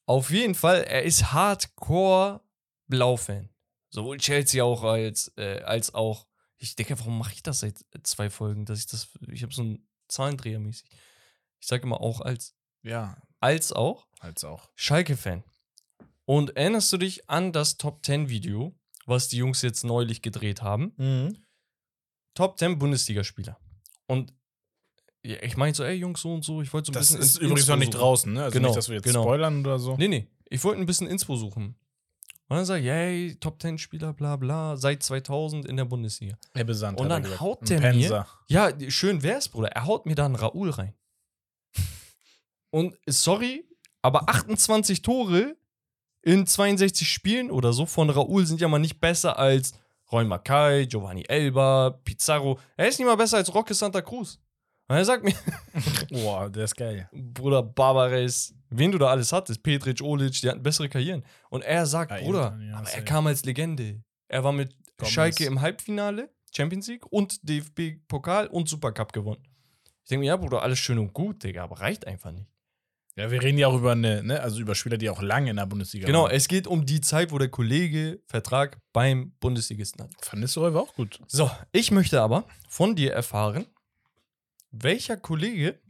Auf 0.06 0.30
jeden 0.30 0.54
Fall, 0.54 0.84
er 0.84 1.02
ist 1.02 1.32
Hardcore 1.32 2.40
Blau-Fan. 2.86 3.48
Sowohl 3.90 4.18
Chelsea 4.18 4.62
auch 4.62 4.84
als, 4.84 5.32
äh, 5.36 5.60
als 5.62 5.92
auch. 5.92 6.28
Ich 6.62 6.76
denke, 6.76 6.98
warum 7.00 7.18
mache 7.18 7.32
ich 7.34 7.42
das 7.42 7.60
seit 7.60 7.84
zwei 8.04 8.30
Folgen? 8.30 8.64
Dass 8.66 8.78
ich 8.78 8.86
das. 8.86 9.08
Ich 9.32 9.42
habe 9.42 9.52
so 9.52 9.62
einen 9.62 9.88
Zahlendreher 10.08 10.60
mäßig. 10.60 10.84
Ich 11.60 11.66
sage 11.66 11.82
immer 11.82 12.00
auch 12.00 12.20
als. 12.20 12.54
Ja, 12.82 13.20
Als 13.40 13.72
auch. 13.72 14.06
als 14.20 14.44
auch. 14.44 14.70
Schalke-Fan. 14.76 15.42
Und 16.24 16.56
erinnerst 16.56 16.92
du 16.92 16.98
dich 16.98 17.28
an 17.28 17.52
das 17.52 17.76
Top 17.78 18.04
10 18.04 18.28
Video, 18.28 18.74
was 19.06 19.28
die 19.28 19.36
Jungs 19.38 19.62
jetzt 19.62 19.82
neulich 19.84 20.22
gedreht 20.22 20.62
haben? 20.62 20.92
Mhm. 20.96 21.44
Top 22.34 22.58
10 22.58 22.78
Bundesligaspieler. 22.78 23.58
Und 24.06 24.32
ja, 25.24 25.42
ich 25.42 25.56
meine 25.56 25.74
so, 25.74 25.82
ey 25.84 25.94
Jungs, 25.96 26.20
so 26.20 26.32
und 26.34 26.44
so, 26.44 26.62
ich 26.62 26.72
wollte 26.72 26.86
so 26.86 26.92
ein 26.92 26.94
Das 26.94 27.08
bisschen. 27.08 27.20
ist 27.22 27.36
ins- 27.36 27.44
übrigens 27.44 27.66
noch 27.68 27.76
nicht 27.76 27.92
suchen. 27.92 28.00
draußen, 28.00 28.32
ne? 28.32 28.42
Also 28.44 28.54
Genau, 28.54 28.68
nicht, 28.68 28.76
dass 28.78 28.88
wir 28.88 28.96
jetzt 28.96 29.04
genau. 29.04 29.22
spoilern 29.22 29.60
oder 29.60 29.78
so. 29.78 29.96
Nee, 29.96 30.08
nee. 30.08 30.28
Ich 30.48 30.62
wollte 30.64 30.80
ein 30.80 30.86
bisschen 30.86 31.06
Inspo 31.08 31.36
suchen. 31.36 31.76
Und 32.52 32.58
dann 32.58 32.66
sagt, 32.66 32.84
yay, 32.84 33.34
Top 33.36 33.62
10 33.62 33.78
Spieler, 33.78 34.12
bla 34.12 34.36
bla, 34.36 34.76
seit 34.76 35.02
2000 35.02 35.64
in 35.64 35.78
der 35.78 35.86
Bundesliga. 35.86 36.36
Er 36.52 36.64
besandt. 36.64 37.00
Und 37.00 37.08
dann 37.08 37.40
haut 37.40 37.66
der 37.70 37.94
mir-. 37.94 38.26
Ja, 38.46 38.70
schön 38.88 39.22
wär's, 39.22 39.48
Bruder. 39.48 39.68
Er 39.68 39.86
haut 39.86 40.04
mir 40.04 40.14
da 40.14 40.26
einen 40.26 40.34
Raoul 40.34 40.68
rein. 40.68 40.92
Und 42.68 42.94
sorry, 43.06 43.64
aber 44.02 44.28
28 44.28 45.00
Tore 45.00 45.56
in 46.20 46.46
62 46.46 47.10
Spielen 47.10 47.50
oder 47.50 47.72
so 47.72 47.86
von 47.86 48.10
Raoul 48.10 48.44
sind 48.44 48.60
ja 48.60 48.68
mal 48.68 48.78
nicht 48.78 49.00
besser 49.00 49.38
als 49.38 49.72
Roy 50.12 50.26
Mackay, 50.26 50.86
Giovanni 50.86 51.24
Elba, 51.28 51.98
Pizarro. 52.04 52.58
Er 52.76 52.88
ist 52.88 52.98
nicht 52.98 53.08
mal 53.08 53.16
besser 53.16 53.38
als 53.38 53.54
Roque 53.54 53.72
Santa 53.72 54.02
Cruz. 54.02 54.38
Und 54.92 54.98
er 54.98 55.04
sagt 55.06 55.24
mir, 55.24 55.32
Boah, 56.10 56.50
der 56.50 56.64
ist 56.64 56.76
geil. 56.76 57.08
Bruder 57.12 57.62
Barbares, 57.62 58.54
wen 58.68 58.92
du 58.92 58.98
da 58.98 59.06
alles 59.06 59.32
hattest, 59.32 59.62
Petric, 59.62 60.02
Olic, 60.02 60.38
die 60.42 60.50
hatten 60.50 60.62
bessere 60.62 60.86
Karrieren. 60.90 61.24
Und 61.48 61.62
er 61.62 61.86
sagt, 61.86 62.10
Ja, 62.10 62.18
Bruder, 62.18 62.58
ja, 62.60 62.76
aber 62.76 62.90
er 62.90 63.02
kam 63.02 63.26
als 63.26 63.42
Legende. 63.46 64.02
Er 64.28 64.44
war 64.44 64.52
mit 64.52 64.76
Gomez. 64.98 65.10
Schalke 65.10 65.46
im 65.46 65.62
Halbfinale, 65.62 66.28
Champions 66.54 66.88
League 66.88 67.06
und 67.10 67.40
DFB-Pokal 67.48 68.48
und 68.48 68.68
Supercup 68.68 69.14
gewonnen. 69.14 69.42
Ich 70.02 70.10
denke 70.10 70.20
mir, 70.20 70.26
ja, 70.26 70.36
Bruder, 70.36 70.60
alles 70.60 70.78
schön 70.78 70.98
und 70.98 71.14
gut, 71.14 71.42
Digga, 71.42 71.64
aber 71.64 71.80
reicht 71.80 72.06
einfach 72.06 72.30
nicht. 72.32 72.50
Ja, 73.16 73.30
wir 73.30 73.42
reden 73.42 73.56
ja 73.56 73.68
auch 73.68 73.74
über 73.78 73.92
eine, 73.92 74.22
ne, 74.22 74.40
also 74.42 74.60
über 74.60 74.74
Spieler, 74.74 74.98
die 74.98 75.08
auch 75.08 75.22
lange 75.22 75.48
in 75.48 75.56
der 75.56 75.64
Bundesliga 75.64 76.06
Genau, 76.06 76.24
waren. 76.24 76.32
es 76.32 76.48
geht 76.48 76.66
um 76.66 76.84
die 76.84 77.00
Zeit, 77.00 77.32
wo 77.32 77.38
der 77.38 77.48
Kollege 77.48 78.20
Vertrag 78.26 78.76
beim 78.92 79.32
Bundesligisten 79.40 80.04
hat. 80.04 80.10
Van 80.30 80.40
Nistelrooy 80.40 80.74
war 80.74 80.82
auch 80.82 80.94
gut. 80.94 81.18
So, 81.28 81.50
ich 81.72 81.90
möchte 81.92 82.20
aber 82.20 82.44
von 82.68 82.94
dir 82.94 83.12
erfahren, 83.14 83.64
welcher 84.72 85.16
Kollege 85.16 85.80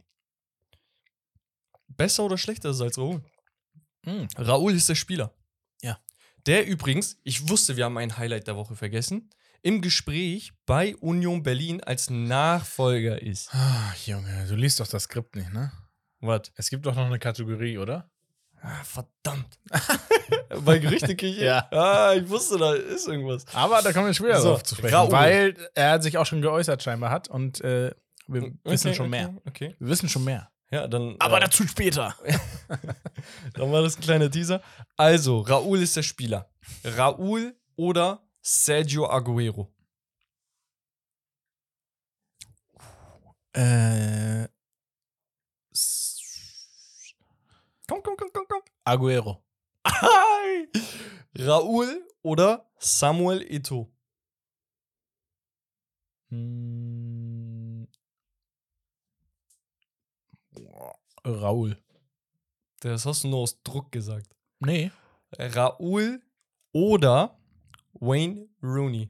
besser 1.87 2.23
oder 2.23 2.37
schlechter 2.37 2.69
ist 2.69 2.81
als 2.81 2.97
Raoul. 2.97 3.23
Mhm. 4.05 4.27
Raoul 4.37 4.73
ist 4.75 4.89
der 4.89 4.95
Spieler. 4.95 5.33
Ja. 5.81 5.99
Der 6.45 6.67
übrigens, 6.67 7.17
ich 7.23 7.49
wusste, 7.49 7.77
wir 7.77 7.85
haben 7.85 7.97
ein 7.97 8.17
Highlight 8.17 8.47
der 8.47 8.55
Woche 8.55 8.75
vergessen, 8.75 9.29
im 9.61 9.81
Gespräch 9.81 10.51
bei 10.65 10.95
Union 10.97 11.41
Berlin 11.41 11.81
als 11.81 12.09
Nachfolger 12.09 13.21
ist. 13.21 13.53
Ah, 13.53 13.93
Junge, 14.05 14.45
du 14.47 14.55
liest 14.55 14.79
doch 14.79 14.87
das 14.87 15.03
Skript 15.03 15.35
nicht, 15.35 15.53
ne? 15.53 15.71
Was? 16.19 16.51
Es 16.55 16.69
gibt 16.69 16.85
doch 16.85 16.95
noch 16.95 17.05
eine 17.05 17.19
Kategorie, 17.19 17.77
oder? 17.77 18.09
Ah, 18.61 18.83
verdammt. 18.83 19.59
bei 20.65 20.79
Gerüchteküche? 20.79 21.43
Ja. 21.43 21.67
Ah, 21.71 22.13
ich 22.13 22.27
wusste, 22.29 22.57
da 22.57 22.73
ist 22.73 23.07
irgendwas. 23.07 23.45
Aber 23.53 23.81
da 23.81 23.91
kommen 23.91 24.07
wir 24.07 24.13
später 24.13 24.41
So, 24.41 24.49
drauf 24.49 24.63
zu 24.63 24.75
sprechen. 24.75 24.95
Raoul. 24.95 25.11
Weil 25.11 25.69
er 25.75 26.01
sich 26.01 26.17
auch 26.17 26.25
schon 26.25 26.41
geäußert 26.41 26.81
scheinbar 26.81 27.09
hat 27.11 27.27
und 27.29 27.61
äh, 27.61 27.91
wir 28.27 28.53
wissen 28.63 28.87
Okay, 28.89 28.95
schon 28.95 29.07
okay, 29.07 29.09
mehr. 29.09 29.41
Okay. 29.45 29.75
Wir 29.79 29.87
wissen 29.87 30.09
schon 30.09 30.23
mehr. 30.23 30.51
Ja, 30.71 30.87
dann. 30.87 31.15
Aber 31.19 31.37
äh, 31.37 31.41
dazu 31.41 31.67
später. 31.67 32.15
Dann 33.53 33.71
war 33.71 33.83
das 33.83 33.95
ein 33.95 34.01
kleiner 34.01 34.29
Teaser. 34.29 34.61
Also, 34.97 35.41
Raúl 35.41 35.79
ist 35.79 35.95
der 35.95 36.01
Spieler. 36.03 36.49
Raúl 36.83 37.55
oder 37.75 38.27
Sergio 38.41 39.07
Aguero. 39.07 39.71
Äh, 43.53 44.47
Komm, 47.87 48.01
komm, 48.01 48.15
komm, 48.17 48.29
komm, 48.33 48.45
komm. 48.47 48.61
Aguero. 48.85 49.43
Raúl 51.37 52.07
oder 52.21 52.71
Samuel 52.79 53.41
Eto'o. 53.43 53.91
Hm. 56.29 57.12
Raul. 61.25 61.77
Das 62.79 63.05
hast 63.05 63.23
du 63.23 63.29
nur 63.29 63.39
aus 63.39 63.61
Druck 63.63 63.91
gesagt. 63.91 64.35
Nee. 64.59 64.91
Raúl 65.37 66.21
oder 66.73 67.39
Wayne 67.93 68.47
Rooney. 68.61 69.09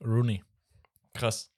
Rooney. 0.00 0.44
Krass. 1.14 1.50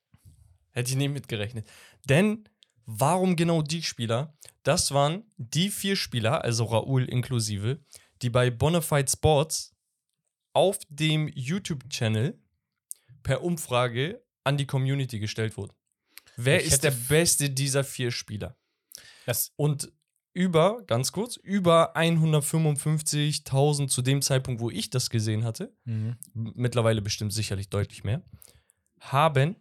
Hätte 0.71 0.91
ich 0.91 0.97
nicht 0.97 1.11
mitgerechnet. 1.11 1.69
Denn 2.09 2.49
warum 2.85 3.35
genau 3.35 3.63
die 3.63 3.83
Spieler? 3.83 4.37
Das 4.63 4.93
waren 4.93 5.25
die 5.37 5.71
vier 5.71 5.97
Spieler, 5.97 6.45
also 6.45 6.65
Raoul 6.65 7.05
inklusive, 7.05 7.81
die 8.23 8.31
bei 8.31 8.51
Bonafide 8.51 9.11
Sports 9.11 9.75
auf 10.53 10.79
dem 10.89 11.29
YouTube-Channel 11.29 12.41
per 13.27 13.43
Umfrage 13.43 14.23
an 14.45 14.57
die 14.57 14.67
Community 14.67 15.19
gestellt 15.19 15.57
wurden. 15.57 15.73
Wer 16.37 16.61
Ich 16.61 16.69
ist 16.69 16.85
der 16.85 16.93
beste 16.93 17.51
dieser 17.51 17.83
vier 17.83 18.13
Spieler? 18.13 18.57
Das, 19.25 19.53
Und 19.57 19.93
über, 20.33 20.85
ganz 20.87 21.11
kurz, 21.11 21.35
über 21.35 21.97
155.000 21.97 23.89
zu 23.89 24.03
dem 24.03 24.23
Zeitpunkt, 24.23 24.61
wo 24.61 24.71
ich 24.71 24.91
das 24.91 25.11
gesehen 25.11 25.43
hatte, 25.43 25.75
mhm. 25.85 26.17
mittlerweile 26.35 27.03
bestimmt 27.03 27.33
sicherlich 27.33 27.69
deutlich 27.69 28.05
mehr, 28.05 28.23
haben 29.01 29.57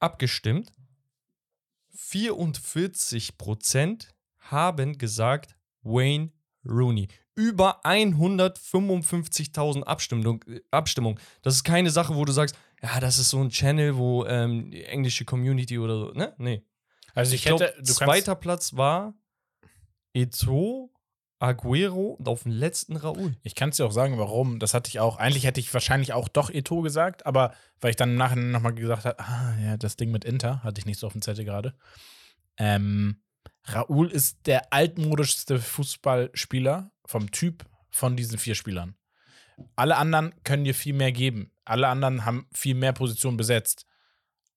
abgestimmt. 0.00 0.72
44% 1.96 4.08
haben 4.38 4.98
gesagt 4.98 5.56
Wayne 5.82 6.32
Rooney. 6.64 7.06
Über 7.36 7.84
155.000 7.84 9.84
Abstimmung, 9.84 10.42
äh, 10.48 10.60
Abstimmung. 10.72 11.20
Das 11.42 11.54
ist 11.54 11.62
keine 11.62 11.90
Sache, 11.90 12.16
wo 12.16 12.24
du 12.24 12.32
sagst, 12.32 12.56
ja, 12.82 13.00
das 13.00 13.18
ist 13.18 13.30
so 13.30 13.40
ein 13.40 13.50
Channel, 13.50 13.96
wo 13.96 14.24
ähm, 14.26 14.70
die 14.70 14.84
englische 14.84 15.24
Community 15.24 15.78
oder 15.78 15.98
so, 15.98 16.12
ne? 16.12 16.34
Nee. 16.38 16.64
Also 17.14 17.34
Ich 17.34 17.46
ich, 17.46 17.50
hätte, 17.50 17.72
kannst, 17.76 17.94
zweiter 17.94 18.34
Platz 18.34 18.74
war 18.74 19.14
Eto, 20.14 20.92
Aguero 21.38 22.16
und 22.18 22.28
auf 22.28 22.42
dem 22.42 22.52
letzten 22.52 22.96
Raúl. 22.96 23.36
ich 23.42 23.54
kann 23.54 23.70
es 23.70 23.76
dir 23.76 23.86
auch 23.86 23.92
sagen, 23.92 24.18
warum. 24.18 24.58
Das 24.58 24.74
hatte 24.74 24.88
ich 24.88 25.00
auch. 25.00 25.16
Eigentlich 25.16 25.44
hätte 25.44 25.60
ich 25.60 25.72
wahrscheinlich 25.72 26.12
auch 26.12 26.28
doch 26.28 26.50
Eto 26.50 26.82
gesagt, 26.82 27.24
aber 27.26 27.54
weil 27.80 27.90
ich 27.90 27.96
dann 27.96 28.10
im 28.10 28.16
Nachhinein 28.16 28.50
nochmal 28.50 28.74
gesagt 28.74 29.04
habe, 29.04 29.18
ah, 29.18 29.56
ja, 29.60 29.76
das 29.76 29.96
Ding 29.96 30.10
mit 30.10 30.24
Inter 30.24 30.62
hatte 30.62 30.80
ich 30.80 30.86
nicht 30.86 30.98
so 30.98 31.06
auf 31.06 31.12
dem 31.12 31.22
Zettel 31.22 31.44
gerade. 31.44 31.74
Ähm, 32.58 33.22
Raoul 33.64 34.10
ist 34.10 34.46
der 34.46 34.72
altmodischste 34.72 35.58
Fußballspieler 35.60 36.90
vom 37.04 37.30
Typ 37.30 37.64
von 37.90 38.16
diesen 38.16 38.38
vier 38.38 38.54
Spielern. 38.54 38.96
Alle 39.76 39.96
anderen 39.96 40.34
können 40.44 40.64
dir 40.64 40.74
viel 40.74 40.94
mehr 40.94 41.12
geben. 41.12 41.50
Alle 41.64 41.88
anderen 41.88 42.24
haben 42.24 42.46
viel 42.52 42.74
mehr 42.74 42.92
Positionen 42.92 43.36
besetzt. 43.36 43.86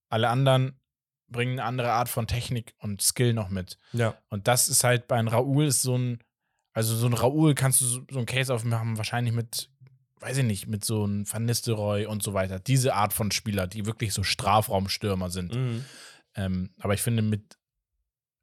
Alle 0.10 0.30
anderen 0.30 0.80
bringen 1.28 1.60
eine 1.60 1.64
andere 1.64 1.91
Art 1.91 2.10
von 2.10 2.28
Technik 2.28 2.76
und 2.80 3.02
Skill 3.02 3.34
noch 3.34 3.50
mit. 3.50 3.78
Ja. 3.93 4.18
Und 4.30 4.48
das 4.48 4.68
ist 4.68 4.84
halt 4.84 5.08
bei 5.08 5.16
einem 5.16 5.28
Raoul 5.28 5.66
ist 5.66 5.82
so 5.82 5.98
ein, 5.98 6.20
also 6.74 6.96
so 6.96 7.08
ein 7.08 7.14
Raoul 7.14 7.56
kannst 7.56 7.82
du 7.82 7.86
so, 7.86 8.02
so 8.10 8.20
ein 8.20 8.26
Case 8.26 8.54
aufmachen, 8.54 8.98
wahrscheinlich 8.98 9.34
mit, 9.34 9.70
weiß 10.20 10.38
ich 10.38 10.43
nicht, 10.43 10.68
mit 10.68 10.86
so 10.86 11.04
einem 11.04 11.32
Van 11.32 11.46
Nistelrooy 11.46 12.06
und 12.06 12.24
so 12.24 12.34
weiter. 12.34 12.60
Diese 12.60 12.93
Art 12.93 13.14
von 13.14 13.32
Spieler, 13.32 13.68
die 13.68 13.86
wirklich 13.86 14.14
so 14.14 14.24
Strafraumstürmer 14.24 15.30
sind. 15.30 15.56
Mhm. 15.56 15.86
Ähm, 16.36 16.70
aber 16.80 16.93
ich 16.93 17.02
finde 17.02 17.22
mit, 17.22 17.58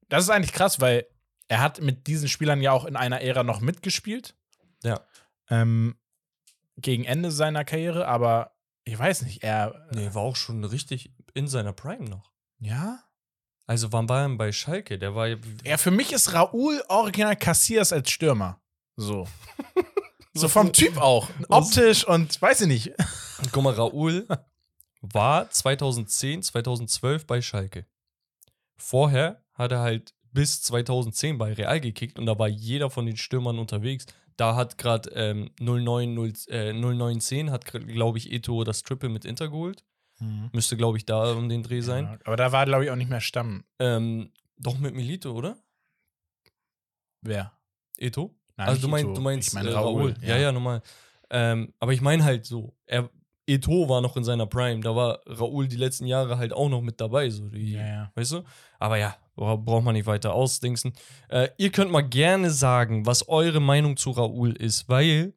das 0.09 0.25
ist 0.25 0.31
eigentlich 0.31 0.53
krass, 0.53 0.81
weil 0.81 1.07
er 1.49 1.61
hat 1.61 1.81
mit 1.81 2.07
diesen 2.07 2.29
Spielern 2.29 2.61
ja 2.61 2.73
auch 2.73 2.85
in 2.85 2.97
einer 2.97 3.21
Ära 3.21 3.43
noch 3.43 3.61
mitgespielt. 3.61 4.35
Ja. 4.83 5.01
Ähm, 5.51 5.97
gegen 6.77 7.05
Ende 7.05 7.31
seiner 7.31 7.65
Karriere, 7.65 8.07
aber 8.07 8.57
ich 8.85 8.99
weiß 8.99 9.23
nicht, 9.23 9.43
er, 9.43 9.87
Nee, 9.93 10.11
war 10.13 10.23
auch 10.23 10.37
schon 10.37 10.65
richtig 10.65 11.13
in 11.35 11.49
seiner 11.49 11.73
Prime 11.73 12.09
noch. 12.09 12.31
ja? 12.59 13.03
Also 13.65 13.93
wann 13.93 14.09
war 14.09 14.23
er 14.23 14.29
bei 14.37 14.51
Schalke? 14.51 14.99
Der 14.99 15.15
war 15.15 15.29
ja. 15.29 15.37
Ja, 15.65 15.77
für 15.79 15.93
mich 15.93 16.13
ist 16.13 16.35
Raoul 16.35 16.83
original 16.89 17.37
Cassias 17.37 17.93
als 17.93 18.11
Stürmer. 18.11 18.61
So. 18.97 19.29
so 20.35 20.49
vom 20.49 20.73
Typ 20.73 20.99
auch. 20.99 21.31
Optisch 21.49 22.05
und 22.07 22.43
weiß 22.43 22.63
ich 22.63 22.67
nicht. 22.67 22.93
Guck 23.53 23.63
mal, 23.63 23.73
Raoul 23.73 24.27
war 25.01 25.49
2010, 25.49 26.43
2012 26.43 27.27
bei 27.27 27.41
Schalke. 27.41 27.87
Vorher 28.77 29.45
hat 29.55 29.71
er 29.73 29.81
halt 29.81 30.13
bis 30.33 30.61
2010 30.63 31.39
bei 31.39 31.53
Real 31.53 31.81
gekickt 31.81 32.19
und 32.19 32.27
da 32.27 32.39
war 32.39 32.49
jeder 32.49 32.91
von 32.91 33.07
den 33.07 33.17
Stürmern 33.17 33.59
unterwegs. 33.61 34.07
Da 34.37 34.57
hat 34.57 34.79
gerade 34.79 35.11
ähm, 35.11 35.51
09, 35.61 36.15
0, 36.15 36.33
äh, 36.49 36.73
0910 36.73 37.51
hat, 37.51 37.65
glaube 37.67 38.19
ich, 38.19 38.33
Eto 38.33 38.65
das 38.65 38.83
Triple 38.83 39.09
mit 39.09 39.25
Inter 39.25 39.49
geholt. 39.49 39.85
Müsste, 40.53 40.77
glaube 40.77 40.99
ich, 40.99 41.05
da 41.05 41.33
um 41.33 41.49
den 41.49 41.65
Dreh 41.65 41.81
sein. 41.81 42.05
Ja, 42.05 42.19
aber 42.25 42.37
da 42.37 42.53
war, 42.53 42.65
glaube 42.65 42.85
ich, 42.85 42.91
auch 42.91 42.97
nicht 42.97 43.11
mehr 43.11 43.21
Stamm. 43.21 43.65
Ähm, 43.81 44.31
doch 44.57 44.79
mit 44.79 44.95
Milito, 44.95 45.33
oder? 45.33 45.57
Wer? 47.23 47.53
Eto? 47.99 48.33
Nein, 48.57 48.69
also 48.69 48.83
du 48.83 48.89
meinst, 48.89 49.07
Ito. 49.07 49.15
du 49.15 49.21
meinst 49.21 49.49
ich 49.49 49.55
meine 49.55 49.71
äh, 49.71 49.75
Raoul. 49.75 50.15
Ja, 50.21 50.37
ja, 50.37 50.53
normal. 50.53 50.83
Ähm, 51.31 51.73
aber 51.81 51.93
ich 51.93 52.01
meine 52.01 52.23
halt 52.23 52.45
so, 52.45 52.77
er, 52.87 53.11
Eto 53.47 53.89
war 53.89 54.01
noch 54.01 54.17
in 54.17 54.25
seiner 54.25 54.47
Prime, 54.47 54.81
da 54.81 54.95
war 54.95 55.21
Raoul 55.27 55.67
die 55.69 55.77
letzten 55.77 56.07
Jahre 56.07 56.39
halt 56.39 56.53
auch 56.53 56.69
noch 56.69 56.81
mit 56.81 57.01
dabei, 57.01 57.29
so 57.31 57.49
die, 57.49 57.73
Ja, 57.73 57.87
ja. 57.87 58.13
weißt 58.15 58.33
du? 58.33 58.45
Aber 58.79 58.97
ja, 58.99 59.17
bra- 59.35 59.57
braucht 59.57 59.85
man 59.85 59.95
nicht 59.95 60.07
weiter 60.07 60.33
ausdingsen. 60.33 60.93
Äh, 61.29 61.49
ihr 61.59 61.71
könnt 61.73 61.91
mal 61.91 62.03
gerne 62.03 62.51
sagen, 62.51 63.05
was 63.07 63.29
eure 63.29 63.61
Meinung 63.61 63.97
zu 63.97 64.11
Raoul 64.13 64.53
ist, 64.53 64.89
weil 64.89 65.35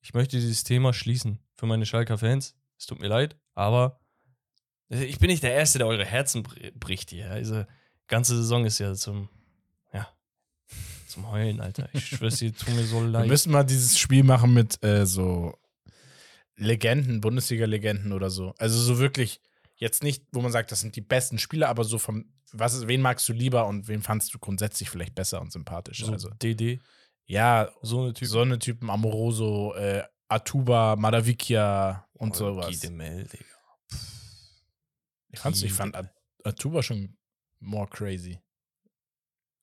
ich 0.00 0.12
möchte 0.14 0.36
dieses 0.36 0.64
Thema 0.64 0.92
schließen 0.92 1.38
für 1.54 1.66
meine 1.66 1.86
Schalker 1.86 2.18
Fans. 2.18 2.56
Es 2.78 2.86
tut 2.86 3.00
mir 3.00 3.08
leid, 3.08 3.36
aber 3.54 4.00
ich 4.88 5.18
bin 5.18 5.30
nicht 5.30 5.42
der 5.42 5.52
Erste, 5.54 5.78
der 5.78 5.86
eure 5.88 6.04
Herzen 6.04 6.42
br- 6.42 6.70
bricht 6.78 7.10
hier. 7.10 7.30
Also, 7.30 7.64
ganze 8.06 8.36
Saison 8.36 8.64
ist 8.64 8.78
ja 8.78 8.94
zum, 8.94 9.28
ja, 9.92 10.06
zum 11.08 11.30
Heulen, 11.30 11.60
Alter. 11.60 11.88
Ich 11.92 12.06
schwör's 12.06 12.38
dir, 12.38 12.54
tut 12.54 12.74
mir 12.74 12.84
so 12.84 13.00
Wir 13.00 13.08
leid. 13.08 13.26
müssen 13.28 13.50
mal 13.52 13.64
dieses 13.64 13.98
Spiel 13.98 14.22
machen 14.24 14.52
mit 14.54 14.82
äh, 14.84 15.04
so 15.06 15.54
Legenden, 16.56 17.20
Bundesliga-Legenden 17.20 18.12
oder 18.12 18.30
so. 18.30 18.54
Also 18.58 18.78
so 18.78 18.98
wirklich, 18.98 19.40
jetzt 19.76 20.02
nicht, 20.02 20.24
wo 20.32 20.40
man 20.40 20.52
sagt, 20.52 20.72
das 20.72 20.80
sind 20.80 20.96
die 20.96 21.02
besten 21.02 21.38
Spieler, 21.38 21.68
aber 21.68 21.84
so 21.84 21.98
vom, 21.98 22.32
was 22.52 22.74
ist, 22.74 22.88
wen 22.88 23.02
magst 23.02 23.28
du 23.28 23.32
lieber 23.32 23.66
und 23.66 23.88
wen 23.88 24.02
fandst 24.02 24.32
du 24.32 24.38
grundsätzlich 24.38 24.90
vielleicht 24.90 25.14
besser 25.14 25.40
und 25.40 25.52
sympathisch? 25.52 26.04
So 26.04 26.12
also, 26.12 26.30
DD, 26.30 26.80
ja, 27.26 27.70
so 27.82 28.02
eine 28.02 28.14
Typ. 28.14 28.28
so 28.28 28.40
eine 28.40 28.58
Typen, 28.58 28.90
Amoroso, 28.90 29.74
äh, 29.74 30.02
Atuba, 30.28 30.96
Madavikia 30.96 32.08
und 32.14 32.34
sowas. 32.34 32.68
Gidemel, 32.68 33.24
Digga. 33.24 33.44
Ich, 35.28 35.38
fand's, 35.38 35.62
ich 35.62 35.72
fand 35.72 35.96
Atuba 36.44 36.82
schon 36.82 37.16
more 37.60 37.86
crazy. 37.88 38.40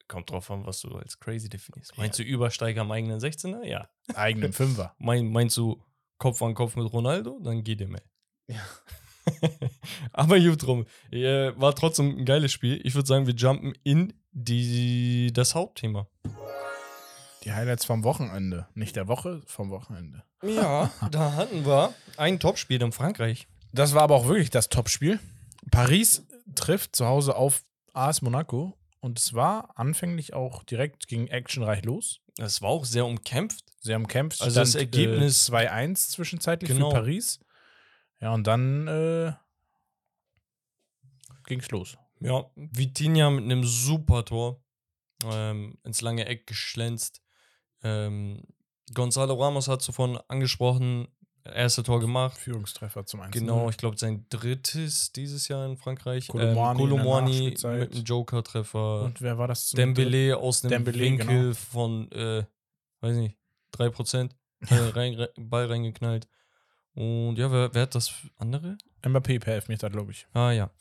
Kommt 0.08 0.30
drauf 0.30 0.52
an, 0.52 0.66
was 0.66 0.82
du 0.82 0.89
als 0.96 1.18
crazy 1.18 1.50
definierst. 1.50 1.98
Meinst 1.98 2.20
du 2.20 2.24
Übersteiger 2.24 2.82
am 2.82 2.91
eigenen 2.91 3.20
16er? 3.20 3.64
Ja. 3.64 3.89
Eigenen 4.14 4.54
Fünfer. 4.54 4.94
Mein, 5.00 5.32
meinst 5.32 5.58
du 5.58 5.84
Kopf 6.24 6.42
an 6.42 6.54
Kopf 6.54 6.78
mit 6.78 6.94
Ronaldo? 6.94 7.38
Dann 7.44 7.66
geht 7.66 7.82
Demel. 7.82 8.02
Ja. 8.48 8.62
Aber 10.14 10.40
gut 10.40 10.66
drum. 10.66 10.86
Äh, 11.12 11.52
war 11.60 11.76
trotzdem 11.76 12.18
ein 12.18 12.24
geiles 12.24 12.54
Spiel. 12.54 12.80
Ich 12.86 12.96
würde 12.96 13.10
sagen, 13.10 13.28
wir 13.28 13.34
jumpen 13.34 13.74
in 13.84 14.14
die, 14.32 15.34
das 15.34 15.54
Hauptthema. 15.54 16.08
Die 17.44 17.52
Highlights 17.52 17.84
vom 17.84 18.06
Wochenende. 18.06 18.70
Nicht 18.74 18.96
der 18.96 19.10
Woche, 19.10 19.42
vom 19.48 19.70
Wochenende. 19.70 20.24
Ja, 20.42 20.92
da 21.12 21.34
hatten 21.34 21.66
wir 21.66 21.94
ein 22.16 22.40
Topspiel 22.40 22.82
in 22.82 22.94
Frankreich. 22.94 23.50
Das 23.74 23.94
war 23.94 24.04
aber 24.04 24.16
auch 24.16 24.28
wirklich 24.28 24.50
das 24.50 24.70
Topspiel. 24.70 25.20
Paris 25.72 26.26
trifft 26.56 26.96
zu 26.96 27.06
Hause 27.06 27.36
auf 27.36 27.66
AS 27.92 28.22
Monaco 28.22 28.78
und 29.04 29.20
es 29.20 29.34
war 29.34 29.78
anfänglich 29.78 30.34
auch 30.34 30.64
direkt 30.64 31.08
gegen 31.08 31.28
actionreich 31.28 31.84
los. 31.84 32.22
Es 32.39 32.62
war 32.62 32.70
auch 32.70 32.86
sehr 32.86 33.06
umkämpft. 33.06 33.66
Sie 33.82 33.93
haben 33.93 34.08
kämpft. 34.08 34.41
Also 34.41 34.60
das 34.60 34.76
Ergebnis- 34.76 35.49
Äh, 35.49 35.68
2-1 35.68 36.10
zwischenzeitlich 36.12 36.72
Genau. 36.72 36.89
für 36.89 36.95
Paris. 36.95 37.39
Ja, 38.22 38.34
und 38.34 38.47
dann 38.47 38.88
äh, 38.88 39.34
ging's 41.45 41.70
los. 41.72 41.97
Ja, 42.22 42.45
Vitinha 42.56 43.30
mit 43.30 43.43
einem 43.43 43.64
super 43.66 44.24
Tor 44.24 44.64
ähm, 45.26 45.78
ins 45.84 46.01
lange 46.01 46.26
Eck 46.26 46.47
geschlänzt. 46.47 47.22
Ähm, 47.84 48.41
Gonzalo 48.93 49.34
Ramos 49.36 49.68
hat 49.68 49.82
zuvor 49.82 50.24
angesprochen, 50.30 51.08
erste 51.46 51.84
Tor 51.84 52.00
gemacht. 52.00 52.38
Führungstreffer 52.38 53.06
zum 53.06 53.22
1 53.22 53.32
Genau, 53.32 53.70
ich 53.70 53.78
glaube 53.78 53.98
sein 53.98 54.26
drittes 54.30 55.12
dieses 55.12 55.48
Jahr 55.48 55.66
in 55.66 55.78
Frankreich. 55.78 56.28
Koulibaly 56.28 56.86
Nachspielzeit. 56.86 57.80
mit 57.80 57.94
einem 57.94 58.04
Joker-Treffer. 58.04 59.04
Und 59.04 59.22
wer 59.22 59.38
war 59.38 59.48
das? 59.48 59.68
zum 59.68 59.78
Dembele 59.78 60.38
aus 60.38 60.62
dem 60.62 60.70
Dembele, 60.70 61.00
Winkel 61.00 61.26
genau. 61.28 61.54
von, 61.54 62.12
äh, 62.12 62.44
weiß 63.02 63.16
nicht, 63.18 63.38
3%. 63.76 64.32
Äh, 64.70 64.76
rein, 64.76 65.14
rein, 65.16 65.28
Ball 65.36 65.66
reingeknallt. 65.66 66.26
Und 66.94 67.38
ja, 67.38 67.52
wer, 67.52 67.74
wer 67.74 67.82
hat 67.82 67.96
das 67.96 68.14
andere? 68.38 68.78
Mbappé 69.02 69.38
per 69.38 69.56
Elfmeter, 69.56 69.89
glaube 69.89 70.14
ich. 70.14 70.26
Ah 70.32 70.52
ja. 70.52 70.72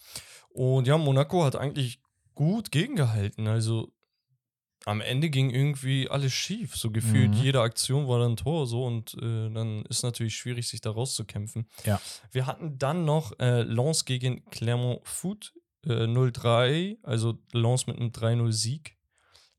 Und 0.51 0.87
ja, 0.87 0.97
Monaco 0.97 1.43
hat 1.43 1.57
eigentlich 1.57 2.01
gut 2.37 2.71
gegengehalten. 2.71 3.49
Also 3.49 3.93
am 4.85 5.01
Ende 5.01 5.31
ging 5.31 5.51
irgendwie 5.51 6.09
alles 6.09 6.33
schief. 6.33 6.77
So 6.77 6.91
gefühlt 6.91 7.31
Mhm. 7.31 7.43
jede 7.43 7.61
Aktion 7.61 8.09
war 8.09 8.19
dann 8.19 8.37
Tor 8.37 8.67
so 8.67 8.85
und 8.85 9.15
äh, 9.15 9.51
dann 9.51 9.85
ist 9.87 10.03
natürlich 10.03 10.37
schwierig, 10.37 10.69
sich 10.69 10.81
da 10.81 10.91
rauszukämpfen. 10.91 11.69
Ja. 11.85 12.01
Wir 12.31 12.47
hatten 12.47 12.79
dann 12.79 13.05
noch 13.05 13.39
äh, 13.39 13.63
Lens 13.63 14.05
gegen 14.05 14.45
Clermont 14.47 15.07
Foot 15.07 15.53
äh, 15.87 16.07
0-3, 16.07 16.99
also 17.03 17.39
Lens 17.53 17.87
mit 17.87 17.97
einem 17.99 18.11
3-0-Sieg. 18.11 18.97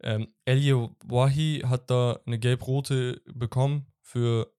Ähm, 0.01 0.28
Elie 0.45 0.89
Wahi 1.05 1.63
hat 1.65 1.89
da 1.89 2.19
eine 2.26 2.38
gelb-rote 2.39 3.21
bekommen 3.34 3.88
für, 4.01 4.51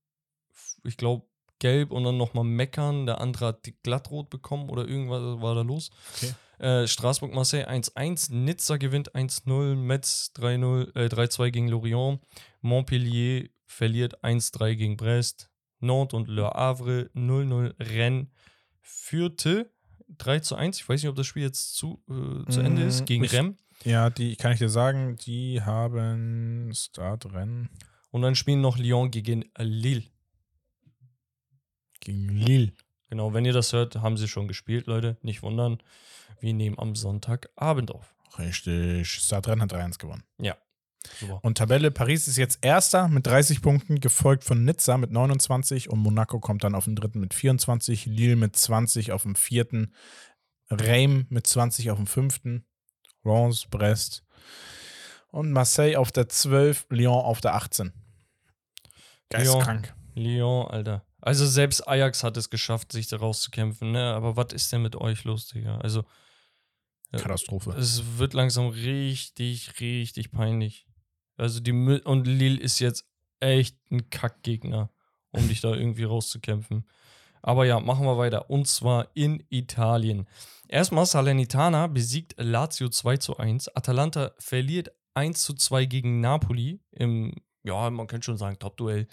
ich 0.84 0.96
glaube, 0.96 1.26
gelb 1.58 1.90
und 1.90 2.04
dann 2.04 2.16
nochmal 2.16 2.44
meckern. 2.44 3.06
Der 3.06 3.20
andere 3.20 3.46
hat 3.46 3.66
die 3.66 3.76
glattrot 3.82 4.30
bekommen 4.30 4.70
oder 4.70 4.88
irgendwas 4.88 5.42
war 5.42 5.54
da 5.54 5.60
los. 5.62 5.90
Okay. 6.16 6.32
Äh, 6.58 6.86
Straßburg-Marseille 6.86 7.66
1-1, 7.68 8.32
Nizza 8.32 8.76
gewinnt 8.76 9.14
1-0, 9.14 9.74
Metz 9.76 10.32
3-0, 10.36 10.94
äh, 10.96 11.08
3-2 11.08 11.50
gegen 11.50 11.68
Lorient, 11.68 12.20
Montpellier 12.60 13.48
verliert 13.66 14.22
1-3 14.22 14.74
gegen 14.76 14.96
Brest, 14.96 15.50
Nantes 15.80 16.14
und 16.14 16.28
Le 16.28 16.44
Havre 16.44 17.10
0-0, 17.14 17.74
Rennes 17.80 18.28
führte 18.80 19.70
3-1. 20.18 20.76
Ich 20.80 20.88
weiß 20.88 21.02
nicht, 21.02 21.08
ob 21.10 21.16
das 21.16 21.26
Spiel 21.26 21.42
jetzt 21.42 21.74
zu, 21.74 22.02
äh, 22.08 22.50
zu 22.50 22.60
Ende 22.60 22.84
Mm, 22.84 22.88
ist, 22.88 23.06
gegen 23.06 23.24
ich- 23.24 23.32
Rennes. 23.32 23.56
Ja, 23.84 24.08
die 24.08 24.36
kann 24.36 24.52
ich 24.52 24.58
dir 24.58 24.68
sagen, 24.68 25.16
die 25.16 25.60
haben 25.60 26.70
Startrennen 26.72 27.68
Und 28.10 28.22
dann 28.22 28.36
spielen 28.36 28.60
noch 28.60 28.78
Lyon 28.78 29.10
gegen 29.10 29.44
Lille. 29.58 30.04
gegen 32.00 32.28
Lille. 32.36 32.72
Genau, 33.14 33.32
wenn 33.32 33.44
ihr 33.44 33.52
das 33.52 33.72
hört, 33.72 33.94
haben 34.02 34.16
sie 34.16 34.26
schon 34.26 34.48
gespielt, 34.48 34.88
Leute. 34.88 35.16
Nicht 35.22 35.44
wundern. 35.44 35.78
Wir 36.40 36.52
nehmen 36.52 36.76
am 36.80 36.96
Sonntagabend 36.96 37.92
auf. 37.92 38.12
Richtig. 38.40 39.08
Startrennen 39.08 39.62
hat 39.62 39.72
3-1 39.72 40.00
gewonnen. 40.00 40.24
Super. 41.20 41.38
Und 41.44 41.56
Tabelle 41.56 41.92
Paris 41.92 42.26
ist 42.26 42.38
jetzt 42.38 42.58
Erster 42.62 43.06
mit 43.06 43.24
30 43.24 43.62
Punkten, 43.62 44.00
gefolgt 44.00 44.42
von 44.42 44.64
Nizza 44.64 44.98
mit 44.98 45.12
29 45.12 45.90
und 45.90 46.00
Monaco 46.00 46.40
kommt 46.40 46.64
dann 46.64 46.74
auf 46.74 46.86
den 46.86 46.96
dritten 46.96 47.20
mit 47.20 47.34
24, 47.34 48.06
Lille 48.06 48.34
mit 48.34 48.56
20 48.56 49.12
auf 49.12 49.22
dem 49.22 49.36
vierten, 49.36 49.94
Reims 50.68 51.26
mit 51.28 51.46
20 51.46 51.92
auf 51.92 51.98
dem 51.98 52.08
fünften, 52.08 52.66
Reims, 53.24 53.66
Brest 53.66 54.24
und 55.28 55.52
Marseille 55.52 55.98
auf 55.98 56.10
der 56.10 56.28
12, 56.28 56.86
Lyon 56.88 57.24
auf 57.24 57.40
der 57.40 57.54
18. 57.54 57.92
Geistkrank. 59.30 59.94
Lyon, 60.16 60.66
Alter. 60.66 61.04
Also 61.24 61.46
selbst 61.46 61.88
Ajax 61.88 62.22
hat 62.22 62.36
es 62.36 62.50
geschafft, 62.50 62.92
sich 62.92 63.08
da 63.08 63.16
rauszukämpfen, 63.16 63.92
ne? 63.92 64.12
Aber 64.12 64.36
was 64.36 64.52
ist 64.52 64.70
denn 64.72 64.82
mit 64.82 64.94
euch 64.94 65.24
los, 65.24 65.48
Digga? 65.48 65.78
Also, 65.78 66.04
Ja. 67.12 67.18
Katastrophe. 67.18 67.70
es 67.70 68.18
wird 68.18 68.34
langsam 68.34 68.68
richtig, 68.68 69.80
richtig 69.80 70.30
peinlich. 70.32 70.86
Also 71.38 71.60
die 71.60 71.72
Mü 71.72 71.96
und 72.04 72.26
Lille 72.26 72.60
ist 72.60 72.78
jetzt 72.78 73.06
echt 73.40 73.78
ein 73.90 74.10
Kackgegner, 74.10 74.90
um 75.30 75.48
dich 75.48 75.62
da 75.62 75.72
irgendwie 75.74 76.04
rauszukämpfen. 76.04 76.86
Aber 77.40 77.64
ja, 77.64 77.80
machen 77.80 78.04
wir 78.04 78.18
weiter. 78.18 78.50
Und 78.50 78.68
zwar 78.68 79.08
in 79.14 79.42
Italien. 79.48 80.28
Erstmal 80.68 81.06
Salernitana 81.06 81.86
besiegt 81.86 82.34
Lazio 82.36 82.90
2 82.90 83.16
zu 83.16 83.38
1. 83.38 83.68
Atalanta 83.74 84.32
verliert 84.38 84.90
1 85.14 85.42
zu 85.42 85.54
2 85.54 85.86
gegen 85.86 86.20
Napoli 86.20 86.80
im, 86.90 87.32
ja, 87.62 87.88
man 87.88 88.08
könnte 88.08 88.26
schon 88.26 88.36
sagen, 88.38 88.58
Top-Duell. 88.58 89.08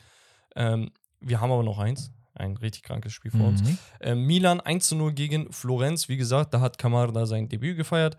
Ähm, 0.57 0.91
wir 1.21 1.39
haben 1.39 1.51
aber 1.51 1.63
noch 1.63 1.79
eins. 1.79 2.11
Ein 2.33 2.57
richtig 2.57 2.83
krankes 2.83 3.13
Spiel 3.13 3.31
vor 3.31 3.47
uns. 3.47 3.61
Mhm. 3.61 3.77
Äh, 3.99 4.15
Milan 4.15 4.61
1 4.61 4.87
zu 4.87 4.95
0 4.95 5.13
gegen 5.13 5.51
Florenz. 5.51 6.07
Wie 6.07 6.17
gesagt, 6.17 6.53
da 6.53 6.61
hat 6.61 6.77
Camarda 6.77 7.25
sein 7.25 7.49
Debüt 7.49 7.77
gefeiert. 7.77 8.17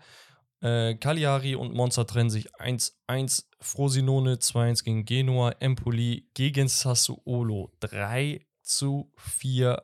Äh, 0.61 0.95
Cagliari 0.95 1.55
und 1.55 1.73
Monza 1.73 2.03
trennen 2.03 2.29
sich 2.29 2.53
1-1. 2.55 3.45
Frosinone 3.59 4.35
2-1 4.35 4.83
gegen 4.83 5.05
Genua. 5.05 5.51
Empoli 5.59 6.29
gegen 6.33 6.67
Sassuolo 6.67 7.71
3 7.79 8.45
zu 8.61 9.11
4. 9.17 9.83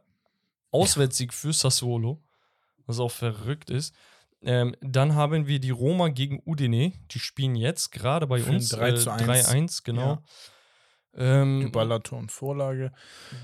Auswärtssieg 0.72 1.34
für 1.34 1.52
Sassuolo. 1.52 2.22
Was 2.86 3.00
auch 3.00 3.12
verrückt 3.12 3.70
ist. 3.70 3.96
Ähm, 4.42 4.76
dann 4.80 5.16
haben 5.16 5.48
wir 5.48 5.60
die 5.60 5.72
Roma 5.72 6.08
gegen 6.10 6.42
Udine. 6.46 6.94
Die 7.12 7.20
spielen 7.20 7.56
jetzt 7.56 7.92
gerade 7.92 8.26
bei 8.28 8.40
Für 8.40 8.52
uns 8.52 8.70
3 8.70 8.94
zu 8.94 9.12
1. 9.12 9.48
3-1, 9.50 9.84
genau. 9.84 10.14
Ja. 10.14 10.24
Ähm, 11.16 11.62
Überlator 11.62 12.20
und 12.20 12.32
Vorlage. 12.32 12.92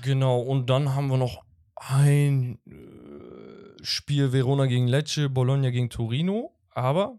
Genau, 0.02 0.40
und 0.40 0.70
dann 0.70 0.94
haben 0.94 1.08
wir 1.08 1.16
noch 1.16 1.44
ein 1.76 2.58
äh, 2.66 3.84
Spiel 3.84 4.32
Verona 4.32 4.66
gegen 4.66 4.88
Lecce, 4.88 5.28
Bologna 5.28 5.70
gegen 5.70 5.90
Torino. 5.90 6.52
Aber, 6.70 7.18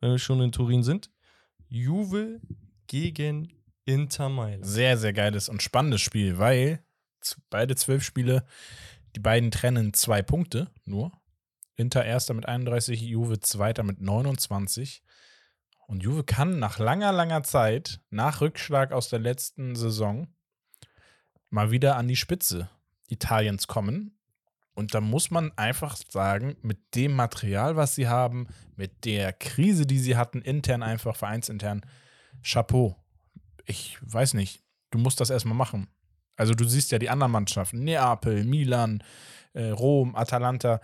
wenn 0.00 0.12
wir 0.12 0.18
schon 0.18 0.40
in 0.40 0.52
Turin 0.52 0.82
sind, 0.82 1.10
Juve 1.68 2.40
gegen 2.86 3.52
Inter 3.84 4.28
Mailand. 4.28 4.66
Sehr, 4.66 4.96
sehr 4.96 5.12
geiles 5.12 5.48
und 5.48 5.62
spannendes 5.62 6.00
Spiel, 6.00 6.38
weil 6.38 6.82
beide 7.50 7.76
zwölf 7.76 8.04
Spiele, 8.04 8.44
die 9.16 9.20
beiden 9.20 9.50
trennen 9.50 9.92
zwei 9.92 10.22
Punkte 10.22 10.70
nur. 10.84 11.12
Inter 11.76 12.04
erster 12.04 12.34
mit 12.34 12.46
31, 12.46 13.00
Juve 13.00 13.40
zweiter 13.40 13.82
mit 13.82 14.00
29. 14.00 15.02
Und 15.86 16.02
Juve 16.02 16.24
kann 16.24 16.58
nach 16.58 16.78
langer, 16.78 17.12
langer 17.12 17.42
Zeit, 17.42 18.00
nach 18.10 18.40
Rückschlag 18.40 18.92
aus 18.92 19.08
der 19.08 19.18
letzten 19.18 19.76
Saison, 19.76 20.28
mal 21.50 21.70
wieder 21.70 21.96
an 21.96 22.08
die 22.08 22.16
Spitze 22.16 22.68
Italiens 23.08 23.66
kommen. 23.66 24.18
Und 24.74 24.94
da 24.94 25.00
muss 25.00 25.30
man 25.30 25.52
einfach 25.56 25.96
sagen, 25.96 26.56
mit 26.62 26.96
dem 26.96 27.14
Material, 27.14 27.76
was 27.76 27.94
sie 27.94 28.08
haben, 28.08 28.48
mit 28.74 29.04
der 29.04 29.32
Krise, 29.32 29.86
die 29.86 30.00
sie 30.00 30.16
hatten, 30.16 30.42
intern 30.42 30.82
einfach, 30.82 31.14
vereinsintern, 31.14 31.82
Chapeau. 32.42 32.96
Ich 33.66 33.98
weiß 34.02 34.34
nicht, 34.34 34.62
du 34.90 34.98
musst 34.98 35.20
das 35.20 35.30
erstmal 35.30 35.56
machen. 35.56 35.88
Also 36.36 36.54
du 36.54 36.64
siehst 36.64 36.90
ja 36.90 36.98
die 36.98 37.10
anderen 37.10 37.30
Mannschaften, 37.30 37.84
Neapel, 37.84 38.42
Milan, 38.42 39.04
äh, 39.52 39.68
Rom, 39.68 40.16
Atalanta, 40.16 40.80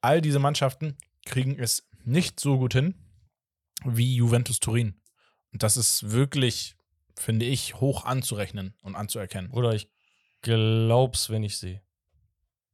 all 0.00 0.20
diese 0.20 0.40
Mannschaften 0.40 0.96
kriegen 1.24 1.56
es 1.56 1.88
nicht 2.04 2.40
so 2.40 2.58
gut 2.58 2.72
hin 2.72 2.94
wie 3.84 4.14
Juventus 4.16 4.60
Turin. 4.60 5.00
Das 5.52 5.76
ist 5.76 6.10
wirklich, 6.10 6.76
finde 7.16 7.46
ich, 7.46 7.74
hoch 7.80 8.04
anzurechnen 8.04 8.74
und 8.82 8.94
anzuerkennen. 8.96 9.50
Bruder, 9.50 9.72
ich 9.74 9.88
glaub's, 10.42 11.30
wenn 11.30 11.42
ich 11.42 11.58
sehe. 11.58 11.82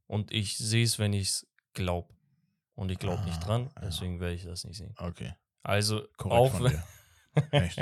Und 0.07 0.33
ich 0.33 0.57
sehe 0.59 0.85
es, 0.85 0.99
wenn 0.99 1.13
ich's 1.13 1.47
glaub. 1.73 2.13
Und 2.75 2.91
ich 2.91 2.99
glaube 2.99 3.25
nicht 3.25 3.41
Ah, 3.43 3.47
dran, 3.47 3.71
ja. 3.77 3.83
deswegen 3.87 4.19
werde 4.21 4.35
ich 4.35 4.45
das 4.45 4.65
nicht 4.65 4.77
sehen. 4.79 4.95
Okay. 4.99 5.33
Also, 5.63 6.03
Korrekt 6.17 6.55
auch 6.55 6.61
wenn. 6.63 6.83
Echt. 7.51 7.79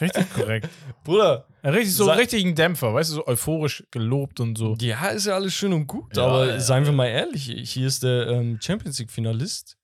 Richtig 0.00 0.32
korrekt. 0.32 0.68
Bruder, 1.04 1.46
Richtig 1.64 1.94
so 1.94 2.06
Sa- 2.06 2.14
richtigen 2.14 2.54
Dämpfer, 2.54 2.94
weißt 2.94 3.10
du, 3.10 3.14
so 3.16 3.26
euphorisch 3.26 3.84
gelobt 3.90 4.40
und 4.40 4.56
so. 4.58 4.74
ja, 4.80 5.08
ist 5.08 5.26
ja 5.26 5.34
alles 5.34 5.54
schön 5.54 5.72
und 5.72 5.86
gut, 5.86 6.16
Ja, 6.16 6.24
aber 6.26 6.46
ja, 6.48 6.60
seien 6.60 6.84
wir 6.84 6.92
mal 6.92 7.06
ehrlich, 7.06 7.44
hier 7.72 7.86
ist 7.86 8.02
der 8.02 8.28
ähm, 8.28 8.58
Champions 8.60 8.98
League-Finalist 8.98 9.76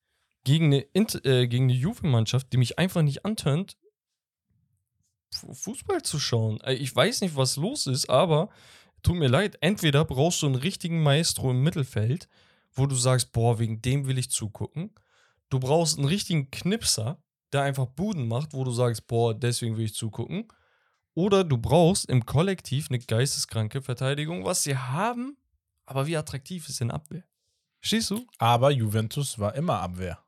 gegen 0.45 0.67
eine, 0.67 0.81
Int- 0.81 1.25
äh, 1.25 1.47
gegen 1.47 1.65
eine 1.65 1.75
Juve-Mannschaft, 1.75 2.53
die 2.53 2.57
mich 2.57 2.79
einfach 2.79 3.03
nicht 3.03 3.25
antönt, 3.25 3.77
Fu- 5.35 5.55
Fußball 5.55 6.03
zu 6.03 6.19
schauen. 6.19 6.61
Äh, 6.61 6.75
Ich 6.75 6.95
weiß 6.95 7.21
nicht, 7.21 7.37
was 7.37 7.57
los 7.57 7.87
ist, 7.87 8.11
aber 8.11 8.51
tut 9.03 9.17
mir 9.17 9.29
leid, 9.29 9.57
entweder 9.61 10.05
brauchst 10.05 10.43
du 10.43 10.47
einen 10.47 10.55
richtigen 10.57 11.03
Maestro 11.03 11.51
im 11.51 11.63
Mittelfeld, 11.63 12.29
wo 12.75 12.87
du 12.87 12.95
sagst, 12.95 13.33
boah, 13.33 13.59
wegen 13.59 13.83
dem 13.83 14.07
will 14.07 14.19
ich 14.19 14.31
zugucken. 14.31 14.95
Du 15.51 15.59
brauchst 15.61 15.99
einen 15.99 16.07
richtigen 16.09 16.51
Knipser, 16.51 17.23
der 17.53 17.63
einfach 17.63 17.87
Buden 17.87 18.29
macht, 18.29 18.55
wo 18.55 18.65
du 18.65 18.71
sagst, 18.71 19.07
boah, 19.07 19.35
deswegen 19.35 19.77
will 19.77 19.85
ich 19.85 19.95
zugucken. 19.95 20.49
Oder 21.15 21.45
du 21.45 21.59
brauchst 21.59 22.07
im 22.07 22.25
Kollektiv 22.25 22.89
eine 22.89 22.99
geisteskranke 22.99 23.83
Verteidigung, 23.83 24.45
was 24.47 24.63
sie 24.63 24.77
haben, 24.77 25.37
aber 25.85 26.07
wie 26.07 26.17
attraktiv 26.17 26.69
ist 26.69 26.81
denn 26.81 26.91
Abwehr? 26.91 27.25
Stehst 27.81 28.11
du? 28.11 28.27
Aber 28.39 28.71
Juventus 28.71 29.39
war 29.39 29.55
immer 29.55 29.81
Abwehr. 29.81 30.25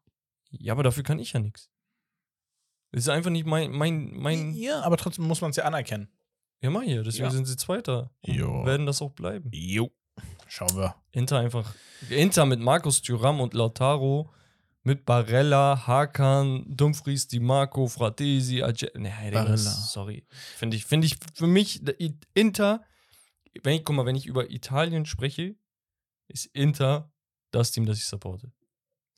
Ja, 0.61 0.73
aber 0.73 0.83
dafür 0.83 1.03
kann 1.03 1.19
ich 1.19 1.33
ja 1.33 1.41
nichts. 1.41 1.71
Das 2.93 3.03
ist 3.05 3.09
einfach 3.09 3.31
nicht 3.31 3.47
mein, 3.47 3.73
mein, 3.73 4.13
mein. 4.15 4.55
Ja, 4.55 4.83
aber 4.83 4.97
trotzdem 4.97 5.27
muss 5.27 5.41
man 5.41 5.51
es 5.51 5.57
ja 5.57 5.65
anerkennen. 5.65 6.09
Ja, 6.63 6.71
mach 6.71 6.83
hier, 6.83 7.03
deswegen 7.03 7.25
Ja. 7.25 7.31
sind 7.31 7.47
sie 7.47 7.57
Zweiter. 7.57 8.11
Und 8.23 8.35
Jo. 8.35 8.65
Werden 8.65 8.87
das 8.87 9.03
auch 9.03 9.11
bleiben. 9.11 9.51
Jo. 9.53 9.91
Schauen 10.47 10.77
wir. 10.77 10.95
Inter 11.11 11.39
einfach. 11.41 11.75
Inter 12.09 12.47
mit 12.47 12.61
Markus 12.61 13.03
Thuram 13.03 13.41
und 13.41 13.53
Lautaro, 13.55 14.33
mit 14.85 15.05
Barella, 15.05 15.87
Hakan, 15.87 16.65
Dumfries, 16.69 17.27
Di 17.27 17.41
Marco, 17.41 17.87
Fratesi, 17.89 18.63
Ace 18.63 18.87
Nee, 18.95 19.11
Digga, 19.25 19.43
Barella. 19.43 19.57
sorry. 19.57 20.25
Finde 20.31 20.77
ich, 20.77 20.85
finde 20.87 21.07
ich 21.07 21.17
für 21.35 21.47
mich, 21.49 21.83
I- 22.01 22.17
Inter, 22.35 22.85
wenn 23.63 23.75
ich, 23.77 23.85
guck 23.85 23.97
mal, 23.97 24.07
wenn 24.07 24.17
ich 24.17 24.27
über 24.27 24.51
Italien 24.51 25.07
spreche, 25.07 25.57
ist 26.29 26.47
Inter 26.55 27.11
das 27.51 27.73
Team, 27.73 27.87
das 27.87 27.99
ich 27.99 28.05
supporte. 28.07 28.53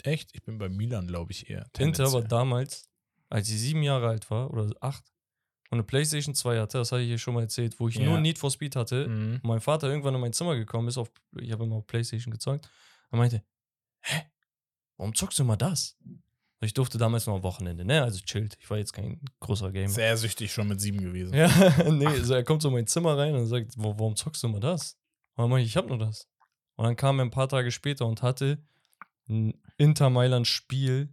Echt? 0.04 0.30
Ich 0.34 0.42
bin 0.42 0.58
bei 0.58 0.68
Milan, 0.68 1.06
glaube 1.06 1.32
ich, 1.32 1.50
eher. 1.50 1.66
Inter 1.78 2.12
war 2.12 2.22
damals, 2.22 2.88
als 3.28 3.48
ich 3.48 3.58
sieben 3.60 3.82
Jahre 3.82 4.08
alt 4.08 4.30
war, 4.30 4.50
oder 4.50 4.70
acht, 4.80 5.04
und 5.70 5.78
eine 5.78 5.82
Playstation 5.84 6.34
2 6.34 6.60
hatte, 6.60 6.78
das 6.78 6.92
hatte 6.92 7.02
ich 7.02 7.08
hier 7.08 7.18
schon 7.18 7.34
mal 7.34 7.40
erzählt, 7.42 7.78
wo 7.80 7.88
ich 7.88 7.96
Ja. 7.96 8.04
nur 8.04 8.20
Need 8.20 8.38
for 8.38 8.50
Speed 8.50 8.76
hatte, 8.76 9.08
Mhm. 9.08 9.34
und 9.42 9.44
mein 9.44 9.60
Vater 9.60 9.88
irgendwann 9.88 10.14
in 10.14 10.20
mein 10.20 10.32
Zimmer 10.32 10.54
gekommen 10.54 10.86
ist, 10.88 10.96
auf, 10.98 11.10
ich 11.40 11.50
habe 11.50 11.64
immer 11.64 11.76
auf 11.76 11.86
Playstation 11.86 12.30
gezockt, 12.32 12.68
und 13.10 13.18
meinte, 13.18 13.42
hä, 14.02 14.22
warum 14.96 15.14
zockst 15.14 15.38
du 15.38 15.42
immer 15.42 15.56
das? 15.56 15.96
Ich 16.60 16.72
durfte 16.72 16.98
damals 16.98 17.26
noch 17.26 17.34
am 17.36 17.42
Wochenende, 17.42 17.84
ne, 17.84 18.02
also 18.02 18.20
chillt, 18.20 18.56
ich 18.60 18.70
war 18.70 18.78
jetzt 18.78 18.92
kein 18.92 19.20
großer 19.40 19.72
Gamer. 19.72 19.88
Sehr 19.88 20.16
süchtig 20.16 20.52
schon 20.52 20.68
mit 20.68 20.80
sieben 20.80 21.00
gewesen. 21.00 21.34
Ja, 21.34 21.48
nee, 21.90 22.06
also 22.06 22.34
er 22.34 22.44
kommt 22.44 22.62
so 22.62 22.68
in 22.68 22.74
mein 22.74 22.86
Zimmer 22.86 23.18
rein 23.18 23.34
und 23.34 23.46
sagt, 23.46 23.76
"Wa- 23.76 23.94
warum 23.98 24.14
zockst 24.16 24.42
du 24.42 24.46
immer 24.46 24.60
das? 24.60 24.96
Und 25.34 25.42
dann 25.42 25.50
meinte 25.50 25.64
ich, 25.64 25.70
ich 25.70 25.76
hab 25.76 25.86
nur 25.88 25.98
das. 25.98 26.28
Und 26.76 26.84
dann 26.84 26.96
kam 26.96 27.18
er 27.18 27.24
ein 27.26 27.30
paar 27.30 27.48
Tage 27.48 27.70
später 27.70 28.06
und 28.06 28.22
hatte 28.22 28.62
ein 29.28 29.54
Inter 29.78 30.10
Mailand 30.10 30.46
Spiel 30.46 31.08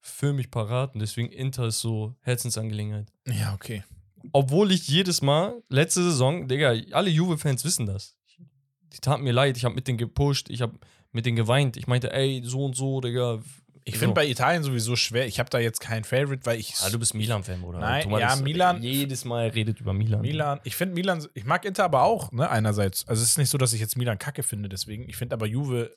für 0.00 0.32
mich 0.32 0.50
parat 0.50 0.94
und 0.94 1.00
deswegen 1.00 1.28
Inter 1.30 1.66
ist 1.66 1.80
so 1.80 2.14
Herzensangelegenheit. 2.22 3.12
Ja, 3.26 3.52
okay. 3.54 3.84
Obwohl 4.32 4.70
ich 4.72 4.88
jedes 4.88 5.22
Mal, 5.22 5.62
letzte 5.68 6.02
Saison, 6.02 6.46
Digga, 6.48 6.74
alle 6.92 7.10
Juve-Fans 7.10 7.64
wissen 7.64 7.86
das. 7.86 8.16
Die 8.92 8.98
taten 9.00 9.22
mir 9.22 9.32
leid, 9.32 9.56
ich 9.56 9.64
habe 9.64 9.74
mit 9.74 9.86
denen 9.88 9.98
gepusht, 9.98 10.48
ich 10.50 10.62
habe 10.62 10.78
mit 11.12 11.26
denen 11.26 11.36
geweint. 11.36 11.76
Ich 11.76 11.86
meinte, 11.86 12.12
ey, 12.12 12.42
so 12.44 12.64
und 12.64 12.76
so, 12.76 13.00
Digga. 13.00 13.42
Ich 13.84 13.94
So. 13.94 14.00
finde 14.00 14.14
bei 14.14 14.26
Italien 14.28 14.62
sowieso 14.62 14.94
schwer. 14.94 15.26
Ich 15.26 15.38
habe 15.38 15.48
da 15.48 15.58
jetzt 15.58 15.80
keinen 15.80 16.04
Favorite, 16.04 16.44
weil 16.44 16.58
ich. 16.60 16.74
Ah, 16.80 16.90
du 16.90 16.98
bist 16.98 17.14
Milan-Fan, 17.14 17.62
oder? 17.62 17.78
Nein, 17.78 18.02
Thomas 18.04 18.20
ja, 18.20 18.36
Milan- 18.36 18.82
Jedes 18.82 19.24
Mal 19.24 19.48
redet 19.48 19.80
über 19.80 19.92
Milan. 19.94 20.20
Milan, 20.20 20.60
ich 20.64 20.76
finde 20.76 20.94
Milan, 20.94 21.26
ich 21.34 21.44
mag 21.44 21.64
Inter 21.64 21.84
aber 21.84 22.02
auch, 22.02 22.30
ne, 22.30 22.48
einerseits. 22.50 23.08
Also 23.08 23.22
es 23.22 23.30
ist 23.30 23.38
nicht 23.38 23.48
so, 23.48 23.56
dass 23.58 23.72
ich 23.72 23.80
jetzt 23.80 23.96
Milan 23.96 24.18
kacke 24.18 24.42
finde, 24.42 24.68
deswegen. 24.68 25.08
Ich 25.08 25.16
finde 25.16 25.34
aber 25.34 25.46
Juve, 25.46 25.96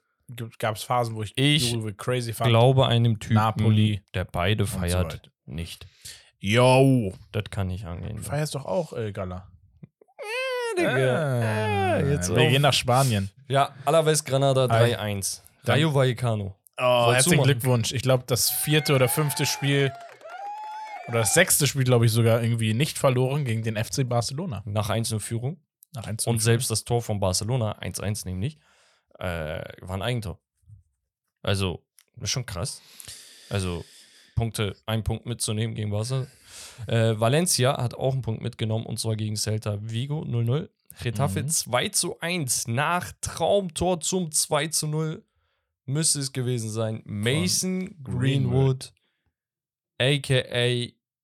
gab 0.59 0.75
es 0.75 0.83
Phasen, 0.83 1.15
wo 1.15 1.23
ich, 1.23 1.37
Ich 1.37 1.75
crazy 1.97 2.33
fand. 2.33 2.49
glaube 2.49 2.87
einem 2.87 3.19
Typen, 3.19 3.35
Napoli 3.35 4.01
der 4.13 4.25
beide 4.25 4.65
so 4.65 4.77
feiert, 4.79 5.13
weiter. 5.13 5.29
nicht. 5.45 5.85
Yo, 6.39 7.13
Das 7.31 7.45
kann 7.49 7.67
nicht 7.67 7.85
angehen. 7.85 8.17
du 8.17 8.23
feierst 8.23 8.55
doch 8.55 8.65
auch 8.65 8.93
äh, 8.93 9.11
Gala. 9.11 9.47
Ah, 10.77 11.99
jetzt 11.99 12.29
wir 12.33 12.41
auf- 12.43 12.49
gehen 12.49 12.61
nach 12.61 12.73
Spanien. 12.73 13.29
Ja, 13.47 13.73
Alaves 13.85 14.23
Granada 14.23 14.67
Hi. 14.69 14.95
3-1. 14.95 15.41
Dann- 15.63 15.75
Rayo 15.75 15.93
Vallecano. 15.93 16.55
Oh, 16.77 17.13
herzlichen? 17.13 17.43
Glückwunsch. 17.43 17.91
Ich 17.93 18.01
glaube, 18.01 18.23
das 18.25 18.49
vierte 18.49 18.95
oder 18.95 19.07
fünfte 19.07 19.45
Spiel 19.45 19.91
oder 21.07 21.19
das 21.19 21.33
sechste 21.35 21.67
Spiel, 21.67 21.83
glaube 21.83 22.05
ich, 22.07 22.11
sogar 22.11 22.41
irgendwie 22.41 22.73
nicht 22.73 22.97
verloren 22.97 23.45
gegen 23.45 23.61
den 23.61 23.75
FC 23.77 24.03
Barcelona. 24.07 24.63
Nach 24.65 24.89
1 24.89 25.13
Führung. 25.19 25.61
Nach 25.93 26.07
1 26.07 26.25
Und 26.25 26.39
selbst 26.41 26.71
das 26.71 26.83
Tor 26.85 27.01
von 27.03 27.19
Barcelona, 27.19 27.77
1-1 27.79 28.25
nämlich, 28.25 28.57
äh, 29.23 29.63
war 29.81 29.95
ein 29.95 30.01
Eigentor. 30.01 30.39
Also, 31.41 31.81
das 32.15 32.25
ist 32.25 32.31
schon 32.31 32.45
krass. 32.45 32.81
Also, 33.49 33.85
Punkte, 34.35 34.75
ein 34.85 35.03
Punkt 35.03 35.25
mitzunehmen 35.25 35.75
gegen 35.75 35.91
Barca. 35.91 36.27
Äh, 36.87 37.19
Valencia 37.19 37.81
hat 37.81 37.93
auch 37.95 38.13
einen 38.13 38.21
Punkt 38.21 38.41
mitgenommen 38.41 38.85
und 38.85 38.99
zwar 38.99 39.15
gegen 39.15 39.35
Celta 39.35 39.77
Vigo 39.81 40.23
0-0. 40.23 40.69
Getafe 41.01 41.43
Mhm. 41.43 41.49
2 41.49 41.89
zu 41.89 42.19
1 42.19 42.67
nach 42.67 43.11
Traumtor 43.21 43.99
zum 43.99 44.31
2 44.31 44.67
zu 44.67 44.87
0 44.87 45.23
müsste 45.85 46.19
es 46.19 46.33
gewesen 46.33 46.69
sein. 46.69 47.01
Mason 47.05 47.95
Greenwood, 48.03 48.93
aka, 49.99 50.55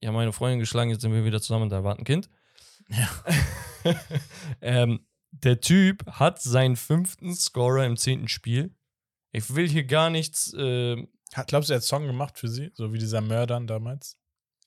ja, 0.01 0.11
meine 0.11 0.33
Freundin 0.33 0.59
geschlagen, 0.59 0.89
jetzt 0.89 1.01
sind 1.01 1.13
wir 1.13 1.25
wieder 1.25 1.41
zusammen, 1.41 1.69
da 1.69 1.83
warten 1.83 2.03
Kind. 2.03 2.29
Ja. 2.89 3.09
ähm, 4.61 5.05
der 5.31 5.61
Typ 5.61 6.05
hat 6.07 6.41
seinen 6.41 6.75
fünften 6.75 7.33
Scorer 7.35 7.85
im 7.85 7.97
zehnten 7.97 8.27
Spiel. 8.27 8.75
Ich 9.31 9.53
will 9.53 9.69
hier 9.69 9.83
gar 9.83 10.09
nichts 10.09 10.53
äh, 10.53 10.95
Hat, 11.33 11.47
glaubst 11.47 11.69
du, 11.69 11.73
er 11.73 11.77
hat 11.77 11.83
Song 11.83 12.07
gemacht 12.07 12.37
für 12.37 12.47
sie? 12.47 12.71
So 12.73 12.93
wie 12.93 12.97
dieser 12.97 13.21
Mördern 13.21 13.67
damals? 13.67 14.17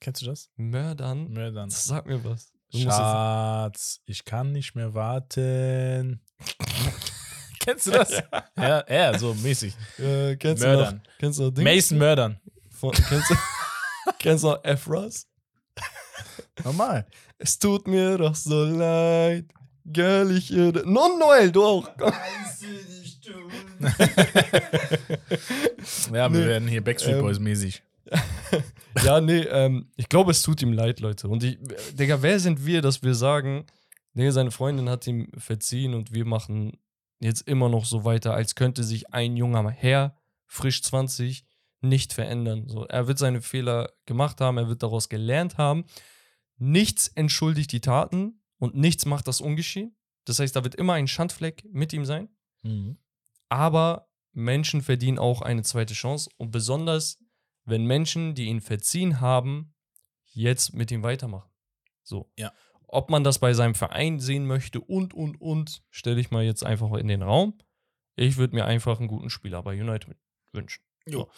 Kennst 0.01 0.23
du 0.23 0.27
das? 0.27 0.51
mördern. 0.57 1.29
Mördern. 1.31 1.71
Sag 1.71 2.07
mir 2.07 2.25
was. 2.25 2.53
Du 2.73 2.79
Schatz, 2.79 4.01
ich 4.07 4.25
kann 4.25 4.51
nicht 4.53 4.75
mehr 4.75 4.95
warten. 4.95 6.23
Kennst 7.61 7.87
du 7.87 7.93
das? 7.93 8.11
ja, 8.57 8.85
ja, 8.89 9.17
so 9.17 9.35
mäßig. 9.35 9.75
Äh, 9.99 10.37
kennst, 10.37 10.65
du 10.65 10.67
Mördern. 10.67 10.97
noch, 10.97 11.19
kennst 11.19 11.39
du 11.39 11.51
Dings? 11.53 11.65
Mason 11.65 11.99
Mördern. 11.99 12.41
Von, 12.71 12.91
kennst, 12.91 13.31
du, 13.31 13.35
kennst 14.19 14.43
du 14.43 14.49
noch 14.49 14.65
Efras? 14.65 15.29
Normal. 16.65 17.07
Es 17.39 17.57
tut 17.59 17.87
mir 17.87 18.19
doch 18.19 18.35
so 18.35 18.65
leid. 18.65 19.47
Girl, 19.85 20.31
ich 20.37 20.53
irre. 20.53 20.85
Non, 20.87 21.19
Noel, 21.19 21.51
du 21.51 21.65
auch. 21.65 21.89
Ja, 26.13 26.33
wir 26.33 26.41
Nee. 26.41 26.47
werden 26.47 26.69
hier 26.69 26.83
Backstreet 26.83 27.17
Ähm, 27.17 27.23
Boys 27.23 27.39
mäßig. 27.39 27.83
ja, 29.05 29.21
nee, 29.21 29.41
ähm, 29.41 29.91
ich 29.97 30.09
glaube, 30.09 30.31
es 30.33 30.43
tut 30.43 30.61
ihm 30.63 30.73
leid, 30.73 31.01
Leute. 31.01 31.29
Und 31.29 31.43
ich, 31.45 31.59
Digga, 31.95 32.21
wer 32.23 32.39
sind 32.39 32.65
wir, 32.67 32.83
dass 32.83 33.03
wir 33.03 33.15
sagen, 33.15 33.65
nee, 34.13 34.31
seine 34.31 34.51
Freundin 34.51 34.89
hat 34.89 35.07
ihm 35.07 35.29
verziehen 35.37 35.95
und 35.95 36.13
wir 36.13 36.25
machen 36.25 36.79
jetzt 37.21 37.49
immer 37.49 37.69
noch 37.69 37.85
so 37.85 38.05
weiter, 38.05 38.35
als 38.35 38.55
könnte 38.55 38.85
sich 38.85 39.13
ein 39.15 39.37
junger 39.37 39.71
Herr, 39.71 40.17
frisch 40.47 40.83
20, 40.83 41.45
nicht 41.81 42.13
verändern. 42.13 42.69
So, 42.69 42.85
er 42.85 43.07
wird 43.09 43.19
seine 43.19 43.41
Fehler 43.41 43.91
gemacht 44.07 44.41
haben, 44.41 44.59
er 44.59 44.69
wird 44.69 44.83
daraus 44.83 45.09
gelernt 45.09 45.59
haben. 45.59 45.85
Nichts 46.59 47.09
entschuldigt 47.09 47.73
die 47.73 47.81
Taten 47.81 48.41
und 48.63 48.77
nichts 48.77 49.07
macht 49.07 49.27
das 49.27 49.41
ungeschehen. 49.41 49.97
Das 50.25 50.39
heißt, 50.39 50.55
da 50.55 50.63
wird 50.63 50.77
immer 50.77 50.93
ein 50.93 51.09
Schandfleck 51.09 51.65
mit 51.73 51.93
ihm 51.93 52.05
sein. 52.05 52.29
Mhm. 52.63 52.97
Aber 53.49 54.09
Menschen 54.31 54.83
verdienen 54.83 55.19
auch 55.19 55.43
eine 55.43 55.65
zweite 55.65 55.95
Chance 55.95 56.31
und 56.37 56.53
besonders, 56.53 57.19
wenn 57.65 57.87
Menschen, 57.87 58.37
die 58.37 58.45
ihn 58.45 58.61
verziehen 58.61 59.21
haben, 59.21 59.75
jetzt 60.27 60.75
mit 60.75 60.93
ihm 60.93 61.03
weitermachen. 61.03 61.51
So. 62.05 62.31
Ja. 62.39 62.53
Ob 62.87 63.11
man 63.11 63.25
das 63.25 63.41
bei 63.41 63.53
seinem 63.53 63.75
Verein 63.75 64.21
sehen 64.21 64.47
möchte 64.47 64.81
und, 64.81 65.13
und, 65.13 65.41
und, 65.41 65.83
stelle 65.91 66.21
ich 66.21 66.31
mal 66.31 66.45
jetzt 66.45 66.65
einfach 66.65 66.93
in 66.93 67.09
den 67.09 67.23
Raum. 67.23 67.59
Ich 68.15 68.37
würde 68.37 68.55
mir 68.55 68.65
einfach 68.65 69.01
einen 69.01 69.09
guten 69.09 69.29
Spieler 69.29 69.61
bei 69.65 69.73
United 69.73 70.15
wünschen. 70.53 70.85
Jo. 71.05 71.29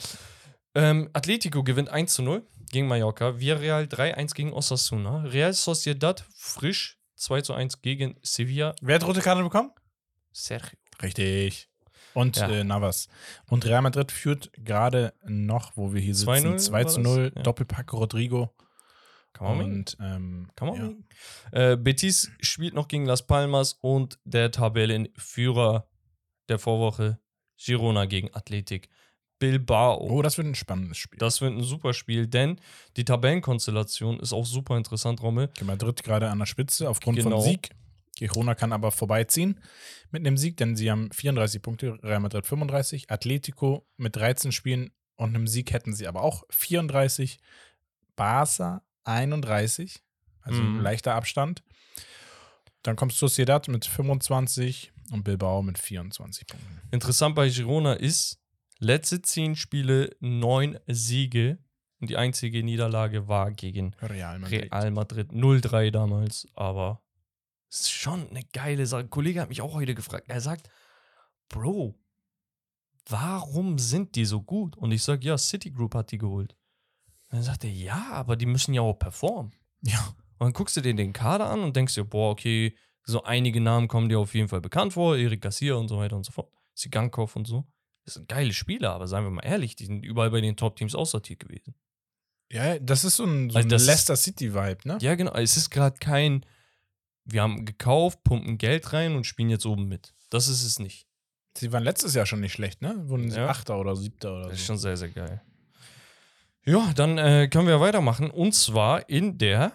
Ähm, 0.75 1.09
Atletico 1.15 1.65
gewinnt 1.65 1.89
1 1.89 2.13
zu 2.13 2.23
0 2.23 2.47
gegen 2.71 2.87
Mallorca. 2.87 3.41
Villarreal 3.41 3.85
3-1 3.85 4.35
gegen 4.35 4.53
Osasuna. 4.53 5.23
Real 5.23 5.55
Sociedad 5.55 6.27
frisch 6.35 6.99
2 7.25 7.41
zu 7.43 7.55
1 7.55 7.83
gegen 7.83 8.17
Sevilla. 8.23 8.75
Wer 8.81 8.97
hat 8.97 9.07
rote 9.07 9.21
Karte 9.21 9.43
bekommen? 9.43 9.71
Sergio. 10.33 10.79
Richtig. 11.03 11.69
Und 12.13 12.37
Ja. 12.37 12.49
äh, 12.49 12.65
Navas. 12.65 13.09
Und 13.49 13.65
Real 13.67 13.83
Madrid 13.83 14.13
führt 14.13 14.53
gerade 14.55 15.15
noch, 15.25 15.77
wo 15.77 15.93
wir 15.93 16.01
hier 16.01 16.15
sitzen, 16.15 16.31
2-0 16.31 16.59
2 16.59 16.59
zu 16.59 16.73
war 16.73 16.83
das? 16.85 16.97
0. 16.99 17.33
Ja. 17.35 17.43
Doppelpack 17.43 17.93
Rodrigo. 17.93 18.55
Kann 19.33 19.57
man 19.57 19.67
Und 19.67 19.97
ähm, 20.01 20.49
Kann 20.55 20.69
man 20.69 21.05
ja. 21.53 21.73
Äh, 21.73 21.77
Betis 21.77 22.31
spielt 22.41 22.75
noch 22.75 22.87
gegen 22.87 23.05
Las 23.05 23.27
Palmas 23.27 23.73
und 23.81 24.21
der 24.25 24.53
Tabellenführer 24.53 25.89
der 26.49 26.61
Vorwoche 26.61 27.19
Girona 27.57 28.05
gegen 28.05 28.33
Athletik 28.33 28.89
Bilbao. 29.49 29.99
Oh, 30.01 30.23
das 30.23 30.39
wird 30.39 30.47
ein 30.47 30.55
spannendes 30.55 30.97
Spiel. 30.99 31.19
Das 31.19 31.41
wird 31.41 31.53
ein 31.53 31.63
super 31.63 31.93
Spiel, 31.93 32.27
denn 32.27 32.59
die 32.97 33.05
Tabellenkonstellation 33.05 34.19
ist 34.21 34.33
auch 34.33 34.47
super 34.47 34.77
interessant, 34.77 35.23
Rommel. 35.23 35.49
Okay, 35.51 35.65
Madrid 35.65 36.03
gerade 36.03 36.31
an 36.31 36.39
der 36.39 36.47
Spitze 36.47 36.89
aufgrund 36.89 37.19
Genau. 37.19 37.41
von 37.41 37.43
Sieg. 37.43 37.71
Girona 38.17 38.55
kann 38.55 38.73
aber 38.73 38.91
vorbeiziehen 38.93 39.61
mit 40.11 40.25
einem 40.27 40.37
Sieg, 40.39 40.57
denn 40.57 40.77
sie 40.77 40.91
haben 40.91 41.11
34 41.13 41.61
Punkte, 41.61 41.99
Real 42.03 42.21
Madrid 42.21 42.47
35. 42.47 43.11
Atletico 43.11 43.87
mit 43.97 44.15
13 44.17 44.53
Spielen 44.53 44.91
und 45.17 45.31
einem 45.35 45.47
Sieg 45.49 45.73
hätten 45.73 45.93
sie 45.93 46.07
aber 46.07 46.23
auch 46.23 46.45
34. 46.51 47.39
Barca 48.17 48.83
31, 49.05 50.01
also 50.43 50.63
Mhm. 50.63 50.81
leichter 50.81 51.15
Abstand. 51.15 51.63
Dann 52.83 52.97
kommt 52.97 53.13
Sociedad 53.13 53.67
mit 53.69 53.85
25 53.85 54.93
und 55.11 55.25
Bilbao 55.25 55.63
mit 55.63 55.79
24 55.79 56.47
Punkten. 56.47 56.81
Interessant 56.93 57.35
bei 57.35 57.49
Girona 57.49 57.95
ist, 57.95 58.39
letzte 58.79 59.23
zehn 59.23 59.57
Spiele, 59.57 60.17
neun 60.21 60.79
Siege 60.87 61.59
und 62.01 62.11
die 62.11 62.17
einzige 62.17 62.63
Niederlage 62.63 63.29
war 63.29 63.51
gegen 63.53 63.95
Real 64.01 64.39
Madrid. 64.39 64.73
Real 64.73 64.91
Madrid 64.91 65.31
0-3 65.33 65.91
damals, 65.91 66.47
aber 66.55 67.03
es 67.71 67.83
ist 67.83 67.91
schon 67.91 68.29
eine 68.29 68.45
geile 68.53 68.87
Sache. 68.87 69.03
Ein 69.03 69.11
Kollege 69.11 69.41
hat 69.41 69.49
mich 69.49 69.61
auch 69.63 69.75
heute 69.75 69.95
gefragt. 69.95 70.27
Er 70.29 70.41
sagt, 70.41 70.69
Bro, 71.49 71.99
warum 73.09 73.79
sind 73.79 74.15
die 74.17 74.25
so 74.25 74.43
gut? 74.43 74.77
Und 74.77 74.93
ich 74.93 75.03
sage, 75.03 75.27
ja, 75.27 75.37
Citigroup 75.37 75.95
hat 75.95 76.11
die 76.11 76.19
geholt. 76.19 76.57
Und 77.31 77.39
dann 77.39 77.43
sagt 77.43 77.65
er, 77.65 77.71
ja, 77.71 78.13
aber 78.13 78.37
die 78.37 78.47
müssen 78.47 78.75
ja 78.75 78.83
auch 78.83 78.99
performen. 78.99 79.53
Ja. 79.83 80.15
Und 80.39 80.47
dann 80.47 80.53
guckst 80.53 80.77
du 80.77 80.81
dir 80.81 80.95
den 80.95 81.13
Kader 81.13 81.49
an 81.51 81.61
und 81.61 81.77
denkst 81.77 81.95
dir, 81.95 82.05
boah, 82.05 82.31
okay, 82.31 82.77
so 83.05 83.23
einige 83.23 83.61
Namen 83.61 83.89
kommen 83.89 84.09
dir 84.09 84.19
auf 84.19 84.35
jeden 84.35 84.49
Fall 84.49 84.61
bekannt 84.61 84.95
vor, 84.95 85.17
Erik 85.17 85.43
Garcia 85.43 85.75
und 85.75 85.89
so 85.89 85.99
weiter 85.99 86.17
und 86.17 86.25
so 86.25 86.33
fort, 86.33 86.53
Sigankov 86.75 87.37
und 87.37 87.47
so. 87.47 87.67
Das 88.05 88.15
sind 88.15 88.29
geile 88.29 88.53
Spieler, 88.53 88.93
aber 88.93 89.07
seien 89.09 89.25
wir 89.25 89.31
mal 89.31 89.45
ehrlich, 89.45 89.77
die 89.77 89.87
sind 89.87 90.05
überall 90.05 90.31
bei 90.31 90.41
den 90.41 90.57
Top-Teams 90.57 90.95
aussortiert 90.95 91.41
gewesen. 91.41 91.75
Ja, 92.53 92.79
das 92.79 93.05
ist 93.05 93.17
so 93.17 93.25
ein, 93.25 93.49
so 93.51 93.57
Also 93.57 93.69
ein 93.75 93.81
Leicester 93.81 94.17
City-Vibe, 94.17 94.79
ne? 94.85 94.99
Ja, 95.01 95.15
genau. 95.15 95.33
Es 95.33 95.57
ist 95.57 95.71
gerade 95.71 95.97
kein, 95.99 96.45
wir 97.25 97.41
haben 97.43 97.65
gekauft, 97.65 98.23
pumpen 98.23 98.59
Geld 98.59 98.93
rein 98.93 99.17
und 99.17 99.25
spielen 99.25 99.49
jetzt 99.49 99.65
oben 99.67 99.89
mit. 99.89 100.15
Das 100.31 100.49
ist 100.49 100.63
es 100.65 100.79
nicht. 100.79 101.07
Sie 101.57 101.73
waren 101.73 101.83
letztes 101.85 102.15
Jahr 102.15 102.27
schon 102.27 102.41
nicht 102.41 102.53
schlecht, 102.53 102.83
ne? 102.83 102.95
Wurden 103.09 103.31
sie 103.31 103.39
Ja. 103.39 103.49
Achter 103.49 103.79
oder 103.79 103.97
Siebter 103.97 104.33
oder 104.35 104.49
Das 104.49 104.55
ist 104.55 104.61
so. 104.61 104.67
schon 104.75 104.79
sehr, 104.79 104.97
sehr 104.97 105.09
geil. 105.09 105.41
Ja, 106.67 106.93
dann 106.95 107.19
äh, 107.19 107.49
können 107.49 107.69
wir 107.69 107.81
weitermachen. 107.81 108.31
Und 108.31 108.55
zwar 108.55 109.09
in 109.09 109.39
der, 109.39 109.73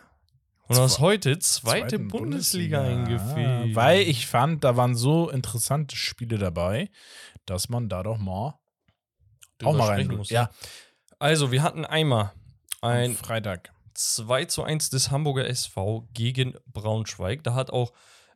und 0.68 0.78
das 0.78 0.96
Zwe- 0.98 1.00
heute, 1.00 1.40
zweite 1.40 1.88
Zweiten 1.88 2.08
Bundesliga, 2.10 2.82
eingefehlt. 2.84 3.76
Weil 3.76 4.02
ich 4.02 4.28
fand, 4.28 4.64
da 4.64 4.76
waren 4.76 4.96
so 4.96 5.30
interessante 5.30 5.96
Spiele 5.96 6.38
dabei, 6.38 6.90
dass 7.50 7.70
man 7.70 7.90
da 7.90 8.04
doch 8.04 8.18
mal 8.18 8.60
auch 9.64 9.76
mal 9.76 9.88
rein 9.88 10.08
muss, 10.08 10.30
Ja, 10.30 10.50
Also, 11.20 11.52
wir 11.52 11.64
hatten 11.64 11.86
einmal 11.86 12.32
am 12.82 12.92
ein 12.92 13.16
Freitag. 13.16 13.74
2 13.94 14.46
zu 14.46 14.64
1 14.64 14.90
des 14.92 15.12
Hamburger 15.12 15.48
SV 15.48 16.08
gegen 16.14 16.56
Braunschweig. 16.68 17.44
Da 17.44 17.54
hat 17.54 17.72
auch 17.72 17.92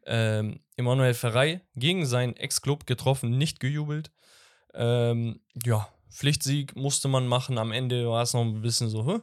ähm, 0.05 0.59
Emanuel 0.75 1.13
Ferrei 1.13 1.61
gegen 1.75 2.05
seinen 2.05 2.35
Ex-Club 2.35 2.85
getroffen, 2.85 3.37
nicht 3.37 3.61
gejubelt. 3.61 4.11
Ähm, 4.73 5.39
ja, 5.63 5.87
Pflichtsieg 6.09 6.75
musste 6.75 7.07
man 7.07 7.27
machen. 7.27 7.57
Am 7.57 7.71
Ende 7.71 8.09
war 8.09 8.23
es 8.23 8.33
noch 8.33 8.41
ein 8.41 8.61
bisschen 8.61 8.89
so, 8.89 9.05
hä? 9.05 9.19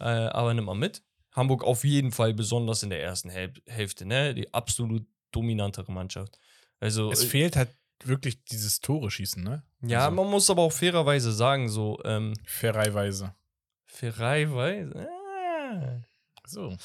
Äh, 0.00 0.04
aber 0.04 0.52
nimm 0.54 0.64
mal 0.64 0.74
mit. 0.74 1.02
Hamburg 1.32 1.62
auf 1.62 1.84
jeden 1.84 2.10
Fall 2.10 2.34
besonders 2.34 2.82
in 2.82 2.90
der 2.90 3.02
ersten 3.02 3.28
Häl 3.28 3.52
Hälfte, 3.66 4.06
ne? 4.06 4.34
Die 4.34 4.52
absolut 4.52 5.06
dominantere 5.30 5.92
Mannschaft. 5.92 6.38
Also, 6.80 7.12
Es 7.12 7.24
äh, 7.24 7.26
fehlt 7.28 7.56
halt 7.56 7.70
wirklich 8.02 8.44
dieses 8.44 8.80
Tore 8.80 9.10
schießen, 9.10 9.42
ne? 9.42 9.62
ja, 9.82 10.04
also- 10.06 10.16
man 10.16 10.30
muss 10.30 10.50
aber 10.50 10.62
auch 10.62 10.72
fairerweise 10.72 11.32
sagen, 11.32 11.68
so, 11.68 11.98
ähm, 12.04 12.34
Fairerweise. 12.44 13.34
Ferrei 13.86 14.50
weiß. 14.50 14.88
Ah. 14.96 16.00
So. 16.46 16.76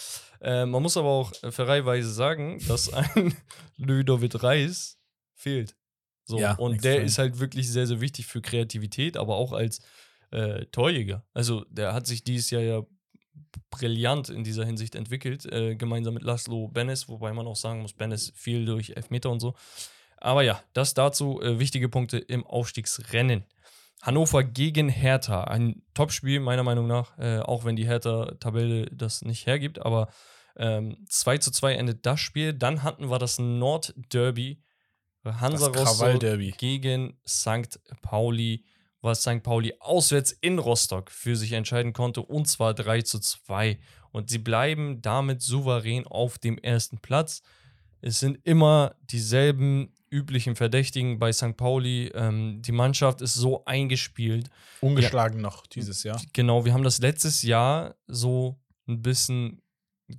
Äh, 0.41 0.65
man 0.65 0.81
muss 0.81 0.95
aber 0.95 1.09
auch 1.09 1.31
äh, 1.43 1.51
fairerweise 1.51 2.11
sagen, 2.13 2.59
dass 2.67 2.91
ein 2.93 3.35
Ludovic 3.77 4.41
Reis 4.43 4.97
fehlt. 5.35 5.75
So, 6.23 6.39
Ja, 6.39 6.53
und 6.53 6.83
der 6.83 6.93
extrem. 6.93 7.05
ist 7.07 7.17
halt 7.17 7.39
wirklich 7.39 7.69
sehr, 7.69 7.87
sehr 7.87 7.99
wichtig 8.01 8.27
für 8.27 8.41
Kreativität, 8.41 9.17
aber 9.17 9.35
auch 9.35 9.51
als 9.51 9.81
äh, 10.31 10.65
Torjäger. 10.67 11.25
Also, 11.33 11.65
der 11.69 11.93
hat 11.93 12.05
sich 12.05 12.23
dieses 12.23 12.51
Jahr 12.51 12.61
ja 12.61 12.81
brillant 13.71 14.29
in 14.29 14.43
dieser 14.43 14.63
Hinsicht 14.65 14.93
entwickelt, 14.95 15.45
äh, 15.51 15.75
gemeinsam 15.75 16.13
mit 16.13 16.23
Laszlo 16.23 16.67
Benes, 16.67 17.09
wobei 17.09 17.33
man 17.33 17.47
auch 17.47 17.55
sagen 17.55 17.81
muss, 17.81 17.93
Benes 17.93 18.31
fiel 18.35 18.65
durch 18.65 18.91
Elfmeter 18.91 19.31
und 19.31 19.39
so. 19.39 19.55
Aber 20.21 20.43
ja, 20.43 20.61
das 20.73 20.93
dazu 20.93 21.41
äh, 21.41 21.59
wichtige 21.59 21.89
Punkte 21.89 22.17
im 22.17 22.45
Aufstiegsrennen. 22.45 23.45
Hannover 24.01 24.43
gegen 24.43 24.89
Hertha. 24.89 25.43
Ein 25.45 25.81
Topspiel, 25.93 26.39
meiner 26.39 26.63
Meinung 26.63 26.87
nach, 26.87 27.17
äh, 27.17 27.39
auch 27.39 27.65
wenn 27.65 27.75
die 27.75 27.87
Hertha-Tabelle 27.87 28.85
das 28.91 29.23
nicht 29.23 29.45
hergibt, 29.45 29.79
aber 29.79 30.09
ähm, 30.55 30.97
2 31.09 31.37
zu 31.39 31.51
2 31.51 31.75
endet 31.75 32.05
das 32.05 32.19
Spiel. 32.19 32.53
Dann 32.53 32.83
hatten 32.83 33.09
wir 33.09 33.19
das 33.19 33.39
Nord-Derby. 33.39 34.61
Hansa 35.25 35.67
Rostock 35.67 36.57
gegen 36.57 37.19
St. 37.27 37.79
Pauli, 38.01 38.65
was 39.01 39.21
St. 39.21 39.43
Pauli 39.43 39.73
auswärts 39.79 40.31
in 40.31 40.59
Rostock 40.59 41.11
für 41.11 41.35
sich 41.35 41.51
entscheiden 41.51 41.93
konnte, 41.93 42.21
und 42.21 42.47
zwar 42.47 42.73
3 42.73 43.01
zu 43.01 43.19
2. 43.19 43.79
Und 44.11 44.29
sie 44.29 44.39
bleiben 44.39 45.01
damit 45.01 45.41
souverän 45.41 46.07
auf 46.07 46.39
dem 46.39 46.57
ersten 46.57 46.99
Platz. 46.99 47.41
Es 48.01 48.19
sind 48.19 48.39
immer 48.43 48.95
dieselben 49.03 49.93
üblichen 50.11 50.55
Verdächtigen 50.55 51.19
bei 51.19 51.31
St. 51.31 51.55
Pauli. 51.57 52.07
Ähm, 52.13 52.61
die 52.61 52.71
Mannschaft 52.71 53.21
ist 53.21 53.33
so 53.35 53.63
eingespielt. 53.65 54.49
Ungeschlagen 54.81 55.41
noch 55.41 55.65
dieses 55.67 56.03
Jahr. 56.03 56.21
Genau, 56.33 56.65
wir 56.65 56.73
haben 56.73 56.83
das 56.83 56.99
letztes 56.99 57.41
Jahr 57.43 57.95
so 58.07 58.59
ein 58.87 59.01
bisschen 59.01 59.61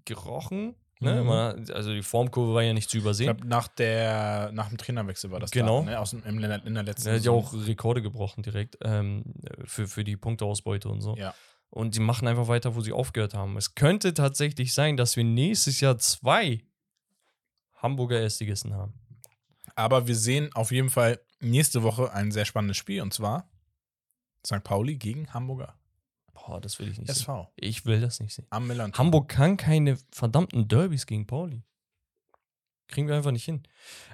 gerochen. 0.04 0.74
Ne? 1.00 1.20
Mhm. 1.22 1.26
Man, 1.26 1.70
also 1.70 1.92
die 1.94 2.02
Formkurve 2.02 2.52
war 2.54 2.62
ja 2.62 2.74
nicht 2.74 2.90
zu 2.90 2.98
Ich 2.98 3.02
übersehen. 3.02 3.26
glaube, 3.34 3.46
nach, 3.48 3.68
der, 3.68 4.50
nach 4.52 4.68
dem 4.68 4.76
Trainerwechsel 4.76 5.30
war 5.30 5.40
das 5.40 5.50
Genau. 5.50 5.80
da, 5.84 5.90
ne? 5.90 5.98
Aus 6.00 6.10
dem, 6.10 6.22
im, 6.24 6.38
in 6.38 6.74
der 6.74 6.82
letzten 6.82 7.08
Er 7.08 7.14
hat 7.16 7.24
ja 7.24 7.30
auch 7.32 7.52
Rekorde 7.54 8.02
gebrochen 8.02 8.42
direkt 8.42 8.76
ähm, 8.82 9.24
für, 9.64 9.88
für 9.88 10.04
die 10.04 10.16
Punkteausbeute 10.16 10.88
und 10.90 11.00
so. 11.00 11.16
Ja. 11.16 11.34
Und 11.70 11.94
die 11.94 12.00
machen 12.00 12.28
einfach 12.28 12.48
weiter, 12.48 12.74
wo 12.74 12.80
sie 12.82 12.92
aufgehört 12.92 13.32
haben. 13.32 13.56
Es 13.56 13.74
könnte 13.74 14.12
tatsächlich 14.12 14.74
sein, 14.74 14.96
dass 14.96 15.16
wir 15.16 15.24
nächstes 15.24 15.80
Jahr 15.80 15.96
zwei 15.98 16.64
Hamburger 17.76 18.20
Erstligisten 18.20 18.74
haben. 18.74 18.92
Aber 19.74 20.06
wir 20.06 20.16
sehen 20.16 20.50
auf 20.54 20.70
jeden 20.72 20.90
Fall 20.90 21.20
nächste 21.40 21.82
Woche 21.82 22.12
ein 22.12 22.30
sehr 22.30 22.44
spannendes 22.44 22.76
Spiel 22.76 23.02
und 23.02 23.14
zwar 23.14 23.48
St. 24.46 24.64
Pauli 24.64 24.96
gegen 24.96 25.32
Hamburger 25.32 25.74
Boah, 26.46 26.60
das 26.60 26.78
will 26.78 26.88
ich 26.88 26.98
nicht 26.98 27.08
sehen. 27.08 27.20
SV. 27.20 27.48
Ich 27.56 27.86
will 27.86 28.00
das 28.00 28.20
nicht 28.20 28.34
sehen. 28.34 28.46
Am 28.50 28.66
Millern. 28.66 28.92
Hamburg 28.94 29.28
kann 29.28 29.56
keine 29.56 29.98
verdammten 30.10 30.68
Derbys 30.68 31.06
gegen 31.06 31.26
Pauli. 31.26 31.62
Kriegen 32.88 33.08
wir 33.08 33.16
einfach 33.16 33.30
nicht 33.30 33.44
hin. 33.44 33.62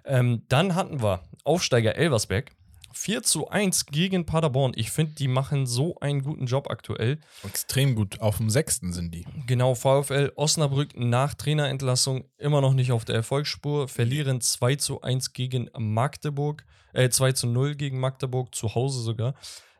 Ähm, 0.04 0.42
dann 0.48 0.74
hatten 0.74 1.02
wir 1.02 1.22
Aufsteiger 1.44 1.94
Elversberg. 1.96 2.54
4 2.96 3.22
zu 3.22 3.48
1 3.48 3.86
gegen 3.86 4.24
Paderborn. 4.24 4.72
Ich 4.74 4.90
finde, 4.90 5.12
die 5.14 5.28
machen 5.28 5.66
so 5.66 5.98
einen 6.00 6.22
guten 6.22 6.46
Job 6.46 6.70
aktuell. 6.70 7.18
Extrem 7.44 7.94
gut. 7.94 8.20
Auf 8.20 8.38
dem 8.38 8.48
sechsten 8.48 8.92
sind 8.92 9.14
die. 9.14 9.26
Genau, 9.46 9.74
VfL 9.74 10.32
Osnabrück 10.34 10.96
nach 10.98 11.34
Trainerentlassung 11.34 12.24
immer 12.38 12.60
noch 12.62 12.72
nicht 12.72 12.92
auf 12.92 13.04
der 13.04 13.14
Erfolgsspur. 13.16 13.88
Verlieren 13.88 14.40
2 14.40 14.76
zu 14.76 15.02
1 15.02 15.34
gegen 15.34 15.68
Magdeburg, 15.76 16.64
äh, 16.94 17.10
2 17.10 17.32
zu 17.32 17.46
0 17.46 17.74
gegen 17.74 18.00
Magdeburg, 18.00 18.54
zu 18.54 18.74
Hause 18.74 19.00
sogar. 19.02 19.34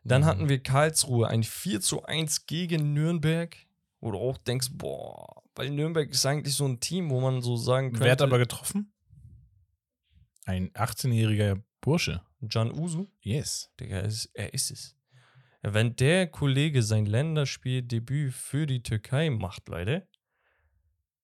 Dann 0.05 0.21
Mhm. 0.23 0.27
hatten 0.27 0.49
wir 0.51 0.63
Karlsruhe, 0.63 1.27
ein 1.29 1.43
4 1.43 1.81
zu 1.81 2.05
1 2.05 2.47
gegen 2.47 2.93
Nürnberg. 2.93 3.57
Wo 4.01 4.11
du 4.11 4.19
auch 4.19 4.37
denkst, 4.37 4.69
boah, 4.75 5.43
weil 5.55 5.71
Nürnberg 5.71 6.11
ist 6.11 6.27
eigentlich 6.27 6.55
so 6.55 6.67
ein 6.67 6.81
Team, 6.81 7.09
wo 7.11 7.19
man 7.21 7.41
so 7.41 7.57
sagen 7.57 7.89
könnte. 7.93 8.05
Wer 8.05 8.13
hat 8.13 8.21
aber 8.23 8.39
getroffen? 8.39 8.93
Ein 10.45 10.71
18-jähriger 10.75 11.63
Bursche. 11.87 12.21
Can 12.51 12.73
Usu, 12.73 13.07
Yes. 13.23 13.71
Digga, 13.79 13.99
er 13.99 14.05
ist, 14.07 14.29
er 14.35 14.53
ist 14.53 14.73
es. 14.73 14.97
Wenn 15.63 15.95
der 15.95 16.27
Kollege 16.27 16.83
sein 16.83 17.07
Länderspieldebüt 17.07 18.35
für 18.35 18.67
die 18.67 18.83
Türkei 18.83 19.31
macht, 19.31 19.69
Leute, 19.69 20.09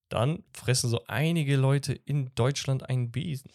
dann 0.07 0.43
fressen 0.53 0.89
so 0.89 1.03
einige 1.07 1.57
Leute 1.57 1.91
in 1.93 2.31
Deutschland 2.35 2.87
einen 2.89 3.11
Besen. 3.11 3.51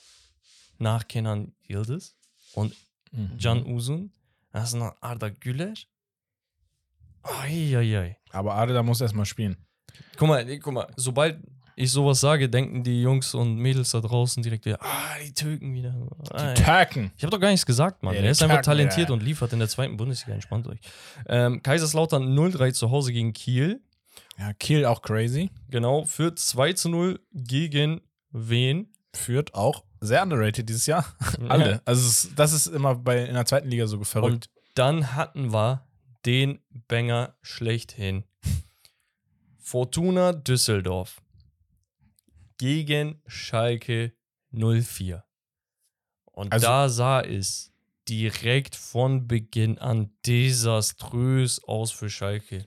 Nach 0.76 1.08
Kenan 1.08 1.54
Yildiz 1.66 2.14
und 2.52 2.76
Mhm. 3.10 3.38
Can 3.38 3.64
Usun. 3.66 4.12
Das 4.52 4.68
ist 4.68 4.74
noch 4.74 4.94
Arda 5.00 5.30
Güler. 5.30 5.72
Eieiei. 7.22 8.18
Aber 8.32 8.54
Adela 8.54 8.82
muss 8.82 9.00
erstmal 9.00 9.24
spielen. 9.24 9.56
Guck 10.18 10.28
mal, 10.28 10.58
guck 10.58 10.74
mal, 10.74 10.92
sobald 10.96 11.40
ich 11.78 11.92
sowas 11.92 12.20
sage, 12.20 12.48
denken 12.48 12.82
die 12.82 13.00
Jungs 13.02 13.34
und 13.34 13.56
Mädels 13.56 13.92
da 13.92 14.00
draußen 14.00 14.42
direkt 14.42 14.66
wieder, 14.66 14.82
ah, 14.82 15.16
die 15.24 15.32
Türken 15.32 15.72
wieder. 15.74 15.94
Ah, 16.30 16.52
Die 16.52 16.62
Türken. 16.62 17.12
Ich 17.16 17.22
habe 17.22 17.30
doch 17.30 17.40
gar 17.40 17.50
nichts 17.50 17.64
gesagt, 17.64 18.02
Mann. 18.02 18.14
Ja, 18.14 18.22
er 18.22 18.30
ist 18.32 18.42
einfach 18.42 18.56
Kack, 18.56 18.64
talentiert 18.64 19.08
ja. 19.08 19.14
und 19.14 19.22
liefert 19.22 19.52
in 19.52 19.60
der 19.60 19.68
zweiten 19.68 19.96
Bundesliga. 19.96 20.34
Entspannt 20.34 20.66
euch. 20.66 20.80
Ähm, 21.26 21.62
Kaiserslautern 21.62 22.36
0-3 22.36 22.72
zu 22.72 22.90
Hause 22.90 23.12
gegen 23.12 23.32
Kiel. 23.32 23.80
Ja, 24.38 24.52
Kiel 24.54 24.84
auch 24.86 25.02
crazy. 25.02 25.50
Genau, 25.70 26.04
führt 26.04 26.40
2 26.40 26.72
zu 26.72 26.88
0 26.88 27.20
gegen 27.32 28.00
wen? 28.32 28.92
Führt 29.14 29.54
auch 29.54 29.84
sehr 30.00 30.22
underrated 30.22 30.68
dieses 30.68 30.86
Jahr. 30.86 31.04
Alle. 31.48 31.80
Also 31.84 32.06
es, 32.06 32.34
das 32.34 32.52
ist 32.52 32.66
immer 32.66 32.96
bei 32.96 33.24
in 33.24 33.34
der 33.34 33.46
zweiten 33.46 33.68
Liga 33.68 33.86
so 33.86 34.02
verrückt. 34.02 34.32
Und 34.32 34.50
dann 34.74 35.14
hatten 35.14 35.52
wir 35.52 35.86
den 36.26 36.58
Banger 36.88 37.34
schlechthin. 37.42 38.24
Fortuna 39.58 40.32
Düsseldorf 40.32 41.20
gegen 42.58 43.22
Schalke 43.26 44.12
04. 44.50 45.24
Und 46.24 46.52
Also- 46.52 46.66
da 46.66 46.88
sah 46.88 47.20
es 47.20 47.72
direkt 48.08 48.74
von 48.76 49.26
Beginn 49.28 49.78
an 49.78 50.10
desaströs 50.26 51.62
aus 51.64 51.90
für 51.90 52.08
Schalke. 52.10 52.66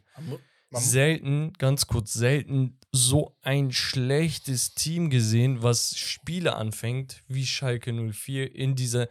Selten, 0.71 1.53
ganz 1.53 1.87
kurz, 1.87 2.13
selten 2.13 2.77
so 2.93 3.35
ein 3.41 3.71
schlechtes 3.71 4.73
Team 4.73 5.09
gesehen, 5.09 5.63
was 5.63 5.97
Spiele 5.97 6.55
anfängt, 6.55 7.23
wie 7.27 7.45
Schalke 7.45 7.91
04 7.91 8.53
in 8.55 8.75
dieser 8.75 9.07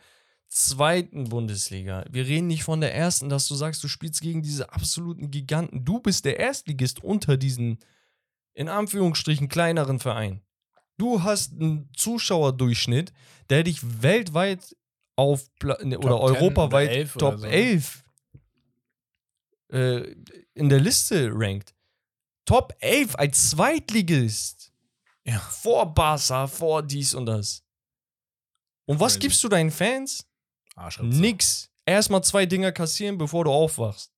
zweiten 0.49 1.25
Bundesliga. 1.25 2.05
Wir 2.11 2.27
reden 2.27 2.47
nicht 2.47 2.65
von 2.65 2.81
der 2.81 2.95
ersten, 2.95 3.29
dass 3.29 3.47
du 3.47 3.55
sagst, 3.55 3.83
du 3.85 3.89
spielst 3.89 4.21
gegen 4.21 4.43
diese 4.43 4.73
absoluten 4.73 5.31
Giganten. 5.31 5.85
Du 5.85 6.01
bist 6.01 6.25
der 6.25 6.39
Erstligist 6.39 7.03
unter 7.05 7.37
diesen, 7.37 7.79
in 8.55 8.69
Anführungsstrichen, 8.69 9.49
kleineren 9.49 9.99
Verein. 9.99 10.43
Du 11.01 11.23
hast 11.23 11.53
einen 11.53 11.89
Zuschauerdurchschnitt, 11.97 13.13
der 13.49 13.63
dich 13.65 14.03
weltweit 14.03 14.77
auf 15.17 15.47
ne, 15.63 15.99
oder 15.99 16.19
10 16.19 16.37
europaweit 16.37 16.89
oder 16.89 16.97
11 16.97 17.17
oder 17.17 17.31
Top 17.31 17.41
so. 17.41 17.47
11 17.47 18.05
äh, 19.73 20.15
in 20.55 20.69
der 20.69 20.81
Liste 20.81 21.31
rankt. 21.33 21.75
Top 22.45 22.75
11 22.81 23.17
als 23.17 23.51
Zweitligist. 23.51 24.73
Ja. 25.25 25.39
Vor 25.39 25.95
Barca, 25.95 26.47
vor 26.47 26.83
dies 26.83 27.15
und 27.15 27.27
das. 27.27 27.63
Und 28.85 29.01
was 29.01 29.15
Crazy. 29.15 29.21
gibst 29.21 29.45
du 29.45 29.49
deinen 29.49 29.71
Fans? 29.71 30.27
Arschritze. 30.75 31.19
Nix. 31.19 31.71
Erstmal 31.87 32.23
zwei 32.25 32.45
Dinger 32.45 32.73
kassieren, 32.73 33.17
bevor 33.17 33.45
du 33.45 33.53
aufwachst. 33.53 34.13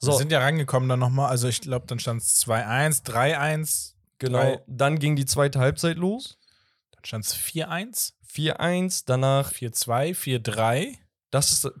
Wir 0.00 0.12
So, 0.12 0.18
sind 0.18 0.32
ja 0.32 0.40
rangekommen 0.40 0.88
dann 0.88 0.98
nochmal. 0.98 1.30
Also 1.30 1.46
ich 1.46 1.60
glaube, 1.60 1.86
dann 1.86 1.98
stand 2.00 2.22
es 2.22 2.44
2-1, 2.44 3.04
3-1, 3.04 3.93
genau. 4.24 4.38
drei- 4.38 4.60
Dann 4.66 4.98
ging 4.98 5.16
die 5.16 5.26
zweite 5.26 5.58
Halbzeit 5.58 5.96
los. 5.96 6.38
dann 6.92 7.04
stand 7.04 7.24
es 7.26 7.34
4-1, 7.36 8.12
4-1, 8.28 9.04
danach 9.06 9.52
4-2, 9.52 10.14
4-3. 10.14 10.94
Das 11.30 11.52
ist. 11.52 11.70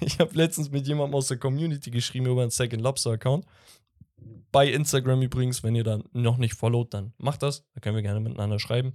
Ich 0.00 0.18
habe 0.18 0.34
letztens 0.34 0.70
mit 0.70 0.86
jemandem 0.86 1.14
aus 1.14 1.28
der 1.28 1.38
Community 1.38 1.90
geschrieben 1.90 2.26
über 2.26 2.42
einen 2.42 2.50
Second 2.50 2.82
Lobster 2.82 3.12
Account. 3.12 3.46
Bei 4.52 4.68
Instagram 4.68 5.22
übrigens, 5.22 5.62
wenn 5.62 5.74
ihr 5.74 5.84
da 5.84 6.00
noch 6.12 6.36
nicht 6.36 6.54
followt, 6.54 6.92
dann 6.94 7.12
macht 7.16 7.42
das. 7.42 7.64
Da 7.74 7.80
können 7.80 7.96
wir 7.96 8.02
gerne 8.02 8.20
miteinander 8.20 8.58
schreiben. 8.58 8.94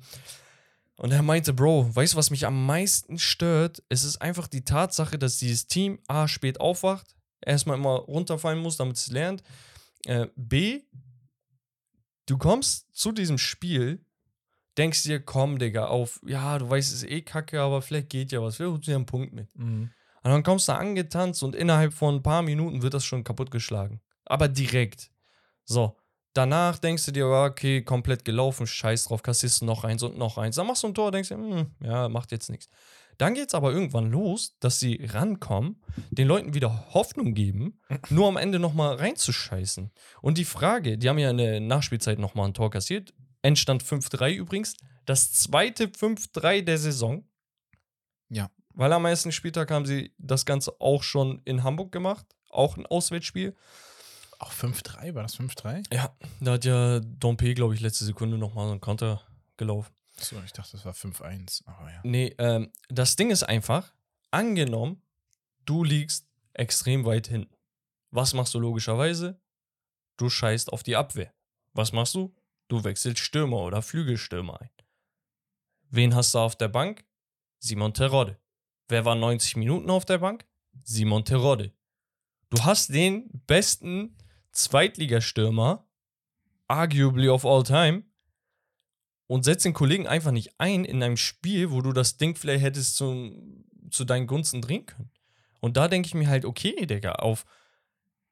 Und 0.97 1.11
er 1.11 1.21
meinte, 1.21 1.53
Bro, 1.53 1.95
weißt 1.95 2.13
du, 2.13 2.17
was 2.17 2.29
mich 2.31 2.45
am 2.45 2.65
meisten 2.65 3.17
stört? 3.17 3.81
Es 3.89 4.03
ist 4.03 4.17
einfach 4.21 4.47
die 4.47 4.63
Tatsache, 4.65 5.17
dass 5.17 5.37
dieses 5.37 5.67
Team 5.67 5.99
A 6.07 6.27
spät 6.27 6.59
aufwacht, 6.59 7.15
erstmal 7.41 7.77
immer 7.77 7.95
runterfallen 7.95 8.59
muss, 8.59 8.77
damit 8.77 8.97
es 8.97 9.07
lernt. 9.07 9.41
Äh, 10.05 10.27
B, 10.35 10.81
du 12.29 12.37
kommst 12.37 12.87
zu 12.95 13.11
diesem 13.11 13.37
Spiel, 13.37 14.05
denkst 14.77 15.03
dir, 15.03 15.19
komm, 15.19 15.59
Digga, 15.59 15.87
auf, 15.87 16.21
ja, 16.25 16.57
du 16.59 16.69
weißt, 16.69 16.93
es 16.93 17.03
ist 17.03 17.09
eh 17.09 17.21
kacke, 17.21 17.59
aber 17.61 17.81
vielleicht 17.81 18.09
geht 18.09 18.31
ja 18.31 18.41
was, 18.41 18.55
vielleicht 18.55 18.71
holst 18.71 18.87
du 18.87 18.91
dir 18.91 18.95
einen 18.95 19.05
Punkt 19.05 19.33
mit. 19.33 19.49
Und 20.23 20.31
dann 20.31 20.43
kommst 20.43 20.67
du 20.67 20.73
angetanzt 20.73 21.43
und 21.43 21.55
innerhalb 21.55 21.93
von 21.93 22.15
ein 22.15 22.23
paar 22.23 22.41
Minuten 22.41 22.81
wird 22.81 22.93
das 22.93 23.05
schon 23.05 23.23
kaputtgeschlagen. 23.23 24.01
Aber 24.25 24.47
direkt. 24.47 25.11
So. 25.65 25.95
Danach 26.33 26.77
denkst 26.77 27.05
du 27.07 27.11
dir, 27.11 27.25
okay, 27.25 27.81
komplett 27.81 28.23
gelaufen, 28.23 28.67
scheiß 28.67 29.05
drauf, 29.05 29.23
kassierst 29.23 29.61
du 29.61 29.65
noch 29.65 29.83
eins 29.83 30.03
und 30.03 30.17
noch 30.17 30.37
eins. 30.37 30.57
Dann 30.57 30.67
machst 30.67 30.83
du 30.83 30.87
ein 30.87 30.93
Tor, 30.93 31.11
denkst 31.11 31.29
dir, 31.29 31.37
hm, 31.37 31.71
ja, 31.81 32.07
macht 32.07 32.31
jetzt 32.31 32.49
nichts. 32.49 32.69
Dann 33.19 33.33
geht's 33.33 33.53
aber 33.53 33.73
irgendwann 33.73 34.09
los, 34.09 34.57
dass 34.61 34.79
sie 34.79 35.05
rankommen, 35.11 35.81
den 36.09 36.27
Leuten 36.27 36.53
wieder 36.53 36.93
Hoffnung 36.93 37.33
geben, 37.33 37.79
nur 38.09 38.29
am 38.29 38.37
Ende 38.37 38.59
nochmal 38.59 38.95
reinzuscheißen. 38.95 39.91
Und 40.21 40.37
die 40.37 40.45
Frage, 40.45 40.97
die 40.97 41.09
haben 41.09 41.19
ja 41.19 41.29
in 41.29 41.37
der 41.37 41.59
Nachspielzeit 41.59 42.17
nochmal 42.17 42.47
ein 42.47 42.53
Tor 42.53 42.71
kassiert. 42.71 43.13
Endstand 43.41 43.83
5-3 43.83 44.35
übrigens. 44.35 44.73
Das 45.05 45.33
zweite 45.33 45.87
5-3 45.87 46.61
der 46.61 46.77
Saison. 46.77 47.27
Ja. 48.29 48.49
Weil 48.73 48.93
am 48.93 49.05
ersten 49.05 49.33
Spieltag 49.33 49.69
haben 49.69 49.85
sie 49.85 50.13
das 50.17 50.45
Ganze 50.45 50.79
auch 50.79 51.03
schon 51.03 51.41
in 51.43 51.63
Hamburg 51.63 51.91
gemacht. 51.91 52.25
Auch 52.49 52.77
ein 52.77 52.85
Auswärtsspiel. 52.85 53.53
Auch 54.39 54.53
5-3, 54.53 55.13
war 55.13 55.23
das 55.23 55.37
5-3? 55.37 55.93
Ja, 55.93 56.15
da 56.39 56.53
hat 56.53 56.63
ja 56.63 57.01
Dompe, 57.01 57.53
glaube 57.53 57.75
ich, 57.75 57.81
letzte 57.81 58.05
Sekunde 58.05 58.37
nochmal 58.37 58.67
so 58.67 58.71
einen 58.71 58.79
Konter 58.79 59.21
gelaufen. 59.57 59.91
Achso, 60.19 60.41
ich 60.43 60.53
dachte, 60.53 60.71
das 60.73 60.85
war 60.85 60.93
5-1. 60.93 61.65
Aber 61.65 61.91
ja. 61.91 62.01
Nee, 62.03 62.35
ähm, 62.37 62.71
das 62.89 63.15
Ding 63.15 63.31
ist 63.31 63.43
einfach, 63.43 63.93
angenommen, 64.31 65.01
du 65.65 65.83
liegst 65.83 66.27
extrem 66.53 67.05
weit 67.05 67.27
hinten. 67.27 67.55
Was 68.11 68.33
machst 68.33 68.53
du 68.53 68.59
logischerweise? 68.59 69.39
Du 70.17 70.29
scheißt 70.29 70.73
auf 70.73 70.83
die 70.83 70.95
Abwehr. 70.95 71.33
Was 71.73 71.91
machst 71.93 72.15
du? 72.15 72.35
Du 72.67 72.83
wechselst 72.83 73.19
Stürmer 73.19 73.57
oder 73.57 73.81
Flügelstürmer 73.81 74.61
ein. 74.61 74.69
Wen 75.89 76.13
hast 76.13 76.33
du 76.33 76.39
auf 76.39 76.55
der 76.55 76.67
Bank? 76.67 77.05
Simon 77.59 77.93
Terodde. 77.93 78.39
Wer 78.87 79.05
war 79.05 79.15
90 79.15 79.55
Minuten 79.55 79.89
auf 79.89 80.05
der 80.05 80.17
Bank? 80.17 80.45
Simon 80.83 81.25
Terodde. 81.25 81.73
Du 82.49 82.63
hast 82.63 82.93
den 82.93 83.29
besten 83.45 84.17
Zweitligastürmer, 84.51 85.87
arguably 86.67 87.29
of 87.29 87.45
all 87.45 87.63
time, 87.63 88.03
und 89.29 89.45
setzt 89.45 89.63
den 89.63 89.73
Kollegen 89.73 90.07
einfach 90.07 90.31
nicht 90.31 90.59
ein 90.59 90.83
in 90.83 91.03
einem 91.03 91.15
Spiel, 91.15 91.69
wo 91.69 91.83
du 91.83 91.93
das 91.93 92.17
Ding 92.17 92.35
vielleicht 92.35 92.63
hättest 92.63 92.95
zum, 92.95 93.63
zu 93.91 94.03
deinen 94.03 94.25
Gunsten 94.25 94.59
drehen 94.59 94.87
können. 94.87 95.11
Und 95.59 95.77
da 95.77 95.87
denke 95.87 96.07
ich 96.07 96.15
mir 96.15 96.27
halt, 96.27 96.45
okay, 96.45 96.87
Digga, 96.87 97.11
auf 97.11 97.45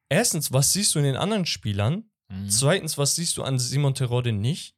erstens, 0.08 0.52
was 0.52 0.72
siehst 0.72 0.92
du 0.96 0.98
in 0.98 1.04
den 1.04 1.16
anderen 1.16 1.46
Spielern? 1.46 2.10
Mhm. 2.28 2.50
Zweitens, 2.50 2.98
was 2.98 3.14
siehst 3.14 3.36
du 3.36 3.44
an 3.44 3.60
Simon 3.60 3.94
Terodde 3.94 4.32
nicht? 4.32 4.74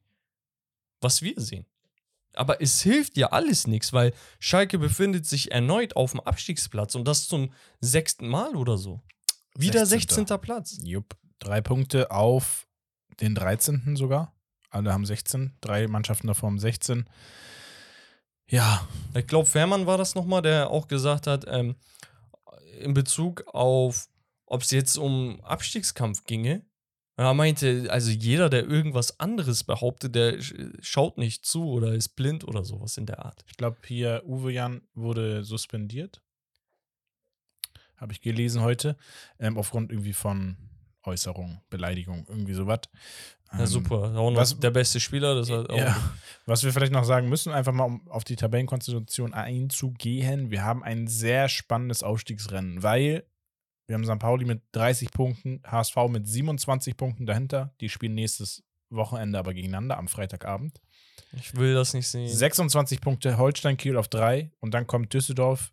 Was 1.01 1.23
wir 1.23 1.41
sehen. 1.41 1.64
Aber 2.35 2.61
es 2.61 2.83
hilft 2.83 3.16
ja 3.16 3.29
alles 3.29 3.66
nichts, 3.66 3.95
weil 3.95 4.12
Schalke 4.41 4.79
befindet 4.79 5.25
sich 5.25 5.53
erneut 5.53 5.97
auf 5.97 6.11
dem 6.11 6.21
Abstiegsplatz 6.21 6.97
und 6.97 7.09
das 7.09 7.29
zum 7.29 7.51
sechsten 7.81 8.29
Mal 8.29 8.57
oder 8.57 8.77
so. 8.77 9.01
Wieder 9.57 9.87
16. 9.87 10.27
16. 10.27 10.41
Platz. 10.43 10.79
Jupp. 10.85 11.16
Drei 11.39 11.62
Punkte 11.62 12.11
auf 12.11 12.68
den 13.21 13.35
13. 13.35 13.97
sogar. 13.97 14.35
Alle 14.71 14.93
haben 14.93 15.05
16. 15.07 15.53
Drei 15.61 15.87
Mannschaften 15.89 16.27
davor 16.29 16.49
haben 16.49 16.59
16. 16.59 17.09
Ja, 18.49 18.87
Ich 19.14 19.27
glaube, 19.27 19.49
Fährmann 19.49 19.87
war 19.87 19.99
das 19.99 20.14
nochmal, 20.14 20.43
der 20.43 20.71
auch 20.71 20.89
gesagt 20.89 21.27
hat, 21.27 21.45
ähm, 21.49 21.77
in 22.81 22.95
Bezug 22.95 23.45
auf, 23.49 24.09
ob 24.47 24.62
es 24.62 24.71
jetzt 24.71 24.97
um 24.97 25.41
Abstiegskampf 25.43 26.25
ginge. 26.25 26.64
Er 27.16 27.35
meinte, 27.35 27.87
also 27.91 28.11
jeder, 28.11 28.49
der 28.49 28.64
irgendwas 28.64 29.21
anderes 29.21 29.62
behauptet, 29.64 30.14
der 30.14 30.39
sch- 30.41 30.79
schaut 30.81 31.18
nicht 31.18 31.45
zu 31.45 31.68
oder 31.68 31.93
ist 31.93 32.11
blind 32.16 32.45
oder 32.49 32.64
sowas 32.64 32.97
in 32.97 33.05
der 33.07 33.25
Art. 33.25 33.45
ich 33.49 33.57
glaube, 33.59 33.77
hier 33.87 34.23
Uwe 34.27 34.53
Jan 34.53 34.81
wurde 34.95 35.45
suspendiert. 35.45 36.23
Habe 37.97 38.12
ich 38.14 38.23
gelesen 38.23 38.62
heute. 38.62 38.97
Ähm, 39.39 39.59
aufgrund 39.59 39.93
irgendwie 39.93 40.14
von 40.14 40.57
Äußerung, 41.03 41.61
Beleidigung, 41.68 42.25
irgendwie 42.29 42.55
sowas. 42.55 42.81
Ja, 43.53 43.61
Ähm, 43.61 43.66
super. 43.66 44.14
Auch 44.16 44.30
noch 44.30 44.36
was- 44.40 44.59
der 44.59 44.70
beste 44.70 45.01
Spieler, 45.01 45.34
das 45.34 45.51
auch. 45.51 45.68
Ja. 45.76 45.96
Was 46.46 46.62
wir 46.64 46.72
vielleicht 46.72 46.92
noch 46.92 47.05
sagen 47.05 47.28
müssen, 47.28 47.53
einfach 47.53 47.72
mal 47.72 47.84
um 47.84 48.09
auf 48.09 48.24
die 48.24 48.36
Tabellenkonstitution 48.36 49.34
einzugehen. 49.34 50.51
Wir 50.51 50.64
haben 50.64 50.82
ein 50.82 51.07
sehr 51.07 51.48
spannendes 51.48 52.03
Aufstiegsrennen, 52.03 52.82
weil 52.82 53.24
wir 53.86 53.94
haben 53.94 54.05
St. 54.05 54.18
Pauli 54.20 54.44
mit 54.44 54.62
30 54.72 55.11
Punkten, 55.11 55.61
HSV 55.66 55.96
mit 56.09 56.26
27 56.28 56.96
Punkten 56.96 57.26
dahinter. 57.26 57.74
Die 57.80 57.88
spielen 57.88 58.14
nächstes 58.14 58.62
Wochenende 58.88 59.38
aber 59.38 59.53
gegeneinander 59.55 59.98
am 59.98 60.09
Freitagabend. 60.09 60.80
Ich 61.32 61.55
will 61.57 61.74
das 61.74 61.92
nicht 61.94 62.09
sehen. 62.09 62.28
26 62.28 63.01
Punkte 63.01 63.36
Holstein 63.38 63.76
Kiel 63.76 63.96
auf 63.96 64.09
3 64.09 64.51
und 64.61 64.74
dann 64.74 64.86
kommt 64.86 65.12
Düsseldorf, 65.14 65.72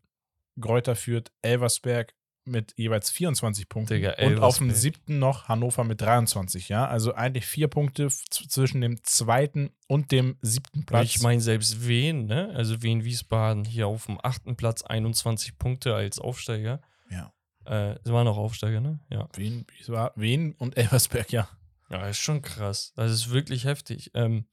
Gräuter 0.59 0.95
führt, 0.95 1.31
Elversberg 1.41 2.13
mit 2.47 2.73
jeweils 2.77 3.09
24 3.09 3.69
Punkten. 3.69 3.93
Digga, 3.93 4.15
und 4.25 4.39
auf 4.39 4.57
dem 4.57 4.71
siebten 4.71 5.19
noch 5.19 5.47
Hannover 5.47 5.83
mit 5.83 6.01
23, 6.01 6.69
ja. 6.69 6.87
Also 6.87 7.13
eigentlich 7.13 7.45
vier 7.45 7.67
Punkte 7.67 8.07
zwischen 8.09 8.81
dem 8.81 9.03
zweiten 9.03 9.71
und 9.87 10.11
dem 10.11 10.37
siebten 10.41 10.85
Platz. 10.85 11.05
ich 11.05 11.21
meine, 11.21 11.41
selbst 11.41 11.87
Wien, 11.87 12.25
ne? 12.25 12.53
Also 12.55 12.81
Wien 12.81 13.03
Wiesbaden 13.03 13.65
hier 13.65 13.87
auf 13.87 14.05
dem 14.05 14.19
achten 14.21 14.55
Platz 14.55 14.81
21 14.83 15.57
Punkte 15.57 15.95
als 15.95 16.19
Aufsteiger. 16.19 16.81
ja. 17.09 17.31
Äh, 17.65 17.99
sie 18.03 18.13
waren 18.13 18.27
auch 18.27 18.37
Aufsteiger, 18.37 18.79
ne? 18.79 19.01
Ja. 19.09 19.27
Wen, 19.35 19.65
wie 19.67 19.91
war, 19.91 20.13
Wen 20.15 20.53
und 20.53 20.77
Elversberg, 20.77 21.31
ja. 21.33 21.49
Ja, 21.89 22.07
ist 22.07 22.19
schon 22.19 22.41
krass. 22.41 22.93
Das 22.95 23.11
ist 23.11 23.31
wirklich 23.31 23.65
heftig. 23.65 24.11
Ähm, 24.13 24.45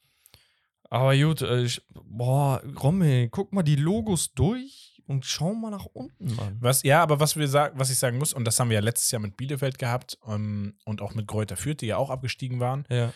aber 0.91 1.17
gut, 1.17 1.43
äh, 1.43 1.63
ich, 1.63 1.83
boah, 1.93 2.63
Rommel, 2.83 3.29
guck 3.29 3.53
mal 3.53 3.63
die 3.63 3.77
Logos 3.77 4.33
durch. 4.35 4.94
Und 5.07 5.25
schau 5.25 5.55
mal 5.55 5.71
nach 5.71 5.87
unten, 5.87 6.35
Mann. 6.35 6.57
Was, 6.61 6.83
ja, 6.83 7.03
aber 7.03 7.21
was 7.21 7.37
wir 7.37 7.49
sagen, 7.49 7.79
was 7.79 7.91
ich 7.91 7.99
sagen 7.99 8.19
muss, 8.19 8.33
und 8.33 8.45
das 8.45 8.59
haben 8.59 8.71
wir 8.71 8.75
ja 8.75 8.81
letztes 8.81 9.11
Jahr 9.11 9.21
mit 9.21 9.37
Bielefeld 9.37 9.79
gehabt 9.79 10.19
ähm, 10.27 10.75
und 10.85 11.03
auch 11.03 11.15
mit 11.15 11.27
Greuther 11.27 11.57
Fürth, 11.57 11.81
die 11.81 11.87
ja 11.87 11.97
auch 11.97 12.11
abgestiegen 12.11 12.61
waren. 12.61 12.85
Ja. 12.91 13.13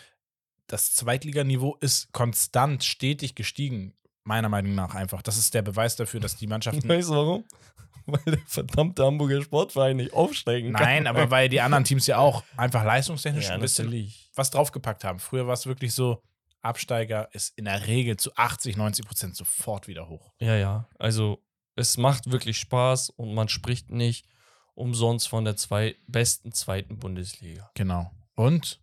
Das 0.67 0.93
Zweitliganiveau 0.93 1.77
ist 1.81 2.11
konstant, 2.13 2.83
stetig 2.83 3.35
gestiegen, 3.35 3.93
meiner 4.23 4.49
Meinung 4.49 4.75
nach 4.75 4.93
einfach. 4.93 5.21
Das 5.21 5.37
ist 5.37 5.53
der 5.53 5.63
Beweis 5.63 5.95
dafür, 5.95 6.19
dass 6.19 6.35
die 6.35 6.47
Mannschaften. 6.47 6.87
Weißt 6.89 7.09
du 7.09 7.13
warum? 7.13 7.43
Weil 8.05 8.21
der 8.25 8.39
verdammte 8.45 9.03
Hamburger 9.03 9.41
Sportverein 9.41 9.97
nicht 9.97 10.13
aufsteigen 10.13 10.73
kann. 10.73 10.83
Nein, 10.83 11.07
aber 11.07 11.29
weil 11.29 11.47
die 11.47 11.61
anderen 11.61 11.83
Teams 11.83 12.07
ja 12.07 12.17
auch 12.17 12.43
einfach 12.57 12.83
leistungstechnisch 12.83 13.49
ja, 13.49 13.53
ein 13.53 13.61
bisschen 13.61 13.85
natürlich. 13.85 14.31
was 14.33 14.49
draufgepackt 14.49 15.03
haben. 15.03 15.19
Früher 15.19 15.45
war 15.45 15.53
es 15.53 15.67
wirklich 15.67 15.93
so, 15.93 16.23
Absteiger 16.61 17.29
ist 17.33 17.57
in 17.57 17.65
der 17.65 17.87
Regel 17.87 18.17
zu 18.17 18.35
80, 18.35 18.77
90 18.77 19.05
Prozent 19.05 19.35
sofort 19.35 19.87
wieder 19.87 20.09
hoch. 20.09 20.33
Ja, 20.39 20.55
ja. 20.55 20.89
Also 20.97 21.43
es 21.79 21.97
macht 21.97 22.31
wirklich 22.31 22.57
Spaß 22.57 23.09
und 23.11 23.33
man 23.33 23.49
spricht 23.49 23.89
nicht 23.89 24.27
umsonst 24.75 25.27
von 25.27 25.45
der 25.45 25.55
zwei 25.55 25.95
besten 26.07 26.51
zweiten 26.51 26.99
Bundesliga. 26.99 27.69
Genau. 27.75 28.11
Und 28.35 28.79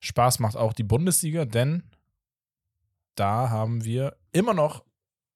Spaß 0.00 0.38
macht 0.40 0.56
auch 0.56 0.72
die 0.72 0.82
Bundesliga, 0.82 1.44
denn 1.44 1.84
da 3.14 3.50
haben 3.50 3.84
wir 3.84 4.16
immer 4.32 4.54
noch 4.54 4.84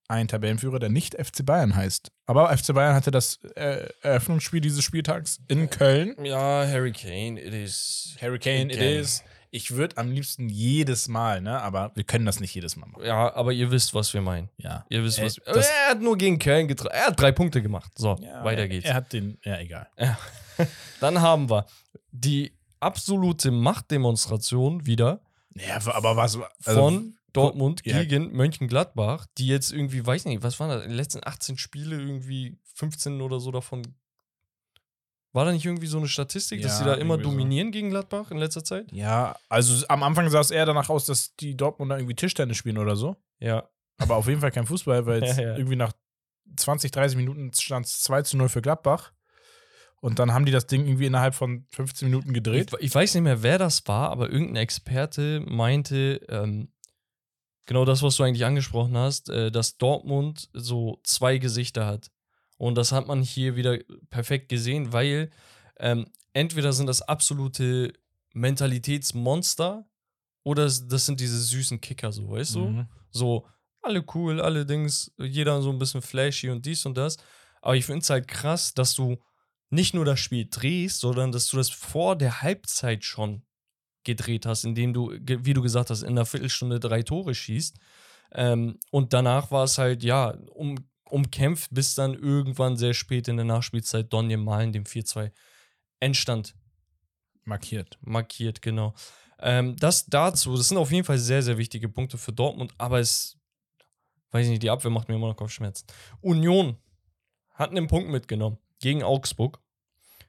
einen 0.09 0.29
Tabellenführer, 0.29 0.79
der 0.79 0.89
nicht 0.89 1.15
FC 1.15 1.45
Bayern 1.45 1.75
heißt. 1.75 2.13
Aber 2.27 2.57
FC 2.57 2.75
Bayern 2.75 2.95
hatte 2.95 3.11
das 3.11 3.41
äh, 3.57 3.89
Eröffnungsspiel 4.03 4.61
dieses 4.61 4.85
Spieltags 4.85 5.41
in 5.49 5.69
Köln. 5.69 6.15
Ja, 6.25 6.65
Harry 6.67 6.93
Kane, 6.93 7.41
it 7.41 7.53
is. 7.53 8.17
Harry 8.21 8.39
Kane, 8.39 8.73
it 8.73 8.77
Again. 8.77 9.01
is. 9.01 9.25
Ich 9.51 9.71
würde 9.73 9.97
am 9.99 10.11
liebsten 10.11 10.49
jedes 10.49 11.09
Mal, 11.09 11.41
ne? 11.41 11.61
Aber 11.63 11.93
wir 11.95 12.05
können 12.05 12.27
das 12.27 12.41
nicht 12.41 12.55
jedes 12.55 12.77
Mal 12.77 12.87
machen. 12.87 13.05
Ja, 13.05 13.35
aber 13.35 13.53
ihr 13.53 13.71
wisst, 13.71 13.95
was 13.95 14.13
wir 14.15 14.21
meinen. 14.21 14.49
Ja. 14.59 14.85
Ihr 14.89 15.03
wisst, 15.05 15.19
Äh, 15.19 15.25
was. 15.27 15.37
das- 15.45 15.69
er 15.69 15.91
hat 15.91 16.01
nur 16.01 16.17
gegen 16.19 16.39
Köln 16.39 16.69
getroffen. 16.69 16.95
Er 16.95 17.07
hat 17.09 17.21
drei 17.21 17.33
Punkte 17.33 17.63
gemacht. 17.63 17.93
So, 17.97 18.17
ja 18.21 18.45
weiter 18.45 18.69
geht's. 18.69 18.87
Er 18.87 18.95
hat 18.95 19.13
den, 19.13 19.39
ja, 19.45 19.59
egal. 19.59 19.89
Dann 21.01 21.21
haben 21.21 21.51
wir 21.51 21.67
die 22.13 22.53
absolute 22.81 23.51
Machtdemonstration 23.51 24.87
wieder 24.87 25.21
Ja, 25.55 25.77
aber 25.93 26.17
was. 26.17 26.37
also- 26.65 26.81
von 26.81 27.13
Dortmund 27.33 27.83
ja. 27.85 28.03
gegen 28.03 28.33
Mönchengladbach, 28.33 29.27
die 29.37 29.47
jetzt 29.49 29.71
irgendwie, 29.73 30.05
weiß 30.07 30.25
nicht, 30.25 30.43
was 30.43 30.59
waren 30.59 30.71
das, 30.71 30.83
in 30.85 30.89
den 30.89 30.97
letzten 30.97 31.21
18 31.23 31.59
Spiele 31.59 31.97
irgendwie 32.01 32.57
15 32.75 33.21
oder 33.21 33.41
so 33.41 33.51
davon. 33.51 33.83
War 35.37 35.45
da 35.45 35.53
nicht 35.53 35.65
irgendwie 35.67 35.87
so 35.87 35.99
eine 35.99 36.09
Statistik, 36.09 36.63
dass 36.63 36.73
Ja, 36.73 36.79
sie 36.79 36.85
da 36.85 36.95
immer 36.95 37.15
irgendwie 37.15 37.25
so. 37.25 37.31
dominieren 37.31 37.71
gegen 37.71 37.91
Gladbach 37.91 38.31
in 38.31 38.39
letzter 38.39 38.65
Zeit? 38.65 38.91
Ja, 38.91 39.37
also 39.51 39.87
am 39.89 40.03
Anfang 40.03 40.29
sah 40.31 40.41
es 40.41 40.51
eher 40.51 40.67
danach 40.67 40.89
aus, 40.89 41.05
dass 41.07 41.37
die 41.37 41.57
Dortmunder 41.57 41.99
irgendwie 41.99 42.15
Tischtennis 42.15 42.57
spielen 42.57 42.79
oder 42.79 42.97
so. 42.97 43.17
Ja. 43.39 43.69
Aber 43.99 44.17
auf 44.17 44.27
jeden 44.29 44.41
Fall 44.41 44.51
kein 44.51 44.67
Fußball, 44.67 45.07
weil 45.07 45.23
jetzt 45.23 45.37
Ja, 45.39 45.45
ja. 45.51 45.57
irgendwie 45.57 45.77
nach 45.77 45.93
20, 46.57 46.91
30 46.91 47.17
Minuten 47.17 47.53
stand 47.53 47.87
es 47.87 48.01
2 48.03 48.23
zu 48.23 48.37
0 48.39 48.49
für 48.49 48.63
Gladbach. 48.63 49.13
Und 50.01 50.19
dann 50.19 50.33
haben 50.33 50.47
die 50.47 50.53
das 50.53 50.67
Ding 50.67 50.87
irgendwie 50.87 51.07
innerhalb 51.07 51.35
von 51.35 51.67
15 51.71 52.09
Minuten 52.09 52.33
gedreht. 52.33 52.73
Ich, 52.79 52.87
ich 52.87 52.95
weiß 52.95 53.15
nicht 53.15 53.23
mehr, 53.25 53.43
wer 53.43 53.59
das 53.59 53.87
war, 53.89 54.11
aber 54.11 54.31
irgendein 54.31 54.57
Experte 54.63 55.41
meinte, 55.47 56.21
ähm, 56.29 56.73
genau 57.67 57.85
das, 57.85 58.03
was 58.03 58.17
du 58.17 58.23
eigentlich 58.23 58.45
angesprochen 58.45 58.97
hast, 58.97 59.29
äh, 59.31 59.51
dass 59.51 59.77
Dortmund 59.79 60.49
so 60.53 61.01
zwei 61.03 61.39
Gesichter 61.39 61.87
hat. 61.87 62.11
Und 62.57 62.77
das 62.77 62.93
hat 62.93 63.07
man 63.07 63.23
hier 63.23 63.57
wieder 63.57 63.79
perfekt 64.11 64.49
gesehen, 64.49 64.93
weil 64.93 65.31
ähm, 65.79 66.07
entweder 66.33 66.73
sind 66.73 66.87
das 66.87 67.03
absolute 67.03 67.93
Mentalitätsmonster 68.33 69.87
oder 70.43 70.65
das 70.65 71.07
sind 71.07 71.21
diese 71.21 71.39
süßen 71.39 71.81
Kicker, 71.81 72.13
so, 72.13 72.31
weißt 72.31 72.55
du? 72.55 72.69
Mhm. 72.69 72.89
So, 73.11 73.47
alle 73.83 74.05
cool, 74.15 74.41
alle 74.41 74.67
Dings, 74.67 75.13
jeder 75.19 75.61
so 75.63 75.71
ein 75.71 75.79
bisschen 75.79 76.03
flashy 76.03 76.51
und 76.51 76.65
dies 76.67 76.87
und 76.87 76.97
das. 76.97 77.17
Aber 77.63 77.77
ich 77.77 77.85
finde 77.85 78.01
es 78.01 78.11
halt 78.11 78.29
krass, 78.29 78.75
dass 78.75 78.95
du 78.95 79.19
nicht 79.71 79.95
nur 79.95 80.05
das 80.05 80.21
Spiel 80.21 80.47
drehst, 80.49 81.01
sondern 81.01 81.33
dass 81.33 81.49
du 81.49 81.57
das 81.57 81.71
vor 81.71 82.17
der 82.17 82.43
Halbzeit 82.43 83.05
schon 83.05 83.43
gedreht 84.05 84.47
hast, 84.47 84.65
indem 84.65 84.93
du, 84.93 85.11
wie 85.11 85.53
du 85.53 85.63
gesagt 85.63 85.91
hast, 85.91 86.03
in 86.03 86.11
einer 86.11 86.27
Viertelstunde 86.27 86.79
drei 86.79 87.03
Tore 87.03 87.35
schießt. 87.35 87.77
Ähm, 88.33 88.79
und 88.91 89.13
danach 89.13 89.51
war 89.51 89.65
es 89.65 89.79
halt, 89.79 90.05
ja, 90.05 90.31
um, 90.53 90.77
umkämpft, 91.11 91.71
bis 91.73 91.95
dann 91.95 92.15
irgendwann 92.15 92.77
sehr 92.77 92.95
spät 92.95 93.29
in 93.29 93.37
der 93.37 93.47
Nachspielzeit 93.47 94.13
Donje 94.13 94.37
Malen 94.37 94.73
dem 94.73 94.85
4-2 94.85 95.33
Endstand 96.01 96.55
Markiert. 97.45 97.99
markiert, 98.01 98.61
genau. 98.61 98.95
Ähm, 99.39 99.77
das 99.77 100.07
dazu, 100.07 100.57
das 100.57 100.69
sind 100.69 100.79
auf 100.79 100.91
jeden 100.91 101.05
Fall 101.05 101.19
sehr, 101.19 101.43
sehr 101.43 101.59
wichtige 101.59 101.89
Punkte 101.89 102.19
für 102.19 102.33
Dortmund, 102.33 102.73
aber 102.79 102.99
es, 102.99 103.39
weiß 104.31 104.47
ich 104.47 104.51
nicht, 104.51 104.63
die 104.63 104.71
Abwehr 104.71 104.91
macht 104.91 105.09
mir 105.09 105.15
immer 105.15 105.29
noch 105.29 105.37
Kopfschmerzen. 105.37 105.87
Union 106.21 106.77
hat 107.55 107.71
einen 107.71 107.87
Punkt 107.87 108.11
mitgenommen 108.11 108.59
gegen 108.81 109.03
Augsburg. 109.03 109.61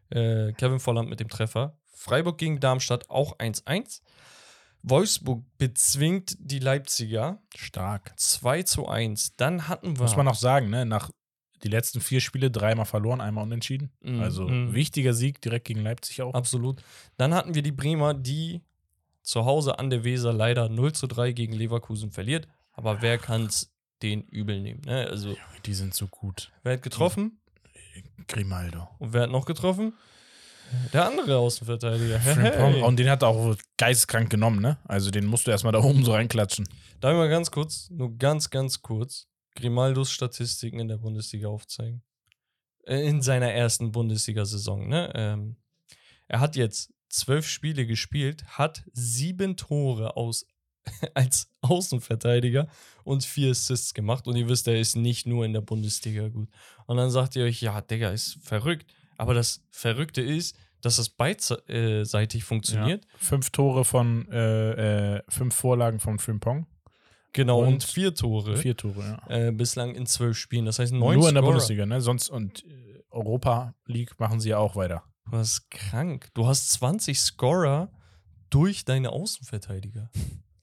Äh, 0.09 0.53
Kevin 0.53 0.79
Volland 0.79 1.09
mit 1.09 1.19
dem 1.19 1.29
Treffer. 1.29 1.77
Freiburg 1.93 2.37
gegen 2.37 2.59
Darmstadt 2.59 3.09
auch 3.09 3.37
1-1. 3.39 4.01
Wolfsburg 4.83 5.43
bezwingt 5.57 6.37
die 6.39 6.59
Leipziger 6.59 7.39
Stark. 7.55 8.13
2 8.17 8.63
zu 8.63 8.87
1. 8.87 9.35
Dann 9.35 9.67
hatten 9.67 9.97
wir. 9.97 10.03
Muss 10.03 10.15
man 10.15 10.27
auch 10.27 10.35
sagen, 10.35 10.69
ne? 10.69 10.85
Nach 10.85 11.09
die 11.63 11.69
letzten 11.69 12.01
vier 12.01 12.21
Spiele 12.21 12.51
dreimal 12.51 12.85
verloren, 12.85 13.19
einmal 13.19 13.43
unentschieden. 13.43 13.91
Mm, 14.01 14.21
Also 14.21 14.47
mm. 14.47 14.73
wichtiger 14.73 15.13
Sieg 15.13 15.41
direkt 15.41 15.65
gegen 15.65 15.81
Leipzig 15.81 16.21
auch. 16.21 16.33
Absolut. 16.35 16.81
Dann 17.17 17.33
hatten 17.33 17.55
wir 17.55 17.63
die 17.63 17.71
Bremer, 17.71 18.13
die 18.13 18.61
zu 19.23 19.43
Hause 19.45 19.79
an 19.79 19.89
der 19.89 20.03
Weser 20.03 20.31
leider 20.31 20.69
0 20.69 20.93
zu 20.93 21.07
3 21.07 21.31
gegen 21.31 21.53
Leverkusen 21.53 22.11
verliert. 22.11 22.47
Aber 22.73 23.01
wer 23.01 23.17
kann 23.17 23.47
es 23.47 23.73
den 24.03 24.21
übel 24.21 24.61
nehmen? 24.61 24.81
Ne? 24.85 25.07
Also, 25.07 25.35
Die 25.65 25.73
sind 25.73 25.95
so 25.95 26.07
gut. 26.07 26.51
wer 26.63 26.73
hat 26.73 26.83
getroffen? 26.83 27.39
Grimaldo. 28.27 28.87
Und 28.99 29.13
wer 29.13 29.23
hat 29.23 29.31
noch 29.31 29.45
getroffen? 29.45 29.93
Der 30.93 31.05
andere 31.05 31.37
Außenverteidiger. 31.37 32.19
Hey. 32.19 32.81
Und 32.81 32.97
den 32.97 33.09
hat 33.09 33.23
er 33.23 33.29
auch 33.29 33.55
geisteskrank 33.77 34.29
genommen, 34.29 34.61
ne? 34.61 34.77
Also 34.85 35.11
den 35.11 35.25
musst 35.25 35.47
du 35.47 35.51
erstmal 35.51 35.73
da 35.73 35.83
oben 35.83 36.03
so 36.03 36.13
reinklatschen. 36.13 36.67
Darf 36.99 37.11
ich 37.11 37.17
mal 37.17 37.29
ganz 37.29 37.51
kurz, 37.51 37.89
nur 37.89 38.17
ganz, 38.17 38.49
ganz 38.49 38.81
kurz, 38.81 39.27
Grimaldos 39.55 40.11
Statistiken 40.11 40.79
in 40.79 40.87
der 40.87 40.97
Bundesliga 40.97 41.47
aufzeigen? 41.47 42.01
Äh, 42.85 43.07
In 43.07 43.21
seiner 43.21 43.51
ersten 43.51 43.91
Bundesliga-Saison, 43.91 44.87
ne? 44.87 45.11
Ähm, 45.15 45.57
er 46.27 46.39
hat 46.39 46.55
jetzt 46.55 46.91
zwölf 47.09 47.47
Spiele 47.47 47.85
gespielt, 47.85 48.43
hat 48.45 48.83
sieben 48.93 49.55
Tore 49.57 50.17
aus, 50.17 50.45
als 51.13 51.49
Außenverteidiger 51.61 52.67
und 53.03 53.23
vier 53.23 53.51
Assists 53.51 53.93
gemacht. 53.93 54.27
Und 54.27 54.35
ihr 54.35 54.49
wisst, 54.49 54.67
er 54.67 54.79
ist 54.79 54.95
nicht 54.95 55.25
nur 55.25 55.45
in 55.45 55.53
der 55.53 55.61
Bundesliga 55.61 56.27
gut. 56.29 56.49
Und 56.85 56.97
dann 56.97 57.09
sagt 57.09 57.35
ihr 57.35 57.45
euch, 57.45 57.61
ja, 57.61 57.79
Digga, 57.81 58.09
ist 58.11 58.37
verrückt. 58.41 58.93
Aber 59.17 59.33
das 59.33 59.63
Verrückte 59.69 60.21
ist, 60.21 60.55
dass 60.81 60.97
das 60.97 61.09
beidseitig 61.09 62.43
funktioniert. 62.43 63.05
Fünf 63.17 63.49
Tore 63.49 63.83
von, 63.83 64.27
äh, 64.31 65.15
äh, 65.17 65.23
fünf 65.27 65.55
Vorlagen 65.55 65.99
von 65.99 66.19
Frimpong. 66.19 66.67
Genau, 67.33 67.59
und, 67.59 67.67
Und 67.67 67.83
vier 67.83 68.15
Tore. 68.15 68.57
Vier 68.57 68.75
Tore, 68.75 69.19
ja. 69.29 69.47
äh, 69.47 69.51
bislang 69.51 69.95
in 69.95 70.05
zwölf 70.05 70.37
Spielen. 70.37 70.65
Das 70.65 70.79
heißt, 70.79 70.93
neun 70.93 71.19
Nur 71.19 71.29
in 71.29 71.35
der 71.35 71.41
Scorer. 71.41 71.53
Bundesliga, 71.53 71.85
ne? 71.85 72.01
Sonst 72.01 72.29
und 72.29 72.63
äh, 72.65 73.03
Europa 73.09 73.75
League 73.85 74.19
machen 74.19 74.39
sie 74.39 74.49
ja 74.49 74.57
auch 74.57 74.75
weiter. 74.75 75.03
Ist 75.33 75.69
krank. 75.69 76.29
Du 76.33 76.47
hast 76.47 76.69
20 76.71 77.19
Scorer 77.19 77.91
durch 78.49 78.85
deine 78.85 79.11
Außenverteidiger. 79.11 80.09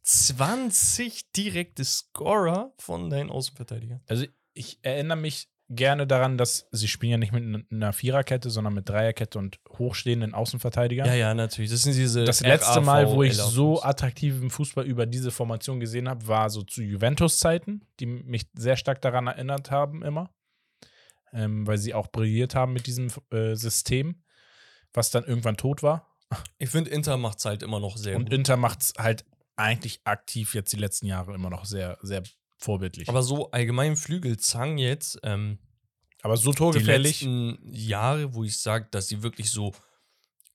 20 0.02 1.32
direkte 1.32 1.84
Scorer 1.84 2.72
von 2.78 3.11
deinen 3.11 3.30
Außenverteidigern. 3.30 4.00
Also 4.07 4.24
ich 4.55 4.78
erinnere 4.82 5.18
mich 5.18 5.48
gerne 5.69 6.07
daran, 6.07 6.37
dass 6.37 6.69
sie 6.73 6.89
spielen 6.89 7.12
ja 7.12 7.19
nicht 7.19 7.33
mit 7.33 7.67
einer 7.71 7.93
Viererkette, 7.93 8.51
sondern 8.51 8.75
mit 8.75 8.89
Dreierkette 8.89 9.39
und 9.39 9.59
hochstehenden 9.71 10.35
Außenverteidigern. 10.35 11.07
Ja, 11.07 11.15
ja, 11.15 11.35
natürlich. 11.35 11.71
Das 11.71 11.83
sind 11.83 11.95
diese. 11.97 12.25
Das 12.25 12.41
letzte 12.41 12.81
Mal, 12.81 13.11
wo 13.11 13.23
ich 13.23 13.37
so 13.37 13.83
attraktiven 13.83 14.51
Fußball 14.51 14.85
über 14.85 15.07
diese 15.07 15.31
Formation 15.31 15.81
gesehen 15.81 16.09
habe, 16.09 16.27
war 16.27 16.51
so 16.51 16.62
zu 16.62 16.83
Juventus-Zeiten, 16.83 17.87
die 18.01 18.07
mich 18.07 18.47
sehr 18.55 18.77
stark 18.77 19.01
daran 19.03 19.27
erinnert 19.27 19.71
haben, 19.71 20.03
immer. 20.03 20.31
Ähm, 21.33 21.67
weil 21.67 21.79
sie 21.79 21.95
auch 21.95 22.09
brilliert 22.09 22.55
haben 22.55 22.73
mit 22.73 22.87
diesem 22.87 23.09
äh, 23.31 23.57
System, 23.57 24.23
was 24.93 25.11
dann 25.11 25.25
irgendwann 25.25 25.57
tot 25.57 25.83
war. 25.83 26.15
Ich 26.59 26.71
finde, 26.71 26.91
Inter 26.91 27.17
macht 27.17 27.39
es 27.39 27.45
halt 27.45 27.62
immer 27.62 27.81
noch 27.81 27.97
sehr 27.97 28.17
Und 28.17 28.25
gut. 28.25 28.33
Inter 28.33 28.57
macht 28.57 28.83
es 28.83 28.93
halt 28.97 29.25
eigentlich 29.57 30.01
aktiv 30.05 30.55
jetzt 30.55 30.73
die 30.73 30.77
letzten 30.77 31.07
Jahre 31.07 31.35
immer 31.35 31.51
noch 31.51 31.65
sehr, 31.65 31.99
sehr 32.03 32.23
vorbildlich. 32.65 33.09
Aber 33.09 33.23
so 33.23 33.51
allgemein 33.53 33.97
Flügelzang 33.97 34.79
jetzt, 34.79 35.19
ähm, 35.23 35.59
Aber 36.23 36.37
so 36.37 36.51
die 36.51 36.57
torgefährlich. 36.57 37.21
letzten 37.23 37.59
Jahre, 37.73 38.35
wo 38.35 38.45
ich 38.45 38.59
sage, 38.59 38.89
dass 38.91 39.09
sie 39.09 39.23
wirklich 39.23 39.51
so 39.51 39.73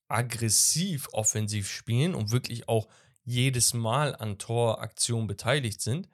aggressiv 0.08 1.08
offensiv 1.12 1.70
spielen 1.70 2.16
und 2.16 2.32
wirklich 2.32 2.68
auch 2.68 2.88
jedes 3.26 3.74
Mal 3.74 4.16
an 4.16 4.38
Toraktionen 4.38 5.28
beteiligt 5.28 5.82
sind, 5.82 6.10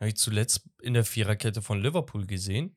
habe 0.00 0.08
ich 0.08 0.16
zuletzt 0.16 0.62
in 0.82 0.94
der 0.94 1.04
Viererkette 1.04 1.62
von 1.62 1.80
Liverpool 1.80 2.26
gesehen, 2.26 2.74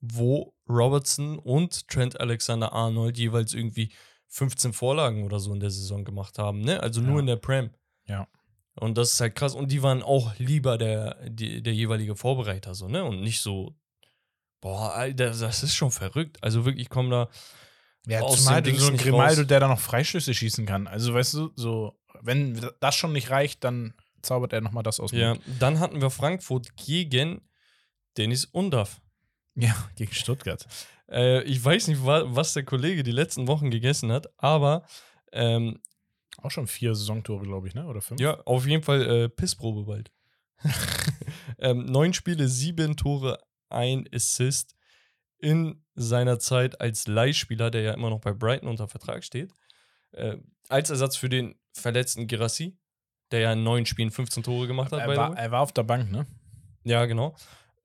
wo 0.00 0.54
Robertson 0.68 1.38
und 1.38 1.88
Trent 1.88 2.20
Alexander-Arnold 2.20 3.16
jeweils 3.16 3.54
irgendwie 3.54 3.90
15 4.28 4.72
Vorlagen 4.74 5.24
oder 5.24 5.40
so 5.40 5.52
in 5.54 5.60
der 5.60 5.70
Saison 5.70 6.04
gemacht 6.04 6.38
haben, 6.38 6.60
ne? 6.60 6.82
Also 6.82 7.00
nur 7.00 7.14
Ja. 7.14 7.20
in 7.20 7.26
der 7.26 7.36
Prem. 7.36 7.70
Ja. 8.06 8.28
Und 8.76 8.98
das 8.98 9.12
ist 9.12 9.20
halt 9.20 9.34
krass. 9.34 9.54
Und 9.54 9.70
die 9.70 9.82
waren 9.82 10.02
auch 10.02 10.36
lieber 10.38 10.78
der, 10.78 11.16
die, 11.28 11.62
der 11.62 11.74
jeweilige 11.74 12.16
Vorbereiter, 12.16 12.74
so, 12.74 12.88
ne? 12.88 13.04
Und 13.04 13.20
nicht 13.20 13.40
so 13.40 13.76
Boah, 14.64 14.94
Alter, 14.94 15.26
das 15.26 15.62
ist 15.62 15.74
schon 15.74 15.90
verrückt. 15.90 16.38
Also 16.40 16.64
wirklich 16.64 16.88
kommen 16.88 17.10
da. 17.10 17.28
Ja, 18.06 18.22
aus 18.22 18.38
zumal 18.38 18.62
dem 18.62 18.76
du 18.76 18.80
so 18.80 18.90
ein 18.90 18.96
Grimaldo, 18.96 19.42
raus. 19.42 19.46
der 19.46 19.60
da 19.60 19.68
noch 19.68 19.78
Freischüsse 19.78 20.32
schießen 20.32 20.64
kann. 20.64 20.86
Also, 20.86 21.12
weißt 21.12 21.34
du, 21.34 21.52
so, 21.54 22.00
wenn 22.22 22.66
das 22.80 22.94
schon 22.94 23.12
nicht 23.12 23.28
reicht, 23.28 23.62
dann 23.62 23.92
zaubert 24.22 24.54
er 24.54 24.62
nochmal 24.62 24.82
das 24.82 25.00
aus 25.00 25.12
Ja, 25.12 25.36
dann 25.58 25.80
hatten 25.80 26.00
wir 26.00 26.08
Frankfurt 26.08 26.76
gegen 26.78 27.42
Dennis 28.16 28.46
Undaff. 28.46 29.02
ja, 29.54 29.76
gegen 29.96 30.14
Stuttgart. 30.14 30.66
Äh, 31.10 31.42
ich 31.42 31.62
weiß 31.62 31.88
nicht, 31.88 32.02
wa 32.02 32.24
was 32.28 32.54
der 32.54 32.64
Kollege 32.64 33.02
die 33.02 33.12
letzten 33.12 33.46
Wochen 33.46 33.70
gegessen 33.70 34.10
hat, 34.12 34.28
aber 34.38 34.86
ähm, 35.32 35.78
Auch 36.44 36.50
schon 36.50 36.66
vier 36.66 36.94
Saisontore, 36.94 37.44
glaube 37.44 37.68
ich, 37.68 37.74
ne? 37.74 37.86
Oder 37.86 38.02
fünf? 38.02 38.20
ja, 38.20 38.38
auf 38.44 38.66
jeden 38.66 38.82
Fall 38.82 39.02
äh, 39.02 39.28
Pissprobe 39.30 39.84
bald. 39.84 40.12
ähm, 41.58 41.86
neun 41.86 42.12
Spiele, 42.12 42.48
sieben 42.48 42.96
Tore, 42.96 43.38
ein 43.70 44.06
Assist 44.14 44.74
in 45.38 45.82
seiner 45.94 46.38
Zeit 46.38 46.80
als 46.80 47.06
Leihspieler, 47.06 47.70
der 47.70 47.82
ja 47.82 47.94
immer 47.94 48.10
noch 48.10 48.20
bei 48.20 48.32
Brighton 48.32 48.68
unter 48.68 48.88
Vertrag 48.88 49.24
steht. 49.24 49.52
Äh, 50.12 50.36
als 50.68 50.90
Ersatz 50.90 51.16
für 51.16 51.28
den 51.28 51.54
verletzten 51.72 52.26
Girassi, 52.26 52.76
der 53.30 53.40
ja 53.40 53.52
in 53.52 53.62
neun 53.64 53.86
Spielen 53.86 54.10
15 54.10 54.42
Tore 54.42 54.66
gemacht 54.66 54.92
hat. 54.92 55.00
Er 55.00 55.16
war, 55.16 55.36
er 55.36 55.50
war 55.50 55.60
auf 55.62 55.72
der 55.72 55.82
Bank, 55.82 56.10
ne? 56.10 56.26
Ja, 56.84 57.04
genau. 57.06 57.34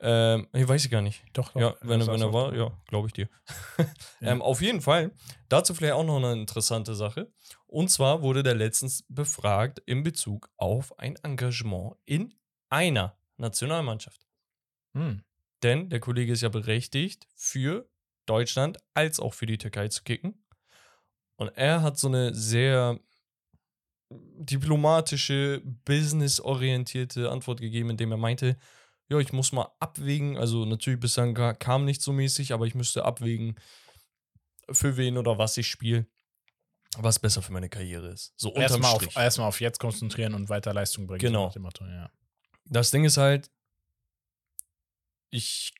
Ähm, 0.01 0.47
ich 0.53 0.68
weiß 0.68 0.86
ich 0.86 0.91
gar 0.91 1.01
nicht. 1.01 1.24
Doch, 1.34 1.55
Ja, 1.55 1.76
wenn, 1.82 2.01
er- 2.01 2.07
wenn 2.07 2.22
er 2.22 2.32
war, 2.34 2.53
ja, 2.55 2.72
glaube 2.88 3.07
ich 3.07 3.14
dir. 3.14 3.30
Ja. 4.22 4.32
ähm, 4.32 4.41
auf 4.41 4.62
jeden 4.62 4.82
Fall, 4.82 5.12
dazu 5.47 5.74
vielleicht 5.74 5.93
auch 5.93 6.03
noch 6.03 6.18
eine 6.18 6.34
interessante 6.34 6.93
Sache. 6.93 7.32
Und 7.70 7.89
zwar 7.89 8.24
wurde 8.24 8.41
der 8.41 8.55
letztens 8.55 9.05
befragt 9.09 9.80
in 9.86 10.01
Bezug 10.01 10.49
auf 10.57 10.97
ein 10.97 11.17
Engagement 11.17 11.97
in 12.05 12.34
einer 12.67 13.15
Nationalmannschaft. 13.38 14.26
Hm. 14.95 15.24
Denn 15.61 15.88
der 15.89 15.99
Kollege 15.99 16.32
ist 16.32 16.41
ja 16.41 16.49
berechtigt, 16.49 17.28
für 17.36 17.88
Deutschland 18.26 18.80
als 18.95 19.20
auch 19.20 19.36
für 19.36 19.45
die 19.45 19.59
Türkei 19.59 19.88
zu 19.88 20.01
kicken. 20.01 20.43
Und 21.36 21.49
er 21.49 21.84
hat 21.84 21.99
so 21.99 22.07
eine 22.07 22.34
sehr 22.34 22.99
diplomatische, 24.09 25.61
businessorientierte 25.86 27.30
Antwort 27.30 27.61
gegeben, 27.61 27.91
indem 27.91 28.11
er 28.11 28.17
meinte, 28.17 28.57
ja, 29.09 29.20
ich 29.20 29.32
muss 29.32 29.51
mal 29.51 29.70
abwägen, 29.80 30.38
also 30.38 30.65
natürlich 30.65 30.99
bislang 30.99 31.36
kam 31.59 31.86
nicht 31.86 32.01
so 32.01 32.13
mäßig, 32.13 32.51
aber 32.51 32.65
ich 32.65 32.74
müsste 32.74 33.05
abwägen, 33.05 33.59
für 34.72 34.97
wen 34.97 35.17
oder 35.17 35.38
was 35.38 35.55
ich 35.57 35.67
spiele, 35.67 36.07
was 36.98 37.20
besser 37.20 37.42
für 37.42 37.54
meine 37.54 37.70
Karriere 37.70 38.08
ist. 38.10 38.34
So 38.36 38.50
unterm 38.50 38.64
Erstmal 38.64 38.92
auf, 38.94 39.16
erstmal 39.16 39.48
auf 39.48 39.62
jetzt 39.62 39.80
konzentrieren 39.80 40.34
und 40.34 40.50
weiter 40.50 40.74
Leistung 40.74 41.06
bringen. 41.08 41.20
Genau. 41.20 41.52
Motto, 41.60 41.86
ja. 41.86 42.10
Das 42.66 42.92
Ding 42.92 43.06
ist 43.06 43.18
halt, 43.18 43.50
ich 45.30 45.74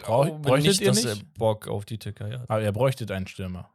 Brauch- 0.00 0.24
glaube 0.24 0.38
bräuchtet 0.40 0.66
nicht, 0.68 0.80
ihr 0.80 0.86
dass 0.88 1.04
er 1.04 1.14
nicht? 1.16 1.34
Bock 1.34 1.68
auf 1.68 1.84
die 1.84 1.98
Türkei 1.98 2.32
hat. 2.38 2.48
Aber 2.48 2.62
er 2.62 2.72
bräuchte 2.72 3.12
einen 3.14 3.26
Stürmer. 3.26 3.70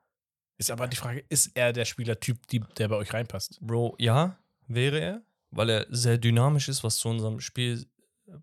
Ist 0.57 0.71
aber 0.71 0.88
die 0.88 0.95
Frage, 0.97 1.23
ist 1.30 1.51
er 1.55 1.73
der 1.73 1.86
Spielertyp, 1.86 2.47
die, 2.47 2.61
der 2.78 2.88
bei 2.88 2.95
euch 2.95 3.13
reinpasst? 3.13 3.59
Bro, 3.61 3.95
ja, 3.99 4.38
wäre 4.67 4.99
er, 4.99 5.21
weil 5.51 5.69
er 5.69 5.86
sehr 5.89 6.17
dynamisch 6.17 6.69
ist, 6.69 6.84
was 6.84 6.97
zu 6.97 7.09
unserem 7.09 7.39
Spiel 7.39 7.86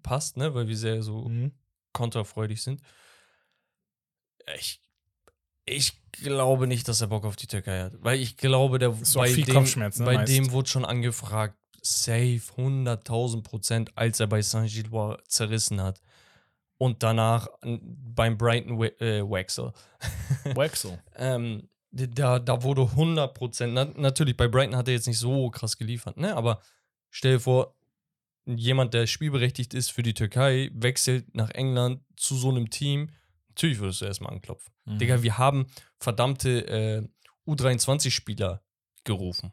passt, 0.02 0.36
ne, 0.36 0.54
weil 0.54 0.68
wir 0.68 0.76
sehr 0.76 1.02
so 1.02 1.28
Mhm. 1.28 1.52
konterfreudig 1.92 2.62
sind. 2.62 2.80
Ich, 4.56 4.80
ich 5.64 6.00
glaube 6.12 6.66
nicht, 6.66 6.88
dass 6.88 7.00
er 7.00 7.06
Bock 7.08 7.24
auf 7.24 7.36
die 7.36 7.46
Türkei 7.46 7.80
hat, 7.82 7.92
weil 8.00 8.20
ich 8.20 8.36
glaube, 8.36 8.78
der 8.78 8.90
Ist 8.90 9.14
bei, 9.14 9.28
viel 9.28 9.44
dem, 9.44 9.64
ne, 9.76 9.90
bei 9.98 10.14
meist. 10.14 10.32
dem 10.32 10.50
wurde 10.52 10.68
schon 10.68 10.84
angefragt, 10.84 11.56
safe 11.80 12.40
100.000 12.56 13.42
Prozent, 13.42 13.96
als 13.96 14.20
er 14.20 14.26
bei 14.26 14.42
Saint-Gillois 14.42 15.18
zerrissen 15.28 15.80
hat. 15.80 16.00
Und 16.78 17.02
danach 17.04 17.48
beim 17.62 18.36
Brighton 18.36 18.82
äh, 18.82 19.22
Waxel. 19.22 19.72
Wexel. 20.44 21.00
ähm, 21.16 21.68
da, 21.92 22.38
da 22.38 22.62
wurde 22.62 22.82
100 22.82 23.34
Prozent, 23.34 23.74
na, 23.74 23.84
natürlich, 23.84 24.36
bei 24.36 24.48
Brighton 24.48 24.76
hat 24.76 24.88
er 24.88 24.94
jetzt 24.94 25.06
nicht 25.06 25.18
so 25.18 25.50
krass 25.50 25.76
geliefert, 25.78 26.16
ne? 26.16 26.34
Aber 26.34 26.60
stell 27.10 27.34
dir 27.34 27.40
vor, 27.40 27.76
jemand, 28.46 28.94
der 28.94 29.06
spielberechtigt 29.06 29.74
ist 29.74 29.92
für 29.92 30.02
die 30.02 30.14
Türkei, 30.14 30.70
wechselt 30.74 31.34
nach 31.34 31.50
England 31.50 32.00
zu 32.16 32.36
so 32.36 32.48
einem 32.50 32.70
Team. 32.70 33.10
Natürlich 33.52 33.78
würdest 33.78 34.00
du 34.00 34.06
erstmal 34.06 34.32
anklopfen. 34.32 34.72
Mhm. 34.84 34.98
Digga, 34.98 35.22
wir 35.22 35.38
haben 35.38 35.66
verdammte 35.98 36.66
äh, 36.66 37.08
U23-Spieler 37.46 38.62
gerufen. 39.04 39.52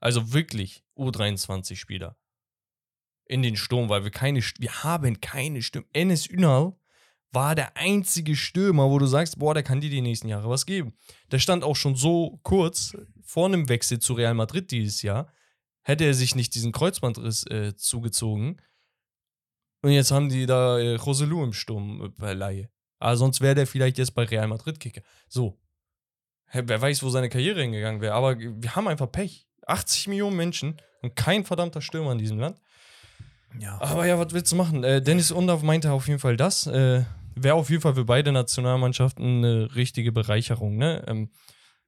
Also 0.00 0.32
wirklich 0.32 0.84
U23-Spieler 0.96 2.16
in 3.26 3.42
den 3.42 3.56
Sturm, 3.56 3.88
weil 3.88 4.04
wir 4.04 4.10
keine, 4.10 4.40
wir 4.40 4.84
haben 4.84 5.20
keine 5.20 5.62
Stürmer. 5.62 5.86
Enes 5.92 6.28
Ünal 6.28 6.76
war 7.32 7.54
der 7.54 7.76
einzige 7.76 8.36
Stürmer, 8.36 8.88
wo 8.88 8.98
du 8.98 9.06
sagst, 9.06 9.38
boah, 9.38 9.52
der 9.52 9.62
kann 9.62 9.80
dir 9.80 9.90
die 9.90 10.00
nächsten 10.00 10.28
Jahre 10.28 10.48
was 10.48 10.64
geben. 10.64 10.94
Der 11.30 11.38
stand 11.38 11.64
auch 11.64 11.76
schon 11.76 11.96
so 11.96 12.40
kurz 12.42 12.96
vor 13.22 13.46
einem 13.46 13.68
Wechsel 13.68 13.98
zu 13.98 14.14
Real 14.14 14.34
Madrid 14.34 14.70
dieses 14.70 15.02
Jahr, 15.02 15.30
hätte 15.82 16.04
er 16.04 16.14
sich 16.14 16.34
nicht 16.34 16.54
diesen 16.54 16.72
Kreuzbandriss 16.72 17.44
äh, 17.46 17.76
zugezogen. 17.76 18.62
Und 19.82 19.90
jetzt 19.90 20.10
haben 20.10 20.28
die 20.28 20.46
da 20.46 20.78
äh, 20.78 20.94
Roselu 20.94 21.44
im 21.44 21.52
Sturm 21.52 22.04
äh, 22.04 22.08
bei 22.08 22.32
Laie. 22.32 22.70
Aber 22.98 23.16
sonst 23.16 23.40
wäre 23.40 23.54
der 23.54 23.66
vielleicht 23.66 23.98
jetzt 23.98 24.14
bei 24.14 24.24
Real 24.24 24.48
Madrid 24.48 24.80
Kicker. 24.80 25.02
So. 25.28 25.58
Wer 26.52 26.80
weiß, 26.80 27.02
wo 27.02 27.10
seine 27.10 27.28
Karriere 27.28 27.60
hingegangen 27.60 28.00
wäre. 28.00 28.14
Aber 28.14 28.38
wir 28.38 28.76
haben 28.76 28.88
einfach 28.88 29.10
Pech. 29.10 29.46
80 29.66 30.08
Millionen 30.08 30.36
Menschen 30.36 30.80
und 31.02 31.16
kein 31.16 31.44
verdammter 31.44 31.80
Stürmer 31.80 32.12
in 32.12 32.18
diesem 32.18 32.38
Land. 32.38 32.60
Ja. 33.58 33.80
Aber 33.80 34.06
ja, 34.06 34.18
was 34.18 34.32
willst 34.32 34.52
du 34.52 34.56
machen? 34.56 34.84
Äh, 34.84 35.02
Dennis 35.02 35.32
Undaff 35.32 35.62
meinte 35.62 35.90
auf 35.92 36.06
jeden 36.08 36.20
Fall 36.20 36.36
das. 36.36 36.66
Äh, 36.66 37.04
Wäre 37.34 37.54
auf 37.54 37.68
jeden 37.68 37.82
Fall 37.82 37.94
für 37.94 38.04
beide 38.06 38.32
Nationalmannschaften 38.32 39.44
eine 39.44 39.74
richtige 39.74 40.10
Bereicherung. 40.10 40.78
Ne? 40.78 41.04
Ähm, 41.06 41.30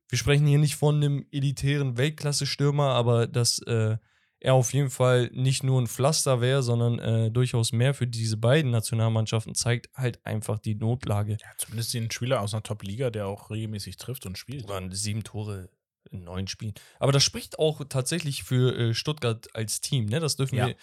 wir 0.09 0.19
sprechen 0.19 0.47
hier 0.47 0.59
nicht 0.59 0.77
von 0.77 0.97
einem 0.97 1.27
elitären 1.31 1.97
Weltklasse-Stürmer, 1.97 2.91
aber 2.91 3.27
dass 3.27 3.59
äh, 3.61 3.97
er 4.41 4.55
auf 4.55 4.73
jeden 4.73 4.91
Fall 4.91 5.31
nicht 5.33 5.65
nur 5.65 5.81
ein 5.81 5.87
Pflaster 5.87 6.41
wäre, 6.41 6.63
sondern 6.63 6.99
äh, 6.99 7.31
durchaus 7.31 7.73
mehr 7.73 7.93
für 7.95 8.07
diese 8.07 8.37
beiden 8.37 8.71
Nationalmannschaften 8.71 9.55
zeigt 9.55 9.89
halt 9.95 10.25
einfach 10.25 10.59
die 10.59 10.75
Notlage. 10.77 11.33
Ja, 11.41 11.49
zumindest 11.57 11.93
den 11.95 12.11
Spieler 12.11 12.41
aus 12.41 12.55
einer 12.55 12.63
Top-Liga, 12.63 13.11
der 13.11 13.27
auch 13.27 13.51
regelmäßig 13.51 13.97
trifft 13.97 14.27
und 14.27 14.39
spielt. 14.39 14.69
Waren 14.69 14.93
sieben 14.93 15.25
Tore 15.25 15.71
in 16.11 16.25
neun 16.25 16.47
Spielen. 16.47 16.75
Aber 17.01 17.13
das 17.13 17.25
spricht 17.25 17.59
auch 17.59 17.83
tatsächlich 17.89 18.45
für 18.45 18.77
äh, 18.79 18.95
Stuttgart 18.95 19.49
als 19.55 19.81
Team. 19.81 20.07
Ne? 20.07 20.21
Das 20.21 20.37
dürfen 20.37 20.57
Ja. 20.57 20.69
wir 20.69 20.77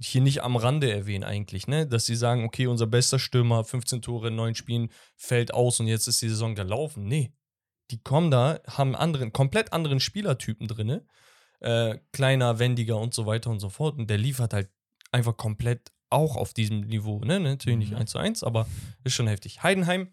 hier 0.00 0.20
nicht 0.20 0.42
am 0.44 0.54
Rande 0.56 0.92
erwähnen 0.92 1.24
eigentlich. 1.24 1.66
Ne? 1.66 1.86
Dass 1.86 2.06
sie 2.06 2.14
sagen, 2.14 2.44
okay, 2.44 2.66
unser 2.66 2.86
bester 2.86 3.18
Stürmer, 3.18 3.64
15 3.64 4.02
Tore 4.02 4.28
in 4.28 4.36
neun 4.36 4.54
Spielen, 4.54 4.90
fällt 5.16 5.52
aus 5.52 5.80
und 5.80 5.88
jetzt 5.88 6.06
ist 6.06 6.22
die 6.22 6.28
Saison 6.28 6.54
gelaufen. 6.54 7.04
Nee. 7.04 7.32
Die 7.90 7.98
kommen 8.00 8.30
da, 8.30 8.60
haben 8.68 8.94
anderen, 8.94 9.32
komplett 9.32 9.72
anderen 9.72 9.98
Spielertypen 9.98 10.68
drin. 10.68 11.00
Äh, 11.60 11.98
kleiner, 12.12 12.58
wendiger 12.58 12.98
und 12.98 13.14
so 13.14 13.26
weiter 13.26 13.50
und 13.50 13.60
so 13.60 13.68
fort. 13.68 13.98
Und 13.98 14.08
der 14.10 14.18
liefert 14.18 14.52
halt 14.52 14.70
einfach 15.12 15.36
komplett 15.36 15.90
auch 16.10 16.36
auf 16.36 16.54
diesem 16.54 16.80
Niveau. 16.82 17.20
Ne? 17.20 17.40
Natürlich 17.40 17.78
nicht 17.78 17.90
Mhm. 17.92 17.98
1 17.98 18.10
zu 18.12 18.18
1, 18.18 18.42
aber 18.44 18.66
ist 19.04 19.14
schon 19.14 19.26
heftig. 19.28 19.62
Heidenheim 19.62 20.12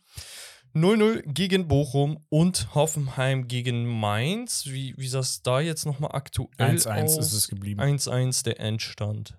0-0 0.73 1.21
gegen 1.31 1.67
Bochum 1.69 2.25
und 2.29 2.73
Hoffenheim 2.75 3.47
gegen 3.47 3.85
Mainz. 3.85 4.65
Wie, 4.65 4.93
wie 4.97 5.07
sah 5.07 5.19
es 5.19 5.41
da 5.41 5.61
jetzt 5.61 5.85
nochmal 5.85 6.11
aktuell 6.13 6.49
1-1 6.77 7.03
aus? 7.03 7.17
ist 7.17 7.33
es 7.33 7.47
geblieben. 7.47 7.79
1-1 7.79 8.43
der 8.43 8.59
Endstand 8.59 9.37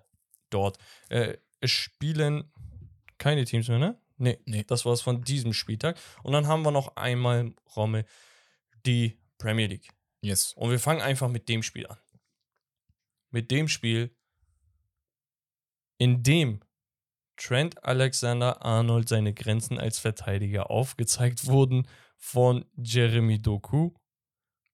dort. 0.49 0.77
Äh, 1.09 1.37
es 1.61 1.69
spielen 1.71 2.51
keine 3.19 3.45
Teams 3.45 3.67
mehr, 3.67 3.79
ne? 3.79 3.99
Nee, 4.17 4.39
Nee. 4.45 4.63
das 4.65 4.83
war's 4.85 5.01
von 5.01 5.21
diesem 5.23 5.53
Spieltag. 5.53 5.99
Und 6.23 6.33
dann 6.33 6.47
haben 6.47 6.63
wir 6.63 6.71
noch 6.71 6.95
einmal, 6.95 7.53
Rommel, 7.75 8.05
die 8.85 9.19
Premier 9.37 9.67
League. 9.67 9.89
Yes. 10.27 10.53
Und 10.53 10.71
wir 10.71 10.79
fangen 10.79 11.01
einfach 11.01 11.29
mit 11.29 11.47
dem 11.47 11.63
Spiel 11.63 11.87
an. 11.87 11.97
Mit 13.31 13.49
dem 13.49 13.69
Spiel, 13.69 14.13
in 15.97 16.21
dem 16.21 16.61
Trent 17.37 17.81
Alexander 17.83 18.61
Arnold 18.61 19.07
seine 19.07 19.33
Grenzen 19.33 19.79
als 19.79 19.99
Verteidiger 19.99 20.69
aufgezeigt 20.69 21.45
wurden 21.45 21.87
von 22.17 22.65
Jeremy 22.75 23.41
Doku, 23.41 23.91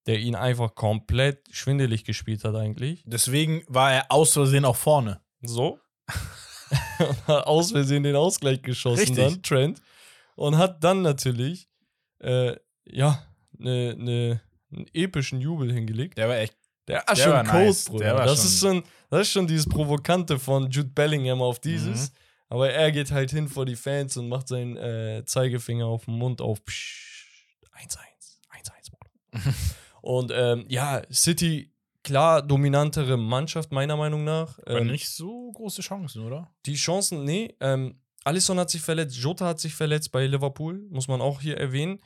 der 0.06 0.18
ihn 0.18 0.34
einfach 0.34 0.74
komplett 0.74 1.46
schwindelig 1.54 2.04
gespielt 2.04 2.42
hat 2.42 2.56
eigentlich. 2.56 3.04
Deswegen 3.06 3.62
war 3.68 3.92
er 3.92 4.10
aus 4.10 4.32
Versehen 4.32 4.64
auch 4.64 4.76
vorne. 4.76 5.20
So. 5.40 5.78
und 6.98 7.26
hat 7.28 7.46
aus 7.46 7.70
Versehen 7.70 8.02
den 8.02 8.16
Ausgleich 8.16 8.62
geschossen 8.62 9.00
Richtig. 9.00 9.16
dann, 9.16 9.42
Trent. 9.42 9.82
Und 10.34 10.58
hat 10.58 10.82
dann 10.82 11.02
natürlich, 11.02 11.68
äh, 12.18 12.56
ja, 12.86 13.24
ne, 13.52 13.94
ne, 13.96 14.40
einen 14.76 14.86
epischen 14.92 15.40
Jubel 15.40 15.72
hingelegt. 15.72 16.18
Der 16.18 16.28
war 16.28 16.36
echt. 16.36 16.56
Der 16.88 16.96
war 16.98 17.14
Der 17.14 17.16
schon 17.16 17.32
war 17.32 17.44
cold, 17.44 17.64
nice. 17.66 17.84
Bruder. 17.86 18.14
Das, 18.16 18.36
schon- 18.38 18.46
ist 18.46 18.60
schon, 18.60 18.82
das 19.10 19.20
ist 19.22 19.30
schon 19.32 19.46
dieses 19.46 19.66
Provokante 19.68 20.38
von 20.38 20.70
Jude 20.70 20.90
Bellingham 20.90 21.40
auf 21.40 21.58
dieses. 21.60 22.10
Mhm. 22.10 22.16
Aber 22.50 22.70
er 22.70 22.92
geht 22.92 23.10
halt 23.10 23.30
hin 23.30 23.48
vor 23.48 23.64
die 23.64 23.74
Fans 23.76 24.16
und 24.16 24.28
macht 24.28 24.48
seinen 24.48 24.76
äh, 24.76 25.22
Zeigefinger 25.24 25.86
auf 25.86 26.04
den 26.04 26.14
Mund 26.18 26.40
auf. 26.42 26.62
Psch, 26.64 27.26
1-1, 27.72 27.96
1-1, 28.52 28.90
Bruder. 28.90 29.54
und 30.02 30.30
ähm, 30.34 30.66
ja, 30.68 31.02
City, 31.10 31.72
klar, 32.02 32.42
dominantere 32.42 33.16
Mannschaft, 33.16 33.72
meiner 33.72 33.96
Meinung 33.96 34.22
nach. 34.24 34.58
Aber 34.66 34.80
Ähm, 34.80 34.88
nicht 34.88 35.08
so 35.08 35.50
große 35.52 35.80
Chancen, 35.82 36.22
oder? 36.22 36.50
die 36.66 36.74
Chancen, 36.76 37.24
nee. 37.24 37.54
Ähm, 37.60 37.98
Alisson 38.24 38.58
hat 38.58 38.70
sich 38.70 38.82
verletzt, 38.82 39.16
Jota 39.16 39.46
hat 39.46 39.58
sich 39.60 39.74
verletzt 39.74 40.12
bei 40.12 40.26
Liverpool, 40.26 40.86
muss 40.90 41.08
man 41.08 41.20
auch 41.20 41.40
hier 41.40 41.56
erwähnen. 41.58 41.98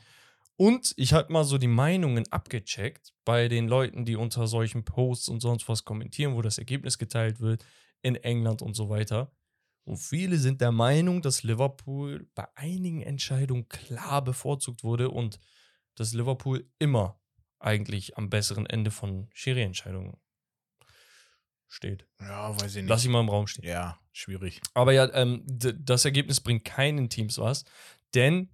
Und 0.59 0.93
ich 0.97 1.13
habe 1.13 1.31
mal 1.31 1.45
so 1.45 1.57
die 1.57 1.67
Meinungen 1.67 2.29
abgecheckt 2.33 3.13
bei 3.23 3.47
den 3.47 3.69
Leuten, 3.69 4.03
die 4.03 4.17
unter 4.17 4.45
solchen 4.45 4.83
Posts 4.83 5.29
und 5.29 5.39
sonst 5.39 5.69
was 5.69 5.85
kommentieren, 5.85 6.35
wo 6.35 6.41
das 6.41 6.57
Ergebnis 6.57 6.97
geteilt 6.97 7.39
wird, 7.39 7.65
in 8.01 8.15
England 8.15 8.61
und 8.61 8.73
so 8.73 8.89
weiter. 8.89 9.31
Und 9.85 9.95
viele 9.95 10.37
sind 10.37 10.59
der 10.59 10.73
Meinung, 10.73 11.21
dass 11.21 11.43
Liverpool 11.43 12.27
bei 12.35 12.45
einigen 12.55 13.01
Entscheidungen 13.01 13.69
klar 13.69 14.21
bevorzugt 14.21 14.83
wurde 14.83 15.11
und 15.11 15.39
dass 15.95 16.13
Liverpool 16.13 16.69
immer 16.77 17.21
eigentlich 17.59 18.17
am 18.17 18.29
besseren 18.29 18.65
Ende 18.65 18.91
von 18.91 19.29
Schiri-Entscheidungen 19.33 20.17
steht. 21.69 22.05
Ja, 22.19 22.53
weiß 22.59 22.75
ich 22.75 22.81
nicht. 22.81 22.89
Lass 22.89 23.05
ich 23.05 23.09
mal 23.09 23.21
im 23.21 23.29
Raum 23.29 23.47
stehen. 23.47 23.63
ja, 23.63 23.97
schwierig. 24.11 24.59
Aber 24.73 24.91
ja, 24.91 25.09
ähm, 25.13 25.41
das 25.47 26.03
Ergebnis 26.03 26.41
bringt 26.41 26.65
keinen 26.65 27.09
Teams 27.09 27.37
was, 27.37 27.63
denn 28.13 28.49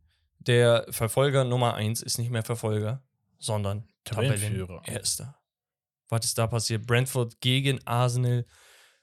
der 0.47 0.85
Verfolger 0.89 1.43
Nummer 1.43 1.73
1 1.75 2.01
ist 2.01 2.17
nicht 2.17 2.29
mehr 2.31 2.43
Verfolger, 2.43 3.03
sondern 3.39 3.87
Tabellenführer. 4.03 4.81
Erster. 4.85 5.35
Was 6.09 6.25
ist 6.25 6.37
da 6.37 6.47
passiert? 6.47 6.85
Brentford 6.85 7.39
gegen 7.41 7.79
Arsenal. 7.87 8.45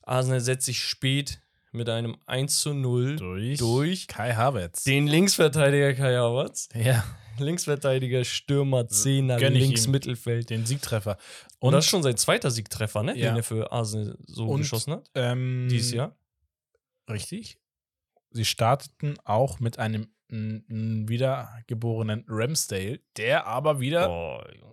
Arsenal 0.03 0.41
setzt 0.41 0.67
sich 0.67 0.81
spät 0.83 1.41
mit 1.73 1.89
einem 1.89 2.17
1 2.27 2.61
zu 2.61 2.75
0 2.75 3.17
Durch, 3.17 3.59
durch 3.59 4.07
Kai 4.07 4.35
Havertz. 4.35 4.85
den 4.85 5.07
Linksverteidiger 5.07 5.95
Kai 5.95 6.15
Havertz. 6.17 6.69
ja, 6.75 7.03
Linksverteidiger, 7.39 8.25
Stürmer, 8.25 8.87
Zehner, 8.89 9.39
Gönn 9.39 9.55
ich 9.57 9.63
links 9.63 9.87
ihm. 9.87 9.93
Mittelfeld. 9.93 10.51
den 10.51 10.67
Siegtreffer. 10.67 11.17
Und 11.61 11.69
Und 11.69 11.73
das 11.73 11.87
ist 11.87 11.91
schon 11.91 12.03
sein 12.03 12.17
zweiter 12.19 12.51
Siegtreffer, 12.51 13.03
ne? 13.03 13.17
Ja. 13.17 13.31
Den 13.31 13.37
er 13.39 13.43
für 13.43 13.73
Arsenal 13.73 14.17
so 14.27 14.49
Und- 14.49 14.59
geschossen 14.59 14.93
hat. 14.93 15.11
ähm, 15.15 15.67
Dieses 15.71 15.93
Jahr. 15.93 16.15
Richtig. 17.09 17.59
Sie 18.31 18.45
starteten 18.45 19.15
auch 19.25 19.61
mit 19.61 19.79
einem 19.79 20.09
n- 20.33 20.65
n- 20.69 21.09
wiedergeborenen 21.09 22.25
Ramsdale, 22.29 23.01
der 23.17 23.47
aber 23.47 23.79
wieder 23.81 24.07
Junge. 24.59 24.73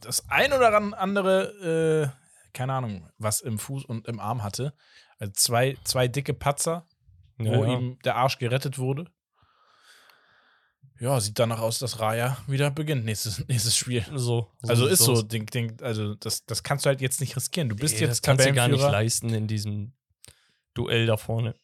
das 0.00 0.28
ein 0.28 0.52
oder 0.52 0.74
an- 0.76 0.94
andere, 0.94 2.12
äh, 2.12 2.52
keine 2.52 2.72
Ahnung, 2.72 3.08
was 3.18 3.40
im 3.40 3.58
Fuß 3.58 3.84
und 3.84 4.08
im 4.08 4.18
Arm 4.18 4.42
hatte. 4.42 4.72
Also 5.18 5.32
zwei, 5.34 5.76
zwei 5.84 6.08
dicke 6.08 6.34
Patzer, 6.34 6.86
Ja, 7.38 7.52
wo 7.56 7.64
ja. 7.64 7.78
ihm 7.78 7.98
der 8.04 8.16
Arsch 8.16 8.38
gerettet 8.38 8.78
wurde. 8.78 9.06
Ja, 11.00 11.20
sieht 11.20 11.38
danach 11.38 11.60
aus, 11.60 11.78
dass 11.78 12.00
Raya 12.00 12.36
wieder 12.48 12.70
beginnt 12.72 13.04
nächstes, 13.04 13.38
nächstes 13.48 13.76
Spiel. 13.76 14.04
So, 14.16 14.50
Also 14.62 14.86
sieht's 14.88 15.00
ist 15.00 15.06
so, 15.06 15.12
aus. 15.12 15.28
Ding, 15.28 15.46
Ding, 15.46 15.80
also 15.82 16.14
das, 16.16 16.44
das 16.44 16.62
kannst 16.64 16.84
du 16.84 16.88
halt 16.88 17.00
jetzt 17.00 17.20
nicht 17.20 17.36
riskieren. 17.36 17.68
Du 17.68 17.76
bist 17.76 17.94
Nee, 17.94 18.00
jetzt 18.00 18.10
das 18.10 18.22
kannst 18.22 18.44
du 18.44 18.52
gar 18.52 18.66
nicht 18.68 18.80
leisten 18.80 19.32
in 19.32 19.46
diesem 19.46 19.92
Duell 20.74 21.06
da 21.06 21.16
vorne. 21.16 21.54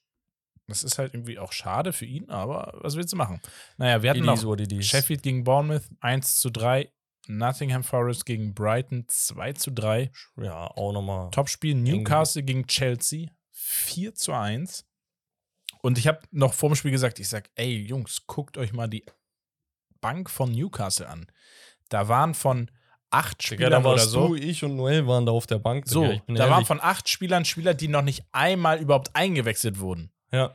Das 0.67 0.83
ist 0.83 0.99
halt 0.99 1.13
irgendwie 1.13 1.39
auch 1.39 1.53
schade 1.53 1.93
für 1.93 2.07
ihn, 2.07 2.31
aber 2.31 2.73
was 2.81 2.97
willst 2.97 3.13
du 3.13 3.17
machen? 3.17 3.41
Naja, 3.77 4.03
wir 4.03 4.11
hatten 4.11 4.25
noch. 4.25 4.41
Sheffield 4.83 5.23
gegen 5.23 5.45
Bournemouth 5.45 5.83
1 6.01 6.41
zu 6.41 6.51
3, 6.51 6.91
Nottingham 7.27 7.85
Forest 7.85 8.25
gegen 8.25 8.55
Brighton 8.55 9.05
2 9.07 9.53
zu 9.55 9.71
3, 9.73 10.11
Ja, 10.37 10.67
auch 10.69 10.93
nochmal. 10.93 11.31
Topspiel 11.31 11.75
Newcastle 11.75 12.43
gegen 12.43 12.67
Chelsea 12.67 13.29
4 13.51 14.15
zu 14.15 14.33
1. 14.33 14.87
Und 15.83 15.99
ich 15.99 16.07
habe 16.07 16.21
noch 16.31 16.55
vor 16.55 16.71
dem 16.71 16.77
Spiel 16.77 16.93
gesagt, 16.93 17.19
ich 17.19 17.29
sag, 17.29 17.51
ey 17.57 17.77
Jungs, 17.77 18.27
guckt 18.27 18.57
euch 18.57 18.73
mal 18.73 18.89
die 18.89 19.05
Bank 20.01 20.31
von 20.31 20.51
Newcastle 20.51 21.09
an. 21.09 21.27
Da 21.91 22.09
waren 22.09 22.33
von 22.33 22.71
acht 23.11 23.43
Digga, 23.43 23.55
Spielern 23.67 23.71
da 23.71 23.79
oder 23.91 23.99
warst 23.99 24.11
so. 24.11 24.29
du, 24.29 24.35
ich 24.35 24.65
und 24.65 24.77
Noel 24.77 25.07
waren 25.07 25.27
da 25.27 25.33
auf 25.33 25.47
der 25.47 25.59
Bank. 25.59 25.87
So, 25.87 26.05
Digga, 26.07 26.23
da 26.29 26.45
waren 26.45 26.53
ehrlich. 26.53 26.67
von 26.69 26.81
acht 26.81 27.09
Spielern 27.09 27.45
Spieler, 27.45 27.75
die 27.75 27.89
noch 27.89 28.03
nicht 28.03 28.25
einmal 28.33 28.81
überhaupt 28.81 29.15
eingewechselt 29.15 29.79
wurden. 29.79 30.11
Ja. 30.35 30.55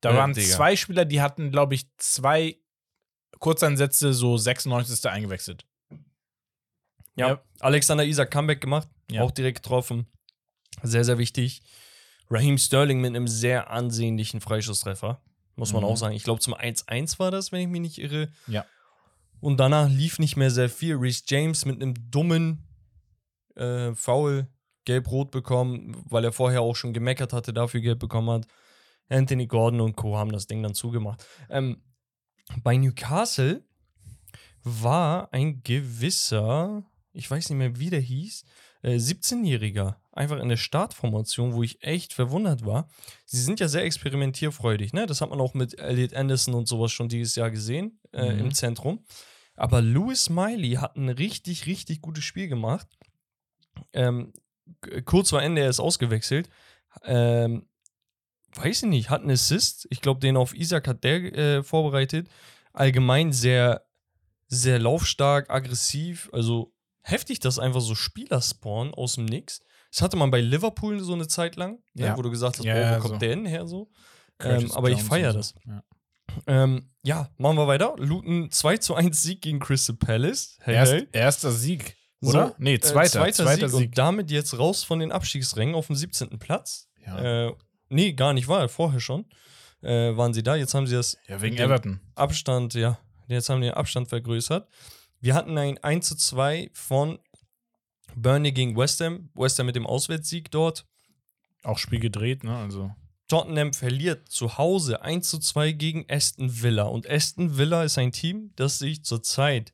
Da 0.00 0.10
Ja, 0.12 0.16
waren 0.16 0.32
Digga. 0.32 0.46
zwei 0.56 0.76
Spieler, 0.76 1.04
die 1.04 1.20
hatten, 1.20 1.50
glaube 1.50 1.74
ich, 1.74 1.86
zwei 1.98 2.56
Kurzeinsätze, 3.38 4.12
so 4.12 4.36
96. 4.36 5.06
eingewechselt. 5.10 5.66
ja. 7.16 7.28
Ja. 7.28 7.42
Alexander 7.60 8.04
Isak 8.04 8.30
Comeback 8.30 8.60
gemacht. 8.60 8.88
Ja. 9.10 9.22
Auch 9.22 9.30
direkt 9.30 9.62
getroffen. 9.62 10.06
Sehr, 10.82 11.04
sehr 11.04 11.18
wichtig. 11.18 11.62
Raheem 12.30 12.56
Sterling 12.58 13.00
mit 13.00 13.08
einem 13.08 13.28
sehr 13.28 13.70
ansehnlichen 13.70 14.40
Freischusstreffer. 14.40 15.20
Muss 15.56 15.72
man 15.72 15.82
Mhm. 15.82 15.88
auch 15.88 15.96
sagen. 15.96 16.14
Ich 16.14 16.22
glaube, 16.22 16.40
zum 16.40 16.54
1-1 16.54 17.18
war 17.18 17.30
das, 17.30 17.52
wenn 17.52 17.60
ich 17.60 17.68
mich 17.68 17.80
nicht 17.80 17.98
irre. 17.98 18.30
Ja. 18.46 18.64
Und 19.40 19.58
danach 19.58 19.88
lief 19.90 20.18
nicht 20.18 20.36
mehr 20.36 20.50
sehr 20.50 20.70
viel. 20.70 20.96
Reece 20.96 21.24
James 21.26 21.64
mit 21.64 21.82
einem 21.82 21.94
dummen 22.10 22.66
äh, 23.56 23.94
Foul 23.94 24.46
gelb-rot 24.86 25.30
bekommen, 25.32 26.02
weil 26.08 26.24
er 26.24 26.32
vorher 26.32 26.62
auch 26.62 26.76
schon 26.76 26.92
gemeckert 26.94 27.32
hatte, 27.34 27.52
dafür 27.52 27.80
gelb 27.80 27.98
bekommen 27.98 28.30
hat. 28.30 28.46
Anthony 29.10 29.46
Gordon 29.46 29.80
und 29.82 29.96
Co. 29.96 30.16
haben 30.16 30.32
das 30.32 30.46
Ding 30.46 30.62
dann 30.62 30.74
zugemacht. 30.74 31.24
Ähm, 31.50 31.82
bei 32.62 32.76
Newcastle 32.76 33.62
war 34.62 35.32
ein 35.32 35.62
gewisser, 35.62 36.84
ich 37.12 37.30
weiß 37.30 37.50
nicht 37.50 37.58
mehr, 37.58 37.78
wie 37.78 37.90
der 37.90 38.00
hieß, 38.00 38.44
äh, 38.82 38.96
17-Jähriger, 38.96 39.96
einfach 40.12 40.38
in 40.38 40.48
der 40.48 40.56
Startformation, 40.56 41.52
wo 41.54 41.62
ich 41.62 41.82
echt 41.82 42.12
verwundert 42.12 42.64
war. 42.64 42.88
Sie 43.26 43.40
sind 43.40 43.60
ja 43.60 43.68
sehr 43.68 43.84
experimentierfreudig, 43.84 44.92
ne? 44.92 45.06
Das 45.06 45.20
hat 45.20 45.30
man 45.30 45.40
auch 45.40 45.54
mit 45.54 45.78
Elliot 45.78 46.14
Anderson 46.14 46.54
und 46.54 46.66
sowas 46.68 46.92
schon 46.92 47.08
dieses 47.08 47.36
Jahr 47.36 47.50
gesehen 47.50 48.00
äh, 48.12 48.32
Mhm. 48.34 48.38
im 48.40 48.54
Zentrum. 48.54 49.04
Aber 49.56 49.82
Louis 49.82 50.30
Miley 50.30 50.72
hat 50.74 50.96
ein 50.96 51.08
richtig, 51.10 51.66
richtig 51.66 52.00
gutes 52.00 52.24
Spiel 52.24 52.48
gemacht. 52.48 52.86
Ähm, 53.92 54.32
kurz 55.04 55.30
vor 55.30 55.42
Ende, 55.42 55.62
er 55.62 55.70
ist 55.70 55.80
ausgewechselt. 55.80 56.48
Ähm, 57.04 57.66
weiß 58.54 58.82
ich 58.84 58.88
nicht, 58.88 59.10
hat 59.10 59.22
einen 59.22 59.30
Assist. 59.30 59.86
Ich 59.90 60.00
glaube, 60.00 60.20
den 60.20 60.36
auf 60.36 60.54
Isaac 60.54 60.88
hat 60.88 61.04
der 61.04 61.36
äh, 61.36 61.62
vorbereitet. 61.62 62.28
Allgemein 62.72 63.32
sehr, 63.32 63.84
sehr 64.48 64.78
laufstark, 64.78 65.50
aggressiv. 65.50 66.28
Also 66.32 66.72
heftig, 67.02 67.40
dass 67.40 67.58
einfach 67.58 67.80
so 67.80 67.94
Spieler 67.94 68.40
spawnen 68.42 68.94
aus 68.94 69.14
dem 69.14 69.24
Nix. 69.26 69.60
Das 69.92 70.02
hatte 70.02 70.16
man 70.16 70.30
bei 70.30 70.40
Liverpool 70.40 71.00
so 71.00 71.14
eine 71.14 71.26
Zeit 71.26 71.56
lang, 71.56 71.78
ne, 71.94 72.06
Ja. 72.06 72.16
wo 72.16 72.22
du 72.22 72.30
gesagt 72.30 72.58
hast, 72.58 72.64
Ja, 72.64 72.74
boah, 72.74 72.80
wo 72.80 72.84
ja, 72.84 72.98
kommt 72.98 73.14
so. 73.14 73.18
der 73.18 73.28
denn 73.30 73.46
her 73.46 73.66
so? 73.66 73.90
Ähm, 74.40 74.70
aber 74.72 74.90
ich 74.90 75.02
feiere 75.02 75.32
das. 75.32 75.48
so. 75.50 75.70
Ja. 75.70 75.82
Ähm, 76.46 76.90
ja, 77.02 77.28
machen 77.38 77.56
wir 77.56 77.66
weiter. 77.66 77.94
Luton 77.98 78.50
2 78.52 78.76
zu 78.78 78.94
1 78.94 79.20
Sieg 79.20 79.42
gegen 79.42 79.58
Crystal 79.58 79.96
Palace. 79.96 80.56
Hey, 80.60 80.76
Erst, 80.76 80.92
hey. 80.92 81.08
Erster 81.12 81.50
Sieg, 81.50 81.96
oder? 82.22 82.48
So, 82.48 82.54
nee, 82.58 82.74
Äh, 82.74 82.80
zweiter. 82.80 83.32
zweiter, 83.32 83.68
Sieg. 83.68 83.88
Und 83.88 83.98
damit 83.98 84.30
jetzt 84.30 84.56
raus 84.58 84.84
von 84.84 85.00
den 85.00 85.10
Abstiegsrängen 85.10 85.74
auf 85.74 85.88
dem 85.88 85.96
17. 85.96 86.38
Platz. 86.38 86.88
ja. 87.04 87.48
Äh, 87.48 87.52
nee, 87.90 88.12
gar 88.12 88.32
nicht, 88.32 88.48
war 88.48 88.68
vorher 88.68 89.00
schon. 89.00 89.26
Äh, 89.82 90.16
waren 90.16 90.34
sie 90.34 90.42
da. 90.42 90.56
Jetzt 90.56 90.74
haben 90.74 90.86
sie 90.86 90.94
das 90.94 91.16
ja, 91.26 91.40
wegen 91.40 91.56
Everton. 91.56 92.00
Abstand, 92.14 92.74
ja, 92.74 92.98
jetzt 93.28 93.48
haben 93.48 93.60
die 93.60 93.68
den 93.68 93.74
Abstand 93.74 94.08
vergrößert. 94.08 94.68
Wir 95.20 95.34
hatten 95.34 95.56
ein 95.58 95.78
1 95.78 96.08
zu 96.08 96.16
2 96.16 96.70
von 96.72 97.18
Burnley 98.14 98.52
gegen 98.52 98.76
West 98.76 99.00
Ham. 99.00 99.30
West 99.34 99.58
Ham 99.58 99.66
mit 99.66 99.76
dem 99.76 99.86
Auswärtssieg 99.86 100.50
dort. 100.50 100.86
Auch 101.62 101.78
Spiel 101.78 102.00
gedreht, 102.00 102.44
ne? 102.44 102.56
Also. 102.56 102.90
Tottenham 103.28 103.72
verliert 103.72 104.28
zu 104.28 104.58
Hause 104.58 105.02
1 105.02 105.28
zu 105.28 105.38
2 105.38 105.72
gegen 105.72 106.04
Aston 106.08 106.62
Villa. 106.62 106.84
Und 106.84 107.08
Aston 107.08 107.56
Villa 107.56 107.84
ist 107.84 107.96
ein 107.96 108.12
Team, 108.12 108.52
das 108.56 108.78
sich 108.78 109.04
zurzeit 109.04 109.72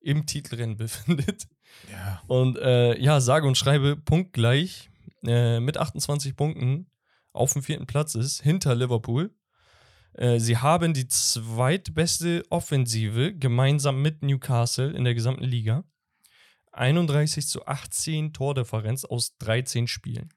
im 0.00 0.26
Titelrennen 0.26 0.76
befindet. 0.76 1.48
Ja. 1.90 2.22
Und 2.26 2.58
äh, 2.58 2.98
ja, 2.98 3.20
sage 3.20 3.46
und 3.46 3.56
schreibe 3.56 3.96
punktgleich 3.96 4.90
äh, 5.24 5.60
mit 5.60 5.78
28 5.78 6.36
Punkten 6.36 6.87
auf 7.38 7.52
dem 7.52 7.62
vierten 7.62 7.86
Platz 7.86 8.14
ist, 8.14 8.42
hinter 8.42 8.74
Liverpool. 8.74 9.30
Äh, 10.14 10.40
sie 10.40 10.58
haben 10.58 10.94
die 10.94 11.08
zweitbeste 11.08 12.42
Offensive 12.50 13.34
gemeinsam 13.34 14.02
mit 14.02 14.22
Newcastle 14.22 14.90
in 14.90 15.04
der 15.04 15.14
gesamten 15.14 15.44
Liga. 15.44 15.84
31 16.72 17.46
zu 17.46 17.66
18 17.66 18.32
Tordifferenz 18.32 19.04
aus 19.04 19.36
13 19.38 19.86
Spielen. 19.86 20.30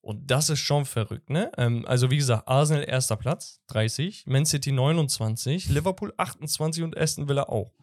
Und 0.00 0.30
das 0.30 0.48
ist 0.48 0.60
schon 0.60 0.84
verrückt, 0.84 1.28
ne? 1.28 1.50
Ähm, 1.58 1.84
also, 1.86 2.10
wie 2.10 2.16
gesagt, 2.16 2.48
Arsenal 2.48 2.84
erster 2.88 3.16
Platz, 3.16 3.60
30, 3.66 4.26
Man 4.26 4.46
City 4.46 4.72
29, 4.72 5.68
Liverpool 5.68 6.14
28 6.16 6.82
und 6.82 6.96
Aston 6.96 7.28
Villa 7.28 7.42
auch. 7.44 7.74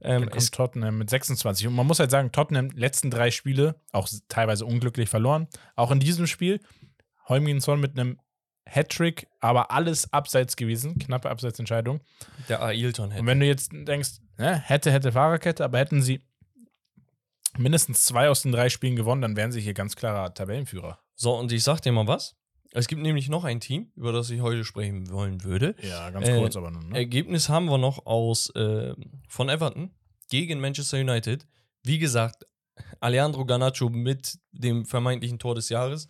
Ähm, 0.00 0.22
Dann 0.22 0.30
kommt 0.30 0.52
Tottenham 0.52 0.98
mit 0.98 1.10
26. 1.10 1.66
Und 1.66 1.74
man 1.74 1.86
muss 1.86 1.98
halt 1.98 2.10
sagen, 2.10 2.32
Tottenham 2.32 2.70
letzten 2.70 3.10
drei 3.10 3.30
Spiele, 3.30 3.76
auch 3.92 4.08
teilweise 4.28 4.64
unglücklich 4.64 5.08
verloren. 5.08 5.46
Auch 5.76 5.90
in 5.90 6.00
diesem 6.00 6.26
Spiel, 6.26 6.60
Heung-Min 7.30 7.62
mit 7.78 7.98
einem 7.98 8.20
Hattrick, 8.66 9.26
aber 9.40 9.70
alles 9.70 10.12
abseits 10.12 10.56
gewesen, 10.56 10.98
knappe 10.98 11.30
Abseitsentscheidung. 11.30 12.00
der 12.48 12.62
Ailton 12.62 13.10
hätte. 13.10 13.20
Und 13.22 13.26
wenn 13.26 13.40
du 13.40 13.46
jetzt 13.46 13.72
denkst, 13.72 14.20
ne, 14.38 14.56
hätte, 14.58 14.92
hätte 14.92 15.12
Fahrerkette, 15.12 15.64
aber 15.64 15.78
hätten 15.78 16.02
sie 16.02 16.20
mindestens 17.58 18.04
zwei 18.04 18.28
aus 18.28 18.42
den 18.42 18.52
drei 18.52 18.68
Spielen 18.68 18.96
gewonnen, 18.96 19.22
dann 19.22 19.36
wären 19.36 19.50
sie 19.50 19.60
hier 19.60 19.74
ganz 19.74 19.96
klarer 19.96 20.32
Tabellenführer. 20.34 20.98
So, 21.14 21.34
und 21.36 21.50
ich 21.52 21.62
sag 21.64 21.80
dir 21.80 21.92
mal 21.92 22.06
was. 22.06 22.36
Es 22.72 22.86
gibt 22.86 23.02
nämlich 23.02 23.28
noch 23.28 23.42
ein 23.42 23.58
Team, 23.58 23.90
über 23.96 24.12
das 24.12 24.30
ich 24.30 24.40
heute 24.40 24.64
sprechen 24.64 25.10
wollen 25.10 25.42
würde. 25.42 25.74
Ja, 25.82 26.10
ganz 26.10 26.28
Äh, 26.28 26.38
kurz, 26.38 26.54
aber 26.54 26.70
nur. 26.70 26.84
Ne? 26.84 26.94
Ergebnis 26.96 27.48
haben 27.48 27.66
wir 27.66 27.78
noch 27.78 28.06
aus 28.06 28.50
äh, 28.50 28.94
von 29.28 29.48
Everton 29.48 29.90
gegen 30.28 30.60
Manchester 30.60 30.98
United. 30.98 31.46
Wie 31.82 31.98
gesagt, 31.98 32.46
Alejandro 33.00 33.44
Garnacho 33.44 33.88
mit 33.88 34.38
dem 34.52 34.84
vermeintlichen 34.84 35.40
Tor 35.40 35.56
des 35.56 35.68
Jahres. 35.68 36.06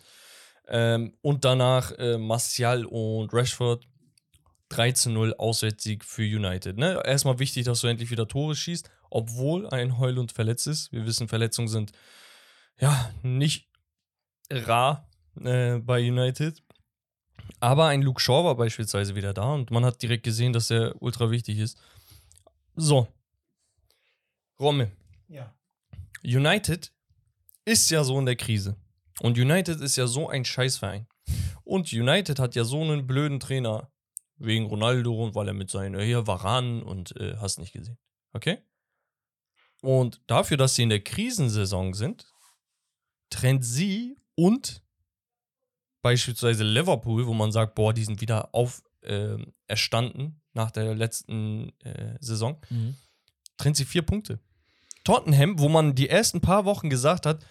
Ähm, 0.67 1.13
und 1.21 1.45
danach 1.45 1.91
äh, 1.97 2.17
Martial 2.17 2.85
und 2.85 3.33
Rashford 3.33 3.87
3 4.69 4.91
zu 4.93 5.09
0 5.09 5.33
Auswärtssieg 5.37 6.05
für 6.05 6.23
United. 6.23 6.77
Ne? 6.77 7.01
Erstmal 7.05 7.39
wichtig, 7.39 7.65
dass 7.65 7.81
du 7.81 7.87
endlich 7.87 8.09
wieder 8.09 8.27
Tore 8.27 8.55
schießt, 8.55 8.89
obwohl 9.09 9.67
ein 9.69 9.97
Heulund 9.97 10.31
verletzt 10.31 10.67
ist. 10.67 10.91
Wir 10.91 11.05
wissen, 11.05 11.27
Verletzungen 11.27 11.67
sind 11.67 11.91
ja 12.79 13.11
nicht 13.21 13.69
rar 14.49 15.09
äh, 15.43 15.77
bei 15.77 15.99
United. 15.99 16.61
Aber 17.59 17.87
ein 17.87 18.01
Luke 18.01 18.21
Shaw 18.21 18.43
war 18.43 18.55
beispielsweise 18.55 19.15
wieder 19.15 19.33
da 19.33 19.53
und 19.53 19.71
man 19.71 19.85
hat 19.85 20.01
direkt 20.01 20.23
gesehen, 20.23 20.53
dass 20.53 20.71
er 20.71 20.99
ultra 21.01 21.29
wichtig 21.31 21.59
ist. 21.59 21.77
So. 22.75 23.07
Rommel. 24.59 24.91
Ja. 25.27 25.53
United 26.23 26.91
ist 27.65 27.89
ja 27.91 28.03
so 28.03 28.17
in 28.19 28.25
der 28.25 28.35
Krise. 28.35 28.75
Und 29.21 29.37
United 29.37 29.79
ist 29.81 29.97
ja 29.97 30.07
so 30.07 30.29
ein 30.29 30.45
Scheißverein. 30.45 31.05
Und 31.63 31.93
United 31.93 32.39
hat 32.39 32.55
ja 32.55 32.63
so 32.63 32.81
einen 32.81 33.05
blöden 33.05 33.39
Trainer 33.39 33.91
wegen 34.37 34.65
Ronaldo 34.65 35.23
und 35.23 35.35
weil 35.35 35.47
er 35.47 35.53
mit 35.53 35.69
seinen 35.69 35.99
äh, 35.99 36.05
hier 36.05 36.25
Varan 36.25 36.81
und 36.81 37.15
äh, 37.17 37.35
hast 37.37 37.59
nicht 37.59 37.73
gesehen. 37.73 37.99
Okay? 38.33 38.57
Und 39.81 40.21
dafür, 40.25 40.57
dass 40.57 40.73
sie 40.75 40.83
in 40.83 40.89
der 40.89 41.03
Krisensaison 41.03 41.93
sind, 41.93 42.25
trennt 43.29 43.63
sie 43.63 44.17
und 44.35 44.81
beispielsweise 46.01 46.63
Liverpool, 46.63 47.27
wo 47.27 47.33
man 47.33 47.51
sagt, 47.51 47.75
boah, 47.75 47.93
die 47.93 48.03
sind 48.03 48.21
wieder 48.21 48.53
auf 48.55 48.81
äh, 49.01 49.37
erstanden 49.67 50.41
nach 50.53 50.71
der 50.71 50.95
letzten 50.95 51.71
äh, 51.83 52.17
Saison, 52.19 52.59
Mhm. 52.69 52.95
trennt 53.57 53.77
sie 53.77 53.85
vier 53.85 54.01
Punkte. 54.01 54.39
Tottenham, 55.03 55.59
wo 55.59 55.69
man 55.69 55.95
die 55.95 56.09
ersten 56.09 56.41
paar 56.41 56.65
Wochen 56.65 56.89
gesagt 56.89 57.25
hat, 57.25 57.45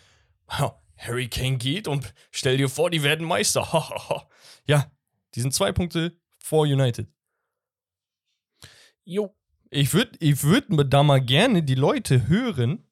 "Ha, 0.48 0.80
Harry 1.00 1.28
Kane 1.28 1.56
geht 1.56 1.88
und 1.88 2.12
stell 2.30 2.58
dir 2.58 2.68
vor, 2.68 2.90
die 2.90 3.02
werden 3.02 3.26
Meister. 3.26 3.66
ja, 4.66 4.90
die 5.34 5.40
sind 5.40 5.54
zwei 5.54 5.72
Punkte 5.72 6.16
vor 6.38 6.62
United. 6.62 7.08
Jo. 9.04 9.34
Ich 9.70 9.94
würde 9.94 10.12
ich 10.20 10.42
würd 10.42 10.66
da 10.92 11.02
mal 11.02 11.20
gerne 11.20 11.62
die 11.62 11.76
Leute 11.76 12.26
hören, 12.28 12.86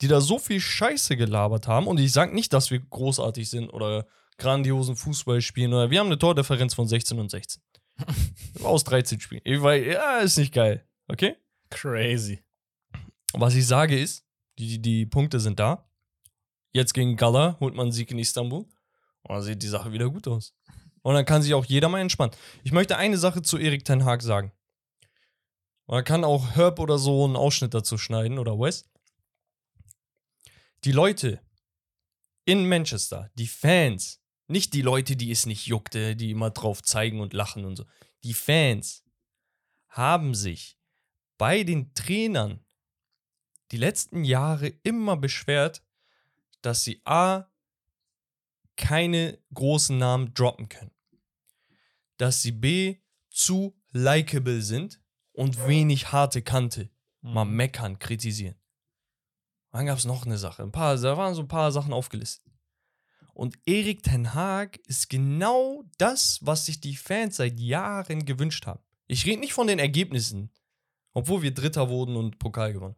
die 0.00 0.08
da 0.08 0.20
so 0.20 0.38
viel 0.38 0.60
Scheiße 0.60 1.16
gelabert 1.16 1.66
haben. 1.66 1.86
Und 1.86 1.98
ich 1.98 2.12
sage 2.12 2.34
nicht, 2.34 2.52
dass 2.52 2.70
wir 2.70 2.80
großartig 2.80 3.50
sind 3.50 3.68
oder 3.70 4.06
grandiosen 4.38 4.96
Fußball 4.96 5.40
spielen. 5.40 5.74
Oder 5.74 5.90
wir 5.90 5.98
haben 5.98 6.06
eine 6.06 6.18
Tordifferenz 6.18 6.74
von 6.74 6.86
16 6.86 7.18
und 7.18 7.30
16. 7.30 7.62
Aus 8.62 8.84
13 8.84 9.20
Spielen. 9.20 9.42
Ich 9.44 9.60
weiß, 9.60 9.84
ja, 9.86 10.18
ist 10.18 10.38
nicht 10.38 10.54
geil. 10.54 10.86
Okay? 11.08 11.36
Crazy. 11.70 12.42
Was 13.32 13.54
ich 13.54 13.66
sage 13.66 13.98
ist, 13.98 14.24
die, 14.58 14.80
die 14.80 15.04
Punkte 15.04 15.40
sind 15.40 15.58
da. 15.58 15.87
Jetzt 16.72 16.94
gegen 16.94 17.16
Gala 17.16 17.56
holt 17.60 17.74
man 17.74 17.84
einen 17.84 17.92
Sieg 17.92 18.10
in 18.10 18.18
Istanbul. 18.18 18.66
Und 19.22 19.34
dann 19.34 19.42
sieht 19.42 19.62
die 19.62 19.68
Sache 19.68 19.92
wieder 19.92 20.10
gut 20.10 20.28
aus. 20.28 20.54
Und 21.02 21.14
dann 21.14 21.24
kann 21.24 21.42
sich 21.42 21.54
auch 21.54 21.64
jeder 21.64 21.88
mal 21.88 22.00
entspannen. 22.00 22.34
Ich 22.64 22.72
möchte 22.72 22.96
eine 22.96 23.18
Sache 23.18 23.42
zu 23.42 23.58
Erik 23.58 23.84
Ten 23.84 24.04
Hag 24.04 24.22
sagen. 24.22 24.52
Man 25.86 26.04
kann 26.04 26.24
auch 26.24 26.50
Herb 26.54 26.78
oder 26.80 26.98
so 26.98 27.24
einen 27.24 27.36
Ausschnitt 27.36 27.72
dazu 27.72 27.96
schneiden 27.96 28.38
oder 28.38 28.58
Wes. 28.58 28.88
Die 30.84 30.92
Leute 30.92 31.40
in 32.44 32.68
Manchester, 32.68 33.30
die 33.34 33.46
Fans, 33.46 34.20
nicht 34.46 34.74
die 34.74 34.82
Leute, 34.82 35.16
die 35.16 35.30
es 35.30 35.46
nicht 35.46 35.66
juckte, 35.66 36.14
die 36.14 36.30
immer 36.30 36.50
drauf 36.50 36.82
zeigen 36.82 37.20
und 37.20 37.32
lachen 37.32 37.64
und 37.64 37.76
so. 37.76 37.84
Die 38.22 38.34
Fans 38.34 39.04
haben 39.88 40.34
sich 40.34 40.78
bei 41.38 41.62
den 41.64 41.94
Trainern 41.94 42.64
die 43.70 43.76
letzten 43.76 44.24
Jahre 44.24 44.68
immer 44.82 45.16
beschwert, 45.16 45.82
dass 46.62 46.84
sie 46.84 47.00
A, 47.04 47.50
keine 48.76 49.38
großen 49.52 49.98
Namen 49.98 50.32
droppen 50.34 50.68
können. 50.68 50.92
Dass 52.16 52.42
sie 52.42 52.52
B, 52.52 52.98
zu 53.30 53.76
likable 53.92 54.62
sind 54.62 55.00
und 55.32 55.66
wenig 55.66 56.12
harte 56.12 56.42
Kante. 56.42 56.90
Mal 57.20 57.44
meckern, 57.44 57.98
kritisieren. 57.98 58.56
Dann 59.70 59.86
gab 59.86 59.98
es 59.98 60.04
noch 60.04 60.24
eine 60.24 60.38
Sache. 60.38 60.62
Ein 60.62 60.72
paar, 60.72 60.96
da 60.96 61.16
waren 61.16 61.34
so 61.34 61.42
ein 61.42 61.48
paar 61.48 61.72
Sachen 61.72 61.92
aufgelistet. 61.92 62.52
Und 63.34 63.56
Erik 63.66 64.02
Ten 64.02 64.34
Haag 64.34 64.78
ist 64.88 65.08
genau 65.08 65.84
das, 65.98 66.40
was 66.42 66.66
sich 66.66 66.80
die 66.80 66.96
Fans 66.96 67.36
seit 67.36 67.60
Jahren 67.60 68.24
gewünscht 68.24 68.66
haben. 68.66 68.82
Ich 69.06 69.26
rede 69.26 69.38
nicht 69.40 69.52
von 69.52 69.68
den 69.68 69.78
Ergebnissen, 69.78 70.50
obwohl 71.12 71.42
wir 71.42 71.54
Dritter 71.54 71.88
wurden 71.88 72.16
und 72.16 72.38
Pokal 72.38 72.72
gewonnen. 72.72 72.96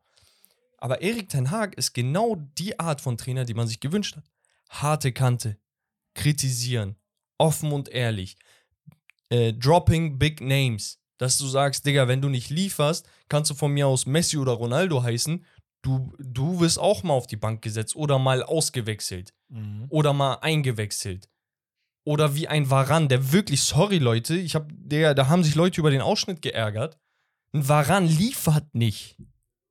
Aber 0.81 1.02
Erik 1.02 1.28
Ten 1.28 1.51
Haag 1.51 1.74
ist 1.77 1.93
genau 1.93 2.36
die 2.59 2.78
Art 2.81 3.01
von 3.01 3.16
Trainer, 3.19 3.44
die 3.44 3.55
man 3.55 3.69
sich 3.69 3.81
gewünscht 3.81 4.16
hat. 4.16 4.24
Harte 4.70 5.12
Kante, 5.12 5.59
kritisieren, 6.15 6.97
offen 7.39 7.73
und 7.73 7.89
ehrlich, 7.89 8.36
äh, 9.28 9.52
dropping 9.52 10.19
big 10.19 10.40
names. 10.40 10.98
Dass 11.19 11.36
du 11.36 11.47
sagst, 11.47 11.85
Digga, 11.85 12.09
wenn 12.09 12.23
du 12.23 12.31
nicht 12.31 12.48
lieferst, 12.48 13.07
kannst 13.28 13.51
du 13.51 13.55
von 13.55 13.73
mir 13.73 13.86
aus 13.86 14.07
Messi 14.07 14.39
oder 14.39 14.52
Ronaldo 14.52 15.02
heißen. 15.02 15.44
Du, 15.82 16.15
du 16.19 16.61
wirst 16.61 16.78
auch 16.78 17.02
mal 17.02 17.12
auf 17.15 17.27
die 17.27 17.36
Bank 17.36 17.62
gesetzt 17.62 17.94
oder 17.94 18.19
mal 18.19 18.43
ausgewechselt 18.43 19.35
Mhm. 19.48 19.86
oder 19.89 20.12
mal 20.12 20.35
eingewechselt. 20.36 21.28
Oder 22.05 22.35
wie 22.35 22.48
ein 22.48 22.70
Varan, 22.70 23.09
der 23.09 23.32
wirklich, 23.32 23.62
sorry 23.62 23.98
Leute, 23.98 24.36
ich 24.36 24.55
hab, 24.55 24.69
der, 24.70 25.12
da 25.15 25.28
haben 25.28 25.44
sich 25.44 25.55
Leute 25.55 25.81
über 25.81 25.90
den 25.90 26.01
Ausschnitt 26.01 26.40
geärgert. 26.40 26.98
Ein 27.52 27.69
Varan 27.69 28.07
liefert 28.07 28.74
nicht. 28.74 29.16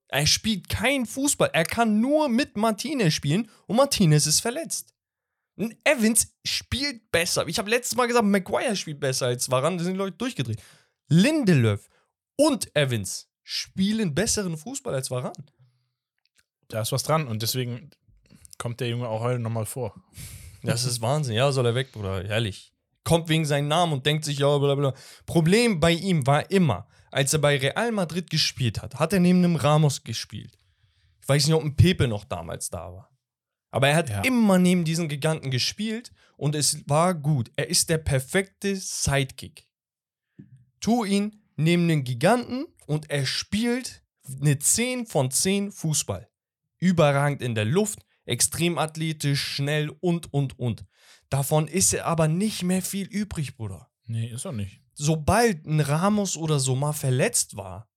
Er 0.09 0.25
spielt 0.25 0.69
kein 0.69 1.05
Fußball. 1.05 1.51
Er 1.53 1.65
kann 1.65 2.01
nur 2.01 2.29
mit 2.29 2.57
Martinez 2.57 3.13
spielen 3.13 3.49
und 3.67 3.77
Martinez 3.77 4.25
ist 4.25 4.41
verletzt. 4.41 4.93
Ein 5.57 5.77
Evans 5.83 6.33
spielt 6.43 7.11
besser. 7.11 7.47
Ich 7.47 7.59
habe 7.59 7.69
letztes 7.69 7.95
Mal 7.95 8.07
gesagt, 8.07 8.25
Maguire 8.25 8.75
spielt 8.75 8.99
besser 8.99 9.27
als 9.27 9.51
Varan. 9.51 9.77
Da 9.77 9.83
sind 9.83 9.93
die 9.93 9.99
Leute 9.99 10.17
durchgedreht. 10.17 10.61
Lindelöf 11.09 11.89
und 12.37 12.75
Evans 12.75 13.29
spielen 13.43 14.15
besseren 14.15 14.57
Fußball 14.57 14.95
als 14.95 15.11
Varan. 15.11 15.33
Da 16.69 16.81
ist 16.81 16.91
was 16.91 17.03
dran 17.03 17.27
und 17.27 17.41
deswegen 17.41 17.91
kommt 18.57 18.79
der 18.79 18.89
Junge 18.89 19.07
auch 19.07 19.21
heute 19.21 19.39
nochmal 19.39 19.65
vor. 19.65 19.93
Das 20.63 20.85
ist 20.85 21.01
Wahnsinn. 21.01 21.35
Ja, 21.35 21.51
soll 21.51 21.65
er 21.65 21.75
weg, 21.75 21.91
Bruder. 21.91 22.23
Herrlich. 22.23 22.73
Kommt 23.03 23.29
wegen 23.29 23.45
seinem 23.45 23.67
Namen 23.67 23.93
und 23.93 24.05
denkt 24.05 24.25
sich, 24.25 24.39
ja, 24.39 24.57
bla 24.57 24.75
bla. 24.75 24.93
Problem 25.25 25.79
bei 25.79 25.91
ihm 25.93 26.25
war 26.27 26.49
immer, 26.51 26.87
als 27.11 27.33
er 27.33 27.39
bei 27.39 27.57
Real 27.57 27.91
Madrid 27.91 28.29
gespielt 28.29 28.81
hat, 28.81 28.95
hat 28.95 29.13
er 29.13 29.19
neben 29.19 29.39
einem 29.43 29.55
Ramos 29.55 30.03
gespielt. 30.03 30.57
Ich 31.21 31.27
weiß 31.29 31.47
nicht, 31.47 31.55
ob 31.55 31.63
ein 31.63 31.75
Pepe 31.75 32.07
noch 32.07 32.25
damals 32.25 32.69
da 32.69 32.91
war. 32.93 33.11
Aber 33.71 33.87
er 33.89 33.95
hat 33.95 34.09
Ja. 34.09 34.21
immer 34.21 34.57
neben 34.57 34.83
diesen 34.83 35.09
Giganten 35.09 35.51
gespielt 35.51 36.11
und 36.37 36.55
es 36.55 36.87
war 36.89 37.13
gut. 37.13 37.51
Er 37.55 37.69
ist 37.69 37.89
der 37.89 37.99
perfekte 37.99 38.75
Sidekick. 38.75 39.67
Tu 40.79 41.05
ihn 41.05 41.43
neben 41.55 41.87
den 41.87 42.03
Giganten 42.03 42.65
und 42.87 43.09
er 43.09 43.25
spielt 43.25 44.01
eine 44.41 44.57
10 44.57 45.05
von 45.05 45.29
10 45.29 45.71
Fußball. 45.71 46.27
Überragend 46.79 47.41
in 47.41 47.55
der 47.55 47.65
Luft, 47.65 48.05
extrem 48.25 48.77
athletisch, 48.77 49.41
schnell 49.43 49.89
und, 49.99 50.33
und, 50.33 50.57
und. 50.57 50.85
Davon 51.29 51.67
ist 51.67 51.93
er 51.93 52.05
aber 52.05 52.27
nicht 52.27 52.63
mehr 52.63 52.81
viel 52.81 53.05
übrig, 53.07 53.55
Bruder. 53.55 53.91
Nee, 54.07 54.27
ist 54.29 54.45
doch 54.45 54.51
nicht. 54.51 54.81
Sobald 55.01 55.65
ein 55.65 55.79
Ramos 55.79 56.35
oder 56.35 56.59
so 56.59 56.75
mal 56.75 56.91
verletzt 56.91 57.55
war 57.55 57.87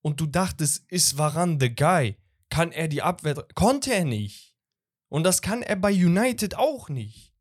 und 0.00 0.20
du 0.20 0.26
dachtest, 0.26 0.84
ist 0.86 1.18
Varan 1.18 1.58
the 1.58 1.74
guy, 1.74 2.16
kann 2.50 2.70
er 2.70 2.86
die 2.86 3.02
Abwehr. 3.02 3.44
Konnte 3.56 3.92
er 3.92 4.04
nicht. 4.04 4.54
Und 5.08 5.24
das 5.24 5.42
kann 5.42 5.62
er 5.62 5.74
bei 5.74 5.90
United 5.90 6.56
auch 6.56 6.88
nicht. 6.88 7.34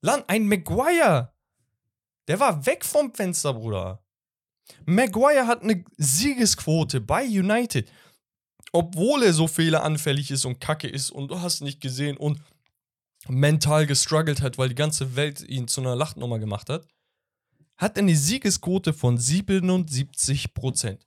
Land, 0.00 0.24
ein 0.28 0.48
Maguire. 0.48 1.34
Der 2.26 2.40
war 2.40 2.64
weg 2.64 2.86
vom 2.86 3.12
Fenster, 3.12 3.52
Bruder. 3.52 4.02
Maguire 4.86 5.46
hat 5.46 5.62
eine 5.62 5.84
Siegesquote 5.98 7.02
bei 7.02 7.26
United. 7.26 7.92
Obwohl 8.72 9.24
er 9.24 9.34
so 9.34 9.46
fehleranfällig 9.46 10.30
ist 10.30 10.46
und 10.46 10.58
kacke 10.58 10.88
ist 10.88 11.10
und 11.10 11.30
du 11.30 11.42
hast 11.42 11.60
nicht 11.60 11.82
gesehen 11.82 12.16
und 12.16 12.40
mental 13.28 13.86
gestruggelt 13.86 14.40
hat, 14.40 14.56
weil 14.56 14.70
die 14.70 14.74
ganze 14.74 15.16
Welt 15.16 15.42
ihn 15.42 15.68
zu 15.68 15.82
einer 15.82 15.96
Lachnummer 15.96 16.38
gemacht 16.38 16.70
hat, 16.70 16.88
hat 17.78 17.96
eine 17.96 18.14
Siegesquote 18.14 18.92
von 18.92 19.16
77%. 19.18 20.98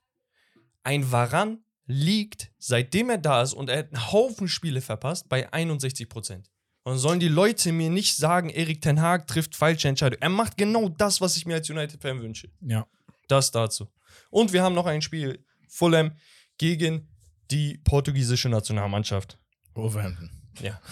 Ein 0.82 1.12
Varan 1.12 1.64
liegt, 1.86 2.50
seitdem 2.58 3.10
er 3.10 3.18
da 3.18 3.42
ist 3.42 3.52
und 3.52 3.68
er 3.68 3.78
hat 3.78 3.92
einen 3.92 4.10
Haufen 4.10 4.48
Spiele 4.48 4.80
verpasst, 4.80 5.28
bei 5.28 5.52
61%. 5.52 6.44
Und 6.84 6.98
sollen 6.98 7.20
die 7.20 7.28
Leute 7.28 7.70
mir 7.70 7.90
nicht 7.90 8.16
sagen, 8.16 8.50
Erik 8.50 8.80
Ten 8.80 9.00
Haag 9.00 9.28
trifft 9.28 9.54
falsche 9.54 9.86
Entscheidungen. 9.88 10.22
Er 10.22 10.30
macht 10.30 10.56
genau 10.56 10.88
das, 10.88 11.20
was 11.20 11.36
ich 11.36 11.46
mir 11.46 11.54
als 11.54 11.70
United-Fan 11.70 12.20
wünsche. 12.20 12.50
Ja. 12.60 12.86
Das 13.28 13.52
dazu. 13.52 13.88
Und 14.30 14.52
wir 14.52 14.64
haben 14.64 14.74
noch 14.74 14.86
ein 14.86 15.02
Spiel, 15.02 15.44
Fulham 15.68 16.16
gegen 16.58 17.08
die 17.50 17.78
portugiesische 17.78 18.48
Nationalmannschaft. 18.48 19.38
Wolverhampton. 19.74 20.41
Ja. 20.60 20.80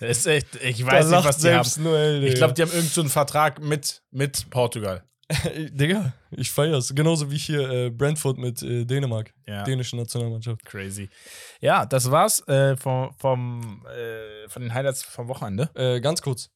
Das 0.00 0.18
ist 0.18 0.26
echt, 0.26 0.56
ich 0.62 0.84
weiß 0.84 1.08
nicht, 1.08 1.24
was 1.24 1.38
die 1.38 1.50
haben. 1.50 1.82
Noel. 1.82 2.24
Ich 2.24 2.34
glaube, 2.34 2.54
die 2.54 2.62
haben 2.62 2.68
irgendeinen 2.68 2.90
so 2.90 3.00
einen 3.00 3.10
Vertrag 3.10 3.60
mit, 3.60 4.02
mit 4.10 4.48
Portugal. 4.50 5.04
Digga, 5.56 6.14
ich 6.30 6.50
feier's. 6.50 6.94
Genauso 6.94 7.30
wie 7.30 7.36
hier 7.36 7.68
äh, 7.68 7.90
Brentford 7.90 8.38
mit 8.38 8.62
äh, 8.62 8.84
Dänemark. 8.84 9.34
Ja. 9.46 9.62
Dänische 9.64 9.96
Nationalmannschaft. 9.96 10.64
Crazy. 10.64 11.10
Ja, 11.60 11.84
das 11.84 12.10
war's 12.10 12.46
äh, 12.48 12.76
vom, 12.76 13.12
vom, 13.18 13.84
äh, 13.86 14.48
von 14.48 14.62
den 14.62 14.72
Highlights 14.72 15.02
vom 15.02 15.28
Wochenende. 15.28 15.70
Äh, 15.74 16.00
ganz 16.00 16.22
kurz. 16.22 16.50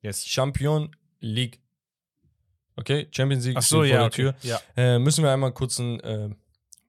Yes. 0.00 0.24
Champion 0.26 0.94
League. 1.20 1.60
Okay, 2.76 3.08
Champions 3.10 3.44
League 3.44 3.58
Ach 3.58 3.62
so, 3.62 3.82
steht 3.84 3.92
vor 3.92 4.00
ja, 4.00 4.08
der 4.08 4.32
okay. 4.32 4.32
Tür. 4.32 4.34
Ja. 4.42 4.60
Äh, 4.76 4.98
müssen 4.98 5.22
wir 5.22 5.30
einmal 5.30 5.52
kurz 5.52 5.78
einen 5.78 6.36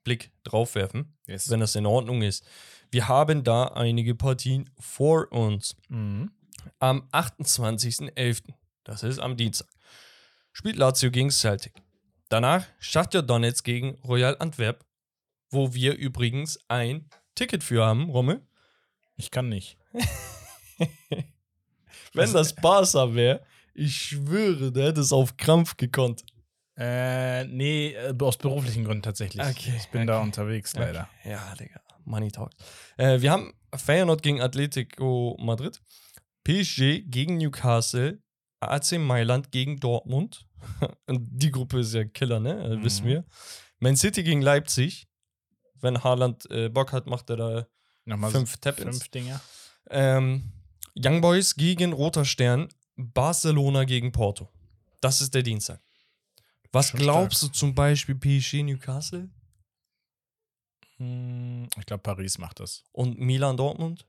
Blick 0.03 0.31
drauf 0.43 0.75
werfen, 0.75 1.17
Yes. 1.27 1.49
wenn 1.49 1.59
das 1.59 1.75
in 1.75 1.85
Ordnung 1.85 2.21
ist. 2.21 2.45
Wir 2.91 3.07
haben 3.07 3.43
da 3.43 3.67
einige 3.67 4.15
Partien 4.15 4.69
vor 4.77 5.31
uns. 5.31 5.77
Mhm. 5.87 6.31
Am 6.79 7.07
28.11., 7.11 8.53
das 8.83 9.03
ist 9.03 9.19
am 9.19 9.37
Dienstag, 9.37 9.69
spielt 10.51 10.75
Lazio 10.75 11.09
gegen 11.09 11.31
Celtic. 11.31 11.73
Danach 12.27 12.65
Shakhtar 12.79 13.23
Donetsk 13.23 13.63
gegen 13.63 13.95
Royal 14.03 14.35
Antwerp, 14.39 14.85
wo 15.49 15.73
wir 15.73 15.95
übrigens 15.95 16.59
ein 16.67 17.09
Ticket 17.33 17.63
für 17.63 17.85
haben, 17.85 18.09
Rommel. 18.09 18.45
Ich 19.15 19.31
kann 19.31 19.49
nicht. 19.49 19.77
Wenn 22.13 22.33
das 22.33 22.53
Barca 22.53 23.13
wäre, 23.15 23.41
ich 23.73 23.95
schwöre, 23.95 24.71
der 24.71 24.87
hätte 24.87 25.01
es 25.01 25.13
auf 25.13 25.37
Krampf 25.37 25.77
gekonnt. 25.77 26.25
Äh, 26.77 27.45
nee, 27.45 27.93
äh, 27.93 28.13
aus 28.19 28.37
beruflichen 28.37 28.83
Gründen 28.83 29.03
tatsächlich. 29.03 29.45
Okay, 29.45 29.73
Ich 29.77 29.89
bin 29.89 30.07
da 30.07 30.17
okay. 30.17 30.25
unterwegs, 30.25 30.73
leider. 30.73 31.07
Okay. 31.21 31.31
Ja, 31.31 31.55
Digga. 31.55 31.81
Money 32.05 32.31
talks. 32.31 32.55
Äh, 32.97 33.21
wir 33.21 33.31
haben 33.31 33.53
Feyenoord 33.75 34.21
gegen 34.23 34.41
Atletico 34.41 35.37
Madrid, 35.39 35.81
PSG 36.43 37.01
gegen 37.05 37.37
Newcastle, 37.37 38.21
AC 38.59 38.97
Mailand 38.99 39.51
gegen 39.51 39.79
Dortmund. 39.79 40.45
Und 41.07 41.27
die 41.31 41.51
Gruppe 41.51 41.79
ist 41.79 41.93
ja 41.93 42.03
Killer, 42.05 42.39
ne? 42.39 42.63
Äh, 42.63 42.83
Wissen 42.83 43.05
Mhm. 43.05 43.09
wir. 43.09 43.25
Man 43.79 43.95
City 43.95 44.23
gegen 44.23 44.41
Leipzig. 44.41 45.07
Wenn 45.79 46.03
Haaland 46.03 46.49
äh, 46.51 46.69
Bock 46.69 46.91
hat, 46.93 47.07
macht 47.07 47.29
er 47.31 47.37
da 47.37 47.67
Nochmal 48.05 48.29
fünf 48.31 48.57
Tap-Ins. 48.57 48.97
fünf 48.99 49.09
Dinger. 49.09 49.41
Ähm, 49.89 50.51
Young 50.95 51.21
Boys 51.21 51.55
gegen 51.55 51.91
Roter 51.93 52.23
Stern, 52.25 52.67
Barcelona 52.97 53.85
gegen 53.85 54.11
Porto. 54.11 54.49
Das 55.01 55.21
ist 55.21 55.33
der 55.33 55.41
Dienstag. 55.41 55.81
Was 56.71 56.89
Schon 56.89 56.99
glaubst 56.99 57.41
du 57.41 57.47
zum 57.47 57.73
Beispiel 57.73 58.13
PSG 58.15 58.61
Newcastle 58.63 59.29
Ich 61.77 61.85
glaube, 61.85 62.03
Paris 62.03 62.37
macht 62.37 62.59
das. 62.59 62.83
und 62.91 63.19
Milan 63.19 63.57
Dortmund? 63.57 64.07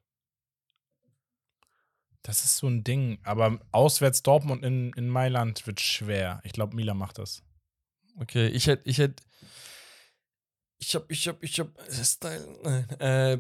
Das 2.23 2.45
ist 2.45 2.59
so 2.59 2.69
ein 2.69 2.85
Ding. 2.85 3.19
Aber 3.25 3.59
auswärts 3.73 4.23
Dortmund 4.23 4.65
in, 4.65 4.93
in 4.93 5.09
Mailand 5.09 5.67
wird 5.67 5.81
schwer. 5.81 6.41
Ich 6.45 6.53
glaube, 6.53 6.77
Milan 6.77 6.97
macht 6.97 7.19
das. 7.19 7.43
Okay, 8.21 8.47
ich 8.49 8.67
hätte, 8.67 8.89
ich 8.89 8.99
hätte, 8.99 9.23
ich 10.79 10.95
hab, 10.95 11.11
ich 11.11 11.29
hab, 11.29 11.43
ich 11.43 11.59
hab, 11.59 11.69
Style, 11.91 12.59
nein, 12.63 12.89
äh, 13.01 13.39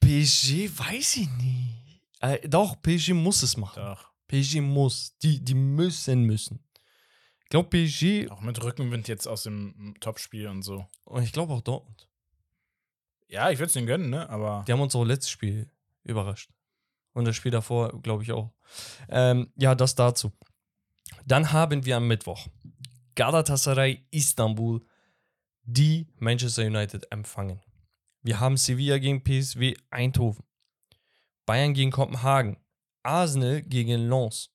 PSG 0.00 0.68
weiß 0.78 1.16
ich 1.16 1.30
nicht. 1.30 2.02
Äh, 2.20 2.48
doch, 2.48 2.80
PSG 2.82 3.10
muss 3.10 3.42
es 3.42 3.56
machen. 3.56 3.82
Doch. 3.82 4.12
PSG 4.28 4.60
muss. 4.60 5.16
Die, 5.18 5.42
die 5.42 5.54
müssen, 5.54 6.22
müssen. 6.22 6.64
Ich 7.44 7.48
glaube 7.48 7.70
PSG 7.70 8.30
Auch 8.30 8.42
mit 8.42 8.62
Rückenwind 8.62 9.08
jetzt 9.08 9.26
aus 9.26 9.44
dem 9.44 9.94
Topspiel 10.00 10.48
und 10.48 10.62
so. 10.62 10.86
und 11.04 11.22
ich 11.22 11.32
glaube 11.32 11.54
auch 11.54 11.62
Dortmund. 11.62 12.07
Ja, 13.28 13.50
ich 13.50 13.58
würde 13.58 13.66
es 13.66 13.72
denen 13.74 13.86
gönnen, 13.86 14.10
ne? 14.10 14.28
Aber 14.28 14.64
Die 14.66 14.72
haben 14.72 14.80
uns 14.80 14.94
auch 14.94 15.04
letztes 15.04 15.30
Spiel 15.30 15.70
überrascht. 16.02 16.50
Und 17.12 17.26
das 17.26 17.36
Spiel 17.36 17.50
davor, 17.50 18.00
glaube 18.02 18.22
ich, 18.22 18.32
auch. 18.32 18.52
Ähm, 19.08 19.52
ja, 19.56 19.74
das 19.74 19.94
dazu. 19.94 20.32
Dann 21.26 21.52
haben 21.52 21.84
wir 21.84 21.96
am 21.96 22.06
Mittwoch 22.06 22.46
Galatasaray 23.14 24.06
Istanbul, 24.10 24.86
die 25.62 26.06
Manchester 26.18 26.64
United 26.64 27.10
empfangen. 27.10 27.60
Wir 28.22 28.40
haben 28.40 28.56
Sevilla 28.56 28.98
gegen 28.98 29.22
PSW 29.22 29.74
Eindhoven, 29.90 30.44
Bayern 31.46 31.74
gegen 31.74 31.90
Kopenhagen, 31.90 32.56
Arsenal 33.02 33.62
gegen 33.62 34.08
Lens, 34.08 34.50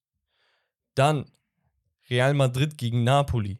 dann 0.95 1.29
Real 2.09 2.33
Madrid 2.33 2.77
gegen 2.77 3.03
Napoli, 3.03 3.59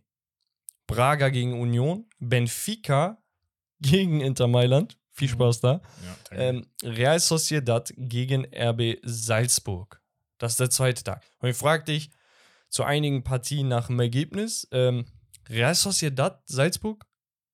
Braga 0.88 1.30
gegen 1.30 1.60
Union, 1.60 2.07
Benfica 2.19 3.22
gegen 3.81 4.22
Inter 4.22 4.48
Mailand. 4.48 4.98
Viel 5.14 5.27
Mhm. 5.30 5.34
Spaß 5.34 5.60
da. 5.61 5.81
ja. 6.31 6.38
Ähm, 6.38 6.68
Real 6.84 7.19
Sociedad 7.19 7.94
gegen 7.95 8.45
RB 8.53 8.98
Salzburg. 9.03 10.02
Das 10.40 10.53
ist 10.53 10.60
der 10.60 10.69
zweite 10.69 11.03
Tag. 11.03 11.23
Und 11.40 11.49
ich 11.49 11.56
frage 11.57 11.85
dich 11.85 12.10
zu 12.69 12.84
einigen 12.84 13.23
Partien 13.23 13.68
nach 13.68 13.88
dem 13.88 13.99
Ergebnis. 13.99 14.68
Ähm, 14.72 15.06
Real 15.49 15.76
Sociedad 15.76 16.41
Salzburg? 16.48 17.06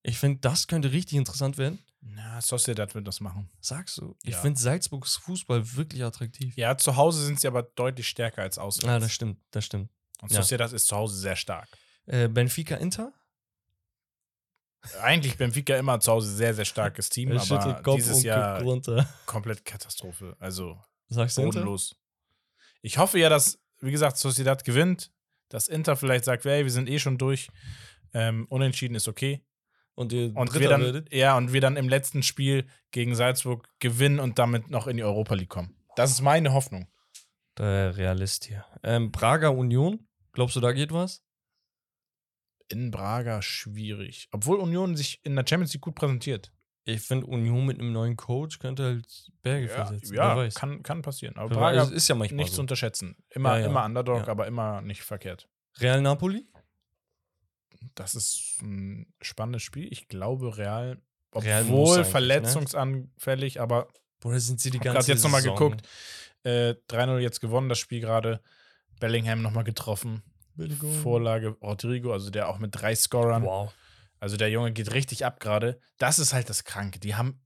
Ich 0.04 0.18
finde, 0.18 0.40
das 0.40 0.68
könnte 0.68 0.92
richtig 0.92 1.18
interessant 1.18 1.58
werden. 1.58 1.80
Na, 2.02 2.40
Sociedad 2.42 2.96
wird 2.96 3.06
das 3.06 3.20
machen. 3.20 3.50
Sagst 3.60 3.98
du? 3.98 4.16
Ich 4.24 4.32
Ja. 4.36 4.40
finde 4.42 4.58
Salzburgs 4.60 5.18
Fußball 5.18 5.76
wirklich 5.76 6.02
attraktiv. 6.04 6.56
Ja, 6.56 6.78
zu 6.78 6.96
Hause 6.96 7.26
sind 7.26 7.42
sie 7.42 7.48
aber 7.48 7.64
deutlich 7.64 8.08
stärker 8.08 8.42
als 8.44 8.58
auswärts. 8.58 8.88
Ja, 8.88 9.00
das 9.00 9.12
stimmt, 9.12 9.40
das 9.52 9.66
stimmt. 9.66 9.90
und 10.22 10.32
ja. 10.32 10.42
Sociedad 10.42 10.72
ist 10.72 10.88
zu 10.88 10.96
Hause 10.96 11.18
sehr 11.18 11.36
stark. 11.36 11.68
Äh, 12.06 12.30
Benfica 12.30 12.76
Inter? 12.76 13.12
Eigentlich 15.02 15.38
Benfica 15.38 15.76
immer 15.76 16.00
zu 16.00 16.12
Hause 16.12 16.34
sehr, 16.34 16.54
sehr 16.54 16.66
starkes 16.66 17.10
Team, 17.10 17.38
schüttelt 17.40 17.78
aber 17.78 17.96
dieses 17.96 18.24
Jahr 18.24 18.64
komplett 19.26 19.66
Katastrophe. 19.66 20.36
Also 20.40 20.80
Sagst 21.10 21.38
du 21.38 21.44
bodenlos. 21.44 21.96
Ich 22.82 22.98
hoffe 22.98 23.20
ja, 23.20 23.30
dass, 23.30 23.60
wie 23.82 23.92
gesagt, 23.92 24.18
Sociedad 24.18 24.64
gewinnt, 24.64 25.12
dass 25.50 25.68
Inter 25.68 25.96
vielleicht 25.96 26.26
sagt, 26.26 26.46
hey, 26.46 26.64
wir 26.64 26.72
sind 26.72 26.90
eh 26.90 27.00
schon 27.00 27.18
durch. 27.18 27.50
Ähm, 28.14 28.46
unentschieden 28.50 28.96
ist 28.96 29.08
okay. 29.08 29.44
Und 29.96 30.14
ihr 30.14 30.36
Und 30.36 30.54
wir 30.58 30.70
dann, 30.70 30.82
werdet? 30.82 31.14
ja, 31.14 31.36
und 31.36 31.52
wir 31.52 31.60
dann 31.60 31.76
im 31.76 31.90
letzten 31.90 32.24
Spiel 32.24 32.66
gegen 32.92 33.16
Salzburg 33.16 33.68
gewinnen 33.80 34.20
und 34.20 34.40
damit 34.40 34.70
noch 34.70 34.88
in 34.88 34.96
die 34.96 35.04
Europa 35.04 35.36
League 35.36 35.50
kommen. 35.50 35.76
Das 35.96 36.12
ist 36.12 36.22
meine 36.22 36.54
Hoffnung. 36.54 36.88
Der 37.58 37.98
Realist 37.98 38.46
hier. 38.46 38.66
Ähm, 38.84 39.12
Braga 39.12 39.50
Union? 39.50 40.08
Glaubst 40.32 40.56
du, 40.56 40.62
da 40.62 40.72
geht 40.72 40.94
was? 40.94 41.22
In 42.70 42.92
Braga 42.92 43.42
schwierig. 43.42 44.30
Obwohl 44.32 44.58
Union 44.60 44.96
sich 44.96 45.20
in 45.24 45.36
der 45.36 45.46
Champions 45.48 45.74
League 45.74 45.82
gut 45.82 45.96
präsentiert. 45.96 46.52
Ich 46.86 47.02
finde, 47.02 47.28
Union 47.28 47.66
mit 47.66 47.80
einem 47.80 47.92
neuen 47.92 48.16
Coach 48.16 48.58
könnte 48.60 48.84
halt 48.84 49.32
Berge 49.44 49.68
versetzen. 49.68 50.16
ja 50.16 50.36
Wer 50.36 50.44
weiß. 50.46 50.56
kann, 50.56 50.82
kann 50.82 51.02
passieren. 51.02 51.36
Aber 51.38 51.50
Braga 51.50 51.82
weiß, 51.84 51.92
ist 51.92 52.08
ja 52.08 52.16
manchmal 52.16 52.38
nicht 52.38 52.50
zu 52.50 52.56
so. 52.58 52.62
unterschätzen. 52.62 53.16
Immer, 53.30 53.56
Ja, 53.56 53.60
ja. 53.60 53.66
immer 53.68 53.86
Underdog, 53.86 54.26
Ja. 54.26 54.28
aber 54.30 54.48
immer 54.48 54.82
nicht 54.82 55.02
verkehrt. 55.04 55.48
Real 55.80 56.02
Napoli? 56.02 56.48
Das 57.96 58.16
ist 58.16 58.58
ein 58.62 59.14
spannendes 59.22 59.64
Spiel. 59.64 59.88
Ich 59.92 60.08
glaube, 60.08 60.58
Real, 60.58 61.00
Real 61.36 61.64
obwohl 61.64 61.88
eigentlich, 61.98 61.98
ne? 61.98 62.12
verletzungsanfällig, 62.12 63.62
aber 63.62 63.88
Oder 64.24 64.40
sind 64.40 64.60
sie 64.60 64.70
die 64.72 64.80
ganze 64.80 65.00
gerade 65.00 65.12
jetzt 65.14 65.24
nochmal 65.24 65.44
geguckt. 65.44 65.88
Äh, 66.44 66.76
3-0 66.90 67.20
jetzt 67.20 67.40
gewonnen, 67.42 67.70
das 67.70 67.80
Spiel 67.80 68.00
gerade. 68.02 68.42
Bellingham 69.00 69.42
nochmal 69.42 69.64
getroffen. 69.64 70.24
Vorlage 71.02 71.50
Rodrigo, 71.62 72.12
also 72.14 72.30
der 72.30 72.50
auch 72.50 72.60
mit 72.60 72.72
drei 72.74 72.96
Scorern. 72.96 73.44
Wow. 73.44 73.74
Also 74.20 74.36
der 74.38 74.50
Junge 74.50 74.72
geht 74.74 74.94
richtig 74.94 75.26
ab 75.26 75.40
gerade. 75.40 75.80
Das 75.98 76.20
ist 76.20 76.34
halt 76.34 76.50
das 76.50 76.66
Kranke. 76.66 77.00
Die 77.00 77.16
haben, 77.16 77.42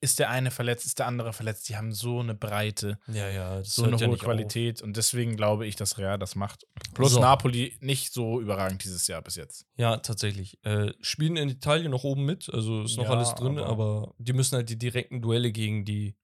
ist 0.00 0.18
der 0.18 0.30
eine 0.30 0.50
verletzt, 0.50 0.84
ist 0.84 0.98
der 0.98 1.06
andere 1.06 1.32
verletzt. 1.32 1.68
Die 1.68 1.76
haben 1.76 1.92
so 1.92 2.18
eine 2.20 2.34
Breite, 2.34 2.98
Ja, 3.06 3.28
ja, 3.28 3.62
so 3.62 3.84
eine 3.84 3.96
ja 3.96 4.06
hohe 4.06 4.14
nicht 4.14 4.24
Qualität. 4.24 4.82
Und 4.82 4.96
deswegen 4.96 5.36
glaube 5.36 5.66
ich, 5.66 5.76
dass 5.76 5.96
Real 5.96 6.18
das 6.18 6.34
macht. 6.34 6.66
Plus 6.94 7.12
So. 7.12 7.20
Napoli 7.20 7.76
nicht 7.80 8.12
so 8.12 8.40
überragend 8.40 8.82
dieses 8.82 9.06
Jahr 9.06 9.22
bis 9.22 9.36
jetzt. 9.36 9.62
Auf. 9.62 9.68
Ja, 9.76 9.96
tatsächlich. 9.98 10.58
Äh, 10.64 10.92
spielen 11.00 11.36
in 11.36 11.48
Italien 11.48 11.92
noch 11.92 12.02
oben 12.04 12.24
mit, 12.24 12.50
also 12.52 12.82
ist 12.82 12.96
noch 12.96 13.04
Ja, 13.04 13.10
alles 13.10 13.34
drin, 13.36 13.58
aber- 13.58 13.68
aber, 13.68 14.14
die 14.18 14.32
müssen 14.32 14.56
halt 14.56 14.68
die 14.68 14.78
direkten 14.78 15.22
Duelle 15.22 15.52
gegen 15.52 15.84
die. 15.84 16.16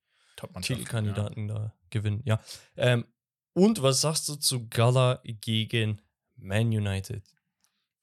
Titelkandidaten 0.62 1.46
da 1.48 1.72
gewinnen. 1.90 2.20
Ja. 2.24 2.40
Ähm, 2.76 3.04
und 3.52 3.82
was 3.82 4.00
sagst 4.00 4.28
du 4.28 4.34
zu 4.34 4.68
Gala 4.68 5.20
gegen 5.24 6.00
Man 6.44 6.68
United? 6.68 7.24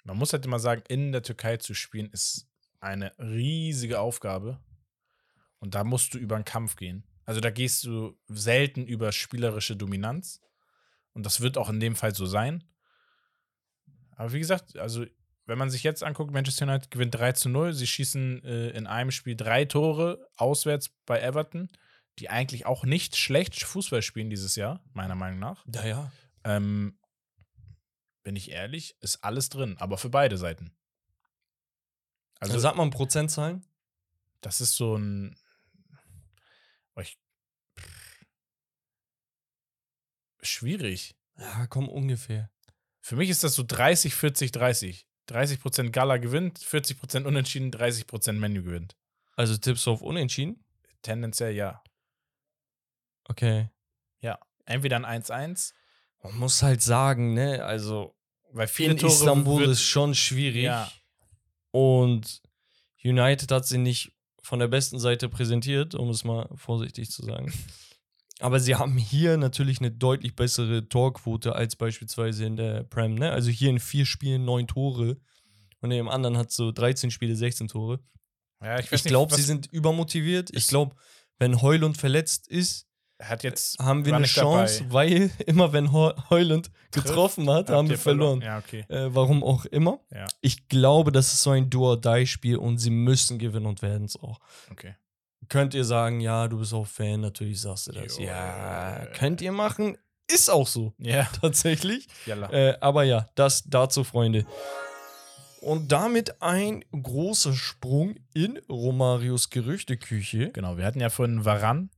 Man 0.03 0.17
muss 0.17 0.33
halt 0.33 0.45
immer 0.45 0.59
sagen, 0.59 0.83
in 0.87 1.11
der 1.11 1.23
Türkei 1.23 1.57
zu 1.57 1.73
spielen 1.73 2.09
ist 2.11 2.47
eine 2.79 3.17
riesige 3.19 3.99
Aufgabe. 3.99 4.59
Und 5.59 5.75
da 5.75 5.83
musst 5.83 6.13
du 6.13 6.17
über 6.17 6.35
einen 6.35 6.45
Kampf 6.45 6.75
gehen. 6.75 7.03
Also 7.25 7.39
da 7.39 7.51
gehst 7.51 7.83
du 7.83 8.17
selten 8.27 8.85
über 8.87 9.11
spielerische 9.11 9.75
Dominanz. 9.75 10.41
Und 11.13 11.25
das 11.25 11.41
wird 11.41 11.57
auch 11.57 11.69
in 11.69 11.79
dem 11.79 11.95
Fall 11.95 12.15
so 12.15 12.25
sein. 12.25 12.63
Aber 14.15 14.33
wie 14.33 14.39
gesagt, 14.39 14.77
also 14.77 15.05
wenn 15.45 15.57
man 15.57 15.69
sich 15.69 15.83
jetzt 15.83 16.03
anguckt, 16.03 16.31
Manchester 16.31 16.65
United 16.65 16.91
gewinnt 16.91 17.15
3 17.15 17.33
zu 17.33 17.49
0. 17.49 17.73
Sie 17.73 17.87
schießen 17.87 18.43
äh, 18.43 18.69
in 18.69 18.87
einem 18.87 19.11
Spiel 19.11 19.35
drei 19.35 19.65
Tore 19.65 20.27
auswärts 20.37 20.89
bei 21.05 21.21
Everton, 21.21 21.69
die 22.19 22.29
eigentlich 22.29 22.65
auch 22.65 22.85
nicht 22.85 23.17
schlecht 23.17 23.61
Fußball 23.63 24.01
spielen 24.01 24.29
dieses 24.29 24.55
Jahr, 24.55 24.83
meiner 24.93 25.15
Meinung 25.15 25.39
nach. 25.39 25.65
Ja, 25.73 25.85
ja. 25.85 26.11
Ähm, 26.43 26.97
bin 28.23 28.35
ich 28.35 28.51
ehrlich, 28.51 28.95
ist 29.01 29.23
alles 29.23 29.49
drin, 29.49 29.77
aber 29.79 29.97
für 29.97 30.09
beide 30.09 30.37
Seiten. 30.37 30.75
Also 32.39 32.53
Also, 32.53 32.59
sag 32.59 32.75
mal 32.75 32.89
Prozentzahlen. 32.89 33.65
das 34.41 34.61
ist 34.61 34.75
so 34.75 34.95
ein. 34.97 35.35
Ich, 36.99 37.19
schwierig. 40.41 41.15
Ja, 41.37 41.67
komm, 41.67 41.89
ungefähr. 41.89 42.51
Für 42.99 43.15
mich 43.15 43.29
ist 43.29 43.43
das 43.43 43.55
so 43.55 43.63
30, 43.63 44.13
40, 44.13 44.51
30. 44.51 45.07
30% 45.29 45.89
Gala 45.91 46.17
gewinnt, 46.17 46.59
40% 46.59 47.23
unentschieden, 47.25 47.71
30% 47.71 48.33
Menu 48.33 48.63
gewinnt. 48.63 48.95
Also 49.35 49.57
tippst 49.57 49.85
du 49.85 49.91
auf 49.91 50.01
Unentschieden? 50.01 50.63
Tendenziell 51.01 51.53
ja. 51.55 51.81
Okay. 53.25 53.69
Ja. 54.19 54.39
Entweder 54.65 54.97
ein 54.97 55.23
1-1. 55.23 55.73
Man 56.23 56.37
muss 56.37 56.61
halt 56.61 56.81
sagen, 56.81 57.33
ne, 57.33 57.63
also 57.63 58.15
Weil 58.51 58.67
viele 58.67 58.91
in 58.91 58.97
Tore 58.97 59.11
Istanbul 59.11 59.63
ist 59.63 59.81
schon 59.81 60.13
schwierig. 60.15 60.63
Ja. 60.63 60.91
Und 61.71 62.41
United 63.03 63.51
hat 63.51 63.65
sie 63.65 63.77
nicht 63.77 64.11
von 64.43 64.59
der 64.59 64.67
besten 64.67 64.99
Seite 64.99 65.29
präsentiert, 65.29 65.95
um 65.95 66.09
es 66.09 66.23
mal 66.23 66.49
vorsichtig 66.55 67.09
zu 67.09 67.23
sagen. 67.23 67.53
Aber 68.39 68.59
sie 68.59 68.75
haben 68.75 68.97
hier 68.97 69.37
natürlich 69.37 69.79
eine 69.79 69.91
deutlich 69.91 70.35
bessere 70.35 70.89
Torquote 70.89 71.55
als 71.55 71.75
beispielsweise 71.75 72.45
in 72.45 72.55
der 72.55 72.83
Prem. 72.83 73.15
Ne? 73.15 73.31
Also 73.31 73.51
hier 73.51 73.69
in 73.69 73.79
vier 73.79 74.05
Spielen 74.05 74.45
neun 74.45 74.67
Tore 74.67 75.17
und 75.79 75.91
im 75.91 76.09
anderen 76.09 76.37
hat 76.37 76.51
so 76.51 76.71
13 76.71 77.11
Spiele 77.11 77.35
16 77.35 77.67
Tore. 77.67 77.99
Ja, 78.61 78.79
ich, 78.79 78.91
Ich 78.91 79.03
glaube, 79.03 79.35
sie 79.35 79.41
sind 79.43 79.67
übermotiviert. 79.71 80.49
Ich 80.55 80.67
glaube, 80.67 80.95
wenn 81.37 81.61
Heulund 81.61 81.97
verletzt 81.97 82.47
ist, 82.47 82.87
hat 83.21 83.43
jetzt 83.43 83.79
haben 83.79 84.05
wir 84.05 84.15
eine 84.15 84.25
Chance, 84.25 84.79
dabei. 84.83 84.93
weil 84.93 85.31
immer 85.45 85.71
wenn 85.73 85.91
Heu- 85.91 86.13
Heulund 86.29 86.71
getroffen 86.91 87.49
hat, 87.49 87.67
Habt 87.67 87.77
haben 87.77 87.87
wir 87.89 87.95
ihr 87.95 87.99
verloren. 87.99 88.41
Ja, 88.41 88.57
okay. 88.59 88.85
Äh, 88.89 89.13
warum 89.13 89.43
auch 89.43 89.65
immer. 89.65 89.99
Ja. 90.13 90.27
Ich 90.41 90.67
glaube, 90.67 91.11
das 91.11 91.33
ist 91.33 91.43
so 91.43 91.51
ein 91.51 91.69
Do-or-Die-Spiel 91.69 92.57
und 92.57 92.77
sie 92.79 92.89
müssen 92.89 93.39
gewinnen 93.39 93.65
und 93.65 93.81
werden 93.81 94.05
es 94.05 94.15
auch. 94.21 94.39
Okay. 94.71 94.95
Könnt 95.49 95.73
ihr 95.73 95.85
sagen, 95.85 96.19
ja, 96.21 96.47
du 96.47 96.59
bist 96.59 96.73
auch 96.73 96.87
Fan, 96.87 97.21
natürlich 97.21 97.61
sagst 97.61 97.87
du 97.87 97.91
das. 97.93 98.17
Jo, 98.17 98.25
ja, 98.25 99.05
könnt 99.13 99.41
ihr 99.41 99.51
machen. 99.51 99.97
Ist 100.31 100.49
auch 100.49 100.67
so, 100.67 100.93
Ja. 100.97 101.27
tatsächlich. 101.41 102.07
Äh, 102.25 102.75
aber 102.79 103.03
ja, 103.03 103.27
das 103.35 103.63
dazu, 103.67 104.03
Freunde. 104.03 104.45
Und 105.61 105.91
damit 105.91 106.41
ein 106.41 106.83
großer 106.91 107.53
Sprung 107.53 108.15
in 108.33 108.57
Romarios 108.69 109.49
Gerüchteküche. 109.49 110.49
Genau, 110.51 110.77
wir 110.77 110.85
hatten 110.85 110.99
ja 111.01 111.09
vorhin 111.09 111.45
Varan 111.45 111.89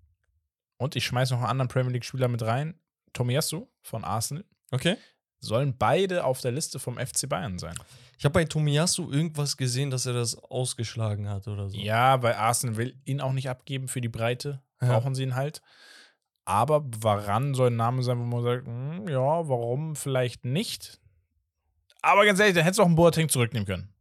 und 0.84 0.96
ich 0.96 1.06
schmeiße 1.06 1.34
noch 1.34 1.42
einen 1.42 1.50
anderen 1.50 1.68
Premier 1.70 1.94
League-Spieler 1.94 2.28
mit 2.28 2.42
rein. 2.44 2.80
Tomiyasu 3.14 3.68
von 3.82 4.04
Arsenal. 4.04 4.46
Okay. 4.72 4.98
Sollen 5.40 5.78
beide 5.78 6.24
auf 6.24 6.42
der 6.42 6.52
Liste 6.52 6.80
vom 6.80 6.98
FC 6.98 7.28
Bayern 7.28 7.60
sein. 7.60 7.76
Ich 8.18 8.26
habe 8.26 8.34
bei 8.34 8.46
Tomiyasu 8.46 9.12
irgendwas 9.12 9.58
gesehen, 9.58 9.90
dass 9.92 10.06
er 10.06 10.14
das 10.14 10.36
ausgeschlagen 10.36 11.28
hat 11.30 11.48
oder 11.48 11.70
so. 11.70 11.78
Ja, 11.78 12.22
weil 12.22 12.34
Arsenal 12.34 12.78
will 12.78 13.00
ihn 13.06 13.22
auch 13.22 13.34
nicht 13.34 13.50
abgeben 13.50 13.88
für 13.88 14.02
die 14.02 14.10
Breite. 14.10 14.62
Ja. 14.82 14.88
Brauchen 14.90 15.16
sie 15.16 15.24
ihn 15.24 15.36
halt. 15.36 15.62
Aber 16.46 16.84
Varan 16.86 17.54
soll 17.54 17.70
ein 17.70 17.76
Name 17.76 18.04
sein, 18.04 18.20
wo 18.20 18.24
man 18.24 18.44
sagt, 18.44 18.68
hm, 18.68 19.08
ja, 19.08 19.48
warum 19.48 19.96
vielleicht 19.96 20.46
nicht? 20.46 21.00
Aber 22.02 22.26
ganz 22.26 22.40
ehrlich, 22.40 22.56
da 22.56 22.62
hättest 22.62 22.80
du 22.80 22.84
auch 22.84 22.88
einen 22.88 22.96
Boateng 22.96 23.30
zurücknehmen 23.30 23.66
können. 23.66 23.94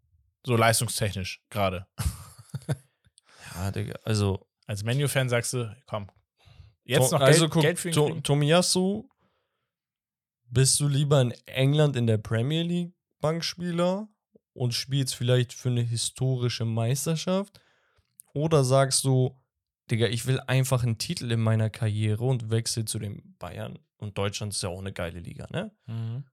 So 0.45 0.57
leistungstechnisch 0.57 1.43
gerade. 1.51 1.87
Ja, 3.55 3.71
Digga, 3.71 3.99
also 4.05 4.47
Als 4.67 4.83
Menu-Fan 4.85 5.29
sagst 5.29 5.53
du, 5.53 5.77
komm. 5.87 6.07
Jetzt 6.85 7.11
To- 7.11 7.17
noch 7.17 7.21
also 7.21 7.43
Geld, 7.43 7.53
guck, 7.53 7.63
Geld 7.63 7.79
für 7.79 7.89
ihn 7.89 7.95
To? 7.95 8.21
Tomiyasu, 8.21 9.09
bist 10.49 10.81
du 10.81 10.89
lieber 10.89 11.21
in 11.21 11.31
England 11.47 11.97
in 11.97 12.07
der 12.07 12.19
Premier 12.19 12.63
League 12.63 12.93
Bankspieler 13.21 14.09
und 14.53 14.75
spielst 14.75 15.15
vielleicht 15.15 15.53
für 15.53 15.71
eine 15.71 15.83
historische 15.83 16.65
Meisterschaft? 16.65 17.61
Oder 18.35 18.65
sagst 18.65 19.05
du, 19.05 19.39
Digga, 19.91 20.07
ich 20.07 20.27
will 20.27 20.41
einfach 20.41 20.83
einen 20.83 20.99
Titel 20.99 21.31
in 21.31 21.41
meiner 21.41 21.71
Karriere 21.71 22.25
und 22.25 22.51
wechsle 22.51 22.85
zu 22.85 22.99
den 22.99 23.37
Bayern? 23.39 23.79
Und 23.99 24.19
Deutschland 24.19 24.53
ist 24.53 24.63
ja 24.63 24.69
auch 24.69 24.81
eine 24.81 24.93
geile 24.93 25.21
Liga, 25.21 25.47
ne? 25.51 25.71
Mhm. 25.87 26.25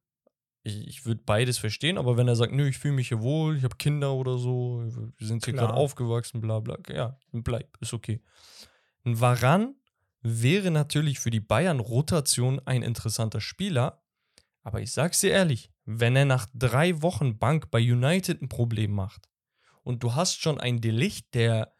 Ich, 0.63 0.87
ich 0.87 1.05
würde 1.05 1.21
beides 1.25 1.57
verstehen, 1.57 1.97
aber 1.97 2.17
wenn 2.17 2.27
er 2.27 2.35
sagt, 2.35 2.51
nö, 2.51 2.67
ich 2.67 2.77
fühle 2.77 2.95
mich 2.95 3.07
hier 3.07 3.21
wohl, 3.21 3.57
ich 3.57 3.63
habe 3.63 3.77
Kinder 3.77 4.13
oder 4.13 4.37
so, 4.37 4.83
wir 5.17 5.27
sind 5.27 5.45
hier 5.45 5.53
gerade 5.53 5.73
aufgewachsen, 5.73 6.41
bla 6.41 6.59
bla, 6.59 6.77
ja, 6.89 7.17
bleib, 7.31 7.77
ist 7.79 7.93
okay. 7.93 8.21
Ein 9.05 9.19
Varan 9.19 9.75
wäre 10.21 10.71
natürlich 10.71 11.19
für 11.19 11.29
die 11.29 11.39
Bayern-Rotation 11.39 12.61
ein 12.65 12.83
interessanter 12.83 13.41
Spieler, 13.41 14.03
aber 14.61 14.81
ich 14.81 14.91
sag's 14.91 15.21
dir 15.21 15.31
ehrlich, 15.31 15.71
wenn 15.85 16.15
er 16.15 16.25
nach 16.25 16.47
drei 16.53 17.01
Wochen 17.01 17.39
Bank 17.39 17.71
bei 17.71 17.79
United 17.79 18.41
ein 18.41 18.49
Problem 18.49 18.91
macht 18.91 19.29
und 19.83 20.03
du 20.03 20.15
hast 20.15 20.41
schon 20.41 20.59
ein 20.59 20.81
Delicht, 20.81 21.33
der 21.33 21.73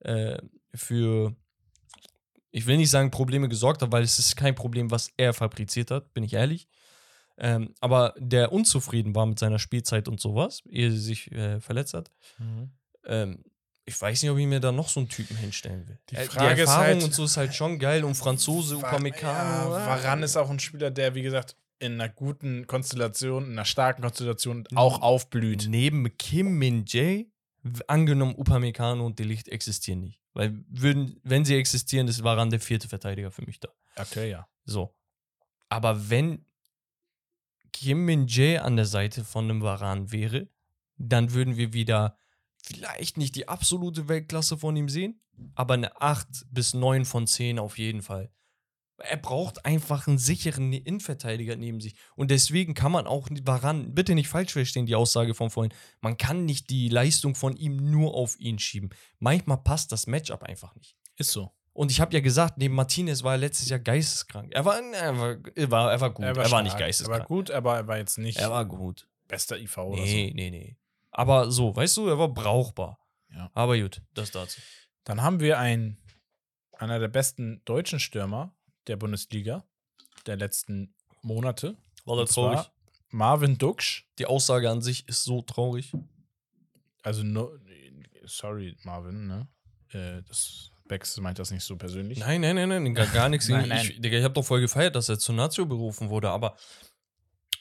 äh, 0.00 0.38
für, 0.74 1.36
ich 2.50 2.66
will 2.66 2.78
nicht 2.78 2.90
sagen 2.90 3.10
Probleme 3.10 3.48
gesorgt 3.48 3.82
hat, 3.82 3.92
weil 3.92 4.02
es 4.02 4.18
ist 4.18 4.36
kein 4.36 4.54
Problem, 4.54 4.90
was 4.90 5.12
er 5.16 5.32
fabriziert 5.32 5.90
hat, 5.90 6.12
bin 6.14 6.24
ich 6.24 6.32
ehrlich. 6.32 6.68
Ähm, 7.38 7.74
aber 7.80 8.14
der 8.18 8.52
unzufrieden 8.52 9.14
war 9.14 9.26
mit 9.26 9.38
seiner 9.38 9.58
Spielzeit 9.58 10.08
und 10.08 10.20
sowas, 10.20 10.62
ehe 10.66 10.90
sie 10.90 10.98
sich 10.98 11.32
äh, 11.32 11.60
verletzt 11.60 11.94
hat. 11.94 12.10
Mhm. 12.38 12.70
Ähm, 13.04 13.44
ich 13.84 14.00
weiß 14.00 14.22
nicht, 14.22 14.30
ob 14.30 14.38
ich 14.38 14.46
mir 14.46 14.60
da 14.60 14.70
noch 14.72 14.88
so 14.88 15.00
einen 15.00 15.08
Typen 15.08 15.36
hinstellen 15.36 15.88
will. 15.88 15.98
Die 16.10 16.16
Äh, 16.16 16.24
Frage 16.26 16.54
die 16.54 16.60
ist 16.62 16.68
Erfahrung 16.68 16.86
halt- 16.94 17.02
und 17.04 17.14
so 17.14 17.24
ist 17.24 17.36
halt 17.36 17.54
schon 17.54 17.78
geil 17.78 18.04
und 18.04 18.14
Franzose, 18.14 18.76
Upamecano. 18.76 19.74
Ja, 19.74 19.76
ah. 19.76 19.86
Varan 19.86 20.22
ist 20.22 20.36
auch 20.36 20.50
ein 20.50 20.60
Spieler, 20.60 20.90
der, 20.90 21.14
wie 21.14 21.22
gesagt, 21.22 21.56
in 21.78 21.94
einer 21.94 22.08
guten 22.08 22.66
Konstellation, 22.68 23.46
in 23.46 23.52
einer 23.52 23.64
starken 23.64 24.02
Konstellation 24.02 24.66
auch 24.74 25.02
aufblüht. 25.02 25.66
Neben 25.68 26.16
Kim 26.16 26.58
Min 26.58 26.84
Jae, 26.86 27.26
angenommen 27.88 28.36
Upamecano 28.36 29.04
und 29.04 29.18
Delicht 29.18 29.48
existieren 29.48 30.00
nicht. 30.00 30.20
Weil 30.32 30.64
würden, 30.68 31.20
wenn 31.24 31.44
sie 31.44 31.56
existieren, 31.56 32.06
ist 32.08 32.22
Varan 32.22 32.50
der 32.50 32.60
vierte 32.60 32.88
Verteidiger 32.88 33.30
für 33.32 33.42
mich 33.42 33.58
da. 33.60 33.68
Aktuell 33.96 34.30
ja. 34.30 34.48
So. 34.64 34.94
Aber 35.68 36.08
wenn 36.08 36.44
Kim 37.72 38.04
Min 38.04 38.26
Jae 38.28 38.58
an 38.58 38.76
der 38.76 38.86
Seite 38.86 39.24
von 39.24 39.44
einem 39.44 39.62
Varan 39.62 40.12
wäre, 40.12 40.48
dann 40.96 41.32
würden 41.32 41.56
wir 41.56 41.72
wieder 41.72 42.16
vielleicht 42.62 43.16
nicht 43.18 43.34
die 43.36 43.48
absolute 43.48 44.08
Weltklasse 44.08 44.56
von 44.56 44.76
ihm 44.76 44.88
sehen, 44.88 45.20
aber 45.54 45.74
eine 45.74 46.00
8 46.00 46.28
bis 46.50 46.74
9 46.74 47.04
von 47.04 47.26
10 47.26 47.58
auf 47.58 47.78
jeden 47.78 48.02
Fall. 48.02 48.30
Er 48.98 49.16
braucht 49.16 49.64
einfach 49.64 50.06
einen 50.06 50.18
sicheren 50.18 50.72
Innenverteidiger 50.72 51.56
neben 51.56 51.80
sich. 51.80 51.96
Und 52.14 52.30
deswegen 52.30 52.74
kann 52.74 52.92
man 52.92 53.06
auch 53.08 53.30
nicht- 53.30 53.44
Varan, 53.46 53.94
bitte 53.94 54.14
nicht 54.14 54.28
falsch 54.28 54.52
verstehen, 54.52 54.86
die 54.86 54.94
Aussage 54.94 55.34
von 55.34 55.50
vorhin. 55.50 55.72
Man 56.00 56.16
kann 56.18 56.44
nicht 56.44 56.70
die 56.70 56.88
Leistung 56.88 57.34
von 57.34 57.56
ihm 57.56 57.90
nur 57.90 58.14
auf 58.14 58.38
ihn 58.38 58.60
schieben. 58.60 58.90
Manchmal 59.18 59.56
passt 59.58 59.90
das 59.90 60.06
Matchup 60.06 60.44
einfach 60.44 60.76
nicht. 60.76 60.94
Ist 61.16 61.32
so. 61.32 61.50
Und 61.72 61.90
ich 61.90 62.00
habe 62.00 62.14
ja 62.14 62.20
gesagt, 62.20 62.58
neben 62.58 62.74
Martinez 62.76 63.24
war 63.24 63.32
er 63.32 63.38
letztes 63.38 63.70
Jahr 63.70 63.80
geisteskrank. 63.80 64.52
Er 64.54 64.64
war, 64.64 64.78
er 64.80 65.18
war, 65.18 65.36
er 65.56 65.70
war, 65.70 65.90
er 65.90 66.00
war 66.00 66.10
gut. 66.10 66.24
Er 66.26 66.36
war, 66.36 66.44
stark. 66.46 66.62
nicht 66.64 66.74
Er 66.74 66.78
geisteskrank. 66.80 67.20
war 67.20 67.26
gut, 67.26 67.50
aber 67.50 67.76
er 67.76 67.86
war 67.88 67.96
jetzt 67.98 68.18
nicht 68.18 68.38
Er 68.38 68.50
war 68.50 68.66
gut. 68.66 69.08
bester 69.26 69.58
IV 69.58 69.78
oder 69.78 70.02
Nee, 70.02 70.32
nee, 70.36 70.50
nee. 70.50 70.76
Aber 71.12 71.50
so, 71.50 71.76
weißt 71.76 71.98
du, 71.98 72.08
er 72.08 72.18
war 72.18 72.28
brauchbar. 72.28 72.98
Ja. 73.30 73.50
Aber 73.54 73.78
gut, 73.78 74.02
das 74.14 74.30
dazu. 74.30 74.60
Dann 75.04 75.22
haben 75.22 75.40
wir 75.40 75.58
einen, 75.58 75.98
einer 76.72 76.98
der 76.98 77.08
besten 77.08 77.62
deutschen 77.64 78.00
Stürmer 78.00 78.54
der 78.86 78.96
Bundesliga 78.96 79.64
der 80.26 80.36
letzten 80.36 80.94
Monate. 81.22 81.76
War 82.04 82.16
das 82.16 82.32
traurig? 82.32 82.70
Marvin 83.10 83.58
Duksch. 83.58 84.06
Die 84.18 84.26
Aussage 84.26 84.70
an 84.70 84.80
sich 84.80 85.06
ist 85.08 85.24
so 85.24 85.42
traurig. 85.42 85.92
Also, 87.02 87.22
no, 87.22 87.52
sorry, 88.24 88.76
Marvin, 88.84 89.26
ne? 89.26 89.48
Äh, 89.90 90.22
das 90.22 90.70
Bex 90.88 91.18
meint 91.18 91.38
das 91.38 91.50
nicht 91.50 91.64
so 91.64 91.76
persönlich. 91.76 92.18
Nein, 92.18 92.40
nein, 92.40 92.56
nein, 92.56 92.68
nein, 92.68 92.94
gar, 92.94 93.06
gar 93.06 93.28
nichts. 93.28 93.48
Nein, 93.50 93.64
ich, 93.64 93.68
nein. 93.68 93.86
Ich, 93.90 94.00
Digga, 94.00 94.18
ich 94.18 94.24
habe 94.24 94.34
doch 94.34 94.44
voll 94.44 94.60
gefeiert, 94.60 94.96
dass 94.96 95.08
er 95.08 95.18
zur 95.18 95.34
Nazio 95.34 95.66
berufen 95.66 96.08
wurde, 96.08 96.30
aber 96.30 96.56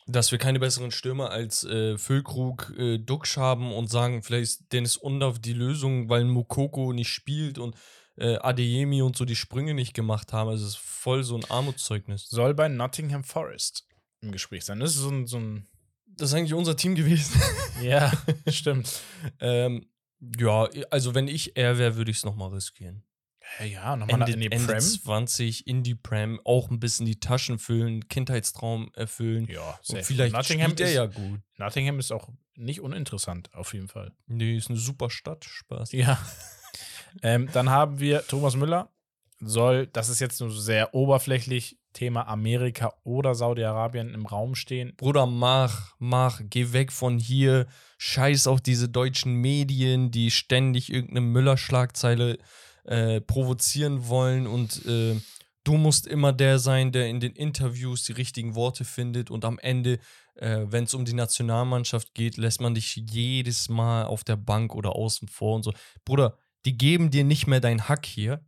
dass 0.07 0.32
wir 0.32 0.38
keine 0.38 0.60
besseren 0.60 0.91
Stürmer 0.91 1.30
als 1.30 1.64
äh, 1.64 1.98
Füllkrug, 1.98 2.73
äh, 2.78 2.98
Duxch 2.98 3.38
haben 3.38 3.72
und 3.72 3.90
sagen, 3.90 4.23
vielleicht 4.23 4.44
ist 4.44 4.73
Dennis 4.73 4.98
Undav 4.98 5.40
die 5.40 5.53
Lösung, 5.53 6.10
weil 6.10 6.26
Mukoko 6.26 6.94
nicht 6.94 7.10
spielt 7.10 7.57
und 7.57 7.76
äh, 8.18 8.38
Adeyemi 8.38 9.02
und 9.02 9.15
so 9.15 9.26
die 9.26 9.36
Sprünge 9.36 9.73
nicht 9.73 9.94
gemacht 9.94 10.34
haben. 10.34 10.49
Also 10.49 10.65
es 10.65 10.72
ist 10.72 10.80
voll 10.80 11.23
so 11.23 11.36
ein 11.36 11.45
Armutszeugnis. 11.49 12.28
Soll 12.30 12.53
bei 12.53 12.68
Nottingham 12.68 13.23
Forest 13.23 13.88
im 14.22 14.32
Gespräch 14.32 14.65
sein. 14.65 14.80
Das 14.80 14.91
ist 14.91 14.98
so 14.98 15.10
ein. 15.10 15.28
So 15.28 15.38
ein 15.38 15.68
Das 16.06 16.30
ist 16.30 16.36
eigentlich 16.36 16.53
unser 16.53 16.76
Team 16.76 16.95
gewesen. 16.95 17.41
ja, 17.82 18.11
stimmt. 18.48 19.02
ähm, 19.40 19.88
ja, 20.38 20.69
also 20.91 21.15
wenn 21.15 21.28
ich 21.28 21.57
er 21.57 21.78
wäre, 21.78 21.95
würde 21.95 22.11
ich 22.11 22.18
es 22.18 22.26
nochmal 22.26 22.49
riskieren. 22.49 23.03
Ja, 23.60 23.95
nochmal 23.95 24.22
Ende, 24.22 24.34
in 24.34 24.40
die 24.41 24.52
Ende 24.52 24.68
Prem. 24.68 24.80
20 24.80 25.68
in 25.68 25.84
die 25.84 25.95
Prem, 25.95 26.40
auch 26.44 26.69
ein 26.69 26.80
bisschen 26.80 27.06
die 27.06 27.19
Taschen 27.19 27.60
füllen, 27.60 28.07
Kindheitstraum 28.07 28.91
erfüllen. 28.95 29.48
Ja, 29.49 29.80
Und 29.88 30.03
vielleicht 30.03 30.34
Nottingham 30.34 30.72
spielt 30.72 30.80
er 30.82 30.88
ist, 30.88 30.95
ja 30.95 31.06
gut. 31.06 31.40
Nottingham 31.57 31.99
ist 31.99 32.11
auch 32.11 32.30
nicht 32.56 32.82
uninteressant, 32.82 33.53
auf 33.53 33.73
jeden 33.73 33.88
Fall. 33.88 34.11
Nee, 34.28 34.57
ist 34.57 34.69
eine 34.69 34.80
super 34.80 35.10
Stadt. 35.10 35.45
Spaß. 35.45 35.91
Ja. 35.91 36.19
ähm, 37.23 37.49
dann 37.53 37.69
haben 37.69 37.99
wir 37.99 38.26
Thomas 38.28 38.56
Müller. 38.56 38.90
Soll, 39.40 39.88
das 39.88 40.10
ist 40.10 40.19
jetzt 40.19 40.40
nur 40.40 40.52
sehr 40.52 40.94
oberflächlich, 40.94 41.80
Thema 41.94 42.28
Amerika 42.28 42.94
oder 43.03 43.34
Saudi-Arabien 43.34 44.14
im 44.14 44.26
Raum 44.26 44.56
stehen. 44.56 44.94
Bruder, 44.95 45.26
mach, 45.26 45.95
mach, 45.98 46.41
geh 46.44 46.73
weg 46.73 46.91
von 46.91 47.18
hier. 47.19 47.65
Scheiß 47.98 48.48
auf 48.48 48.61
diese 48.61 48.88
deutschen 48.88 49.34
Medien, 49.34 50.11
die 50.11 50.32
ständig 50.32 50.91
irgendeine 50.91 51.22
Müller-Schlagzeile 51.22 52.36
äh, 52.36 52.38
provozieren 53.22 54.08
wollen 54.08 54.48
und 54.48 54.86
äh, 54.86 55.20
du 55.64 55.78
musst 55.78 56.08
immer 56.08 56.34
der 56.34 56.60
sein, 56.60 56.91
der 56.91 57.08
in 57.08 57.20
den 57.20 57.34
Interviews 57.34 58.03
die 58.03 58.14
richtigen 58.14 58.56
Worte 58.56 58.86
findet 58.86 59.30
und 59.30 59.45
am 59.45 59.60
Ende, 59.60 59.99
äh, 60.36 60.66
wenn 60.66 60.86
es 60.86 60.94
um 60.94 61.06
die 61.06 61.14
Nationalmannschaft 61.14 62.14
geht, 62.14 62.38
lässt 62.38 62.62
man 62.62 62.76
dich 62.76 62.95
jedes 62.95 63.70
Mal 63.70 64.06
auf 64.06 64.24
der 64.24 64.38
Bank 64.38 64.76
oder 64.76 64.95
außen 64.95 65.28
vor 65.28 65.56
und 65.56 65.64
so. 65.64 65.74
Bruder, 66.06 66.38
die 66.66 66.78
geben 66.78 67.12
dir 67.12 67.24
nicht 67.24 67.48
mehr 67.48 67.60
deinen 67.60 67.88
Hack 67.88 68.06
hier. 68.06 68.45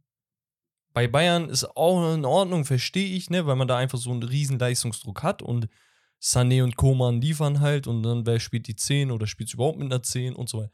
Bei 0.93 1.07
Bayern 1.07 1.49
ist 1.49 1.65
auch 1.75 2.13
in 2.13 2.25
Ordnung, 2.25 2.65
verstehe 2.65 3.15
ich, 3.15 3.29
ne, 3.29 3.47
weil 3.47 3.55
man 3.55 3.67
da 3.67 3.77
einfach 3.77 3.97
so 3.97 4.11
einen 4.11 4.23
riesen 4.23 4.59
Leistungsdruck 4.59 5.23
hat 5.23 5.41
und 5.41 5.67
Sané 6.21 6.63
und 6.63 6.77
Koman 6.77 7.19
liefern 7.19 7.59
halt 7.59 7.87
und 7.87 8.03
dann 8.03 8.25
wer 8.25 8.39
spielt 8.39 8.67
die 8.67 8.75
10 8.75 9.11
oder 9.11 9.27
spielt 9.27 9.53
überhaupt 9.53 9.79
mit 9.79 9.91
einer 9.91 10.03
10 10.03 10.35
und 10.35 10.49
so 10.49 10.59
weiter. 10.59 10.71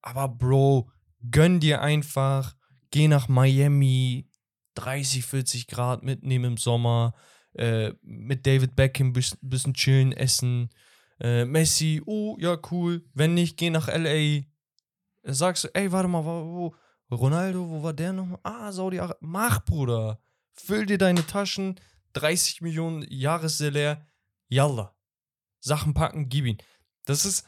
Aber 0.00 0.28
Bro, 0.28 0.90
gönn 1.30 1.60
dir 1.60 1.82
einfach, 1.82 2.56
geh 2.90 3.08
nach 3.08 3.28
Miami, 3.28 4.28
30, 4.74 5.24
40 5.24 5.66
Grad 5.66 6.02
mitnehmen 6.02 6.52
im 6.52 6.56
Sommer, 6.56 7.14
äh, 7.54 7.92
mit 8.02 8.46
David 8.46 8.76
Beckham 8.76 9.12
bisschen, 9.12 9.38
bisschen 9.42 9.74
chillen, 9.74 10.12
essen. 10.12 10.70
Äh, 11.20 11.44
Messi, 11.44 12.02
oh, 12.06 12.36
ja, 12.38 12.56
cool. 12.70 13.04
Wenn 13.14 13.34
nicht, 13.34 13.56
geh 13.56 13.70
nach 13.70 13.88
LA. 13.88 14.42
Sagst 15.24 15.64
du, 15.64 15.68
ey, 15.74 15.90
warte 15.90 16.08
mal, 16.08 16.24
wo, 16.24 16.74
wo 17.08 17.16
Ronaldo, 17.16 17.68
wo 17.68 17.82
war 17.82 17.92
der 17.92 18.12
noch? 18.12 18.38
Ah, 18.42 18.70
Saudi 18.70 19.00
Arabien. 19.00 19.30
Mach, 19.30 19.64
Bruder. 19.64 20.20
Füll 20.52 20.86
dir 20.86 20.98
deine 20.98 21.26
Taschen, 21.26 21.80
30 22.12 22.60
Millionen 22.60 23.06
Jahressalär. 23.10 24.06
Yalla. 24.48 24.94
Sachen 25.60 25.94
packen, 25.94 26.28
gib 26.28 26.46
ihn. 26.46 26.58
Das 27.04 27.24
ist, 27.24 27.44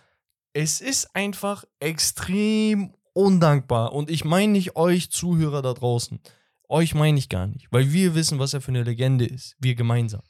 es 0.52 0.80
ist 0.80 1.14
einfach 1.14 1.64
extrem 1.78 2.94
undankbar. 3.12 3.92
Und 3.92 4.10
ich 4.10 4.24
meine 4.24 4.52
nicht 4.52 4.76
euch 4.76 5.10
Zuhörer 5.10 5.62
da 5.62 5.72
draußen. 5.74 6.20
Euch 6.68 6.94
meine 6.94 7.18
ich 7.18 7.28
gar 7.28 7.46
nicht, 7.48 7.66
weil 7.72 7.92
wir 7.92 8.14
wissen, 8.14 8.38
was 8.38 8.54
er 8.54 8.60
für 8.60 8.70
eine 8.70 8.84
Legende 8.84 9.26
ist. 9.26 9.56
Wir 9.58 9.74
gemeinsam. 9.74 10.22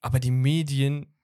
Aber 0.00 0.18
die 0.18 0.32
Medien 0.32 1.14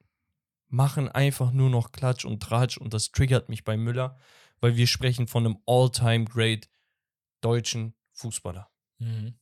machen 0.69 1.09
einfach 1.09 1.51
nur 1.53 1.69
noch 1.69 1.91
Klatsch 1.91 2.25
und 2.25 2.41
Tratsch 2.41 2.79
und 2.79 2.95
das 2.95 3.11
triggert 3.11 3.49
mich 3.49 3.65
bei 3.65 3.77
Müller, 3.77 4.17
weil 4.61 4.77
wir 4.77 4.87
sprechen 4.87 5.27
von 5.27 5.45
einem 5.45 5.59
All-Time-Great 5.67 6.71
deutschen 7.41 7.95
Fußballer. 8.13 8.71
Mhm. 8.99 9.35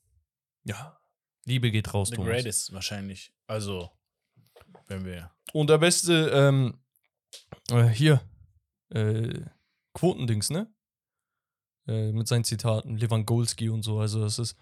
Ja. 0.65 0.99
Liebe 1.45 1.71
geht 1.71 1.93
raus, 1.93 2.09
The 2.09 2.17
Thomas. 2.17 2.33
Greatest 2.33 2.73
wahrscheinlich. 2.73 3.33
Also, 3.47 3.91
wenn 4.87 5.05
wir. 5.05 5.31
Und 5.53 5.71
der 5.71 5.79
beste, 5.79 6.31
ähm, 6.33 6.81
äh, 7.71 7.89
hier, 7.89 8.21
äh, 8.91 9.41
Quotendings, 9.93 10.51
ne? 10.51 10.73
Äh, 11.89 12.13
mit 12.13 12.29
seinen 12.29 12.45
Zitaten, 12.45 12.97
Lewandowski 12.99 13.71
und 13.71 13.83
so. 13.83 13.99
Also, 13.99 14.21
das 14.21 14.39
ist 14.39 14.57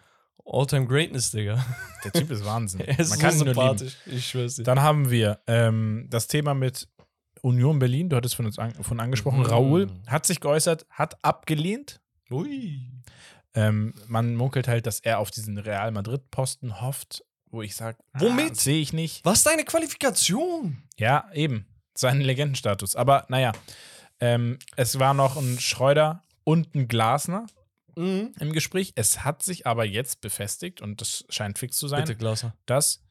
All-Time 0.45 0.87
Greatness, 0.87 1.33
Digga. 1.33 1.65
Der 2.05 2.13
Typ 2.13 2.31
ist 2.31 2.45
Wahnsinn. 2.45 2.81
er 2.87 2.99
ist 2.99 3.11
Man 3.11 3.19
so 3.19 3.25
kann 3.25 3.33
ihn 3.33 3.39
nur 3.39 3.47
lieben. 3.49 3.61
sympathisch. 3.61 3.97
Ich 4.07 4.29
schwör's 4.29 4.55
dir. 4.57 4.63
Dann 4.63 4.81
haben 4.81 5.11
wir 5.11 5.41
ähm, 5.47 6.07
das 6.09 6.29
Thema 6.29 6.55
mit 6.55 6.89
Union 7.43 7.79
Berlin. 7.79 8.09
Du 8.09 8.17
hattest 8.17 8.37
von 8.37 8.47
uns 8.47 8.59
an, 8.59 8.75
von 8.83 9.01
angesprochen. 9.01 9.41
Mhm. 9.41 9.47
Raoul 9.47 9.91
hat 10.07 10.25
sich 10.25 10.41
geäußert, 10.41 10.87
hat 10.91 11.23
abgelehnt. 11.25 12.01
Ui. 12.31 12.91
Ähm, 13.55 13.95
man 14.07 14.37
munkelt 14.37 14.69
halt, 14.69 14.87
dass 14.87 15.01
er 15.01 15.19
auf 15.19 15.31
diesen 15.31 15.59
Real 15.59 15.91
Madrid-Posten 15.91 16.81
hofft, 16.81 17.25
wo 17.51 17.63
ich 17.63 17.75
sage, 17.75 17.99
Womit? 18.13 18.57
sehe 18.57 18.81
ich 18.81 18.93
nicht. 18.93 19.25
Was 19.25 19.39
ist 19.39 19.47
deine 19.47 19.65
Qualifikation? 19.65 20.83
Ja, 20.99 21.29
eben. 21.33 21.67
Seinen 21.95 22.21
Legendenstatus. 22.21 22.95
Aber 22.95 23.25
naja, 23.29 23.53
ähm, 24.21 24.59
es 24.77 24.99
war 24.99 25.15
noch 25.15 25.37
ein 25.37 25.59
Schreuder 25.59 26.23
und 26.47 26.75
ein 26.75 26.87
Glasner 26.89 27.47
Mhm. 27.97 28.35
im 28.39 28.53
Gespräch. 28.53 28.93
Es 28.95 29.25
hat 29.25 29.43
sich 29.43 29.67
aber 29.67 29.85
jetzt 29.87 30.21
befestigt 30.21 30.81
und 30.83 31.01
das 31.01 31.25
scheint 31.31 31.59
fix 31.59 31.77
zu 31.79 31.89
sein, 31.89 32.03
Bitte 32.05 32.17
Glasner. 32.17 32.55
dass 32.67 33.03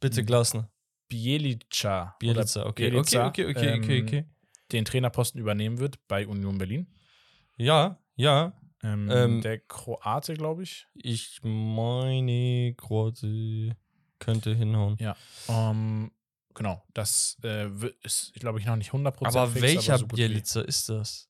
Bitte. 0.00 0.24
Glasner. 0.24 0.70
Bielica, 1.08 2.16
Bielica, 2.18 2.66
okay. 2.66 2.90
Bielica, 2.90 3.26
okay, 3.28 3.44
okay, 3.46 3.50
okay, 3.50 3.78
okay, 3.78 3.98
ähm, 3.98 4.04
okay. 4.06 4.24
den 4.72 4.84
Trainerposten 4.84 5.40
übernehmen 5.40 5.78
wird 5.78 5.98
bei 6.08 6.26
Union 6.26 6.58
Berlin. 6.58 6.86
Ja, 7.56 7.98
ja. 8.16 8.52
Ähm, 8.82 9.08
Ähm, 9.10 9.40
der 9.42 9.60
Kroate, 9.60 10.34
glaube 10.34 10.62
ich. 10.62 10.86
Ich 10.94 11.40
meine, 11.42 12.74
Kroate 12.76 13.76
könnte 14.18 14.54
hinhauen. 14.54 14.96
Ähm, 15.48 16.10
genau, 16.54 16.82
das 16.94 17.36
äh, 17.44 17.68
ist, 18.02 18.32
glaube 18.34 18.58
ich, 18.58 18.66
noch 18.66 18.76
nicht 18.76 18.92
100% 18.92 19.26
Aber 19.26 19.48
fix, 19.48 19.62
welcher 19.62 19.98
so 19.98 20.06
gut 20.06 20.18
wie- 20.18 20.26
Bielica 20.28 20.60
ist 20.62 20.88
das? 20.88 21.28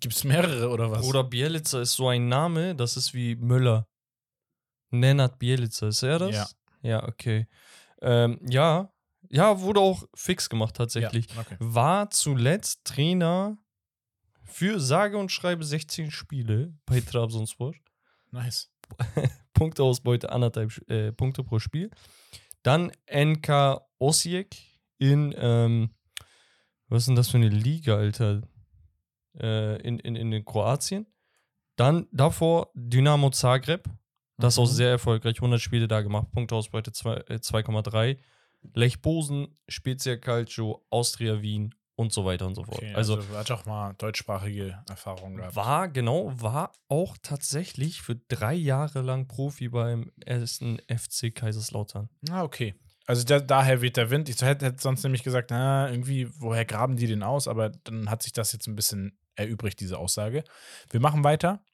Gibt 0.00 0.14
es 0.14 0.24
mehrere 0.24 0.70
oder 0.70 0.90
was? 0.90 1.02
Bruder 1.02 1.24
Bielica 1.24 1.80
ist 1.80 1.92
so 1.92 2.08
ein 2.08 2.28
Name, 2.28 2.74
das 2.74 2.96
ist 2.96 3.14
wie 3.14 3.36
Müller. 3.36 3.86
Nenad 4.90 5.38
Bielica, 5.38 5.88
ist 5.88 6.02
er 6.02 6.18
das? 6.18 6.34
Ja. 6.34 6.48
Ja, 6.82 7.06
okay. 7.06 7.46
Ähm, 8.00 8.40
ja, 8.48 8.90
ja, 9.28 9.60
wurde 9.60 9.80
auch 9.80 10.04
fix 10.14 10.48
gemacht 10.48 10.76
tatsächlich. 10.76 11.26
Ja, 11.34 11.40
okay. 11.40 11.56
War 11.60 12.10
zuletzt 12.10 12.84
Trainer 12.84 13.58
für 14.44 14.80
sage 14.80 15.18
und 15.18 15.30
schreibe 15.30 15.64
16 15.64 16.10
Spiele 16.10 16.74
bei 16.86 17.00
Trabzonspor. 17.00 17.74
Nice. 18.30 18.70
Punkteausbeute 19.52 20.32
anderthalb 20.32 20.72
äh, 20.90 21.12
Punkte 21.12 21.44
pro 21.44 21.58
Spiel. 21.58 21.90
Dann 22.62 22.92
NK 23.12 23.80
Osijek 23.98 24.56
in, 24.98 25.34
ähm, 25.36 25.90
was 26.88 27.02
ist 27.02 27.08
denn 27.08 27.16
das 27.16 27.28
für 27.28 27.36
eine 27.36 27.48
Liga, 27.48 27.96
Alter? 27.96 28.42
Äh, 29.40 29.76
in, 29.82 29.98
in, 29.98 30.14
in 30.32 30.44
Kroatien. 30.44 31.06
Dann 31.76 32.06
davor 32.12 32.70
Dynamo 32.74 33.30
Zagreb. 33.30 33.88
Das 34.36 34.54
ist 34.54 34.58
auch 34.58 34.66
Mhm. 34.68 34.74
sehr 34.74 34.90
erfolgreich. 34.90 35.36
100 35.40 35.60
Spiele 35.60 35.88
da 35.88 36.00
gemacht. 36.02 36.30
Punkteausbeute 36.32 36.92
zwei- 36.92 37.22
äh, 37.28 37.40
2,3. 37.40 38.18
Lech 38.74 39.00
Bosen, 39.00 39.54
Spezia 39.68 40.16
Calcio, 40.16 40.84
Austria 40.90 41.40
Wien 41.40 41.74
und 41.96 42.12
so 42.12 42.24
weiter 42.26 42.46
und 42.46 42.54
so 42.54 42.62
fort. 42.64 42.78
Okay, 42.78 42.94
also, 42.94 43.16
also, 43.16 43.36
hat 43.36 43.50
auch 43.50 43.64
mal 43.64 43.94
deutschsprachige 43.94 44.82
Erfahrungen 44.88 45.36
gehabt. 45.36 45.56
war, 45.56 45.88
genau, 45.88 46.32
war 46.40 46.72
auch 46.88 47.16
tatsächlich 47.22 48.02
für 48.02 48.16
drei 48.16 48.54
Jahre 48.54 49.00
lang 49.02 49.26
Profi 49.28 49.68
beim 49.68 50.10
ersten 50.24 50.78
FC 50.88 51.30
Kaiserslautern. 51.34 52.08
Ah, 52.30 52.42
okay. 52.42 52.74
Also 53.06 53.24
da, 53.24 53.40
daher 53.40 53.80
weht 53.82 53.96
der 53.96 54.10
Wind. 54.10 54.28
Ich 54.28 54.40
hätte, 54.42 54.66
hätte 54.66 54.80
sonst 54.82 55.02
nämlich 55.02 55.22
gesagt, 55.22 55.50
na, 55.50 55.90
irgendwie, 55.90 56.28
woher 56.38 56.64
graben 56.64 56.96
die 56.96 57.06
den 57.06 57.22
aus? 57.22 57.48
Aber 57.48 57.70
dann 57.70 58.08
hat 58.10 58.22
sich 58.22 58.32
das 58.32 58.52
jetzt 58.52 58.66
ein 58.68 58.76
bisschen 58.76 59.18
erübrigt, 59.40 59.80
diese 59.80 59.98
Aussage. 59.98 60.44
Wir 60.90 61.00
machen 61.00 61.24
weiter. 61.24 61.64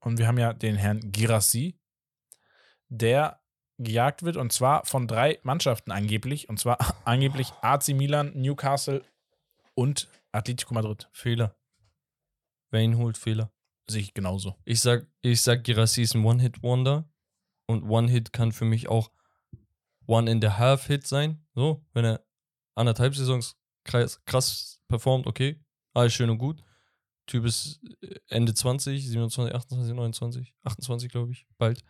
Und 0.00 0.18
wir 0.18 0.26
haben 0.26 0.38
ja 0.38 0.52
den 0.52 0.76
Herrn 0.76 1.12
Girassi, 1.12 1.78
der 2.88 3.40
gejagt 3.78 4.22
wird 4.22 4.36
und 4.36 4.52
zwar 4.52 4.84
von 4.84 5.06
drei 5.06 5.38
Mannschaften 5.42 5.90
angeblich. 5.90 6.48
Und 6.48 6.58
zwar 6.58 6.78
angeblich 7.04 7.52
AC 7.62 7.88
Milan, 7.88 8.32
Newcastle 8.34 9.04
und 9.74 10.08
Atletico 10.32 10.74
Madrid. 10.74 11.08
Fehler. 11.12 11.56
Wer 12.70 12.82
ihn 12.82 12.96
holt, 12.96 13.16
Fehler. 13.16 13.52
Sehe 13.88 14.02
ich 14.02 14.14
genauso. 14.14 14.56
Ich 14.64 14.80
sag, 14.80 15.06
ich 15.22 15.40
sag, 15.40 15.64
Girassi 15.64 16.02
ist 16.02 16.14
ein 16.14 16.24
One-Hit-Wonder. 16.24 17.08
Und 17.66 17.88
One-Hit 17.88 18.32
kann 18.32 18.52
für 18.52 18.64
mich 18.64 18.88
auch 18.88 19.10
One-and-a-Half-Hit 20.06 21.06
sein. 21.06 21.46
So, 21.54 21.86
wenn 21.92 22.04
er 22.04 22.26
anderthalb 22.74 23.14
Saisons 23.14 23.56
krass, 23.84 24.22
krass 24.24 24.80
performt, 24.88 25.26
okay. 25.26 25.60
Alles 25.94 26.14
schön 26.14 26.30
und 26.30 26.38
gut. 26.38 26.62
Typ 27.28 27.44
ist 27.44 27.80
äh, 28.00 28.16
Ende 28.28 28.52
20, 28.54 29.06
27, 29.08 29.54
28, 29.54 29.94
29, 29.94 30.54
28, 30.64 31.08
glaube 31.10 31.30
ich, 31.32 31.46
bald. 31.58 31.84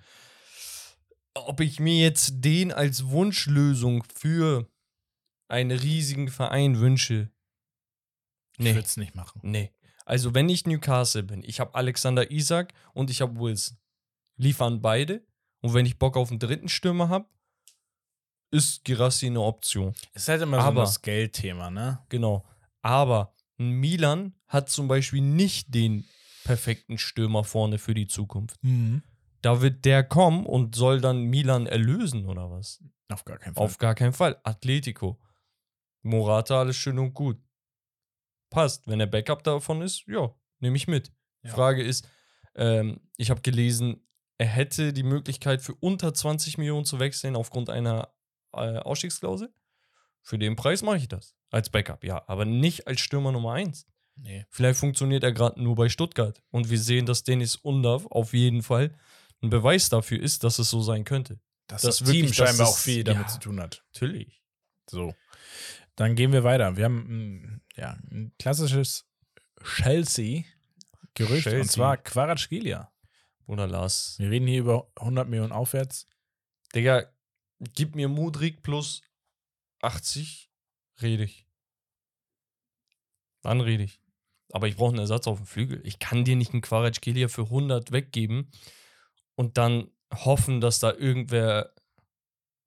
Ob 1.35 1.61
ich 1.61 1.81
mir 1.81 1.99
jetzt 2.03 2.33
den 2.45 2.73
als 2.73 3.07
Wunschlösung 3.09 4.05
für 4.15 4.69
einen 5.49 5.79
riesigen 5.79 6.29
Verein 6.29 6.79
wünsche? 6.81 7.31
Ich 8.59 8.67
würde 8.67 8.81
es 8.81 8.97
nicht 8.97 9.15
machen. 9.15 9.41
Nee. 9.45 9.73
Also, 10.05 10.35
wenn 10.35 10.49
ich 10.49 10.67
Newcastle 10.67 11.23
bin, 11.23 11.43
ich 11.45 11.61
habe 11.61 11.75
Alexander 11.75 12.31
Isaac 12.31 12.73
und 12.93 13.09
ich 13.11 13.21
habe 13.21 13.39
Wilson. 13.39 13.79
Liefern 14.37 14.81
beide. 14.83 15.25
Und 15.61 15.75
wenn 15.75 15.87
ich 15.87 15.99
Bock 15.99 16.17
auf 16.17 16.31
einen 16.31 16.39
dritten 16.39 16.69
Stürmer 16.69 17.09
habe, 17.09 17.29
ist 18.51 18.85
Girassi 18.85 19.27
eine 19.27 19.41
Option. 19.43 19.95
Es 20.13 20.23
ist 20.23 20.29
halt 20.29 20.43
immer 20.43 20.59
Aber- 20.59 20.87
so 20.87 20.93
das 20.93 21.03
Geldthema, 21.03 21.71
ne? 21.71 22.05
Genau. 22.09 22.45
Aber 22.83 23.35
Milan 23.59 24.35
hat 24.47 24.71
zum 24.71 24.89
Beispiel 24.89 25.21
nicht 25.21 25.75
den 25.75 26.05
perfekten 26.45 26.97
Stürmer 26.97 27.45
vorne 27.45 27.79
für 27.79 27.95
die 27.95 28.07
Zukunft. 28.07 28.59
Da 29.43 29.61
wird 29.61 29.85
der 29.85 30.03
kommen 30.03 30.47
und 30.47 30.75
soll 30.75 31.01
dann 31.01 31.25
Milan 31.25 31.67
erlösen 31.67 32.27
oder 32.27 32.51
was? 32.51 32.83
Auf 33.09 33.25
gar 33.25 33.39
keinen 33.39 33.55
Fall. 33.55 33.65
Auf 33.65 33.79
gar 33.79 33.95
keinen 33.95 34.13
Fall. 34.13 34.41
Atletico. 34.43 35.21
Morata, 36.03 36.61
alles 36.61 36.77
schön 36.77 36.99
und 36.99 37.15
gut. 37.15 37.39
Passt. 38.51 38.87
Wenn 38.87 38.99
der 38.99 39.07
Backup 39.07 39.43
davon 39.43 39.83
ist, 39.83 40.07
ja, 40.07 40.35
nehme 40.61 40.77
ich 40.77 40.89
mit. 40.89 41.13
Ja. 41.43 41.51
Frage 41.51 41.83
ist, 41.83 42.09
ähm, 42.55 43.01
ich 43.17 43.31
habe 43.31 43.41
gelesen, 43.43 44.07
er 44.39 44.47
hätte 44.47 44.93
die 44.93 45.03
Möglichkeit 45.03 45.63
für 45.63 45.75
unter 45.75 46.15
20 46.15 46.59
Millionen 46.59 46.85
zu 46.85 46.99
wechseln 46.99 47.37
aufgrund 47.37 47.71
einer 47.71 48.15
äh, 48.53 48.79
Ausstiegsklausel. 48.79 49.53
Für 50.29 50.39
den 50.39 50.57
Preis 50.57 50.83
mache 50.83 50.99
ich 50.99 51.09
das. 51.09 51.35
Als 51.51 51.71
Backup, 51.71 52.05
ja. 52.05 52.23
Aber 52.29 52.45
nicht 52.45 52.87
als 52.87 53.01
Stürmer 53.01 53.33
Nummer 53.33 53.55
1. 53.55 53.87
nee. 54.17 54.45
Vielleicht 54.51 54.79
funktioniert 54.79 55.25
er 55.25 55.33
gerade 55.33 55.63
nur 55.63 55.75
bei 55.75 55.89
Stuttgart. 55.89 56.43
Und 56.51 56.69
wir 56.69 56.79
sehen, 56.79 57.07
dass 57.07 57.25
Dennis 57.25 57.57
Undav 57.57 58.05
auf 58.11 58.35
jeden 58.35 58.63
Fall 58.63 58.95
ein 59.43 59.49
Beweis 59.49 59.89
dafür 59.89 60.21
ist, 60.21 60.45
dass 60.45 60.59
es 60.59 60.69
so 60.69 60.83
sein 60.83 61.05
könnte. 61.05 61.41
Dass 61.67 61.81
Das 61.81 61.99
das, 62.01 62.07
wirklich, 62.09 62.25
Team 62.27 62.35
scheinbar 62.35 62.67
das- 62.67 62.75
auch 62.75 62.77
viel 62.77 63.05
damit 63.05 63.23
ja. 63.23 63.29
zu 63.29 63.39
tun 63.39 63.59
hat. 63.59 63.83
Natürlich. 63.95 64.43
So. 64.91 65.15
Dann 65.97 66.15
gehen 66.15 66.33
wir 66.33 66.45
weiter. 66.45 66.77
Wir 66.77 66.85
haben 66.85 67.63
ja, 67.77 67.97
ein 68.11 68.33
klassisches 68.39 69.07
Chelsea-Gerücht 69.65 71.47
und 71.47 71.53
Chelsea. 71.53 71.73
zwar 71.73 71.97
Quaratschgelia. 71.97 72.93
Oder 73.47 73.67
Lars. 73.67 74.17
Wir 74.19 74.31
reden 74.31 74.47
hier 74.47 74.61
über 74.61 74.91
100 74.97 75.27
Millionen 75.29 75.53
aufwärts. 75.53 76.07
Digga, 76.75 77.11
gib 77.75 77.95
mir 77.95 78.09
Mudrik 78.09 78.63
plus 78.63 79.01
80 79.81 80.51
rede 81.03 81.25
ich. 81.25 81.47
Dann 83.43 83.61
rede 83.61 83.85
ich. 83.85 84.01
Aber 84.53 84.67
ich 84.67 84.77
brauche 84.77 84.91
einen 84.91 84.99
Ersatz 84.99 85.27
auf 85.27 85.39
dem 85.39 85.47
Flügel. 85.47 85.81
Ich 85.85 85.99
kann 85.99 86.25
dir 86.25 86.37
nicht 86.37 86.53
einen 86.53 86.63
Quaritschkelia 86.63 87.29
für 87.29 87.43
100 87.43 87.93
weggeben 87.93 88.51
und 89.35 89.59
dann 89.59 89.91
hoffen, 90.13 90.61
dass 90.61 90.79
da 90.79 90.93
irgendwer. 90.93 91.75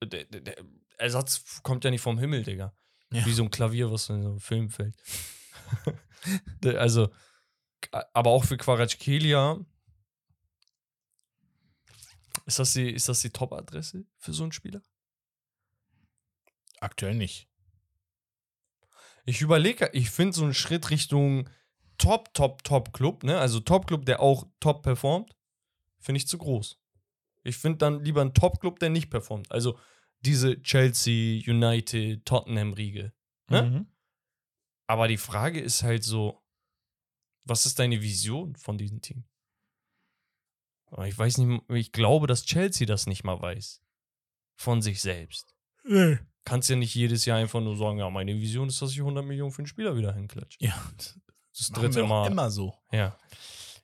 Der, 0.04 0.26
der, 0.26 0.64
Ersatz 0.98 1.62
kommt 1.64 1.84
ja 1.84 1.90
nicht 1.90 2.02
vom 2.02 2.20
Himmel, 2.20 2.44
Digga. 2.44 2.74
Ja. 3.12 3.26
Wie 3.26 3.34
so 3.34 3.44
ein 3.44 3.50
Klavier, 3.50 3.92
was 3.92 4.10
in 4.10 4.22
so 4.22 4.30
einem 4.30 4.40
Film 4.40 4.70
fällt. 4.70 4.96
Also, 6.64 7.10
aber 7.90 8.30
auch 8.30 8.46
für 8.46 8.56
Quaritschkelia. 8.56 9.60
Ist 12.46 12.60
das 12.60 12.74
die, 12.74 12.92
ist 12.92 13.10
das 13.10 13.22
die 13.22 13.32
Top-Adresse 13.32 14.06
für 14.20 14.32
so 14.32 14.44
einen 14.44 14.52
Spieler? 14.52 14.84
Aktuell 16.82 17.16
nicht. 17.16 17.48
Ich 19.26 19.42
überlege, 19.42 19.90
ich 19.94 20.10
finde 20.10 20.34
so 20.34 20.44
einen 20.44 20.54
Schritt 20.54 20.90
Richtung 20.90 21.50
Top, 21.98 22.34
Top, 22.34 22.64
Top 22.64 22.92
Club, 22.92 23.24
ne? 23.24 23.40
Also 23.40 23.60
Top 23.60 23.88
Club, 23.88 24.06
der 24.06 24.20
auch 24.20 24.48
top 24.60 24.82
performt, 24.82 25.36
finde 26.00 26.18
ich 26.18 26.28
zu 26.28 26.38
groß. 26.38 26.80
Ich 27.44 27.58
finde 27.58 27.78
dann 27.78 28.04
lieber 28.04 28.22
einen 28.22 28.34
Top 28.34 28.60
Club, 28.60 28.80
der 28.80 28.90
nicht 28.90 29.10
performt. 29.10 29.52
Also 29.52 29.80
diese 30.22 30.62
Chelsea, 30.62 31.42
United, 31.48 32.26
Tottenham-Riege. 32.26 33.14
Ne? 33.50 33.62
Mhm. 33.62 33.88
Aber 34.88 35.08
die 35.08 35.18
Frage 35.18 35.60
ist 35.60 35.84
halt 35.84 36.04
so, 36.04 36.44
was 37.44 37.66
ist 37.66 37.80
deine 37.80 38.02
Vision 38.02 38.56
von 38.56 38.78
diesem 38.78 39.02
Team? 39.02 39.24
Ich 41.06 41.18
weiß 41.18 41.38
nicht, 41.38 41.64
ich 41.70 41.92
glaube, 41.92 42.28
dass 42.28 42.44
Chelsea 42.44 42.86
das 42.86 43.08
nicht 43.08 43.24
mal 43.24 43.42
weiß. 43.42 43.82
Von 44.56 44.82
sich 44.82 45.02
selbst. 45.02 45.56
Nee. 45.84 46.20
Kannst 46.44 46.70
ja 46.70 46.76
nicht 46.76 46.96
jedes 46.96 47.26
Jahr 47.26 47.38
einfach 47.38 47.62
nur 47.62 47.76
sagen, 47.78 48.00
ja, 48.00 48.10
meine 48.10 48.34
Vision 48.36 48.68
ist, 48.68 48.82
dass 48.82 48.92
ich 48.92 49.00
100 49.00 49.24
Millionen 49.24 49.52
für 49.52 49.60
einen 49.60 49.68
Spieler 49.68 49.96
wieder 49.96 50.14
hinklatsche. 50.14 50.58
Ja, 50.60 50.74
das 50.98 51.20
Das 51.58 51.70
dritte 51.70 52.04
Mal. 52.04 52.32
immer 52.32 52.50
so. 52.50 52.74
Ja. 52.92 53.16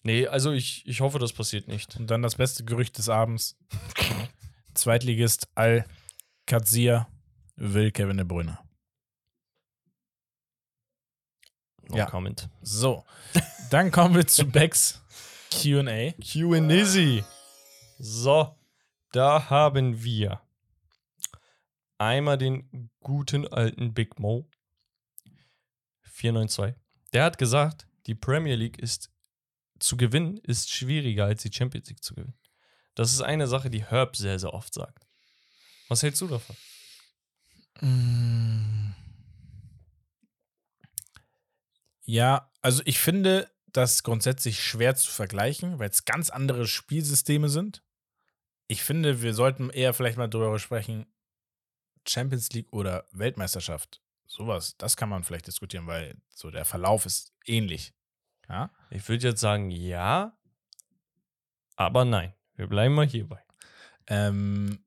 Nee, 0.03 0.25
also 0.27 0.51
ich, 0.51 0.85
ich 0.88 1.01
hoffe, 1.01 1.19
das 1.19 1.34
passiert 1.34 1.67
nicht. 1.67 1.95
Und 1.97 2.09
dann 2.09 2.21
das 2.21 2.35
beste 2.35 2.63
Gerücht 2.63 2.97
des 2.97 3.09
Abends. 3.09 3.57
Zweitligist 4.73 5.47
Al-Kazir 5.55 7.07
will 7.55 7.91
Kevin 7.91 8.17
De 8.17 8.25
Bruyne. 8.25 8.57
No 11.89 11.97
Ja. 11.97 12.05
comment. 12.05 12.49
So, 12.61 13.03
dann 13.69 13.91
kommen 13.91 14.15
wir 14.15 14.27
zu 14.27 14.45
Becks 14.45 15.01
Q&A. 15.51 16.11
Q 16.13 16.53
and 16.53 16.71
Izzy. 16.71 17.23
So, 17.99 18.55
da 19.11 19.49
haben 19.49 20.03
wir 20.03 20.41
einmal 21.98 22.38
den 22.38 22.90
guten 22.99 23.48
alten 23.48 23.94
Big 23.94 24.19
Mo 24.19 24.49
492. 26.03 26.76
Der 27.14 27.24
hat 27.24 27.38
gesagt, 27.38 27.88
die 28.06 28.15
Premier 28.15 28.56
League 28.56 28.80
ist 28.80 29.11
zu 29.80 29.95
gewinnen 29.95 30.38
ist 30.38 30.72
schwieriger 30.72 31.26
als 31.26 31.44
die 31.44 31.53
Champions 31.53 31.88
League 31.90 32.03
zu 32.03 32.15
gewinnen. 32.15 32.38
Das 32.95 33.14
ist 33.14 33.22
eine 33.22 33.48
Sache, 33.48 33.69
die 33.69 33.86
Herb 33.86 34.15
sehr 34.15 34.40
sehr 34.40 34.53
oft 34.53 34.74
sagt. 34.74 35.06
Was 35.88 36.03
hältst 36.03 36.22
du 36.22 36.28
davon? 36.28 36.56
Mm. 37.82 38.95
Ja, 42.03 42.52
also 42.61 42.82
ich 42.86 42.99
finde 42.99 43.52
das 43.68 44.02
grundsätzlich 44.02 44.64
schwer 44.64 44.95
zu 44.95 45.11
vergleichen, 45.11 45.78
weil 45.78 45.90
es 45.90 46.06
ganz 46.06 46.30
andere 46.30 46.65
Spielsysteme 46.65 47.49
sind. 47.49 47.84
Ich 48.68 48.82
finde, 48.82 49.22
wir 49.22 49.34
sollten 49.34 49.69
eher 49.69 49.94
vielleicht 49.94 50.18
mal 50.18 50.28
darüber 50.28 50.57
sprechen, 50.57 51.06
Champions 52.07 52.51
League 52.51 52.71
oder 52.71 53.05
Weltmeisterschaft. 53.11 54.01
Sowas, 54.25 54.75
das 54.77 54.97
kann 54.97 55.09
man 55.09 55.23
vielleicht 55.23 55.47
diskutieren, 55.47 55.88
weil 55.88 56.15
so 56.29 56.51
der 56.51 56.65
Verlauf 56.65 57.05
ist 57.05 57.34
ähnlich. 57.45 57.93
Ja? 58.49 58.71
Ich 58.89 59.07
würde 59.07 59.29
jetzt 59.29 59.41
sagen, 59.41 59.71
ja, 59.71 60.38
aber 61.75 62.05
nein. 62.05 62.34
Wir 62.55 62.67
bleiben 62.67 62.95
mal 62.95 63.07
hierbei. 63.07 63.41
Ähm, 64.07 64.84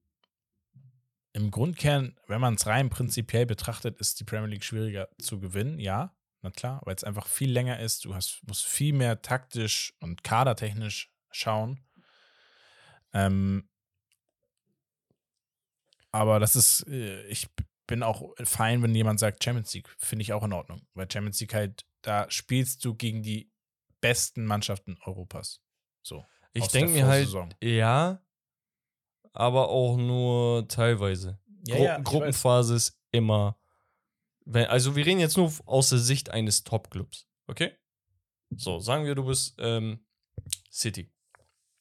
Im 1.33 1.51
Grundkern, 1.51 2.19
wenn 2.27 2.41
man 2.41 2.55
es 2.55 2.67
rein 2.67 2.91
prinzipiell 2.91 3.47
betrachtet, 3.47 3.99
ist 3.99 4.19
die 4.19 4.25
Premier 4.25 4.49
League 4.49 4.65
schwieriger 4.65 5.09
zu 5.19 5.39
gewinnen, 5.39 5.79
ja, 5.79 6.15
na 6.43 6.51
klar, 6.51 6.81
weil 6.85 6.97
es 6.97 7.05
einfach 7.05 7.27
viel 7.27 7.53
länger 7.53 7.79
ist. 7.81 8.05
Du 8.05 8.15
hast, 8.15 8.41
musst 8.47 8.67
viel 8.67 8.93
mehr 8.93 9.23
taktisch 9.23 9.95
und 10.01 10.25
kadertechnisch 10.25 11.13
schauen. 11.31 11.81
Ähm, 13.13 13.69
aber 16.13 16.41
das 16.41 16.57
ist, 16.57 16.87
äh, 16.89 17.23
ich 17.27 17.49
bin 17.87 18.03
auch 18.03 18.35
fein, 18.45 18.83
wenn 18.83 18.95
jemand 18.95 19.21
sagt 19.21 19.43
Champions 19.43 19.75
League, 19.75 19.89
finde 19.99 20.23
ich 20.23 20.33
auch 20.33 20.45
in 20.45 20.53
Ordnung, 20.53 20.83
weil 20.95 21.11
Champions 21.11 21.41
League 21.41 21.55
halt, 21.55 21.85
da 22.03 22.31
spielst 22.31 22.85
du 22.85 22.95
gegen 22.95 23.23
die 23.23 23.51
besten 24.01 24.45
Mannschaften 24.45 24.99
Europas. 25.05 25.61
So. 26.03 26.25
Ich 26.53 26.69
denke 26.69 26.93
mir 26.93 27.07
halt, 27.07 27.29
ja, 27.63 28.23
aber 29.33 29.69
auch 29.69 29.97
nur 29.97 30.67
teilweise. 30.69 31.39
Ja, 31.67 31.77
Gru 31.77 31.85
ja, 31.85 31.99
Gruppenphase 31.99 32.75
ist 32.75 33.01
immer. 33.13 33.59
Wenn, 34.45 34.67
also, 34.67 34.97
wir 34.97 35.07
reden 35.07 35.21
jetzt 35.21 35.37
nur 35.37 35.53
aus 35.67 35.91
der 35.91 35.99
Sicht 35.99 36.31
eines 36.31 36.65
Top-Clubs. 36.65 37.29
Okay? 37.47 37.77
So, 38.57 38.81
sagen 38.81 39.05
wir, 39.05 39.15
du 39.15 39.25
bist 39.27 39.55
ähm, 39.59 40.05
City. 40.71 41.13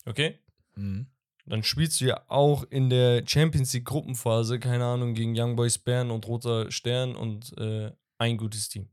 Okay? 0.06 0.40
Mhm. 0.76 1.10
Dann 1.50 1.64
spielst 1.64 2.00
du 2.00 2.06
ja 2.06 2.24
auch 2.28 2.64
in 2.66 2.92
der 2.92 3.26
Champions 3.26 3.74
League 3.74 3.86
Gruppenphase, 3.86 4.60
keine 4.60 4.86
Ahnung, 4.86 5.16
gegen 5.16 5.34
Young 5.36 5.56
Boys 5.56 5.80
Bern 5.80 6.12
und 6.12 6.28
Roter 6.28 6.72
Stern 6.72 7.16
und 7.16 7.58
äh, 7.58 7.92
ein 8.20 8.38
gutes 8.38 8.70
Team. 8.70 8.88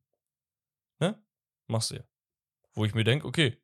Ne? 0.98 1.22
Machst 1.66 1.90
du 1.90 1.96
ja. 1.96 2.04
Wo 2.72 2.86
ich 2.86 2.94
mir 2.94 3.04
denke, 3.04 3.26
okay, 3.26 3.60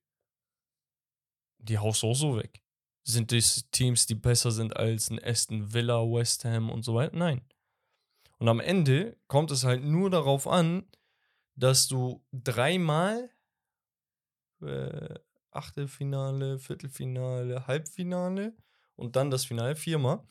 die 1.56 1.78
haust 1.78 2.02
du 2.02 2.08
auch 2.08 2.14
so 2.14 2.36
weg. 2.36 2.62
Sind 3.04 3.32
das 3.32 3.66
Teams, 3.70 4.04
die 4.04 4.14
besser 4.14 4.50
sind 4.50 4.76
als 4.76 5.10
ein 5.10 5.22
Aston 5.24 5.72
Villa, 5.72 6.02
West 6.02 6.44
Ham 6.44 6.68
und 6.68 6.84
so 6.84 6.94
weiter? 6.94 7.16
Nein. 7.16 7.40
Und 8.38 8.48
am 8.48 8.60
Ende 8.60 9.16
kommt 9.26 9.50
es 9.52 9.64
halt 9.64 9.82
nur 9.82 10.10
darauf 10.10 10.46
an, 10.46 10.86
dass 11.54 11.88
du 11.88 12.22
dreimal 12.30 13.30
äh, 14.60 15.14
Achtelfinale, 15.50 16.58
Viertelfinale, 16.58 17.66
Halbfinale 17.66 18.54
und 19.02 19.16
dann 19.16 19.30
das 19.30 19.44
Finale 19.44 19.76
viermal, 19.76 20.22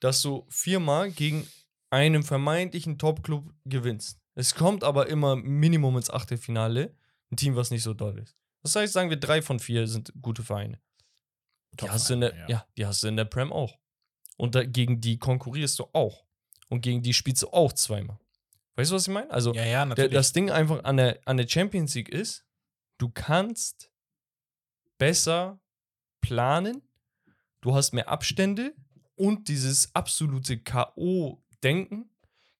dass 0.00 0.22
du 0.22 0.46
viermal 0.48 1.10
gegen 1.10 1.46
einen 1.90 2.22
vermeintlichen 2.22 2.98
Top-Club 2.98 3.52
gewinnst. 3.64 4.20
Es 4.34 4.54
kommt 4.54 4.82
aber 4.82 5.08
immer 5.08 5.36
Minimum 5.36 5.96
ins 5.96 6.10
Achtelfinale, 6.10 6.96
ein 7.30 7.36
Team, 7.36 7.56
was 7.56 7.70
nicht 7.70 7.82
so 7.82 7.94
doll 7.94 8.18
ist. 8.18 8.36
Das 8.62 8.74
heißt, 8.76 8.92
sagen 8.92 9.10
wir, 9.10 9.18
drei 9.18 9.42
von 9.42 9.60
vier 9.60 9.86
sind 9.86 10.12
gute 10.20 10.42
Vereine. 10.42 10.80
Die 11.80 11.88
hast, 11.88 12.08
du 12.08 12.14
in 12.14 12.20
der, 12.20 12.30
Top-Vereine, 12.30 12.52
ja. 12.52 12.66
die 12.76 12.86
hast 12.86 13.02
du 13.02 13.08
in 13.08 13.16
der 13.16 13.24
Prem 13.24 13.52
auch. 13.52 13.78
Und 14.36 14.54
da, 14.54 14.64
gegen 14.64 15.00
die 15.00 15.18
konkurrierst 15.18 15.78
du 15.78 15.86
auch. 15.92 16.24
Und 16.68 16.80
gegen 16.80 17.02
die 17.02 17.12
spielst 17.12 17.42
du 17.42 17.48
auch 17.48 17.72
zweimal. 17.72 18.18
Weißt 18.76 18.90
du, 18.90 18.96
was 18.96 19.06
ich 19.06 19.12
meine? 19.12 19.30
Also, 19.30 19.54
Ja, 19.54 19.64
ja, 19.64 19.86
der, 19.86 20.08
das 20.08 20.32
Ding 20.32 20.50
einfach 20.50 20.82
an 20.84 20.96
der, 20.96 21.20
an 21.24 21.36
der 21.36 21.46
Champions 21.46 21.94
League 21.94 22.08
ist, 22.08 22.44
du 22.98 23.10
kannst 23.10 23.90
besser 24.98 25.60
planen, 26.20 26.82
du 27.64 27.74
hast 27.74 27.92
mehr 27.92 28.08
Abstände 28.08 28.74
und 29.16 29.48
dieses 29.48 29.94
absolute 29.94 30.58
K.O.-Denken 30.58 32.04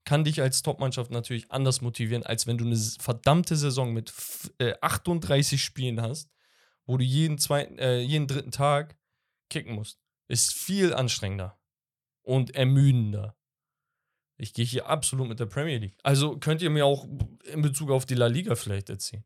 kann 0.04 0.24
dich 0.24 0.40
als 0.40 0.62
Topmannschaft 0.62 1.10
natürlich 1.10 1.50
anders 1.50 1.80
motivieren, 1.80 2.22
als 2.24 2.46
wenn 2.46 2.58
du 2.58 2.64
eine 2.64 2.76
verdammte 2.76 3.56
Saison 3.56 3.92
mit 3.92 4.10
f- 4.10 4.52
äh, 4.58 4.74
38 4.80 5.62
Spielen 5.62 6.00
hast, 6.00 6.30
wo 6.86 6.96
du 6.96 7.04
jeden, 7.04 7.38
zweiten, 7.38 7.78
äh, 7.78 8.00
jeden 8.00 8.26
dritten 8.26 8.50
Tag 8.50 8.96
kicken 9.50 9.74
musst. 9.74 9.98
Ist 10.28 10.52
viel 10.54 10.92
anstrengender 10.94 11.58
und 12.22 12.54
ermüdender. 12.54 13.36
Ich 14.36 14.52
gehe 14.54 14.64
hier 14.64 14.86
absolut 14.88 15.28
mit 15.28 15.38
der 15.40 15.46
Premier 15.46 15.78
League. 15.78 15.96
Also 16.02 16.38
könnt 16.38 16.60
ihr 16.62 16.70
mir 16.70 16.84
auch 16.86 17.06
in 17.44 17.62
Bezug 17.62 17.90
auf 17.90 18.04
die 18.06 18.14
La 18.14 18.26
Liga 18.26 18.54
vielleicht 18.56 18.88
erzählen. 18.90 19.24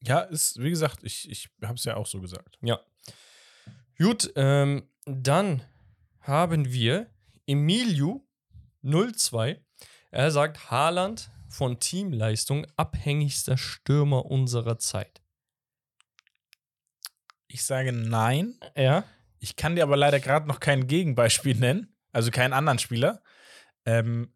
ja, 0.00 0.20
ist, 0.20 0.58
wie 0.62 0.70
gesagt, 0.70 1.04
ich, 1.04 1.30
ich 1.30 1.48
habe 1.62 1.74
es 1.74 1.84
ja 1.84 1.96
auch 1.96 2.06
so 2.06 2.20
gesagt. 2.20 2.58
Ja. 2.62 2.80
Gut, 3.98 4.32
ähm, 4.34 4.88
dann 5.04 5.62
haben 6.20 6.72
wir 6.72 7.10
Emilio 7.46 8.26
02. 8.82 9.60
Er 10.10 10.30
sagt, 10.30 10.70
Haaland 10.70 11.30
von 11.48 11.78
Teamleistung 11.78 12.66
abhängigster 12.76 13.56
Stürmer 13.56 14.26
unserer 14.26 14.78
Zeit. 14.78 15.22
Ich 17.46 17.64
sage 17.64 17.92
nein. 17.92 18.58
Ja. 18.76 19.04
Ich 19.38 19.54
kann 19.54 19.76
dir 19.76 19.84
aber 19.84 19.96
leider 19.96 20.18
gerade 20.18 20.48
noch 20.48 20.58
kein 20.58 20.88
Gegenbeispiel 20.88 21.54
nennen, 21.54 21.94
also 22.12 22.30
keinen 22.30 22.52
anderen 22.52 22.78
Spieler, 22.78 23.22
ähm, 23.84 24.32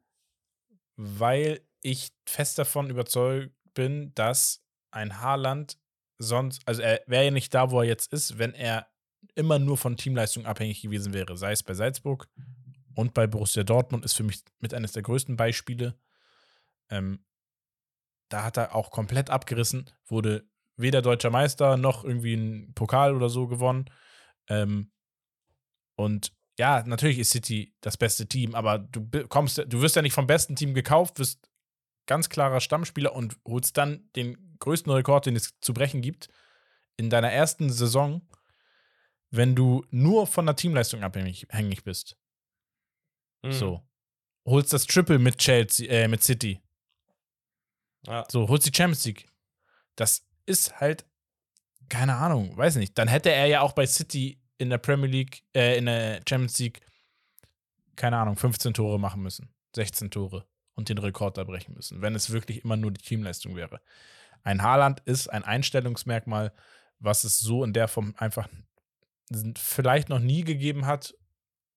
weil 0.96 1.66
ich 1.82 2.10
fest 2.26 2.58
davon 2.58 2.90
überzeugt 2.90 3.52
bin, 3.74 4.14
dass 4.14 4.62
ein 4.90 5.20
Haaland 5.20 5.78
sonst, 6.18 6.62
also 6.66 6.82
er 6.82 7.02
wäre 7.06 7.24
ja 7.24 7.30
nicht 7.30 7.54
da, 7.54 7.70
wo 7.70 7.80
er 7.80 7.88
jetzt 7.88 8.12
ist, 8.12 8.38
wenn 8.38 8.54
er 8.54 8.86
immer 9.34 9.58
nur 9.58 9.76
von 9.76 9.96
Teamleistung 9.96 10.46
abhängig 10.46 10.82
gewesen 10.82 11.12
wäre, 11.14 11.36
sei 11.36 11.52
es 11.52 11.62
bei 11.62 11.74
Salzburg 11.74 12.28
und 12.94 13.14
bei 13.14 13.26
Borussia 13.26 13.62
Dortmund 13.62 14.04
ist 14.04 14.14
für 14.14 14.24
mich 14.24 14.42
mit 14.58 14.74
eines 14.74 14.92
der 14.92 15.02
größten 15.02 15.36
Beispiele. 15.36 15.96
Ähm, 16.90 17.24
da 18.28 18.44
hat 18.44 18.56
er 18.56 18.74
auch 18.74 18.90
komplett 18.90 19.30
abgerissen, 19.30 19.90
wurde 20.06 20.48
weder 20.76 21.02
deutscher 21.02 21.30
Meister 21.30 21.76
noch 21.76 22.04
irgendwie 22.04 22.34
ein 22.34 22.72
Pokal 22.74 23.14
oder 23.14 23.28
so 23.28 23.46
gewonnen. 23.46 23.90
Ähm, 24.48 24.90
und 25.96 26.32
ja, 26.58 26.82
natürlich 26.84 27.18
ist 27.18 27.30
City 27.30 27.74
das 27.80 27.96
beste 27.96 28.26
Team, 28.26 28.54
aber 28.54 28.78
du 28.78 29.06
kommst, 29.28 29.58
du 29.58 29.80
wirst 29.80 29.96
ja 29.96 30.02
nicht 30.02 30.12
vom 30.12 30.26
besten 30.26 30.56
Team 30.56 30.74
gekauft, 30.74 31.18
wirst 31.18 31.48
ganz 32.06 32.28
klarer 32.28 32.60
Stammspieler 32.60 33.14
und 33.14 33.36
holst 33.46 33.76
dann 33.76 34.10
den 34.16 34.56
größten 34.58 34.90
Rekord, 34.90 35.26
den 35.26 35.36
es 35.36 35.54
zu 35.60 35.72
brechen 35.72 36.00
gibt, 36.00 36.28
in 36.96 37.10
deiner 37.10 37.30
ersten 37.30 37.70
Saison, 37.70 38.27
wenn 39.30 39.54
du 39.54 39.84
nur 39.90 40.26
von 40.26 40.46
der 40.46 40.56
Teamleistung 40.56 41.02
abhängig 41.02 41.84
bist. 41.84 42.16
Mhm. 43.42 43.52
So. 43.52 43.82
Holst 44.46 44.72
das 44.72 44.86
Triple 44.86 45.18
mit 45.18 45.38
Chelsea, 45.38 45.90
äh, 45.90 46.08
mit 46.08 46.22
City. 46.22 46.62
Ja. 48.06 48.24
So, 48.30 48.48
holst 48.48 48.66
die 48.66 48.74
Champions 48.74 49.04
League. 49.04 49.28
Das 49.96 50.26
ist 50.46 50.80
halt, 50.80 51.04
keine 51.88 52.14
Ahnung, 52.16 52.56
weiß 52.56 52.76
nicht. 52.76 52.96
Dann 52.96 53.08
hätte 53.08 53.30
er 53.30 53.46
ja 53.46 53.60
auch 53.60 53.72
bei 53.72 53.86
City 53.86 54.40
in 54.56 54.70
der 54.70 54.78
Premier 54.78 55.08
League, 55.08 55.42
äh, 55.54 55.76
in 55.76 55.86
der 55.86 56.22
Champions 56.28 56.58
League, 56.58 56.80
keine 57.96 58.16
Ahnung, 58.16 58.36
15 58.36 58.72
Tore 58.74 58.98
machen 58.98 59.22
müssen. 59.22 59.52
16 59.74 60.10
Tore 60.10 60.46
und 60.74 60.88
den 60.88 60.98
Rekord 60.98 61.36
da 61.36 61.44
brechen 61.44 61.74
müssen, 61.74 62.00
wenn 62.00 62.14
es 62.14 62.30
wirklich 62.30 62.64
immer 62.64 62.76
nur 62.76 62.90
die 62.90 63.02
Teamleistung 63.02 63.56
wäre. 63.56 63.80
Ein 64.42 64.62
Haaland 64.62 65.00
ist 65.00 65.28
ein 65.28 65.44
Einstellungsmerkmal, 65.44 66.52
was 67.00 67.24
es 67.24 67.38
so 67.38 67.64
in 67.64 67.72
der 67.72 67.88
Form 67.88 68.14
einfach 68.16 68.48
vielleicht 69.56 70.08
noch 70.08 70.18
nie 70.18 70.42
gegeben 70.42 70.86
hat 70.86 71.14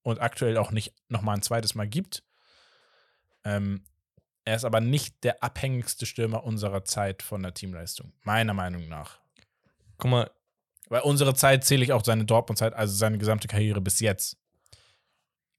und 0.04 0.22
aktuell 0.22 0.58
auch 0.58 0.72
nicht 0.72 0.94
nochmal 1.10 1.36
ein 1.36 1.42
zweites 1.42 1.76
Mal 1.76 1.88
gibt. 1.88 2.24
Ähm, 3.44 3.84
er 4.46 4.56
ist 4.56 4.66
aber 4.66 4.82
nicht 4.82 5.24
der 5.24 5.44
abhängigste 5.44 6.06
Stürmer 6.06 6.44
unserer 6.44 6.84
Zeit 6.84 7.22
von 7.22 7.44
der 7.44 7.54
Teamleistung, 7.54 8.14
meiner 8.24 8.54
Meinung 8.54 8.88
nach. 8.88 9.20
Guck 9.98 10.12
mal. 10.12 10.32
Weil 10.90 11.02
unsere 11.02 11.34
Zeit 11.36 11.64
zähle 11.64 11.86
ich 11.86 11.94
auch 11.94 12.04
seine 12.04 12.26
Dortmund-Zeit, 12.26 12.74
also 12.74 12.94
seine 12.94 13.18
gesamte 13.18 13.48
Karriere 13.48 13.80
bis 13.80 14.02
jetzt. 14.02 14.38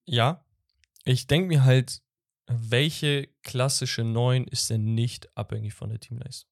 Ja. 0.04 0.44
Ich 1.04 1.26
denke 1.26 1.48
mir 1.48 1.64
halt, 1.64 2.02
welche 2.46 3.28
klassische 3.42 4.04
Neun 4.04 4.46
ist 4.46 4.68
denn 4.68 4.94
nicht 4.94 5.34
abhängig 5.36 5.72
von 5.72 5.88
der 5.88 6.00
Teamleistung? 6.00 6.51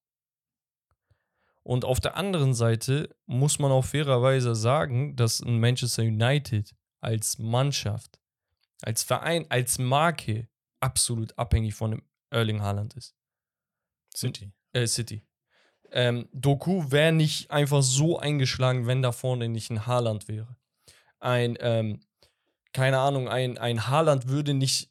Und 1.63 1.85
auf 1.85 1.99
der 1.99 2.17
anderen 2.17 2.53
Seite 2.53 3.15
muss 3.25 3.59
man 3.59 3.71
auch 3.71 3.85
fairerweise 3.85 4.55
sagen, 4.55 5.15
dass 5.15 5.41
ein 5.41 5.59
Manchester 5.59 6.03
United 6.03 6.75
als 7.01 7.37
Mannschaft, 7.37 8.19
als 8.81 9.03
Verein, 9.03 9.45
als 9.49 9.77
Marke 9.77 10.47
absolut 10.79 11.37
abhängig 11.37 11.75
von 11.75 11.91
dem 11.91 12.03
Erling 12.31 12.61
Haaland 12.61 12.95
ist. 12.95 13.15
City. 14.15 14.51
Äh, 14.73 14.87
City. 14.87 15.23
Ähm, 15.91 16.29
Doku 16.31 16.89
wäre 16.89 17.11
nicht 17.11 17.51
einfach 17.51 17.83
so 17.83 18.17
eingeschlagen, 18.17 18.87
wenn 18.87 19.01
da 19.01 19.11
vorne 19.11 19.49
nicht 19.49 19.69
ein 19.69 19.85
Haaland 19.85 20.27
wäre. 20.27 20.55
Ein, 21.19 21.57
ähm, 21.59 21.99
keine 22.73 22.99
Ahnung, 22.99 23.27
ein, 23.27 23.57
ein 23.57 23.87
Haaland 23.87 24.27
würde 24.27 24.53
nicht, 24.53 24.89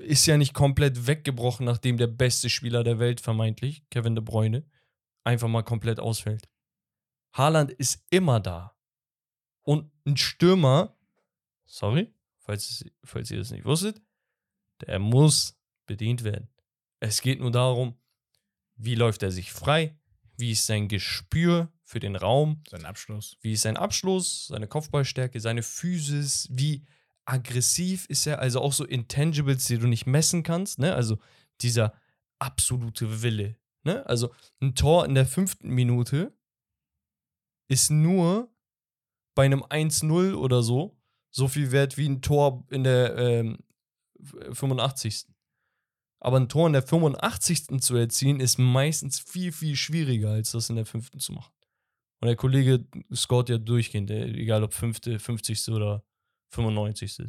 ist 0.00 0.26
ja 0.26 0.36
nicht 0.36 0.54
komplett 0.54 1.06
weggebrochen, 1.06 1.66
nachdem 1.66 1.98
der 1.98 2.06
beste 2.08 2.48
Spieler 2.50 2.82
der 2.82 2.98
Welt 2.98 3.20
vermeintlich, 3.20 3.84
Kevin 3.90 4.14
De 4.14 4.24
Bruyne, 4.24 4.64
einfach 5.24 5.48
mal 5.48 5.62
komplett 5.62 6.00
ausfällt. 6.00 6.48
Haaland 7.32 7.70
ist 7.72 8.04
immer 8.10 8.40
da. 8.40 8.76
Und 9.62 9.90
ein 10.04 10.16
Stürmer, 10.16 10.96
sorry, 11.64 12.12
falls, 12.38 12.84
falls 13.04 13.30
ihr 13.30 13.38
das 13.38 13.50
nicht 13.50 13.64
wusstet, 13.64 14.02
der 14.80 14.98
muss 14.98 15.56
bedient 15.86 16.24
werden. 16.24 16.48
Es 17.00 17.20
geht 17.20 17.40
nur 17.40 17.50
darum, 17.50 17.98
wie 18.76 18.94
läuft 18.94 19.22
er 19.22 19.30
sich 19.30 19.52
frei, 19.52 19.98
wie 20.36 20.52
ist 20.52 20.66
sein 20.66 20.88
Gespür 20.88 21.70
für 21.84 22.00
den 22.00 22.16
Raum, 22.16 22.62
sein 22.68 22.86
Abschluss, 22.86 23.36
wie 23.40 23.52
ist 23.52 23.62
sein 23.62 23.76
Abschluss, 23.76 24.46
seine 24.46 24.66
Kopfballstärke, 24.66 25.40
seine 25.40 25.62
Physis, 25.62 26.48
wie 26.50 26.86
aggressiv 27.24 28.06
ist 28.06 28.26
er, 28.26 28.38
also 28.38 28.60
auch 28.60 28.72
so 28.72 28.84
Intangibles, 28.84 29.66
die 29.66 29.78
du 29.78 29.86
nicht 29.86 30.06
messen 30.06 30.42
kannst, 30.42 30.78
ne? 30.78 30.94
Also 30.94 31.18
dieser 31.60 31.92
absolute 32.38 33.22
Wille, 33.22 33.56
ne? 33.84 34.04
Also 34.06 34.32
ein 34.60 34.74
Tor 34.74 35.04
in 35.04 35.14
der 35.14 35.26
fünften 35.26 35.70
Minute 35.70 36.32
ist 37.68 37.90
nur 37.90 38.52
bei 39.34 39.44
einem 39.44 39.62
1-0 39.62 40.34
oder 40.34 40.62
so 40.62 41.00
so 41.30 41.48
viel 41.48 41.70
wert 41.72 41.96
wie 41.96 42.08
ein 42.08 42.22
Tor 42.22 42.66
in 42.70 42.84
der 42.84 43.16
ähm, 43.16 43.58
85. 44.52 45.26
Aber 46.20 46.38
ein 46.38 46.48
Tor 46.48 46.66
in 46.66 46.74
der 46.74 46.82
85. 46.82 47.80
zu 47.80 47.96
erzielen, 47.96 48.40
ist 48.40 48.58
meistens 48.58 49.20
viel, 49.20 49.52
viel 49.52 49.76
schwieriger, 49.76 50.30
als 50.30 50.50
das 50.50 50.68
in 50.68 50.76
der 50.76 50.84
5. 50.84 51.12
zu 51.18 51.32
machen. 51.32 51.52
Und 52.20 52.26
der 52.26 52.36
Kollege 52.36 52.84
scoret 53.14 53.48
ja 53.48 53.56
durchgehend, 53.56 54.10
egal 54.10 54.62
ob 54.62 54.74
5., 54.74 55.00
50. 55.18 55.68
oder 55.70 56.04
95. 56.50 57.14
So. 57.14 57.24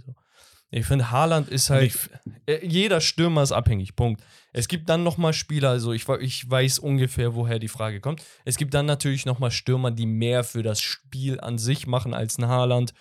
Ich 0.73 0.85
finde, 0.85 1.11
Haaland 1.11 1.49
ist 1.49 1.69
halt. 1.69 2.09
Äh, 2.45 2.65
jeder 2.65 3.01
Stürmer 3.01 3.43
ist 3.43 3.51
abhängig. 3.51 3.93
Punkt. 3.95 4.23
Es 4.53 4.69
gibt 4.69 4.87
dann 4.89 5.03
nochmal 5.03 5.33
Spieler, 5.33 5.69
also 5.69 5.91
ich, 5.91 6.07
ich 6.07 6.49
weiß 6.49 6.79
ungefähr, 6.79 7.35
woher 7.35 7.59
die 7.59 7.67
Frage 7.67 7.99
kommt. 7.99 8.23
Es 8.45 8.55
gibt 8.57 8.73
dann 8.73 8.85
natürlich 8.85 9.25
nochmal 9.25 9.51
Stürmer, 9.51 9.91
die 9.91 10.05
mehr 10.05 10.45
für 10.45 10.63
das 10.63 10.79
Spiel 10.81 11.41
an 11.41 11.57
sich 11.57 11.87
machen 11.87 12.13
als 12.13 12.37
ein 12.37 12.47
Haaland. 12.47 12.93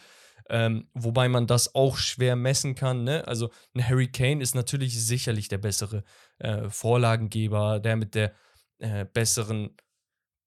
Ähm, 0.48 0.88
wobei 0.94 1.28
man 1.28 1.47
das 1.47 1.76
auch 1.76 1.97
schwer 1.97 2.34
messen 2.34 2.74
kann. 2.74 3.05
Ne? 3.05 3.24
Also 3.28 3.52
ein 3.74 3.86
Harry 3.86 4.09
Kane 4.09 4.42
ist 4.42 4.56
natürlich 4.56 5.01
sicherlich 5.01 5.47
der 5.47 5.59
bessere 5.59 6.02
äh, 6.38 6.68
Vorlagengeber, 6.68 7.78
der 7.78 7.94
mit 7.94 8.16
der 8.16 8.32
äh, 8.78 9.05
besseren 9.05 9.76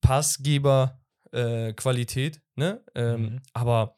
Passgeber-Qualität. 0.02 2.36
Äh, 2.36 2.42
ne? 2.56 2.84
Ähm, 2.96 3.22
mhm. 3.22 3.40
Aber 3.54 3.96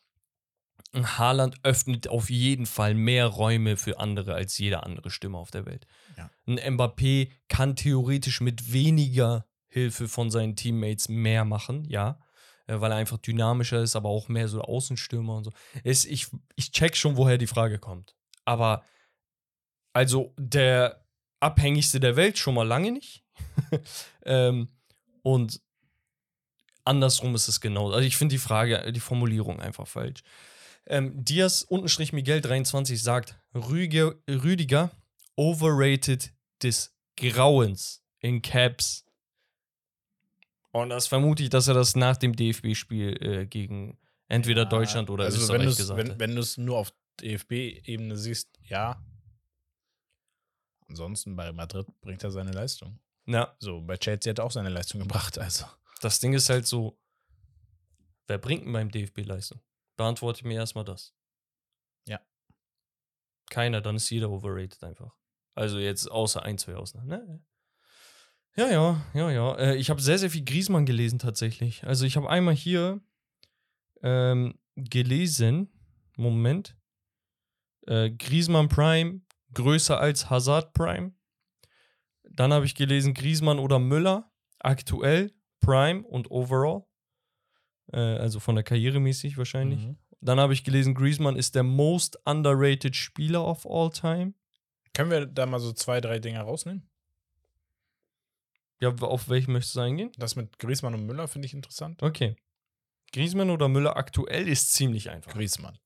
Haaland 1.04 1.58
öffnet 1.64 2.08
auf 2.08 2.30
jeden 2.30 2.66
Fall 2.66 2.94
mehr 2.94 3.28
Räume 3.28 3.78
für 3.78 4.00
andere 4.00 4.34
als 4.34 4.58
jeder 4.58 4.86
andere 4.86 5.10
Stimme 5.10 5.38
auf 5.38 5.52
der 5.52 5.66
Welt. 5.66 5.86
Ja. 6.18 6.30
Ein 6.48 6.78
Mbappé 6.78 7.30
kann 7.48 7.76
theoretisch 7.76 8.42
mit 8.42 8.72
weniger 8.72 9.46
Hilfe 9.68 10.08
von 10.08 10.32
seinen 10.32 10.56
Teammates 10.56 11.10
mehr 11.10 11.44
machen, 11.44 11.86
ja 11.90 12.20
äh, 12.68 12.80
weil 12.80 12.92
er 12.92 12.98
einfach 12.98 13.18
dynamischer 13.18 13.82
ist, 13.82 13.96
aber 13.96 14.10
auch 14.10 14.28
mehr 14.28 14.48
so 14.48 14.62
Außenstürmer 14.62 15.36
und 15.36 15.44
so. 15.46 15.52
Ist, 15.84 16.06
ich, 16.06 16.28
ich 16.56 16.72
check 16.72 16.96
schon, 16.96 17.18
woher 17.18 17.38
die 17.38 17.48
Frage 17.48 17.80
kommt. 17.80 18.16
Aber 18.46 18.84
also 19.94 20.34
der 20.38 21.06
abhängigste 21.40 22.00
der 22.00 22.16
Welt 22.16 22.38
schon 22.38 22.56
mal 22.56 22.68
lange 22.68 22.92
nicht. 22.92 23.24
ähm, 24.26 24.70
und 25.22 25.62
andersrum 26.84 27.36
ist 27.36 27.48
es 27.48 27.62
genau. 27.62 27.92
Also 27.92 28.06
ich 28.06 28.18
finde 28.18 28.36
die 28.36 28.40
Frage, 28.40 28.92
die 28.92 29.00
Formulierung 29.00 29.60
einfach 29.60 29.88
falsch. 29.88 30.22
Ähm, 30.88 31.24
Diaz 31.24 31.64
untenstrich 31.64 32.14
Miguel 32.14 32.42
23 32.42 33.02
sagt, 33.02 33.40
Rüdiger, 33.54 34.16
Rüdiger 34.30 34.92
overrated 35.36 36.32
des 36.62 36.96
Grauens 37.18 38.04
in 38.20 38.42
Caps 38.42 39.06
und 40.76 40.90
das 40.90 41.08
vermute 41.08 41.42
ich, 41.42 41.50
dass 41.50 41.70
er 41.70 41.74
das 41.74 41.96
nach 41.96 42.18
dem 42.18 42.36
DFB-Spiel 42.36 43.24
äh, 43.24 43.46
gegen 43.46 43.98
entweder 44.28 44.64
ja, 44.64 44.70
Deutschland 44.70 45.10
oder 45.10 45.24
also 45.24 45.38
Österreich 45.38 45.62
wenn 45.62 45.68
gesagt 45.70 45.98
wenn, 45.98 46.12
hat. 46.12 46.20
Wenn 46.20 46.36
du 46.36 46.42
es 46.42 46.58
nur 46.58 46.78
auf 46.78 46.94
DFB-Ebene 47.22 48.18
siehst, 48.18 48.60
ja. 48.62 49.02
Ansonsten 50.90 51.34
bei 51.38 51.54
Madrid 51.54 51.88
bringt 52.02 52.26
er 52.26 52.32
seine 52.32 52.52
Leistung. 52.52 53.00
Ja. 53.26 53.56
So, 53.60 53.80
bei 53.80 53.96
Chelsea 53.96 54.32
hat 54.32 54.40
er 54.40 54.44
auch 54.44 54.52
seine 54.52 54.68
Leistung 54.68 55.00
gebracht, 55.00 55.40
also. 55.40 55.66
Das 56.02 56.20
Ding 56.20 56.34
ist 56.34 56.50
halt 56.50 56.68
so, 56.68 57.00
wer 58.28 58.38
bringt 58.38 58.66
denn 58.66 58.74
beim 58.74 58.92
DFB 58.92 59.20
Leistung? 59.20 59.62
Beantworte 59.98 60.48
mir 60.48 60.56
erstmal 60.56 60.86
das. 60.86 61.14
Ja. 62.08 62.20
Keiner, 63.50 63.82
dann 63.82 63.96
ist 63.96 64.10
jeder 64.10 64.30
overrated 64.30 64.84
einfach. 64.84 65.16
Also 65.54 65.80
jetzt 65.80 66.12
außer 66.12 66.44
ein, 66.44 66.58
zwei 66.58 66.76
Ausnahmen. 66.76 67.08
Ne? 67.08 67.44
Ja, 68.58 68.70
ja, 68.70 69.06
ja, 69.14 69.32
ja. 69.32 69.56
Äh, 69.56 69.76
ich 69.76 69.90
habe 69.90 70.02
sehr, 70.02 70.18
sehr 70.18 70.30
viel 70.30 70.46
Griesmann 70.46 70.86
gelesen 70.86 71.20
tatsächlich. 71.20 71.86
Also 71.86 72.06
ich 72.06 72.16
habe 72.18 72.30
einmal 72.30 72.56
hier 72.56 73.02
ähm, 74.02 74.60
gelesen, 74.76 75.72
Moment, 76.18 76.78
äh, 77.88 78.12
Griesmann 78.12 78.70
Prime 78.70 79.22
größer 79.54 80.00
als 80.00 80.30
Hazard 80.30 80.74
Prime. 80.74 81.14
Dann 82.24 82.54
habe 82.54 82.66
ich 82.66 82.76
gelesen 82.76 83.14
Griesmann 83.14 83.60
oder 83.60 83.80
Müller, 83.80 84.32
aktuell, 84.60 85.34
Prime 85.62 86.04
und 86.04 86.30
Overall. 86.32 86.86
Äh, 87.92 88.00
also 88.00 88.40
von 88.40 88.56
der 88.56 88.64
Karriere 88.64 89.00
mäßig 89.00 89.38
wahrscheinlich. 89.38 89.86
Mhm. 89.86 89.98
Dann 90.22 90.40
habe 90.40 90.54
ich 90.54 90.64
gelesen, 90.64 90.96
Griezmann 90.96 91.36
ist 91.36 91.56
der 91.56 91.64
most 91.64 92.18
underrated 92.26 92.96
Spieler 92.96 93.46
of 93.46 93.66
all 93.66 93.92
time. 93.92 94.34
Können 94.94 95.12
wir 95.12 95.26
da 95.26 95.46
mal 95.46 95.60
so 95.60 95.74
zwei, 95.74 96.02
drei 96.02 96.20
Dinge 96.20 96.40
rausnehmen? 96.40 96.90
Ja, 98.82 98.90
auf 98.90 99.30
welchen 99.30 99.54
möchtest 99.54 99.76
du 99.76 99.82
eingehen? 99.82 100.12
Das 100.18 100.36
mit 100.36 100.58
Griesmann 100.60 100.94
und 100.94 101.06
Müller 101.06 101.28
finde 101.28 101.46
ich 101.46 101.54
interessant. 101.54 102.02
Okay. 102.02 102.36
Griesmann 103.14 103.50
oder 103.50 103.68
Müller 103.68 103.96
aktuell 103.98 104.48
ist 104.48 104.74
ziemlich 104.74 105.10
einfach. 105.10 105.32
Griesmann. 105.32 105.78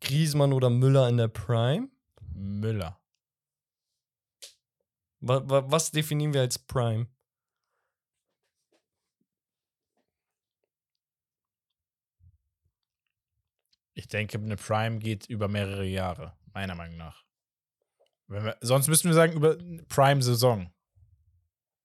Griesmann 0.00 0.52
oder 0.52 0.68
Müller 0.68 1.08
in 1.08 1.16
der 1.16 1.28
Prime? 1.28 1.88
Müller. 2.34 3.00
Wa 5.20 5.42
wa 5.48 5.64
was 5.70 5.90
definieren 5.90 6.34
wir 6.34 6.42
als 6.42 6.58
Prime? 6.58 7.06
Ich 13.98 14.08
denke, 14.08 14.36
eine 14.36 14.56
Prime 14.56 14.98
geht 14.98 15.26
über 15.26 15.48
mehrere 15.48 15.86
Jahre, 15.86 16.36
meiner 16.52 16.74
Meinung 16.74 16.98
nach. 16.98 17.24
Wir, 18.28 18.54
sonst 18.60 18.88
müssten 18.88 19.08
wir 19.08 19.14
sagen, 19.14 19.32
über 19.32 19.56
Prime-Saison. 19.88 20.70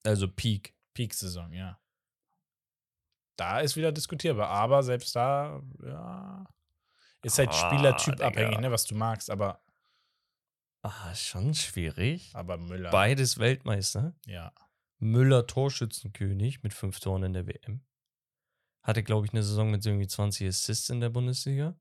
Also 0.03 0.27
Peak. 0.27 0.75
Peak-Saison, 0.93 1.53
ja. 1.53 1.79
Da 3.37 3.61
ist 3.61 3.77
wieder 3.77 3.93
diskutierbar, 3.93 4.49
aber 4.49 4.83
selbst 4.83 5.15
da, 5.15 5.63
ja. 5.83 6.45
Ist 7.23 7.37
halt 7.37 7.49
Ah, 7.49 7.53
Spielertyp 7.69 8.19
abhängig, 8.19 8.59
ne, 8.59 8.71
was 8.71 8.83
du 8.85 8.95
magst, 8.95 9.29
aber, 9.29 9.63
Ah, 10.81 11.15
schon 11.15 11.53
schwierig. 11.53 12.31
aber 12.33 12.57
Müller. 12.57 12.89
Beides 12.91 13.37
Weltmeister. 13.39 14.13
ja. 14.25 14.51
Müller 15.03 15.47
Torschützenkönig 15.47 16.61
mit 16.61 16.73
fünf 16.75 16.99
Toren 16.99 17.23
in 17.23 17.33
der 17.33 17.47
WM. 17.47 17.83
Hatte, 18.83 19.01
glaube 19.01 19.25
ich, 19.25 19.31
eine 19.33 19.41
Saison 19.41 19.71
mit 19.71 19.83
irgendwie 19.85 20.07
20 20.07 20.47
Assists 20.47 20.89
in 20.89 20.99
der 20.99 21.09
Bundesliga. 21.09 21.75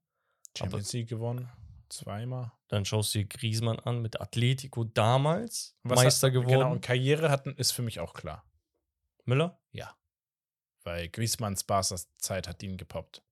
Champions 0.57 0.93
League 0.93 1.09
gewonnen. 1.09 1.49
Zweimal. 1.89 2.53
Dann 2.69 2.85
schaust 2.85 3.15
du 3.15 3.19
dir 3.19 3.27
Griezmann 3.27 3.79
an 3.81 4.01
mit 4.01 4.21
Atletico 4.21 4.85
damals. 4.85 5.77
Was 5.83 6.03
Meister 6.03 6.29
hat, 6.29 6.35
geworden. 6.35 6.51
Genau, 6.51 6.73
und 6.73 6.83
Karriere 6.83 7.31
hatten, 7.31 7.55
ist 7.55 7.73
für 7.73 7.83
mich 7.83 7.99
auch 7.99 8.15
klar. 8.15 8.45
Müller? 9.25 9.61
Weil 10.85 11.09
Griezmanns 11.09 11.65
Barca's 11.65 12.09
Zeit 12.19 12.49
hat 12.49 12.63
ihn 12.63 12.77
gepoppt. 12.77 13.23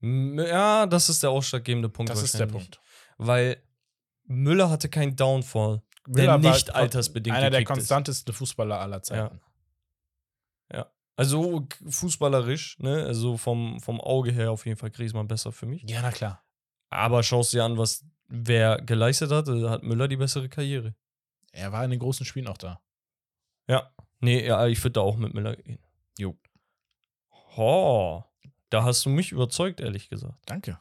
Ja, 0.00 0.86
das 0.86 1.08
ist 1.08 1.22
der 1.22 1.30
ausschlaggebende 1.30 1.88
Punkt. 1.88 2.10
Das 2.10 2.22
ist 2.22 2.38
der. 2.38 2.46
Punkt. 2.46 2.80
Weil 3.18 3.62
Müller 4.24 4.70
hatte 4.70 4.88
keinen 4.88 5.16
Downfall. 5.16 5.82
Müller 6.06 6.38
der 6.38 6.50
nicht 6.50 6.74
altersbedingt 6.74 7.36
Einer 7.36 7.50
der 7.50 7.64
konstantesten 7.64 8.32
Fußballer 8.32 8.80
aller 8.80 9.02
Zeiten. 9.02 9.40
Also 11.22 11.66
fußballerisch, 11.88 12.78
ne? 12.80 13.04
Also 13.04 13.36
vom, 13.36 13.80
vom 13.80 14.00
Auge 14.00 14.32
her 14.32 14.50
auf 14.50 14.66
jeden 14.66 14.76
Fall 14.78 14.90
Griezmann 14.90 15.28
besser 15.28 15.52
für 15.52 15.66
mich. 15.66 15.82
Ja, 15.88 16.02
na 16.02 16.10
klar. 16.10 16.42
Aber 16.90 17.22
schaust 17.22 17.52
dir 17.52 17.64
an, 17.64 17.78
was 17.78 18.04
wer 18.28 18.78
geleistet 18.82 19.30
hat, 19.30 19.48
äh, 19.48 19.68
hat 19.68 19.82
Müller 19.82 20.08
die 20.08 20.16
bessere 20.16 20.48
Karriere. 20.48 20.94
Er 21.52 21.70
war 21.72 21.84
in 21.84 21.90
den 21.90 22.00
großen 22.00 22.24
Spielen 22.26 22.48
auch 22.48 22.58
da. 22.58 22.80
Ja. 23.68 23.90
Nee, 24.20 24.46
ja, 24.46 24.66
ich 24.66 24.82
würde 24.82 24.92
da 24.94 25.00
auch 25.00 25.16
mit 25.16 25.34
Müller 25.34 25.56
gehen. 25.56 25.78
Jo. 26.18 26.36
Ho, 27.56 28.24
da 28.70 28.84
hast 28.84 29.04
du 29.04 29.10
mich 29.10 29.32
überzeugt, 29.32 29.80
ehrlich 29.80 30.08
gesagt. 30.08 30.38
Danke. 30.46 30.78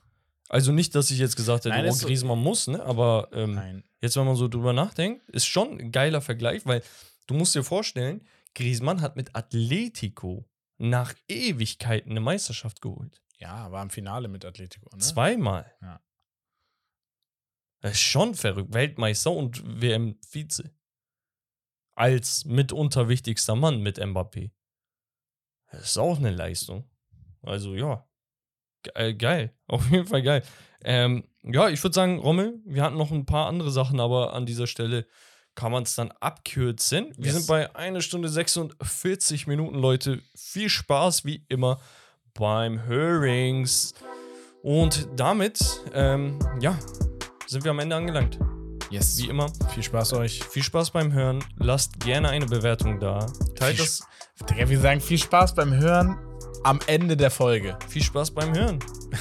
Also 0.49 0.71
nicht, 0.71 0.95
dass 0.95 1.11
ich 1.11 1.19
jetzt 1.19 1.35
gesagt 1.35 1.65
hätte, 1.65 1.75
Nein, 1.75 1.85
oh, 1.85 1.89
ist 1.89 1.99
so- 1.99 2.07
Griezmann 2.07 2.39
muss, 2.39 2.67
ne? 2.67 2.83
Aber 2.83 3.29
ähm, 3.31 3.83
jetzt, 4.01 4.15
wenn 4.17 4.25
man 4.25 4.35
so 4.35 4.47
drüber 4.47 4.73
nachdenkt, 4.73 5.27
ist 5.29 5.45
schon 5.45 5.79
ein 5.79 5.91
geiler 5.91 6.21
Vergleich, 6.21 6.65
weil 6.65 6.83
du 7.27 7.33
musst 7.33 7.55
dir 7.55 7.63
vorstellen, 7.63 8.21
Griezmann 8.55 9.01
hat 9.01 9.15
mit 9.15 9.35
Atletico 9.35 10.49
nach 10.77 11.13
Ewigkeiten 11.27 12.11
eine 12.11 12.19
Meisterschaft 12.19 12.81
geholt. 12.81 13.21
Ja, 13.37 13.71
war 13.71 13.81
im 13.81 13.89
Finale 13.89 14.27
mit 14.27 14.45
Atletico. 14.45 14.89
Ne? 14.95 15.01
Zweimal. 15.01 15.73
Ja. 15.81 16.01
Das 17.81 17.93
ist 17.93 18.01
schon 18.01 18.35
verrückt. 18.35 18.73
Weltmeister 18.73 19.31
und 19.31 19.81
WM-Vize. 19.81 20.71
Als 21.95 22.45
mitunter 22.45 23.09
wichtigster 23.09 23.55
Mann 23.55 23.81
mit 23.81 23.99
Mbappé. 23.99 24.51
Das 25.71 25.83
ist 25.83 25.97
auch 25.97 26.17
eine 26.17 26.31
Leistung. 26.31 26.89
Also 27.41 27.75
ja. 27.75 28.07
Äh, 28.93 29.13
geil. 29.13 29.55
Auf 29.67 29.89
jeden 29.89 30.07
Fall 30.07 30.21
geil. 30.21 30.43
Ähm, 30.83 31.27
ja, 31.43 31.69
ich 31.69 31.81
würde 31.83 31.93
sagen, 31.93 32.19
Rommel, 32.19 32.59
wir 32.65 32.83
hatten 32.83 32.97
noch 32.97 33.11
ein 33.11 33.25
paar 33.25 33.47
andere 33.47 33.71
Sachen, 33.71 33.99
aber 33.99 34.33
an 34.33 34.45
dieser 34.45 34.67
Stelle 34.67 35.07
kann 35.61 35.71
man 35.71 35.83
es 35.83 35.93
dann 35.93 36.11
abkürzen. 36.19 37.13
Wir 37.17 37.27
Yes. 37.27 37.35
sind 37.35 37.47
bei 37.47 37.75
1 37.75 38.03
Stunde 38.03 38.29
46 38.29 39.45
Minuten, 39.45 39.77
Leute. 39.77 40.19
Viel 40.35 40.69
Spaß 40.69 41.23
wie 41.23 41.45
immer 41.49 41.79
beim 42.33 42.83
Hörings. 42.85 43.93
Und 44.63 45.07
damit, 45.15 45.59
ähm, 45.93 46.39
ja, 46.59 46.79
sind 47.45 47.63
wir 47.63 47.69
am 47.69 47.77
Ende 47.79 47.95
angelangt. 47.95 48.39
Yes. 48.89 49.19
Wie 49.19 49.29
immer, 49.29 49.51
Viel 49.75 49.83
Spaß 49.83 50.13
euch. 50.13 50.43
viel 50.43 50.63
Spaß 50.63 50.89
beim 50.89 51.13
Hören. 51.13 51.43
Lasst 51.57 51.99
gerne 51.99 52.29
eine 52.29 52.47
Bewertung 52.47 52.99
da. 52.99 53.19
Teilt 53.55 53.75
Viel 53.75 53.85
das. 53.85 54.01
Digga, 54.49 54.67
wir 54.67 54.79
sagen 54.79 54.99
viel 54.99 55.19
Spaß 55.19 55.53
beim 55.53 55.75
Hören 55.75 56.17
am 56.63 56.79
Ende 56.87 57.15
der 57.15 57.29
Folge. 57.29 57.77
Viel 57.87 58.01
Spaß 58.01 58.31
beim 58.31 58.55
Hören. 58.55 58.79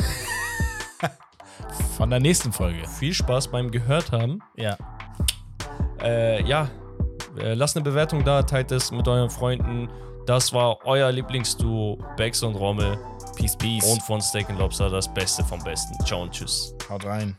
Von 1.99 2.09
der 2.09 2.21
nächsten 2.21 2.51
Folge. 2.51 2.89
Viel 2.99 3.12
Spaß 3.12 3.49
beim 3.49 3.71
Gehört 3.71 4.11
haben. 4.11 4.39
Ja. 4.57 4.79
Äh, 6.02 6.43
ja, 6.44 6.70
äh, 7.39 7.55
lasst 7.55 7.77
eine 7.77 7.85
Bewertung 7.85 8.24
da, 8.24 8.43
teilt 8.43 8.72
es 8.72 8.90
mit 8.90 9.06
euren 9.06 9.31
Freunden. 9.31 9.89
Das 10.27 10.52
war 10.52 10.78
euer 10.85 11.10
Lieblingsduo, 11.10 11.98
Bex 12.16 12.43
und 12.43 12.55
Rommel. 12.55 12.98
Peace, 13.36 13.56
peace. 13.56 13.85
Und 13.85 14.02
von 14.02 14.20
Steak 14.20 14.48
Lobster 14.59 14.89
das 14.89 15.12
Beste 15.12 15.44
vom 15.44 15.62
Besten. 15.64 15.94
Ciao 16.05 16.22
und 16.22 16.32
tschüss. 16.32 16.74
haut 16.89 17.05
rein. 17.05 17.36